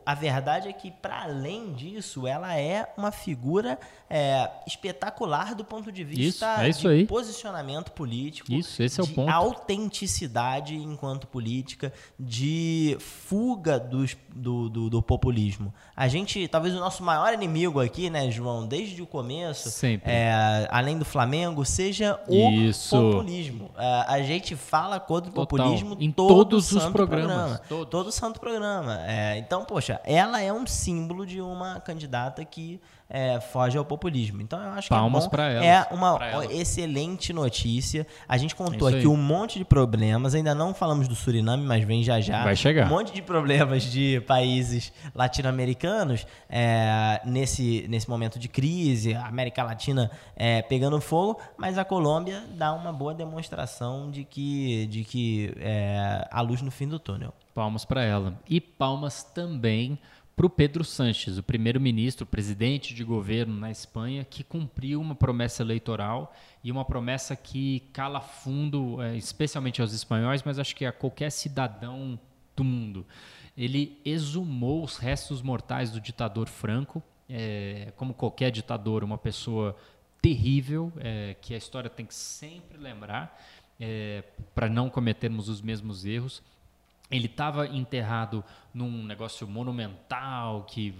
a 0.04 0.14
verdade 0.14 0.68
é 0.68 0.72
que, 0.72 0.90
para 0.90 1.22
além 1.22 1.72
disso, 1.72 2.26
ela 2.26 2.56
é 2.56 2.92
uma 2.96 3.10
figura 3.10 3.78
é, 4.08 4.50
espetacular 4.66 5.54
do 5.54 5.64
ponto 5.64 5.90
de 5.90 6.04
vista 6.04 6.68
isso, 6.68 6.88
de 6.88 7.06
posicionamento 7.06 7.92
político, 7.92 8.52
isso, 8.52 8.82
esse 8.82 9.00
é 9.00 9.02
o 9.02 9.06
de 9.06 9.14
ponto. 9.14 9.30
autenticidade 9.30 10.74
enquanto 10.74 11.26
política, 11.26 11.92
de 12.18 12.96
fuga 13.00 13.78
dos 13.78 14.16
do, 14.34 14.68
do, 14.68 14.90
do, 14.90 15.02
populismo. 15.02 15.72
A 15.96 16.08
gente, 16.08 16.46
talvez 16.48 16.74
o 16.74 16.78
nosso 16.78 16.89
maior 16.98 17.32
inimigo 17.32 17.80
aqui, 17.80 18.10
né, 18.10 18.30
João, 18.30 18.66
desde 18.66 19.00
o 19.02 19.06
começo, 19.06 19.70
Sempre. 19.70 20.10
É, 20.10 20.66
além 20.70 20.98
do 20.98 21.04
Flamengo, 21.04 21.64
seja 21.64 22.18
o 22.26 22.50
Isso. 22.50 22.96
populismo. 22.96 23.70
É, 23.76 24.04
a 24.08 24.22
gente 24.22 24.56
fala 24.56 24.98
contra 24.98 25.30
o 25.30 25.34
Total. 25.34 25.46
populismo 25.46 25.96
em 26.00 26.10
todo 26.10 26.28
todos 26.28 26.72
os 26.72 26.86
programas. 26.86 27.26
Programa, 27.26 27.60
todos. 27.68 27.90
Todo 27.90 28.12
santo 28.12 28.40
programa. 28.40 29.00
É, 29.06 29.38
então, 29.38 29.64
poxa, 29.64 30.00
ela 30.04 30.40
é 30.40 30.52
um 30.52 30.66
símbolo 30.66 31.26
de 31.26 31.40
uma 31.40 31.80
candidata 31.80 32.44
que 32.44 32.80
é, 33.10 33.40
foge 33.40 33.76
ao 33.76 33.84
populismo. 33.84 34.40
Então 34.40 34.62
eu 34.62 34.70
acho 34.70 34.88
Palmas 34.88 35.26
que 35.26 35.36
é, 35.36 35.58
bom. 35.58 35.64
é 35.64 35.86
uma 35.90 36.46
excelente 36.50 37.32
notícia. 37.32 38.06
A 38.28 38.38
gente 38.38 38.54
contou 38.54 38.88
é 38.88 38.94
aqui 38.94 39.06
um 39.08 39.16
monte 39.16 39.58
de 39.58 39.64
problemas. 39.64 40.34
Ainda 40.34 40.54
não 40.54 40.72
falamos 40.72 41.08
do 41.08 41.16
Suriname, 41.16 41.64
mas 41.64 41.84
vem 41.84 42.04
já 42.04 42.20
já. 42.20 42.44
Vai 42.44 42.54
chegar. 42.54 42.86
Um 42.86 42.90
monte 42.90 43.12
de 43.12 43.20
problemas 43.20 43.82
de 43.82 44.20
países 44.26 44.92
latino-americanos 45.12 46.24
é, 46.48 47.20
nesse, 47.24 47.84
nesse 47.88 48.08
momento 48.08 48.38
de 48.38 48.48
crise, 48.48 49.14
a 49.14 49.26
América 49.26 49.64
Latina 49.64 50.10
é, 50.36 50.62
pegando 50.62 51.00
fogo, 51.00 51.40
mas 51.56 51.76
a 51.76 51.84
Colômbia 51.84 52.44
dá 52.56 52.72
uma 52.72 52.92
boa 52.92 53.12
demonstração 53.12 54.10
de 54.10 54.22
que, 54.22 54.86
de 54.86 55.02
que 55.02 55.52
é, 55.58 56.28
há 56.30 56.40
luz 56.40 56.62
no 56.62 56.70
fim 56.70 56.86
do 56.86 56.98
túnel. 56.98 57.34
Palmas 57.52 57.84
para 57.84 58.04
ela. 58.04 58.34
E 58.48 58.60
palmas 58.60 59.24
também 59.24 59.98
para 59.98 60.19
o 60.46 60.50
Pedro 60.50 60.84
Sanches, 60.84 61.38
o 61.38 61.42
primeiro-ministro, 61.42 62.24
presidente 62.24 62.94
de 62.94 63.04
governo 63.04 63.54
na 63.54 63.70
Espanha, 63.70 64.24
que 64.24 64.42
cumpriu 64.42 65.00
uma 65.00 65.14
promessa 65.14 65.62
eleitoral 65.62 66.34
e 66.62 66.70
uma 66.70 66.84
promessa 66.84 67.34
que 67.36 67.80
cala 67.92 68.20
fundo, 68.20 69.02
é, 69.02 69.16
especialmente 69.16 69.80
aos 69.80 69.92
espanhóis, 69.92 70.42
mas 70.42 70.58
acho 70.58 70.74
que 70.74 70.84
a 70.84 70.92
qualquer 70.92 71.30
cidadão 71.30 72.18
do 72.56 72.64
mundo. 72.64 73.06
Ele 73.56 74.00
exumou 74.04 74.84
os 74.84 74.96
restos 74.96 75.42
mortais 75.42 75.90
do 75.90 76.00
ditador 76.00 76.48
Franco. 76.48 77.02
É, 77.28 77.92
como 77.96 78.12
qualquer 78.12 78.50
ditador, 78.50 79.04
uma 79.04 79.18
pessoa 79.18 79.76
terrível, 80.20 80.92
é, 80.98 81.36
que 81.40 81.54
a 81.54 81.56
história 81.56 81.88
tem 81.88 82.04
que 82.04 82.14
sempre 82.14 82.76
lembrar, 82.76 83.40
é, 83.78 84.24
para 84.54 84.68
não 84.68 84.90
cometermos 84.90 85.48
os 85.48 85.60
mesmos 85.60 86.04
erros. 86.04 86.42
Ele 87.10 87.26
estava 87.26 87.66
enterrado 87.66 88.44
num 88.72 89.04
negócio 89.04 89.46
monumental 89.48 90.62
que 90.62 90.94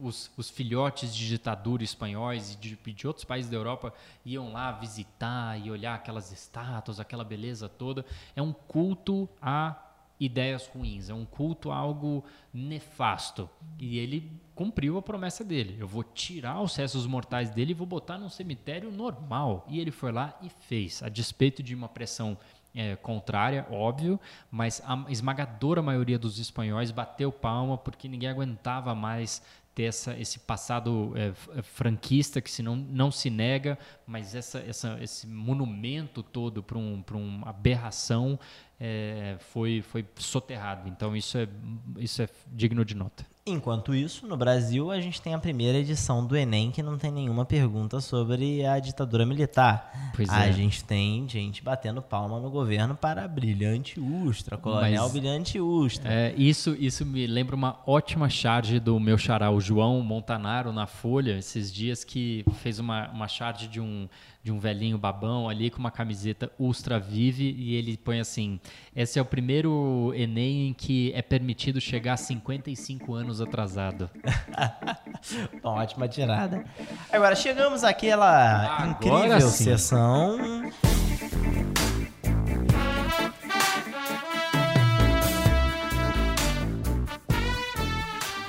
os, 0.00 0.30
os, 0.36 0.48
filhotes 0.48 1.14
de 1.14 1.28
ditadura 1.28 1.84
espanhóis 1.84 2.54
e 2.54 2.56
de, 2.56 2.76
de, 2.76 3.06
outros 3.06 3.24
países 3.24 3.50
da 3.50 3.56
Europa 3.56 3.92
iam 4.24 4.50
lá 4.52 4.72
visitar 4.72 5.60
e 5.60 5.70
olhar 5.70 5.94
aquelas 5.94 6.32
estátuas, 6.32 6.98
aquela 6.98 7.22
beleza 7.22 7.68
toda. 7.68 8.04
É 8.34 8.40
um 8.40 8.52
culto 8.52 9.28
a 9.40 9.82
ideias 10.18 10.66
ruins, 10.66 11.10
é 11.10 11.14
um 11.14 11.24
culto 11.24 11.70
a 11.70 11.76
algo 11.76 12.24
nefasto. 12.52 13.48
E 13.78 13.98
ele 13.98 14.40
cumpriu 14.54 14.96
a 14.96 15.02
promessa 15.02 15.44
dele. 15.44 15.76
Eu 15.78 15.86
vou 15.86 16.02
tirar 16.02 16.60
os 16.62 16.74
restos 16.74 17.06
mortais 17.06 17.50
dele 17.50 17.72
e 17.72 17.74
vou 17.74 17.86
botar 17.86 18.18
num 18.18 18.30
cemitério 18.30 18.90
normal. 18.90 19.66
E 19.68 19.78
ele 19.78 19.90
foi 19.90 20.12
lá 20.12 20.38
e 20.42 20.48
fez, 20.48 21.02
a 21.02 21.08
despeito 21.08 21.62
de 21.62 21.74
uma 21.74 21.88
pressão 21.88 22.38
é, 22.76 22.94
contrária, 22.96 23.66
óbvio, 23.70 24.20
mas 24.50 24.82
a 24.84 25.06
esmagadora 25.08 25.82
maioria 25.82 26.18
dos 26.18 26.38
espanhóis 26.38 26.90
bateu 26.90 27.32
palma 27.32 27.78
porque 27.78 28.06
ninguém 28.06 28.28
aguentava 28.28 28.94
mais 28.94 29.42
ter 29.74 29.84
essa, 29.84 30.16
esse 30.16 30.38
passado 30.38 31.12
é, 31.16 31.58
é 31.58 31.62
franquista 31.62 32.40
que 32.40 32.50
se 32.50 32.62
não, 32.62 32.74
não 32.74 33.10
se 33.10 33.28
nega, 33.28 33.78
mas 34.06 34.34
essa, 34.34 34.58
essa, 34.60 34.98
esse 35.02 35.26
monumento 35.26 36.22
todo 36.22 36.62
para 36.62 36.78
um, 36.78 37.02
uma 37.14 37.50
aberração 37.50 38.38
é, 38.78 39.36
foi, 39.38 39.82
foi 39.82 40.04
soterrado. 40.16 40.88
Então 40.88 41.16
isso 41.16 41.38
é, 41.38 41.48
isso 41.98 42.22
é 42.22 42.28
digno 42.52 42.84
de 42.84 42.94
nota. 42.94 43.24
Enquanto 43.48 43.94
isso, 43.94 44.26
no 44.26 44.36
Brasil, 44.36 44.90
a 44.90 45.00
gente 45.00 45.22
tem 45.22 45.32
a 45.32 45.38
primeira 45.38 45.78
edição 45.78 46.26
do 46.26 46.36
Enem 46.36 46.72
que 46.72 46.82
não 46.82 46.98
tem 46.98 47.12
nenhuma 47.12 47.44
pergunta 47.44 48.00
sobre 48.00 48.66
a 48.66 48.80
ditadura 48.80 49.24
militar. 49.24 50.12
Pois 50.16 50.28
a 50.28 50.48
é. 50.48 50.52
gente 50.52 50.82
tem 50.82 51.28
gente 51.28 51.62
batendo 51.62 52.02
palma 52.02 52.40
no 52.40 52.50
governo 52.50 52.96
para 52.96 53.28
brilhante 53.28 54.00
Ustra, 54.00 54.56
coronel 54.56 55.04
Mas, 55.04 55.12
brilhante 55.12 55.60
Ustra. 55.60 56.12
É, 56.12 56.34
isso, 56.36 56.74
isso 56.76 57.06
me 57.06 57.24
lembra 57.24 57.54
uma 57.54 57.78
ótima 57.86 58.28
charge 58.28 58.80
do 58.80 58.98
meu 58.98 59.16
xará, 59.16 59.48
o 59.48 59.60
João 59.60 60.02
Montanaro, 60.02 60.72
na 60.72 60.88
Folha, 60.88 61.38
esses 61.38 61.72
dias 61.72 62.02
que 62.02 62.44
fez 62.64 62.80
uma, 62.80 63.08
uma 63.10 63.28
charge 63.28 63.68
de 63.68 63.80
um 63.80 64.08
de 64.46 64.52
um 64.52 64.60
velhinho 64.60 64.96
babão 64.96 65.48
ali 65.48 65.70
com 65.70 65.80
uma 65.80 65.90
camiseta 65.90 66.52
Ultra 66.56 67.00
Vive 67.00 67.52
e 67.58 67.74
ele 67.74 67.96
põe 67.96 68.20
assim: 68.20 68.60
esse 68.94 69.18
é 69.18 69.22
o 69.22 69.24
primeiro 69.24 70.12
Enem 70.14 70.68
em 70.68 70.72
que 70.72 71.12
é 71.16 71.20
permitido 71.20 71.80
chegar 71.80 72.12
a 72.12 72.16
55 72.16 73.12
anos 73.12 73.40
atrasado. 73.40 74.08
Ótima 75.64 76.06
tirada. 76.06 76.64
Agora 77.10 77.34
chegamos 77.34 77.82
àquela 77.82 78.84
Agora 78.84 78.90
incrível 78.90 79.48
sim. 79.48 79.64
sessão. 79.64 80.38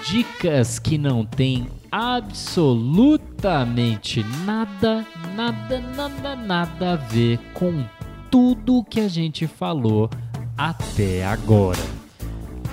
Dicas 0.06 0.78
que 0.78 1.00
não 1.00 1.26
tem 1.26 1.68
absolutamente 1.98 4.24
nada, 4.46 5.04
nada, 5.34 5.80
nada, 5.80 6.36
nada 6.36 6.94
a 6.94 6.96
ver 6.96 7.40
com 7.56 7.84
tudo 8.30 8.84
que 8.84 9.00
a 9.00 9.08
gente 9.08 9.48
falou 9.48 10.08
até 10.56 11.26
agora. 11.26 11.80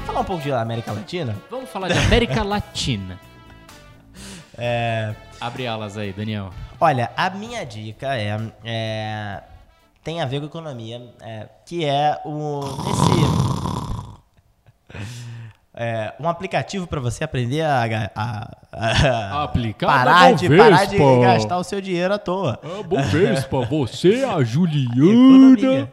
Falar 0.05 0.21
um 0.21 0.25
pouco 0.25 0.43
de 0.43 0.53
América 0.53 0.93
Latina? 0.93 1.35
Vamos 1.51 1.71
falar 1.71 1.89
de 1.89 1.97
América 1.97 2.43
Latina. 2.45 3.19
É... 4.59 5.15
Abre 5.41 5.67
alas 5.67 5.97
aí, 5.97 6.13
Daniel. 6.13 6.51
Olha, 6.79 7.11
a 7.17 7.31
minha 7.31 7.65
dica 7.65 8.19
é, 8.19 8.37
é 8.63 9.43
tem 10.03 10.21
a 10.21 10.27
ver 10.27 10.41
com 10.41 10.47
economia, 10.47 11.15
é, 11.23 11.49
que 11.65 11.87
é 11.87 12.21
o 12.27 12.61
nesse 12.61 13.15
é, 15.75 16.15
um 16.21 16.29
aplicativo 16.29 16.87
para 16.87 17.01
você 17.01 17.25
aprender 17.25 17.63
a, 17.63 18.11
a, 18.15 18.51
a 18.73 19.43
Aplicar 19.45 19.87
parar, 19.87 20.35
de, 20.35 20.49
parar 20.49 20.85
de 20.87 20.97
gastar 20.97 21.59
o 21.59 21.65
seu 21.65 21.81
dinheiro 21.81 22.15
à 22.15 22.19
toa. 22.19 22.59
É 22.63 22.83
bom 22.83 23.03
Vespa, 23.03 23.61
você, 23.67 24.25
a 24.25 24.43
Juliana, 24.45 25.91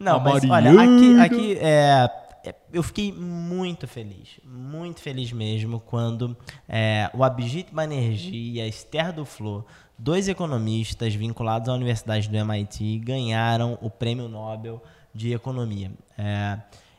Não, 0.00 0.16
a 0.16 0.20
mas 0.20 0.44
Mariana. 0.44 0.80
olha, 0.80 0.96
aqui, 0.96 1.20
aqui 1.20 1.58
é, 1.60 2.10
é, 2.44 2.54
eu 2.72 2.82
fiquei 2.82 3.12
muito 3.12 3.86
feliz, 3.86 4.40
muito 4.44 5.00
feliz 5.00 5.30
mesmo 5.32 5.80
quando 5.80 6.36
é, 6.66 7.10
o 7.12 7.22
Abhijit 7.22 7.72
Banerjee 7.72 8.54
e 8.54 8.60
a 8.60 8.66
Esther 8.66 9.12
Duflo, 9.12 9.66
dois 9.98 10.28
economistas 10.28 11.14
vinculados 11.14 11.68
à 11.68 11.74
Universidade 11.74 12.28
do 12.28 12.36
MIT, 12.36 12.98
ganharam 13.00 13.78
o 13.82 13.90
Prêmio 13.90 14.28
Nobel 14.28 14.82
de 15.14 15.34
Economia. 15.34 15.90
É, 16.16 16.58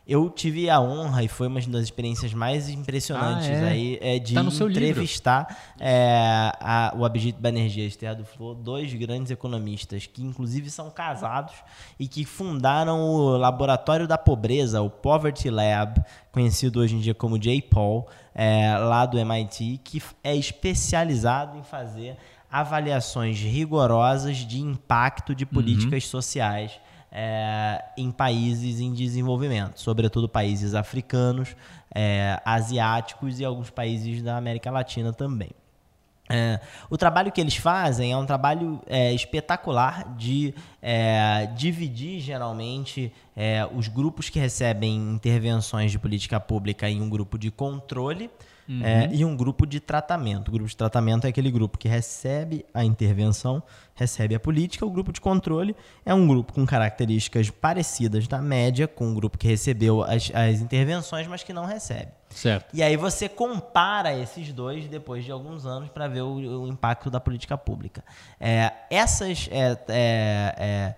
eu 0.10 0.28
tive 0.28 0.70
a 0.72 0.82
honra 0.82 1.24
e 1.24 1.28
foi 1.28 1.48
uma 1.48 1.62
das 1.62 1.84
experiências 1.84 2.34
mais 2.34 2.68
impressionantes 2.68 3.48
ah, 3.48 3.52
é? 3.52 3.70
aí 3.70 4.00
é, 4.02 4.18
de 4.18 4.34
tá 4.34 4.42
entrevistar 4.42 5.56
é, 5.80 6.52
a, 6.60 6.92
o 6.98 7.06
Abhijit 7.06 7.40
Banerjee, 7.40 7.86
Esther 7.86 8.16
do 8.16 8.26
Flor, 8.26 8.56
dois 8.56 8.92
grandes 8.96 9.32
economistas 9.32 10.08
que 10.08 10.24
inclusive 10.24 10.72
são 10.72 10.90
casados 10.90 11.54
e 12.00 12.08
que 12.08 12.26
fundaram 12.26 13.00
o 13.02 13.38
Laboratório 13.38 14.08
da 14.08 14.18
Pobreza, 14.18 14.82
o 14.82 14.90
Poverty 14.90 15.52
Lab, 15.52 16.04
conhecido 16.32 16.80
hoje 16.80 16.96
em 16.96 17.00
dia 17.00 17.14
como 17.14 17.38
J-POL, 17.38 18.10
é, 18.34 18.76
lá 18.78 19.06
do 19.06 19.20
MIT, 19.20 19.80
que 19.84 20.02
é 20.24 20.36
especializado 20.36 21.56
em 21.56 21.64
fazer 21.64 22.18
avaliações 22.52 23.40
rigorosas 23.40 24.38
de 24.38 24.60
impacto 24.60 25.36
de 25.36 25.46
políticas 25.46 26.04
uhum. 26.06 26.10
sociais 26.10 26.80
é, 27.12 27.84
em 27.98 28.12
países 28.12 28.80
em 28.80 28.94
desenvolvimento, 28.94 29.80
sobretudo 29.80 30.30
países 30.30 30.74
africanos, 30.74 31.56
é, 31.94 32.40
asiáticos 32.46 33.40
e 33.40 33.46
alguns 33.46 33.70
países 33.70 34.22
da 34.22 34.38
América 34.38 34.70
Latina 34.70 35.12
também. 35.12 35.50
É, 36.32 36.60
o 36.92 36.98
trabalho 36.98 37.32
que 37.32 37.42
eles 37.42 37.56
fazem 37.56 38.12
é 38.12 38.18
um 38.18 38.26
trabalho 38.26 38.80
é, 38.86 39.12
espetacular 39.12 40.16
de 40.16 40.54
é, 40.80 41.48
dividir 41.56 42.20
geralmente 42.20 43.12
é, 43.36 43.68
os 43.74 43.88
grupos 43.88 44.30
que 44.30 44.38
recebem 44.38 44.96
intervenções 45.10 45.92
de 45.92 45.98
política 45.98 46.40
pública 46.40 46.88
em 46.88 47.02
um 47.02 47.10
grupo 47.10 47.36
de 47.36 47.50
controle 47.50 48.30
uhum. 48.70 48.84
É, 48.84 49.10
e 49.12 49.26
um 49.26 49.36
grupo 49.36 49.66
de 49.66 49.80
tratamento. 49.80 50.50
O 50.50 50.52
grupo 50.52 50.70
de 50.70 50.78
tratamento 50.78 51.26
é 51.26 51.30
aquele 51.30 51.50
grupo 51.50 51.78
que 51.78 51.88
recebe 51.88 52.66
a 52.74 52.86
intervenção, 52.86 53.62
recebe 53.96 54.36
a 54.36 54.40
política. 54.40 54.86
O 54.86 54.90
grupo 54.90 55.12
de 55.12 55.20
controle 55.20 55.76
é 56.06 56.14
um 56.14 56.28
grupo 56.28 56.54
com 56.54 56.66
características 56.66 57.50
parecidas 57.50 58.28
da 58.28 58.42
média 58.42 58.88
com 58.88 59.12
o 59.12 59.16
grupo 59.16 59.38
que 59.38 59.48
recebeu 59.48 60.04
as, 60.04 60.32
as 60.34 60.62
intervenções, 60.62 61.28
mas 61.28 61.44
que 61.44 61.52
não 61.52 61.66
recebe. 61.66 62.12
Certo. 62.30 62.76
E 62.76 62.84
aí 62.84 62.96
você 62.96 63.28
compara 63.28 64.14
esses 64.14 64.54
dois 64.54 64.88
depois 64.88 65.26
de 65.26 65.32
alguns 65.32 65.66
anos 65.66 65.90
para 65.90 66.08
ver 66.08 66.22
o, 66.22 66.64
o, 66.64 66.68
impacto 66.68 67.10
da 67.10 67.20
política 67.20 67.58
pública. 67.58 68.04
É, 68.40 68.72
essas 68.90 69.50
é, 69.52 69.78
é, 69.88 70.56
é 70.58 70.96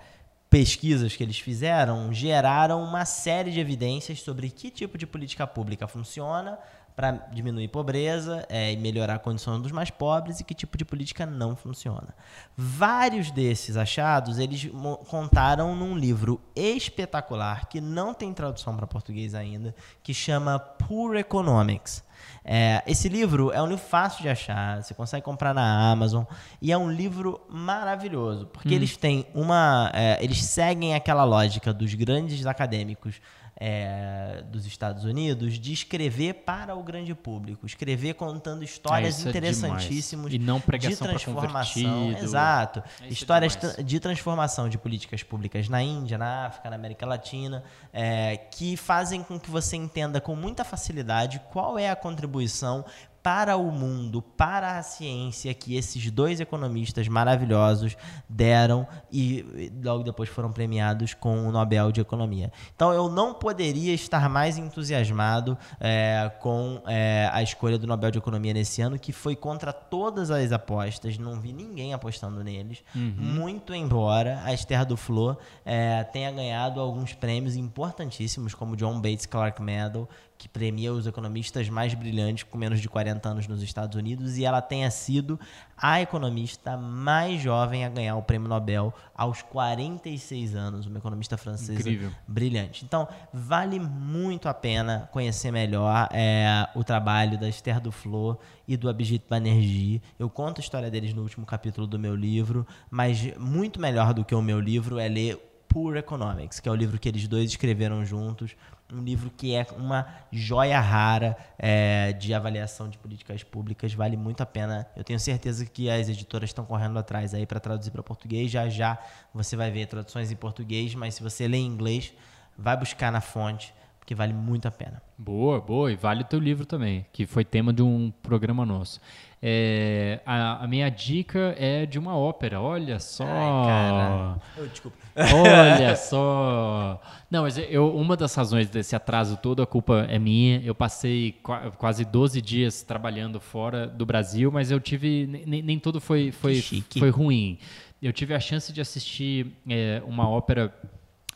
pesquisas 0.51 1.15
que 1.15 1.23
eles 1.23 1.39
fizeram 1.39 2.13
geraram 2.13 2.83
uma 2.83 3.05
série 3.05 3.51
de 3.51 3.59
evidências 3.61 4.21
sobre 4.21 4.49
que 4.49 4.69
tipo 4.69 4.97
de 4.97 5.07
política 5.07 5.47
pública 5.47 5.87
funciona, 5.87 6.59
para 6.95 7.11
diminuir 7.31 7.67
pobreza 7.67 8.45
é, 8.49 8.71
e 8.71 8.77
melhorar 8.77 9.15
a 9.15 9.19
condição 9.19 9.59
dos 9.59 9.71
mais 9.71 9.89
pobres 9.89 10.39
e 10.39 10.43
que 10.43 10.53
tipo 10.53 10.77
de 10.77 10.85
política 10.85 11.25
não 11.25 11.55
funciona. 11.55 12.13
Vários 12.55 13.31
desses 13.31 13.77
achados 13.77 14.37
eles 14.39 14.69
contaram 15.07 15.75
num 15.75 15.97
livro 15.97 16.41
espetacular 16.55 17.67
que 17.67 17.79
não 17.79 18.13
tem 18.13 18.33
tradução 18.33 18.75
para 18.75 18.87
português 18.87 19.33
ainda, 19.33 19.75
que 20.03 20.13
chama 20.13 20.59
Poor 20.59 21.15
Economics. 21.15 22.03
É, 22.43 22.83
esse 22.87 23.07
livro 23.09 23.51
é 23.51 23.61
um 23.61 23.67
livro 23.67 23.83
fácil 23.83 24.21
de 24.21 24.29
achar, 24.29 24.81
você 24.81 24.93
consegue 24.93 25.23
comprar 25.23 25.53
na 25.53 25.91
Amazon 25.91 26.23
e 26.61 26.71
é 26.71 26.77
um 26.77 26.91
livro 26.91 27.41
maravilhoso 27.49 28.47
porque 28.47 28.69
hum. 28.69 28.73
eles 28.73 28.97
têm 28.97 29.25
uma, 29.33 29.91
é, 29.93 30.23
eles 30.23 30.43
seguem 30.43 30.95
aquela 30.95 31.23
lógica 31.23 31.73
dos 31.73 31.93
grandes 31.93 32.45
acadêmicos 32.45 33.21
é, 33.63 34.43
dos 34.49 34.65
Estados 34.65 35.03
Unidos 35.03 35.59
de 35.59 35.71
escrever 35.71 36.33
para 36.33 36.75
o 36.75 36.81
grande 36.81 37.13
público, 37.13 37.63
escrever 37.63 38.15
contando 38.15 38.63
histórias 38.63 39.23
é, 39.23 39.29
interessantíssimas 39.29 40.31
é 40.31 40.35
e 40.35 40.39
não 40.39 40.59
pregação 40.59 41.05
de 41.05 41.13
transformação, 41.13 42.11
exato, 42.13 42.81
é 42.99 43.07
histórias 43.07 43.55
de 43.85 43.99
transformação 43.99 44.67
de 44.67 44.79
políticas 44.79 45.21
públicas 45.21 45.69
na 45.69 45.83
Índia, 45.83 46.17
na 46.17 46.47
África, 46.47 46.71
na 46.71 46.75
América 46.75 47.05
Latina, 47.05 47.63
é, 47.93 48.35
que 48.35 48.75
fazem 48.75 49.21
com 49.21 49.39
que 49.39 49.51
você 49.51 49.75
entenda 49.75 50.19
com 50.19 50.35
muita 50.35 50.63
facilidade 50.63 51.39
qual 51.51 51.77
é 51.77 51.91
a 51.91 51.95
contribuição 51.95 52.83
para 53.23 53.55
o 53.55 53.71
mundo, 53.71 54.21
para 54.21 54.77
a 54.77 54.83
ciência 54.83 55.53
que 55.53 55.75
esses 55.75 56.09
dois 56.09 56.39
economistas 56.39 57.07
maravilhosos 57.07 57.95
deram 58.27 58.87
e 59.11 59.71
logo 59.83 60.03
depois 60.03 60.29
foram 60.29 60.51
premiados 60.51 61.13
com 61.13 61.47
o 61.47 61.51
Nobel 61.51 61.91
de 61.91 62.01
Economia. 62.01 62.51
Então 62.75 62.91
eu 62.91 63.09
não 63.09 63.33
poderia 63.33 63.93
estar 63.93 64.27
mais 64.29 64.57
entusiasmado 64.57 65.57
é, 65.79 66.31
com 66.39 66.81
é, 66.87 67.29
a 67.31 67.43
escolha 67.43 67.77
do 67.77 67.85
Nobel 67.85 68.11
de 68.11 68.17
Economia 68.17 68.53
nesse 68.53 68.81
ano, 68.81 68.97
que 68.97 69.11
foi 69.11 69.35
contra 69.35 69.71
todas 69.71 70.31
as 70.31 70.51
apostas, 70.51 71.17
não 71.17 71.39
vi 71.39 71.53
ninguém 71.53 71.93
apostando 71.93 72.43
neles, 72.43 72.83
Uhum. 72.95 73.13
muito 73.17 73.73
embora 73.73 74.41
a 74.43 74.53
Esther 74.53 74.85
Duflo 74.85 75.37
é, 75.65 76.03
tenha 76.05 76.31
ganhado 76.31 76.79
alguns 76.79 77.13
prêmios 77.13 77.55
importantíssimos, 77.55 78.53
como 78.53 78.73
o 78.73 78.75
John 78.75 78.99
Bates 78.99 79.25
Clark 79.25 79.61
Medal, 79.61 80.07
que 80.41 80.49
premia 80.49 80.91
os 80.91 81.05
economistas 81.05 81.69
mais 81.69 81.93
brilhantes 81.93 82.41
com 82.41 82.57
menos 82.57 82.81
de 82.81 82.89
40 82.89 83.29
anos 83.29 83.47
nos 83.47 83.61
Estados 83.61 83.95
Unidos, 83.95 84.39
e 84.39 84.43
ela 84.43 84.59
tenha 84.59 84.89
sido 84.89 85.39
a 85.77 86.01
economista 86.01 86.75
mais 86.75 87.39
jovem 87.39 87.85
a 87.85 87.89
ganhar 87.89 88.15
o 88.15 88.23
prêmio 88.23 88.49
Nobel 88.49 88.91
aos 89.13 89.43
46 89.43 90.55
anos, 90.55 90.87
uma 90.87 90.97
economista 90.97 91.37
francesa 91.37 91.79
Incrível. 91.79 92.11
brilhante. 92.27 92.83
Então, 92.83 93.07
vale 93.31 93.79
muito 93.79 94.49
a 94.49 94.53
pena 94.53 95.07
conhecer 95.11 95.51
melhor 95.51 96.09
é, 96.11 96.67
o 96.73 96.83
trabalho 96.83 97.37
da 97.37 97.47
Esther 97.47 97.79
Duflo 97.79 98.39
e 98.67 98.75
do 98.75 98.89
Abhijit 98.89 99.23
Banerjee. 99.29 100.01
Eu 100.17 100.27
conto 100.27 100.57
a 100.57 100.63
história 100.63 100.89
deles 100.89 101.13
no 101.13 101.21
último 101.21 101.45
capítulo 101.45 101.85
do 101.85 101.99
meu 101.99 102.15
livro, 102.15 102.65
mas 102.89 103.37
muito 103.37 103.79
melhor 103.79 104.11
do 104.11 104.25
que 104.25 104.33
o 104.33 104.41
meu 104.41 104.59
livro 104.59 104.97
é 104.97 105.07
ler 105.07 105.51
Poor 105.71 105.95
Economics, 105.95 106.59
que 106.59 106.67
é 106.67 106.71
o 106.71 106.75
livro 106.75 106.99
que 106.99 107.07
eles 107.07 107.27
dois 107.29 107.49
escreveram 107.51 108.03
juntos. 108.03 108.57
Um 108.91 109.03
livro 109.03 109.29
que 109.29 109.55
é 109.55 109.65
uma 109.77 110.05
joia 110.31 110.79
rara 110.79 111.37
é, 111.57 112.13
de 112.13 112.33
avaliação 112.33 112.89
de 112.89 112.97
políticas 112.97 113.43
públicas, 113.43 113.93
vale 113.93 114.17
muito 114.17 114.41
a 114.41 114.45
pena. 114.45 114.87
Eu 114.95 115.03
tenho 115.03 115.19
certeza 115.19 115.65
que 115.65 115.89
as 115.89 116.09
editoras 116.09 116.49
estão 116.49 116.65
correndo 116.65 116.97
atrás 116.99 117.33
aí 117.33 117.45
para 117.45 117.59
traduzir 117.59 117.91
para 117.91 118.03
português. 118.03 118.51
Já 118.51 118.67
já 118.69 118.97
você 119.33 119.55
vai 119.55 119.71
ver 119.71 119.85
traduções 119.87 120.31
em 120.31 120.35
português, 120.35 120.93
mas 120.95 121.15
se 121.15 121.23
você 121.23 121.47
lê 121.47 121.57
em 121.57 121.65
inglês, 121.65 122.13
vai 122.57 122.75
buscar 122.77 123.11
na 123.11 123.21
fonte, 123.21 123.73
porque 124.11 124.15
vale 124.15 124.33
muito 124.33 124.67
a 124.67 124.71
pena. 124.71 125.01
Boa, 125.17 125.61
boa. 125.61 125.89
E 125.89 125.95
vale 125.95 126.21
o 126.23 126.25
teu 126.25 126.37
livro 126.37 126.65
também, 126.65 127.05
que 127.13 127.25
foi 127.25 127.45
tema 127.45 127.71
de 127.71 127.81
um 127.81 128.11
programa 128.21 128.65
nosso. 128.65 128.99
É, 129.41 130.19
a, 130.25 130.65
a 130.65 130.67
minha 130.67 130.89
dica 130.89 131.55
é 131.57 131.85
de 131.85 131.97
uma 131.97 132.17
ópera, 132.17 132.59
olha 132.59 132.99
só. 132.99 133.23
Ai, 133.23 133.65
cara. 133.67 134.41
Eu, 134.57 134.67
desculpa. 134.67 134.97
Olha 135.15 135.95
só. 135.95 137.01
Não, 137.29 137.43
mas 137.43 137.57
eu, 137.57 137.95
uma 137.95 138.17
das 138.17 138.35
razões 138.35 138.69
desse 138.69 138.95
atraso 138.97 139.37
todo, 139.37 139.61
a 139.61 139.65
culpa 139.67 140.05
é 140.09 140.19
minha. 140.19 140.61
Eu 140.61 140.75
passei 140.75 141.31
qua- 141.41 141.71
quase 141.71 142.03
12 142.03 142.41
dias 142.41 142.83
trabalhando 142.83 143.39
fora 143.39 143.87
do 143.87 144.05
Brasil, 144.05 144.51
mas 144.51 144.71
eu 144.71 144.79
tive. 144.81 145.25
Nem, 145.47 145.61
nem 145.61 145.79
tudo 145.79 146.01
foi, 146.01 146.31
foi, 146.33 146.61
foi 146.99 147.09
ruim. 147.09 147.57
Eu 148.01 148.11
tive 148.11 148.33
a 148.33 148.39
chance 148.41 148.73
de 148.73 148.81
assistir 148.81 149.47
é, 149.69 150.01
uma 150.05 150.27
ópera. 150.27 150.73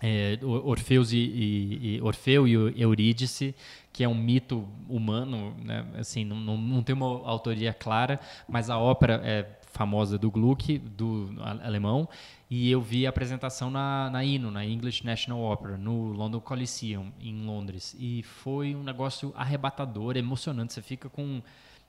É, 0.07 0.37
Orfeus 0.45 1.11
e, 1.11 1.17
e- 1.17 1.95
e- 1.95 2.01
Orfeu 2.01 2.47
e 2.47 2.53
Eurídice, 2.79 3.55
que 3.91 4.03
é 4.03 4.07
um 4.07 4.13
mito 4.13 4.67
humano, 4.87 5.55
né? 5.63 5.83
assim, 5.97 6.23
não, 6.23 6.35
não, 6.39 6.57
não 6.57 6.83
tem 6.83 6.93
uma 6.93 7.07
autoria 7.27 7.73
clara, 7.73 8.19
mas 8.47 8.69
a 8.69 8.77
ópera 8.77 9.19
é 9.23 9.47
famosa 9.71 10.15
do 10.17 10.29
Gluck, 10.29 10.77
do 10.77 11.33
alemão, 11.63 12.07
e 12.49 12.69
eu 12.69 12.81
vi 12.81 13.07
a 13.07 13.09
apresentação 13.09 13.71
na, 13.71 14.09
na 14.11 14.23
INO, 14.23 14.51
na 14.51 14.63
English 14.63 15.03
National 15.03 15.41
Opera, 15.41 15.75
no 15.75 16.11
London 16.11 16.39
Coliseum, 16.39 17.11
em 17.19 17.43
Londres, 17.43 17.95
e 17.99 18.21
foi 18.21 18.75
um 18.75 18.83
negócio 18.83 19.33
arrebatador, 19.35 20.17
emocionante, 20.17 20.71
você 20.73 20.81
fica 20.83 21.09
com 21.09 21.41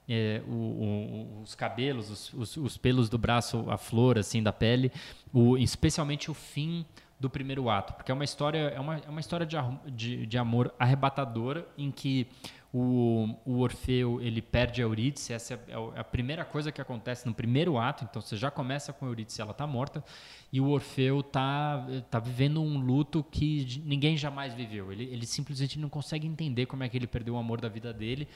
é, 0.09 0.41
o- 0.47 0.51
o- 0.51 1.41
os 1.43 1.53
cabelos, 1.53 2.09
os, 2.09 2.33
os- 2.33 2.57
os 2.57 2.77
pelos 2.77 3.09
do 3.09 3.17
braço, 3.17 3.65
a 3.69 3.77
flor 3.77 4.17
assim 4.17 4.41
da 4.41 4.53
pele, 4.53 4.89
o, 5.33 5.57
especialmente 5.57 6.31
o 6.31 6.33
fim 6.33 6.85
do 7.19 7.29
primeiro 7.29 7.69
ato, 7.69 7.93
porque 7.93 8.11
é 8.11 8.13
uma 8.13 8.23
história 8.23 8.59
é 8.69 8.79
uma, 8.79 8.97
é 8.97 9.09
uma 9.09 9.19
história 9.19 9.45
de, 9.45 9.57
de, 9.91 10.25
de 10.25 10.37
amor 10.37 10.73
arrebatadora 10.77 11.67
em 11.77 11.91
que 11.91 12.27
o, 12.73 13.35
o 13.45 13.59
Orfeu 13.59 14.21
ele 14.21 14.41
perde 14.41 14.81
a 14.81 14.85
Eurídice, 14.85 15.33
essa 15.33 15.53
é 15.53 15.73
a, 15.73 15.97
é 15.97 15.99
a 15.99 16.03
primeira 16.03 16.45
coisa 16.45 16.71
que 16.71 16.81
acontece 16.81 17.25
no 17.25 17.33
primeiro 17.33 17.77
ato, 17.77 18.03
então 18.03 18.21
você 18.21 18.35
já 18.35 18.51
começa 18.51 18.91
com 18.93 19.05
a 19.05 19.09
Eurídice, 19.09 19.41
ela 19.41 19.51
está 19.51 19.65
morta, 19.65 20.03
e 20.51 20.59
o 20.59 20.69
Orfeu 20.69 21.23
tá, 21.23 21.85
tá 22.09 22.19
vivendo 22.19 22.61
um 22.61 22.77
luto 22.77 23.23
que 23.23 23.81
ninguém 23.83 24.17
jamais 24.17 24.53
viveu. 24.53 24.91
Ele, 24.91 25.05
ele 25.05 25.25
simplesmente 25.25 25.79
não 25.79 25.89
consegue 25.89 26.27
entender 26.27 26.65
como 26.65 26.83
é 26.83 26.89
que 26.89 26.97
ele 26.97 27.07
perdeu 27.07 27.35
o 27.35 27.37
amor 27.37 27.59
da 27.59 27.69
vida 27.69 27.93
dele 27.93 28.27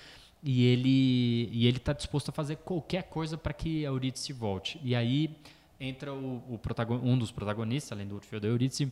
e 0.43 0.65
ele 0.65 1.49
e 1.51 1.67
ele 1.67 1.77
está 1.77 1.93
disposto 1.93 2.29
a 2.29 2.31
fazer 2.31 2.57
qualquer 2.57 3.03
coisa 3.03 3.37
para 3.37 3.53
que 3.53 3.85
a 3.85 3.89
Eurídice 3.89 4.33
volte. 4.33 4.79
E 4.83 4.95
aí 4.95 5.37
entra 5.81 6.13
o, 6.13 6.43
o 6.47 6.59
um 7.03 7.17
dos 7.17 7.31
protagonistas, 7.31 7.91
além 7.91 8.07
do 8.07 8.15
Orfeu 8.15 8.39
da 8.39 8.47
Eurídice, 8.47 8.91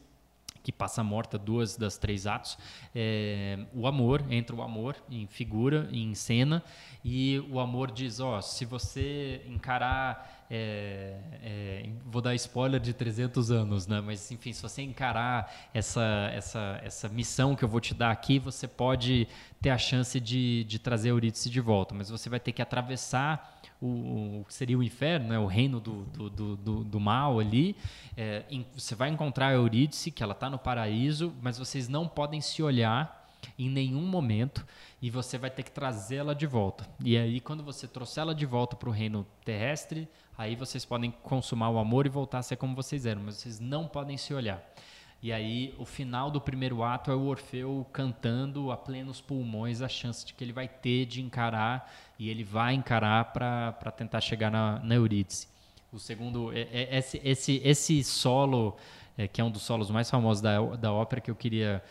que 0.64 0.72
passa 0.72 1.04
morta 1.04 1.38
duas 1.38 1.78
das 1.78 1.98
três 1.98 2.28
atos, 2.28 2.58
é, 2.94 3.60
o 3.74 3.88
amor, 3.88 4.26
entra 4.30 4.56
o 4.56 4.62
amor 4.62 4.96
em 5.10 5.26
figura, 5.26 5.88
em 5.92 6.14
cena, 6.14 6.64
e 7.04 7.40
o 7.50 7.60
amor 7.60 7.92
diz, 7.92 8.20
ó, 8.20 8.42
se 8.42 8.66
você 8.66 9.42
encarar, 9.48 10.46
é, 10.50 11.16
é, 11.42 11.90
vou 12.06 12.22
dar 12.22 12.36
spoiler 12.36 12.80
de 12.80 12.94
300 12.94 13.52
anos, 13.52 13.88
né, 13.88 14.02
mas 14.02 14.32
enfim, 14.32 14.52
se 14.52 14.62
você 14.62 14.82
encarar 14.82 15.70
essa, 15.74 16.30
essa, 16.34 16.82
essa 16.84 17.08
missão 17.08 17.56
que 17.56 17.64
eu 17.64 17.70
vou 17.70 17.80
te 17.80 17.94
dar 17.94 18.12
aqui, 18.12 18.38
você 18.38 18.68
pode 18.68 19.28
ter 19.62 19.70
a 19.70 19.78
chance 19.78 20.20
de, 20.20 20.66
de 20.66 20.78
trazer 20.78 21.10
Eurídice 21.10 21.50
de 21.50 21.62
volta, 21.62 21.96
mas 21.96 22.10
você 22.10 22.30
vai 22.30 22.40
ter 22.40 22.52
que 22.52 22.62
atravessar 22.62 23.59
o, 23.82 24.42
o 24.42 24.46
que 24.48 24.54
seria 24.54 24.78
o 24.78 24.84
inferno, 24.84 25.30
né, 25.30 25.40
o 25.40 25.46
reino 25.46 25.80
do, 25.80 26.04
do, 26.06 26.30
do, 26.30 26.58
do- 26.58 26.84
do 26.84 27.00
mal 27.00 27.40
ali. 27.40 27.76
É, 28.18 28.44
em- 28.50 28.66
você 28.76 28.96
vai 28.96 29.10
encontrar 29.10 29.48
a 29.48 29.54
Eurídice, 29.54 30.12
que 30.12 30.22
ela 30.24 30.34
está 30.34 30.50
no 30.50 30.58
paraíso, 30.60 31.34
mas 31.42 31.58
vocês 31.58 31.88
não 31.88 32.08
podem 32.08 32.42
se 32.42 32.62
olhar 32.62 33.18
em 33.58 33.70
nenhum 33.70 34.02
momento 34.06 34.66
e 35.02 35.10
você 35.10 35.38
vai 35.38 35.50
ter 35.50 35.64
que 35.64 35.72
trazê-la 35.72 36.34
de 36.34 36.46
volta. 36.46 36.86
E 37.04 37.18
aí, 37.18 37.40
quando 37.40 37.64
você 37.64 37.88
trouxer 37.88 38.22
ela 38.24 38.36
de 38.36 38.46
volta 38.46 38.76
para 38.76 38.90
o 38.90 38.92
reino 38.92 39.26
terrestre, 39.46 40.10
aí 40.38 40.56
vocês 40.56 40.84
podem 40.84 41.10
consumar 41.10 41.70
o 41.70 41.78
amor 41.78 42.06
e 42.06 42.10
voltar 42.10 42.40
a 42.40 42.44
ser 42.44 42.58
como 42.58 42.76
vocês 42.76 43.06
eram, 43.06 43.22
mas 43.24 43.36
vocês 43.36 43.60
não 43.60 43.88
podem 43.88 44.18
se 44.18 44.34
olhar. 44.34 44.62
E 45.22 45.34
aí, 45.34 45.74
o 45.78 45.84
final 45.86 46.32
do 46.32 46.40
primeiro 46.40 46.82
ato 46.82 47.12
é 47.12 47.16
o 47.16 47.26
Orfeu 47.26 47.86
cantando 47.92 48.72
a 48.72 48.78
plenos 48.78 49.20
pulmões 49.20 49.82
a 49.82 49.90
chance 49.90 50.26
de 50.26 50.34
que 50.34 50.42
ele 50.44 50.54
vai 50.54 50.68
ter 50.68 51.06
de 51.06 51.22
encarar, 51.22 51.92
e 52.20 52.30
ele 52.30 52.44
vai 52.44 52.74
encarar 52.74 53.32
para 53.32 53.92
tentar 53.96 54.20
chegar 54.20 54.52
na, 54.52 54.80
na 54.80 54.96
Eurídice. 54.96 55.48
O 55.92 55.98
segundo, 55.98 56.52
é- 56.52 56.68
é- 56.72 56.98
esse, 56.98 57.22
esse, 57.24 57.62
esse 57.64 58.04
solo, 58.04 58.76
é, 59.18 59.28
que 59.28 59.40
é 59.40 59.44
um 59.44 59.50
dos 59.50 59.62
solos 59.64 59.90
mais 59.90 60.10
famosos 60.10 60.42
da, 60.42 60.60
da 60.76 60.92
ópera, 60.92 61.22
que 61.22 61.32
eu 61.32 61.36
queria 61.36 61.82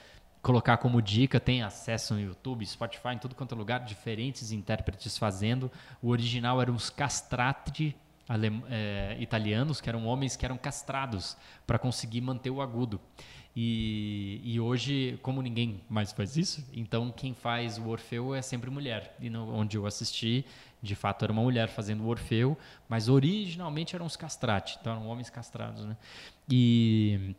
colocar 0.43 0.77
como 0.77 1.01
dica, 1.03 1.41
tem 1.41 1.63
acesso 1.63 2.15
no 2.15 2.21
YouTube, 2.21 2.65
Spotify, 2.65 3.09
em 3.15 3.19
tudo 3.19 3.35
quanto 3.35 3.55
é 3.55 3.59
lugar, 3.59 3.81
diferentes 3.81 4.53
intérpretes 4.53 5.17
fazendo. 5.19 5.71
O 6.01 6.11
original 6.11 6.61
eram 6.61 6.75
os 6.75 6.91
castrati 6.91 7.97
eh, 8.71 9.17
italianos, 9.19 9.81
que 9.81 9.89
eram 9.89 10.07
homens 10.07 10.37
que 10.37 10.45
eram 10.45 10.59
castrados 10.59 11.37
para 11.67 11.79
conseguir 11.79 12.21
manter 12.21 12.51
o 12.51 12.61
agudo. 12.61 13.01
E, 13.61 14.41
e 14.45 14.61
hoje, 14.61 15.19
como 15.21 15.43
ninguém 15.43 15.81
mais 15.91 16.13
faz 16.13 16.37
isso, 16.37 16.65
então 16.73 17.11
quem 17.11 17.35
faz 17.35 17.77
o 17.77 17.89
Orfeu 17.89 18.33
é 18.33 18.41
sempre 18.41 18.71
mulher. 18.71 19.17
E 19.19 19.29
no, 19.29 19.53
onde 19.53 19.77
eu 19.77 19.85
assisti, 19.85 20.45
de 20.81 20.95
fato 20.95 21.25
era 21.25 21.33
uma 21.33 21.43
mulher 21.43 21.69
fazendo 21.69 22.05
o 22.05 22.07
Orfeu, 22.07 22.57
mas 22.89 23.09
originalmente 23.09 23.97
eram 23.97 24.07
os 24.07 24.15
castrati, 24.15 24.79
então 24.81 24.93
eram 24.93 25.09
homens 25.09 25.29
castrados. 25.29 25.85
Né? 25.85 25.97
E 26.49 27.35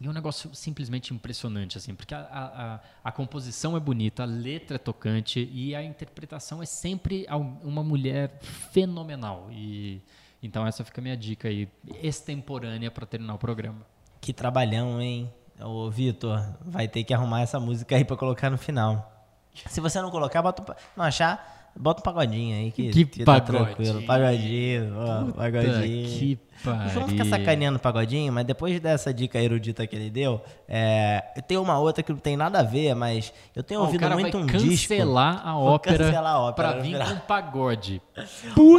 e 0.00 0.06
é 0.06 0.10
um 0.10 0.12
negócio 0.12 0.54
simplesmente 0.54 1.12
impressionante, 1.12 1.78
assim, 1.78 1.94
porque 1.96 2.14
a, 2.14 2.20
a, 2.20 2.80
a- 3.02 3.12
composição 3.12 3.76
é 3.76 3.80
bonita, 3.80 4.22
a 4.22 4.26
letra 4.26 4.76
é 4.76 4.78
tocante 4.78 5.50
e 5.52 5.74
a 5.74 5.82
interpretação 5.82 6.62
é 6.62 6.66
sempre 6.66 7.26
uma 7.64 7.82
mulher 7.82 8.38
fenomenal. 8.40 9.48
E 9.50 10.00
então 10.40 10.64
essa 10.64 10.84
fica 10.84 11.00
a 11.00 11.02
minha 11.02 11.16
dica 11.16 11.48
aí, 11.48 11.66
extemporânea 12.02 12.90
para 12.90 13.04
terminar 13.06 13.34
o 13.34 13.38
programa. 13.38 13.84
Que 14.20 14.32
trabalhão, 14.34 15.00
hein? 15.00 15.32
Ô, 15.60 15.90
Vitor, 15.90 16.42
vai 16.64 16.86
ter 16.86 17.02
que 17.04 17.14
arrumar 17.14 17.40
essa 17.40 17.58
música 17.58 17.96
aí 17.96 18.04
pra 18.04 18.16
colocar 18.16 18.50
no 18.50 18.58
final. 18.58 19.12
Se 19.66 19.80
você 19.80 20.00
não 20.02 20.10
colocar, 20.10 20.42
bota, 20.42 20.62
um 20.62 20.74
não 20.96 21.04
achar, 21.04 21.70
bota 21.74 22.00
um 22.00 22.04
pagodinho 22.04 22.56
aí 22.56 22.70
que, 22.70 22.90
Que 22.90 23.24
tá 23.24 23.40
pagodinho. 23.40 23.64
tranquilo. 23.64 24.02
Pagodinho, 24.02 24.94
ó, 24.98 25.32
pagodinho. 25.32 26.08
que 26.08 26.38
O 26.64 26.88
João 26.90 27.08
fica 27.08 27.24
sacaneando 27.24 27.76
o 27.76 27.80
pagodinho, 27.80 28.32
mas 28.32 28.44
depois 28.44 28.80
dessa 28.80 29.12
dica 29.12 29.38
erudita 29.38 29.86
que 29.86 29.94
ele 29.94 30.10
deu, 30.10 30.40
é, 30.68 31.22
eu 31.36 31.42
tenho 31.42 31.62
uma 31.62 31.78
outra 31.78 32.02
que 32.02 32.12
não 32.12 32.18
tem 32.18 32.36
nada 32.36 32.60
a 32.60 32.62
ver, 32.62 32.94
mas 32.94 33.32
eu 33.54 33.62
tenho 33.62 33.80
Ó, 33.80 33.82
o 33.84 33.86
ouvido 33.86 34.08
muito 34.10 34.38
um 34.38 34.46
disco. 34.46 34.88
cancelar 34.88 35.42
a 35.46 35.56
ópera 35.58 35.98
cancelar 35.98 36.32
a 36.34 36.40
ópera, 36.40 36.68
pra 36.72 36.80
vir 36.80 36.92
virar. 36.92 37.08
com 37.10 37.16
pagode. 37.26 38.02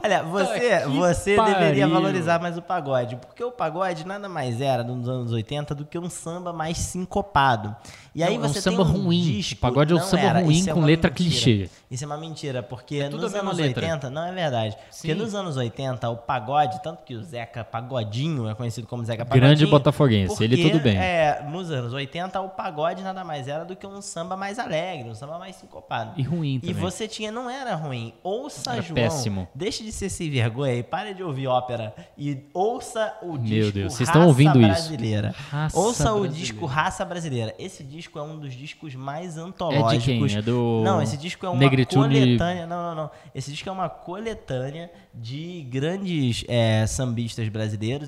Olha, 0.03 0.23
você, 0.23 0.85
você 0.87 1.35
pariu. 1.35 1.55
deveria 1.55 1.87
valorizar 1.87 2.39
mais 2.41 2.57
o 2.57 2.61
pagode, 2.61 3.15
porque 3.17 3.43
o 3.43 3.51
pagode 3.51 4.05
nada 4.05 4.27
mais 4.27 4.59
era 4.61 4.83
nos 4.83 5.07
anos 5.07 5.31
80 5.31 5.75
do 5.75 5.85
que 5.85 5.97
um 5.97 6.09
samba 6.09 6.51
mais 6.51 6.77
sincopado. 6.77 7.75
E 8.15 8.23
aí 8.23 8.35
Não, 8.37 8.45
é 8.45 8.47
um 8.47 8.53
você 8.53 8.61
samba 8.61 8.83
tem 8.83 8.95
um 8.95 9.03
ruim. 9.03 9.21
disco, 9.21 9.55
O 9.57 9.61
pagode 9.61 9.93
é 9.93 9.95
um 9.95 9.99
samba 9.99 10.23
era, 10.23 10.39
ruim 10.39 10.55
isso 10.57 10.69
é 10.69 10.73
com 10.73 10.79
uma 10.79 10.87
letra 10.87 11.09
mentira. 11.11 11.29
clichê. 11.29 11.69
Isso 11.89 12.03
é 12.03 12.07
uma 12.07 12.17
mentira, 12.17 12.63
porque 12.63 13.03
tudo 13.09 13.21
nos 13.21 13.35
anos 13.35 13.57
letra. 13.57 13.85
80, 13.85 14.09
não 14.09 14.23
é 14.25 14.31
verdade. 14.33 14.75
Porque 14.75 15.13
Sim. 15.13 15.19
nos 15.19 15.35
anos 15.35 15.55
80, 15.55 16.09
o 16.09 16.17
pagode, 16.17 16.81
tanto 16.81 17.03
que 17.03 17.13
o 17.15 17.23
Zeca 17.23 17.63
Pagodinho 17.71 18.47
é 18.49 18.55
conhecido 18.55 18.87
como 18.87 19.03
Zeca 19.03 19.25
Pagodinho. 19.25 19.41
Grande 19.47 19.65
botafoguense, 19.67 20.43
ele 20.43 20.69
tudo 20.69 20.81
bem. 20.81 20.97
É, 20.97 21.43
nos 21.49 21.69
anos 21.71 21.93
80, 21.93 22.39
o 22.41 22.49
pagode 22.49 23.03
nada 23.03 23.23
mais 23.23 23.47
era 23.47 23.63
do 23.65 23.75
que 23.75 23.85
um 23.85 24.01
samba 24.01 24.35
mais 24.35 24.57
alegre, 24.59 25.09
um 25.09 25.13
samba 25.15 25.37
mais 25.37 25.55
sincopado. 25.55 26.13
E 26.17 26.23
ruim 26.23 26.55
E 26.55 26.59
também. 26.59 26.73
você 26.75 27.07
tinha, 27.07 27.31
não 27.31 27.49
era 27.49 27.75
ruim. 27.75 28.13
Ouça, 28.23 28.73
Era 28.73 28.81
João. 28.81 28.95
péssimo. 28.95 29.47
Deixe 29.53 29.83
de 29.83 29.91
ser 29.91 30.09
sem 30.09 30.29
vergonha 30.29 30.73
e 30.75 30.83
pare 30.83 31.13
de 31.13 31.23
ouvir 31.23 31.47
ópera 31.47 31.93
e 32.17 32.45
ouça 32.53 33.13
o 33.21 33.33
Meu 33.33 33.37
disco 33.37 33.71
Deus, 33.73 33.93
vocês 33.93 34.09
estão 34.09 34.25
ouvindo 34.27 34.57
isso? 34.59 34.67
Brasileira. 34.67 35.35
Raça 35.49 35.77
ouça 35.79 36.03
o 36.13 36.19
Brasileira. 36.21 36.33
disco 36.37 36.65
Raça 36.65 37.05
Brasileira. 37.05 37.55
Esse 37.59 37.83
disco 37.83 38.17
é 38.17 38.21
um 38.21 38.39
dos 38.39 38.53
discos 38.53 38.95
mais 38.95 39.37
É 39.37 39.41
antológicos. 39.41 40.03
de 40.03 40.27
quem? 40.27 40.37
É 40.37 40.41
do 40.41 40.81
Não, 40.83 41.01
esse 41.01 41.17
disco 41.17 41.45
é 41.45 41.49
uma 41.49 41.59
Negritude- 41.59 42.15
coletânea. 42.19 42.65
Não, 42.67 42.83
não, 42.89 42.95
não. 43.03 43.11
Esse 43.35 43.51
disco 43.51 43.67
é 43.69 43.71
uma 43.71 43.89
coletânea 43.89 44.91
de 45.13 45.65
grandes 45.69 46.43
é, 46.47 46.85
sambistas 46.87 47.47
brasileiros, 47.49 47.56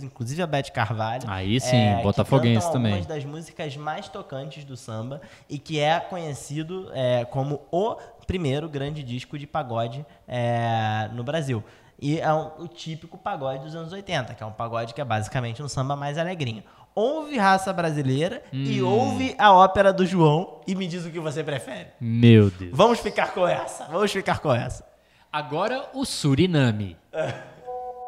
inclusive 0.03 0.41
a 0.41 0.47
Beth 0.47 0.71
Carvalho. 0.73 1.23
Aí 1.27 1.59
sim, 1.59 1.75
é, 1.75 1.97
que 1.97 2.03
botafoguense 2.03 2.55
cantam 2.65 2.71
também. 2.73 2.91
algumas 2.93 3.07
das 3.07 3.25
músicas 3.25 3.75
mais 3.77 4.07
tocantes 4.07 4.63
do 4.63 4.75
samba 4.77 5.21
e 5.49 5.57
que 5.57 5.79
é 5.79 5.99
conhecido 5.99 6.89
é, 6.93 7.25
como 7.25 7.61
o 7.71 7.95
primeiro 8.27 8.69
grande 8.69 9.01
disco 9.03 9.37
de 9.37 9.47
pagode 9.47 10.05
é, 10.27 11.09
no 11.13 11.23
Brasil. 11.23 11.63
E 12.01 12.19
é 12.19 12.33
um- 12.33 12.63
o 12.63 12.67
típico 12.67 13.17
pagode 13.17 13.63
dos 13.63 13.75
anos 13.75 13.91
80, 13.91 14.33
que 14.33 14.41
é 14.41 14.45
um 14.45 14.51
pagode 14.51 14.93
que 14.93 15.01
é 15.01 15.05
basicamente 15.05 15.61
um 15.61 15.67
samba 15.67 15.95
mais 15.95 16.17
alegrinho. 16.17 16.63
Ouve 16.95 17.37
Raça 17.37 17.71
Brasileira 17.73 18.41
e 18.51 18.81
Hum. 18.81 18.87
ouve 18.87 19.35
a 19.37 19.53
ópera 19.53 19.91
do 19.93 20.05
João 20.05 20.61
e 20.65 20.73
me 20.75 20.87
diz 20.87 21.05
o 21.05 21.11
que 21.11 21.19
você 21.19 21.43
prefere. 21.43 21.87
Meu 21.99 22.49
Deus. 22.49 22.71
Vamos 22.73 22.99
ficar 22.99 23.33
com 23.33 23.47
essa, 23.47 23.85
vamos 23.85 24.11
ficar 24.11 24.39
com 24.39 24.53
essa. 24.53 24.87
Agora 25.31 25.89
o 25.93 26.05
Suriname. 26.05 26.97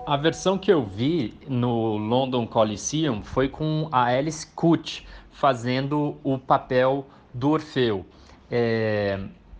A 0.06 0.18
versão 0.18 0.58
que 0.58 0.72
eu 0.72 0.84
vi 0.84 1.34
no 1.48 1.96
London 1.96 2.48
Coliseum 2.48 3.22
foi 3.24 3.48
com 3.48 3.88
a 3.92 4.06
Alice 4.06 4.48
Coote 4.48 5.08
fazendo 5.30 6.18
o 6.24 6.40
papel 6.40 7.06
do 7.34 7.52
Orfeu. 7.52 8.06
É, 8.50 9.20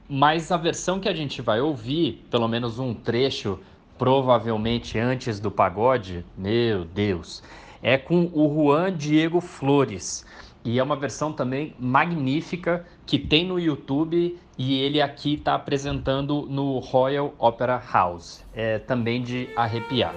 Mas 0.10 0.52
a 0.52 0.58
versão 0.58 1.00
que 1.00 1.08
a 1.08 1.14
gente 1.14 1.42
vai 1.44 1.62
ouvir, 1.62 2.26
pelo 2.32 2.48
menos 2.48 2.80
um 2.80 2.94
trecho, 2.94 3.60
provavelmente 4.00 4.98
antes 4.98 5.40
do 5.40 5.52
pagode, 5.52 6.26
meu 6.36 6.86
Deus, 6.86 7.44
é 7.82 7.98
com 7.98 8.30
o 8.34 8.52
Juan 8.54 8.92
Diego 8.92 9.40
Flores. 9.42 10.26
E 10.64 10.78
é 10.78 10.84
uma 10.84 10.96
versão 10.96 11.34
também 11.34 11.74
magnífica 11.80 12.86
que 13.06 13.18
tem 13.18 13.46
no 13.46 13.60
YouTube 13.60 14.38
e 14.58 14.80
ele 14.80 15.02
aqui 15.02 15.34
está 15.34 15.56
apresentando 15.56 16.46
no 16.48 16.78
Royal 16.80 17.34
Opera 17.40 17.82
House. 17.92 18.46
É 18.54 18.78
também 18.78 19.22
de 19.24 19.50
arrepiar. 19.56 20.14